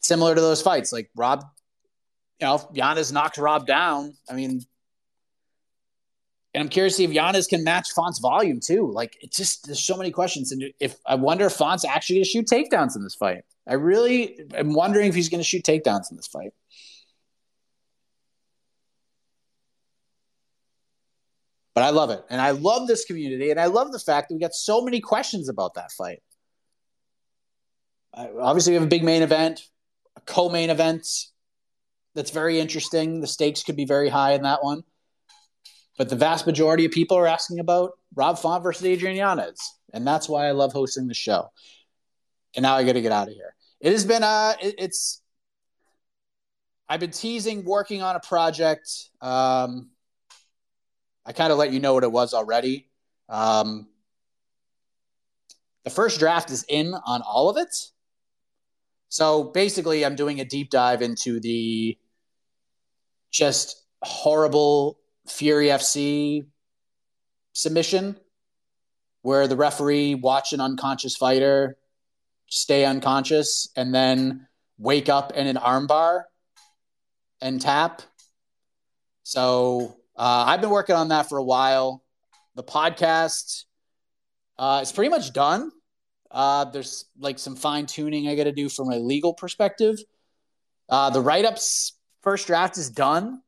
similar 0.00 0.34
to 0.34 0.40
those 0.40 0.62
fights, 0.62 0.92
like 0.92 1.10
Rob, 1.16 1.44
you 2.40 2.46
know, 2.46 2.68
Yanez 2.72 3.12
knocked 3.12 3.38
Rob 3.38 3.66
down. 3.66 4.14
I 4.28 4.34
mean, 4.34 4.60
and 6.52 6.62
I'm 6.62 6.68
curious 6.68 6.96
to 6.96 7.04
if 7.04 7.12
Yanez 7.12 7.46
can 7.46 7.62
match 7.62 7.92
Font's 7.92 8.18
volume 8.18 8.60
too. 8.60 8.90
Like 8.90 9.16
it's 9.20 9.36
just 9.36 9.66
there's 9.66 9.82
so 9.82 9.96
many 9.96 10.10
questions, 10.10 10.52
and 10.52 10.64
if 10.80 10.96
I 11.06 11.14
wonder 11.14 11.46
if 11.46 11.52
Font's 11.52 11.84
actually 11.84 12.16
going 12.16 12.24
to 12.24 12.30
shoot 12.30 12.46
takedowns 12.46 12.96
in 12.96 13.02
this 13.02 13.14
fight. 13.14 13.44
I 13.68 13.74
really 13.74 14.36
am 14.54 14.72
wondering 14.72 15.08
if 15.08 15.14
he's 15.14 15.28
going 15.28 15.40
to 15.40 15.44
shoot 15.44 15.62
takedowns 15.62 16.10
in 16.10 16.16
this 16.16 16.26
fight. 16.26 16.52
But 21.74 21.84
I 21.84 21.90
love 21.90 22.10
it, 22.10 22.24
and 22.28 22.40
I 22.40 22.50
love 22.50 22.88
this 22.88 23.04
community, 23.04 23.50
and 23.50 23.60
I 23.60 23.66
love 23.66 23.92
the 23.92 24.00
fact 24.00 24.28
that 24.28 24.34
we 24.34 24.40
got 24.40 24.54
so 24.54 24.82
many 24.82 25.00
questions 25.00 25.48
about 25.48 25.74
that 25.74 25.92
fight. 25.92 26.20
obviously, 28.14 28.72
we 28.72 28.74
have 28.74 28.82
a 28.82 28.88
big 28.88 29.04
main 29.04 29.22
event, 29.22 29.60
a 30.16 30.20
co-main 30.22 30.70
event 30.70 31.06
that's 32.14 32.30
very 32.30 32.58
interesting. 32.58 33.20
The 33.20 33.26
stakes 33.26 33.62
could 33.62 33.76
be 33.76 33.84
very 33.84 34.08
high 34.08 34.32
in 34.32 34.42
that 34.42 34.64
one. 34.64 34.82
But 35.96 36.08
the 36.08 36.16
vast 36.16 36.46
majority 36.46 36.84
of 36.86 36.92
people 36.92 37.16
are 37.18 37.26
asking 37.26 37.60
about 37.60 37.92
Rob 38.14 38.38
Font 38.38 38.62
versus 38.62 38.84
Adrian 38.84 39.16
Yanez. 39.16 39.60
And 39.92 40.06
that's 40.06 40.28
why 40.28 40.46
I 40.46 40.52
love 40.52 40.72
hosting 40.72 41.06
the 41.06 41.14
show. 41.14 41.50
And 42.56 42.62
now 42.62 42.76
I 42.76 42.84
got 42.84 42.94
to 42.94 43.02
get 43.02 43.12
out 43.12 43.28
of 43.28 43.34
here. 43.34 43.54
It 43.80 43.92
has 43.92 44.04
been, 44.04 44.22
uh, 44.22 44.54
it, 44.60 44.76
it's, 44.78 45.22
I've 46.88 47.00
been 47.00 47.10
teasing 47.10 47.64
working 47.64 48.02
on 48.02 48.16
a 48.16 48.20
project. 48.20 48.88
Um, 49.20 49.90
I 51.24 51.32
kind 51.32 51.52
of 51.52 51.58
let 51.58 51.72
you 51.72 51.80
know 51.80 51.94
what 51.94 52.04
it 52.04 52.12
was 52.12 52.34
already. 52.34 52.88
Um, 53.28 53.88
the 55.84 55.90
first 55.90 56.18
draft 56.18 56.50
is 56.50 56.64
in 56.68 56.94
on 56.94 57.22
all 57.22 57.48
of 57.48 57.56
it. 57.56 57.74
So 59.08 59.44
basically, 59.44 60.04
I'm 60.04 60.16
doing 60.16 60.40
a 60.40 60.44
deep 60.44 60.70
dive 60.70 61.02
into 61.02 61.40
the 61.40 61.98
just 63.30 63.84
horrible 64.02 64.98
Fury 65.26 65.66
FC 65.66 66.46
submission 67.52 68.16
where 69.22 69.46
the 69.46 69.56
referee 69.56 70.14
watch 70.14 70.52
an 70.52 70.60
unconscious 70.60 71.16
fighter 71.16 71.76
stay 72.46 72.84
unconscious 72.84 73.68
and 73.76 73.94
then 73.94 74.46
wake 74.78 75.08
up 75.08 75.32
in 75.32 75.46
an 75.46 75.56
armbar 75.56 76.22
and 77.40 77.60
tap. 77.60 78.02
So 79.22 79.99
uh, 80.20 80.44
I've 80.48 80.60
been 80.60 80.68
working 80.68 80.94
on 80.94 81.08
that 81.08 81.30
for 81.30 81.38
a 81.38 81.42
while. 81.42 82.04
The 82.54 82.62
podcast 82.62 83.64
uh, 84.58 84.80
is 84.82 84.92
pretty 84.92 85.08
much 85.08 85.32
done. 85.32 85.72
Uh, 86.30 86.66
there's 86.66 87.06
like 87.18 87.38
some 87.38 87.56
fine 87.56 87.86
tuning 87.86 88.28
I 88.28 88.34
got 88.34 88.44
to 88.44 88.52
do 88.52 88.68
from 88.68 88.90
a 88.90 88.96
legal 88.96 89.32
perspective. 89.32 89.96
Uh, 90.90 91.08
the 91.08 91.22
write 91.22 91.46
ups 91.46 91.94
first 92.22 92.46
draft 92.46 92.76
is 92.76 92.90
done. 92.90 93.40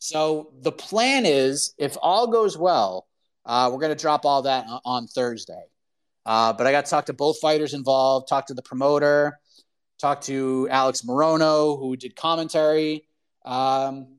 So 0.00 0.52
the 0.60 0.72
plan 0.72 1.26
is, 1.26 1.74
if 1.78 1.96
all 2.02 2.26
goes 2.26 2.58
well, 2.58 3.06
uh, 3.46 3.70
we're 3.72 3.78
going 3.78 3.96
to 3.96 4.02
drop 4.02 4.24
all 4.24 4.42
that 4.42 4.66
on 4.84 5.06
Thursday. 5.06 5.62
Uh, 6.26 6.52
but 6.52 6.66
I 6.66 6.72
got 6.72 6.86
to 6.86 6.90
talk 6.90 7.06
to 7.06 7.12
both 7.12 7.38
fighters 7.38 7.72
involved, 7.72 8.26
talk 8.26 8.48
to 8.48 8.54
the 8.54 8.62
promoter, 8.62 9.38
talk 10.00 10.22
to 10.22 10.66
Alex 10.72 11.02
Morono, 11.02 11.78
who 11.78 11.94
did 11.94 12.16
commentary, 12.16 13.06
um, 13.44 14.16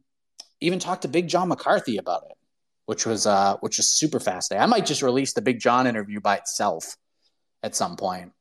even 0.61 0.79
talked 0.79 1.01
to 1.01 1.07
Big 1.07 1.27
John 1.27 1.49
McCarthy 1.49 1.97
about 1.97 2.23
it, 2.29 2.37
which 2.85 3.05
was 3.05 3.27
uh, 3.27 3.57
which 3.59 3.77
was 3.77 3.87
super 3.87 4.19
fascinating. 4.19 4.63
I 4.63 4.67
might 4.67 4.85
just 4.85 5.01
release 5.01 5.33
the 5.33 5.41
Big 5.41 5.59
John 5.59 5.87
interview 5.87 6.19
by 6.19 6.37
itself 6.37 6.95
at 7.63 7.75
some 7.75 7.97
point, 7.97 8.31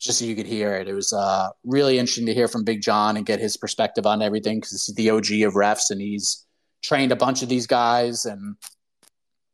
just 0.00 0.18
so 0.18 0.24
you 0.24 0.34
could 0.34 0.46
hear 0.46 0.74
it. 0.76 0.88
It 0.88 0.94
was 0.94 1.12
uh, 1.12 1.50
really 1.64 1.98
interesting 1.98 2.26
to 2.26 2.34
hear 2.34 2.48
from 2.48 2.64
Big 2.64 2.80
John 2.80 3.16
and 3.16 3.26
get 3.26 3.40
his 3.40 3.56
perspective 3.56 4.06
on 4.06 4.22
everything 4.22 4.58
because 4.58 4.86
he's 4.86 4.94
the 4.94 5.10
OG 5.10 5.46
of 5.46 5.54
refs 5.54 5.90
and 5.90 6.00
he's 6.00 6.46
trained 6.82 7.12
a 7.12 7.16
bunch 7.16 7.42
of 7.42 7.48
these 7.48 7.66
guys 7.66 8.24
and 8.24 8.56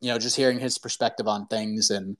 you 0.01 0.11
know 0.11 0.19
just 0.19 0.35
hearing 0.35 0.59
his 0.59 0.77
perspective 0.77 1.27
on 1.27 1.47
things 1.47 1.89
and 1.89 2.17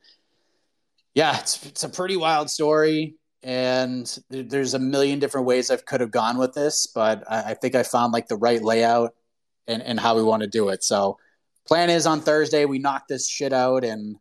yeah 1.14 1.40
it's, 1.40 1.66
it's 1.66 1.84
a 1.84 1.90
pretty 1.90 2.18
wild 2.18 2.50
story 2.50 3.16
and 3.44 4.18
there's 4.30 4.74
a 4.74 4.80
million 4.80 5.20
different 5.20 5.46
ways 5.46 5.70
i 5.70 5.76
could 5.76 6.02
have 6.02 6.12
gone 6.12 6.38
with 6.38 6.54
this 6.54 6.88
but 6.88 7.24
I, 7.30 7.52
I 7.52 7.54
think 7.54 7.76
i 7.76 7.84
found 7.84 8.14
like 8.14 8.28
the 8.28 8.38
right 8.38 8.62
layout 8.62 9.14
and, 9.68 9.82
and 9.84 10.00
how 10.00 10.16
we 10.16 10.24
want 10.24 10.42
to 10.42 10.48
do 10.48 10.70
it 10.70 10.84
so 10.84 11.18
plan 11.66 11.90
is 11.90 12.06
on 12.06 12.22
thursday 12.22 12.66
we 12.66 12.80
knock 12.80 13.08
this 13.08 13.28
shit 13.28 13.54
out 13.54 13.84
and 13.84 14.18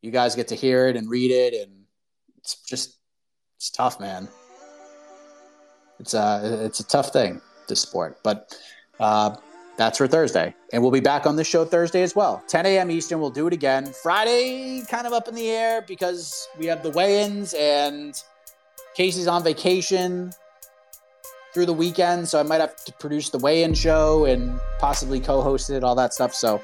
you 0.00 0.10
guys 0.10 0.34
get 0.34 0.48
to 0.48 0.54
hear 0.54 0.88
it 0.88 0.96
and 0.96 1.08
read 1.08 1.30
it 1.30 1.54
and 1.54 1.84
it's 2.38 2.56
just 2.62 2.98
it's 3.56 3.70
tough 3.70 4.00
man 4.00 4.28
it's 5.98 6.14
a 6.14 6.64
it's 6.64 6.80
a 6.80 6.86
tough 6.86 7.12
thing 7.12 7.40
this 7.68 7.80
sport 7.80 8.18
but 8.22 8.56
uh 9.00 9.34
that's 9.76 9.98
for 9.98 10.06
Thursday. 10.06 10.54
And 10.72 10.82
we'll 10.82 10.92
be 10.92 11.00
back 11.00 11.26
on 11.26 11.36
the 11.36 11.44
show 11.44 11.64
Thursday 11.64 12.02
as 12.02 12.14
well. 12.14 12.42
10 12.46 12.66
a.m. 12.66 12.90
Eastern, 12.90 13.20
we'll 13.20 13.30
do 13.30 13.46
it 13.46 13.52
again. 13.52 13.86
Friday, 14.02 14.82
kind 14.88 15.06
of 15.06 15.12
up 15.12 15.28
in 15.28 15.34
the 15.34 15.48
air 15.48 15.82
because 15.82 16.46
we 16.58 16.66
have 16.66 16.82
the 16.82 16.90
weigh 16.90 17.22
ins 17.24 17.54
and 17.54 18.14
Casey's 18.94 19.26
on 19.26 19.42
vacation 19.42 20.32
through 21.52 21.66
the 21.66 21.72
weekend. 21.72 22.28
So 22.28 22.40
I 22.40 22.42
might 22.42 22.60
have 22.60 22.76
to 22.84 22.92
produce 22.94 23.30
the 23.30 23.38
weigh 23.38 23.62
in 23.62 23.74
show 23.74 24.24
and 24.24 24.58
possibly 24.78 25.20
co 25.20 25.42
host 25.42 25.70
it, 25.70 25.84
all 25.84 25.94
that 25.96 26.14
stuff. 26.14 26.34
So 26.34 26.60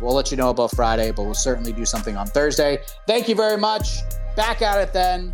we'll 0.00 0.14
let 0.14 0.30
you 0.30 0.36
know 0.36 0.50
about 0.50 0.72
Friday, 0.72 1.12
but 1.12 1.24
we'll 1.24 1.34
certainly 1.34 1.72
do 1.72 1.84
something 1.84 2.16
on 2.16 2.26
Thursday. 2.26 2.78
Thank 3.06 3.28
you 3.28 3.34
very 3.34 3.58
much. 3.58 3.98
Back 4.36 4.62
at 4.62 4.80
it 4.80 4.92
then. 4.92 5.32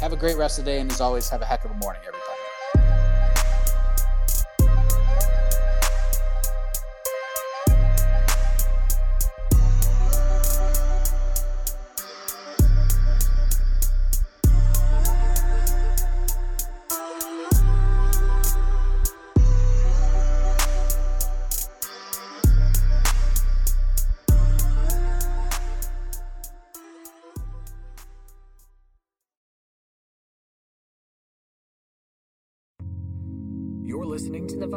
Have 0.00 0.12
a 0.12 0.16
great 0.16 0.36
rest 0.36 0.58
of 0.58 0.64
the 0.64 0.72
day. 0.72 0.80
And 0.80 0.90
as 0.90 1.00
always, 1.00 1.28
have 1.28 1.42
a 1.42 1.46
heck 1.46 1.64
of 1.64 1.70
a 1.70 1.74
morning, 1.74 2.02
everybody. 2.06 2.33